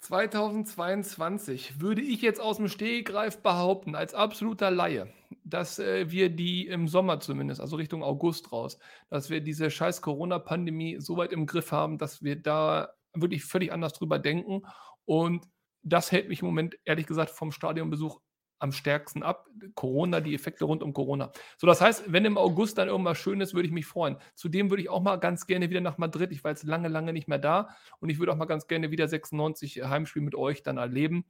2022 0.00 1.80
würde 1.80 2.02
ich 2.02 2.22
jetzt 2.22 2.40
aus 2.40 2.56
dem 2.56 2.68
Stehgreif 2.68 3.40
behaupten, 3.40 3.94
als 3.94 4.14
absoluter 4.14 4.70
Laie, 4.70 5.12
dass 5.44 5.78
äh, 5.78 6.10
wir 6.10 6.28
die 6.28 6.66
im 6.66 6.88
Sommer 6.88 7.20
zumindest, 7.20 7.60
also 7.60 7.76
Richtung 7.76 8.02
August 8.02 8.50
raus, 8.50 8.78
dass 9.10 9.30
wir 9.30 9.40
diese 9.40 9.70
scheiß 9.70 10.02
Corona-Pandemie 10.02 10.96
so 10.98 11.16
weit 11.16 11.32
im 11.32 11.46
Griff 11.46 11.70
haben, 11.70 11.98
dass 11.98 12.22
wir 12.22 12.36
da 12.36 12.92
wirklich 13.14 13.44
völlig 13.44 13.72
anders 13.72 13.92
drüber 13.92 14.18
denken. 14.18 14.62
Und 15.04 15.48
das 15.82 16.10
hält 16.10 16.28
mich 16.28 16.40
im 16.40 16.46
Moment, 16.46 16.76
ehrlich 16.84 17.06
gesagt, 17.06 17.30
vom 17.30 17.52
Stadionbesuch 17.52 18.20
am 18.62 18.72
stärksten 18.72 19.22
ab. 19.22 19.48
Corona, 19.74 20.20
die 20.20 20.34
Effekte 20.34 20.64
rund 20.64 20.82
um 20.82 20.92
Corona. 20.92 21.32
So, 21.58 21.66
das 21.66 21.80
heißt, 21.80 22.12
wenn 22.12 22.24
im 22.24 22.38
August 22.38 22.78
dann 22.78 22.88
irgendwas 22.88 23.18
Schönes, 23.18 23.54
würde 23.54 23.66
ich 23.66 23.72
mich 23.72 23.86
freuen. 23.86 24.16
Zudem 24.34 24.70
würde 24.70 24.82
ich 24.82 24.88
auch 24.88 25.02
mal 25.02 25.16
ganz 25.16 25.46
gerne 25.46 25.68
wieder 25.68 25.80
nach 25.80 25.98
Madrid. 25.98 26.32
Ich 26.32 26.44
war 26.44 26.52
jetzt 26.52 26.64
lange, 26.64 26.88
lange 26.88 27.12
nicht 27.12 27.28
mehr 27.28 27.38
da 27.38 27.70
und 28.00 28.08
ich 28.08 28.18
würde 28.18 28.32
auch 28.32 28.36
mal 28.36 28.46
ganz 28.46 28.68
gerne 28.68 28.90
wieder 28.90 29.08
96 29.08 29.82
Heimspiel 29.82 30.22
mit 30.22 30.34
euch 30.34 30.62
dann 30.62 30.78
erleben. 30.78 31.24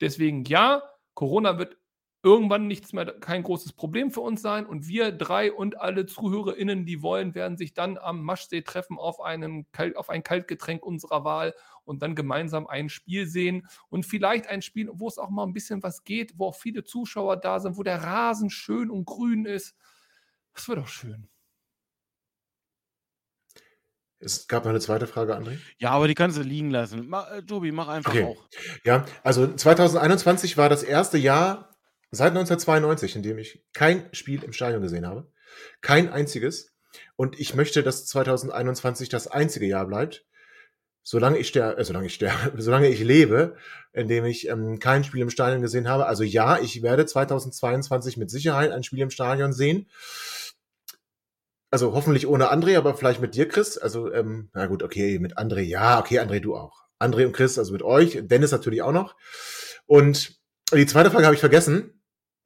Deswegen 0.00 0.44
ja, 0.44 0.82
Corona 1.14 1.58
wird 1.58 1.76
irgendwann 2.22 2.66
nichts 2.66 2.92
mehr, 2.92 3.06
kein 3.20 3.44
großes 3.44 3.72
Problem 3.74 4.10
für 4.10 4.20
uns 4.20 4.42
sein 4.42 4.66
und 4.66 4.88
wir 4.88 5.12
drei 5.12 5.52
und 5.52 5.80
alle 5.80 6.04
ZuhörerInnen, 6.06 6.84
die 6.84 7.00
wollen, 7.00 7.34
werden 7.34 7.56
sich 7.56 7.74
dann 7.74 7.96
am 7.96 8.22
Maschsee 8.22 8.62
treffen 8.62 8.98
auf, 8.98 9.20
einen, 9.20 9.70
Kalt- 9.70 9.96
auf 9.96 10.10
ein 10.10 10.24
Kaltgetränk 10.24 10.84
unserer 10.84 11.24
Wahl 11.24 11.54
und 11.84 12.02
dann 12.02 12.16
gemeinsam 12.16 12.66
ein 12.66 12.88
Spiel 12.88 13.26
sehen 13.26 13.68
und 13.88 14.04
vielleicht 14.04 14.48
ein 14.48 14.62
Spiel, 14.62 14.90
wo 14.92 15.06
es 15.06 15.18
auch 15.18 15.30
mal 15.30 15.44
ein 15.44 15.52
bisschen 15.52 15.82
was 15.82 16.02
geht, 16.02 16.32
wo 16.38 16.46
auch 16.46 16.56
viele 16.56 16.82
Zuschauer 16.82 17.36
da 17.36 17.60
sind, 17.60 17.76
wo 17.76 17.82
der 17.84 18.02
Rasen 18.02 18.50
schön 18.50 18.90
und 18.90 19.04
grün 19.04 19.44
ist. 19.44 19.76
Das 20.54 20.68
wird 20.68 20.78
doch 20.78 20.88
schön. 20.88 21.28
Es 24.20 24.48
gab 24.48 24.64
noch 24.64 24.70
eine 24.70 24.80
zweite 24.80 25.06
Frage, 25.06 25.36
André. 25.36 25.58
Ja, 25.78 25.90
aber 25.90 26.08
die 26.08 26.14
kannst 26.14 26.36
du 26.36 26.42
liegen 26.42 26.70
lassen. 26.70 27.08
Ma, 27.08 27.28
äh, 27.30 27.42
Tobi, 27.44 27.70
mach 27.70 27.86
einfach 27.86 28.10
Okay. 28.10 28.24
auch. 28.24 28.48
Ja, 28.84 29.04
also 29.22 29.46
2021 29.54 30.56
war 30.56 30.68
das 30.68 30.82
erste 30.82 31.18
Jahr 31.18 31.67
seit 32.10 32.30
1992, 32.30 33.16
in 33.16 33.22
dem 33.22 33.38
ich 33.38 33.64
kein 33.72 34.08
Spiel 34.12 34.42
im 34.42 34.52
Stadion 34.52 34.82
gesehen 34.82 35.06
habe. 35.06 35.30
Kein 35.80 36.10
einziges. 36.10 36.72
Und 37.16 37.38
ich 37.38 37.54
möchte, 37.54 37.82
dass 37.82 38.06
2021 38.06 39.08
das 39.08 39.26
einzige 39.26 39.66
Jahr 39.66 39.86
bleibt, 39.86 40.26
solange 41.02 41.38
ich 41.38 41.48
sterbe, 41.48 41.80
äh, 41.80 41.84
solange 41.84 42.06
ich 42.06 42.14
sterbe, 42.14 42.52
solange 42.62 42.88
ich 42.88 43.00
lebe, 43.00 43.56
in 43.92 44.08
dem 44.08 44.24
ich 44.24 44.48
ähm, 44.48 44.78
kein 44.78 45.04
Spiel 45.04 45.22
im 45.22 45.30
Stadion 45.30 45.62
gesehen 45.62 45.88
habe. 45.88 46.06
Also 46.06 46.22
ja, 46.22 46.58
ich 46.58 46.82
werde 46.82 47.06
2022 47.06 48.16
mit 48.16 48.30
Sicherheit 48.30 48.72
ein 48.72 48.82
Spiel 48.82 49.00
im 49.00 49.10
Stadion 49.10 49.52
sehen. 49.52 49.88
Also 51.70 51.92
hoffentlich 51.92 52.26
ohne 52.26 52.50
André, 52.50 52.78
aber 52.78 52.94
vielleicht 52.94 53.20
mit 53.20 53.34
dir, 53.34 53.46
Chris. 53.46 53.76
Also, 53.76 54.12
ähm, 54.12 54.50
na 54.54 54.66
gut, 54.66 54.82
okay, 54.82 55.18
mit 55.18 55.36
André, 55.36 55.60
ja, 55.60 55.98
okay, 55.98 56.18
André, 56.18 56.40
du 56.40 56.56
auch. 56.56 56.84
André 56.98 57.26
und 57.26 57.32
Chris, 57.32 57.58
also 57.58 57.72
mit 57.72 57.82
euch, 57.82 58.18
Dennis 58.22 58.52
natürlich 58.52 58.82
auch 58.82 58.92
noch. 58.92 59.16
Und 59.86 60.38
die 60.72 60.86
zweite 60.86 61.10
Frage 61.10 61.26
habe 61.26 61.34
ich 61.34 61.40
vergessen. 61.40 61.97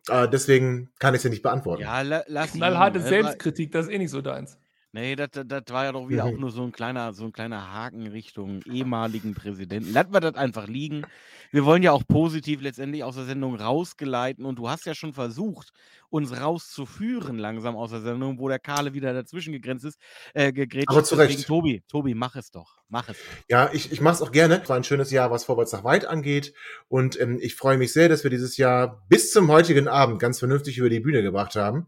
Äh, 0.09 0.29
deswegen 0.29 0.91
kann 0.99 1.15
ich 1.15 1.21
sie 1.21 1.31
nicht 1.31 1.43
beantworten. 1.43 1.83
Ja, 1.83 2.03
la, 2.03 2.25
lass 2.27 2.53
Knallharte. 2.53 2.99
Äh, 2.99 3.03
Selbstkritik, 3.03 3.73
das 3.73 3.87
ist 3.87 3.93
eh 3.93 3.99
nicht 3.99 4.11
so 4.11 4.21
deins. 4.21 4.59
Nee, 4.95 5.17
das, 5.17 5.31
war 5.71 5.85
ja 5.85 5.93
doch 5.93 6.11
wieder 6.11 6.27
Mhm. 6.27 6.35
auch 6.35 6.39
nur 6.39 6.51
so 6.51 6.63
ein 6.63 6.71
kleiner, 6.71 7.15
so 7.15 7.25
ein 7.25 7.33
kleiner 7.33 7.73
Haken 7.73 8.09
Richtung 8.09 8.61
ehemaligen 8.65 9.33
Präsidenten. 9.33 9.91
Lassen 9.91 10.13
wir 10.13 10.21
das 10.21 10.35
einfach 10.35 10.69
liegen. 10.69 11.07
Wir 11.51 11.65
wollen 11.65 11.83
ja 11.83 11.93
auch 11.93 12.07
positiv 12.07 12.61
letztendlich 12.61 13.03
aus 13.03 13.15
der 13.15 13.25
Sendung 13.25 13.57
rausgeleiten 13.57 14.45
und 14.45 14.59
du 14.59 14.69
hast 14.69 14.85
ja 14.85 14.95
schon 14.95 15.15
versucht, 15.15 15.73
uns 16.11 16.39
rauszuführen 16.39 17.39
langsam 17.39 17.75
aus 17.75 17.91
der 17.91 18.03
Sendung, 18.03 18.39
wo 18.39 18.49
der 18.49 18.59
Karle 18.59 18.93
wieder 18.93 19.15
dazwischen 19.15 19.55
gegrenzt 19.55 19.87
ist, 19.87 19.99
äh, 20.35 20.53
gegrätscht 20.53 20.91
Aber 20.91 21.05
zu 21.05 21.15
Recht. 21.15 21.47
Tobi, 21.47 21.83
Tobi, 21.89 22.15
mach 22.15 22.37
es 22.37 22.51
doch. 22.51 22.83
Mach 22.91 23.09
es. 23.09 23.17
doch. 23.17 23.25
Ja, 23.49 23.71
ich, 23.73 23.93
ich 23.93 24.03
mache 24.03 24.17
es 24.17 24.23
auch 24.23 24.31
gerne. 24.33 24.61
Es 24.63 24.69
war 24.69 24.77
ein 24.77 24.85
schönes 24.85 25.11
Jahr, 25.11 25.31
was 25.31 25.45
Vorwärts 25.45 25.73
nach 25.73 25.85
weit 25.85 26.05
angeht. 26.05 26.53
Und 26.89 27.19
ähm, 27.19 27.39
ich 27.41 27.55
freue 27.55 27.79
mich 27.79 27.95
sehr, 27.95 28.11
dass 28.11 28.25
wir 28.25 28.31
dieses 28.31 28.59
Jahr 28.59 29.03
bis 29.09 29.33
zum 29.33 29.51
heutigen 29.51 29.89
Abend 29.89 30.19
ganz 30.19 30.39
vernünftig 30.39 30.77
über 30.77 30.91
die 30.91 31.01
Bühne 31.01 31.23
gebracht 31.23 31.57
haben. 31.57 31.87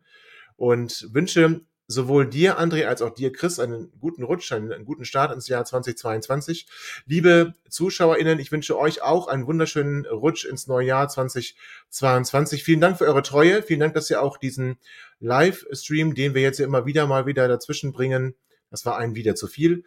Und 0.56 1.08
wünsche 1.12 1.60
sowohl 1.86 2.26
dir, 2.26 2.58
André, 2.58 2.86
als 2.86 3.02
auch 3.02 3.10
dir, 3.10 3.32
Chris, 3.32 3.58
einen 3.58 3.92
guten 4.00 4.22
Rutsch, 4.22 4.52
einen, 4.52 4.84
guten 4.84 5.04
Start 5.04 5.32
ins 5.32 5.48
Jahr 5.48 5.64
2022. 5.64 6.66
Liebe 7.06 7.54
ZuschauerInnen, 7.68 8.38
ich 8.38 8.50
wünsche 8.52 8.78
euch 8.78 9.02
auch 9.02 9.28
einen 9.28 9.46
wunderschönen 9.46 10.06
Rutsch 10.06 10.44
ins 10.44 10.66
neue 10.66 10.86
Jahr 10.86 11.08
2022. 11.08 12.64
Vielen 12.64 12.80
Dank 12.80 12.98
für 12.98 13.06
eure 13.06 13.22
Treue. 13.22 13.62
Vielen 13.62 13.80
Dank, 13.80 13.94
dass 13.94 14.10
ihr 14.10 14.22
auch 14.22 14.38
diesen 14.38 14.78
Livestream, 15.20 16.14
den 16.14 16.34
wir 16.34 16.42
jetzt 16.42 16.58
ja 16.58 16.66
immer 16.66 16.86
wieder 16.86 17.06
mal 17.06 17.26
wieder 17.26 17.48
dazwischen 17.48 17.92
bringen, 17.92 18.34
das 18.70 18.84
war 18.84 18.98
ein 18.98 19.14
wieder 19.14 19.34
zu 19.34 19.46
viel, 19.46 19.84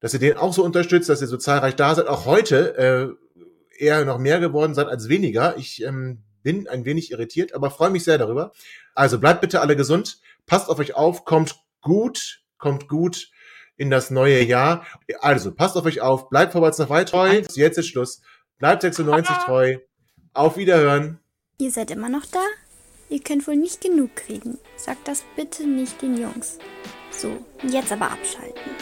dass 0.00 0.14
ihr 0.14 0.20
den 0.20 0.36
auch 0.36 0.52
so 0.52 0.64
unterstützt, 0.64 1.08
dass 1.08 1.20
ihr 1.20 1.28
so 1.28 1.36
zahlreich 1.36 1.76
da 1.76 1.94
seid. 1.94 2.08
Auch 2.08 2.24
heute 2.24 2.76
äh, 2.76 3.84
eher 3.84 4.04
noch 4.04 4.18
mehr 4.18 4.40
geworden 4.40 4.74
seid 4.74 4.88
als 4.88 5.08
weniger. 5.08 5.56
Ich 5.56 5.82
ähm, 5.84 6.24
bin 6.42 6.66
ein 6.68 6.84
wenig 6.84 7.10
irritiert, 7.10 7.54
aber 7.54 7.70
freue 7.70 7.90
mich 7.90 8.04
sehr 8.04 8.18
darüber. 8.18 8.52
Also 8.94 9.18
bleibt 9.20 9.40
bitte 9.40 9.60
alle 9.60 9.76
gesund, 9.76 10.20
passt 10.48 10.68
auf 10.68 10.78
euch 10.80 10.94
auf, 10.94 11.24
kommt 11.24 11.54
gut, 11.80 12.42
kommt 12.58 12.88
gut 12.88 13.30
in 13.76 13.90
das 13.90 14.10
neue 14.10 14.42
Jahr. 14.42 14.84
Also 15.20 15.54
passt 15.54 15.76
auf 15.76 15.84
euch 15.84 16.00
auf, 16.00 16.28
bleibt 16.28 16.52
vorwärts 16.52 16.78
nach 16.78 16.90
weit 16.90 17.10
treu. 17.10 17.42
Jetzt 17.54 17.78
ist 17.78 17.86
Schluss. 17.86 18.20
Bleibt 18.58 18.82
96 18.82 19.36
treu. 19.44 19.78
Auf 20.34 20.56
Wiederhören. 20.56 21.20
Ihr 21.58 21.70
seid 21.70 21.90
immer 21.90 22.08
noch 22.08 22.26
da? 22.26 22.42
Ihr 23.08 23.20
könnt 23.20 23.46
wohl 23.46 23.56
nicht 23.56 23.80
genug 23.80 24.14
kriegen. 24.16 24.58
Sagt 24.76 25.08
das 25.08 25.24
bitte 25.36 25.66
nicht 25.66 26.02
den 26.02 26.20
Jungs. 26.20 26.58
So, 27.10 27.44
jetzt 27.62 27.92
aber 27.92 28.10
abschalten. 28.10 28.72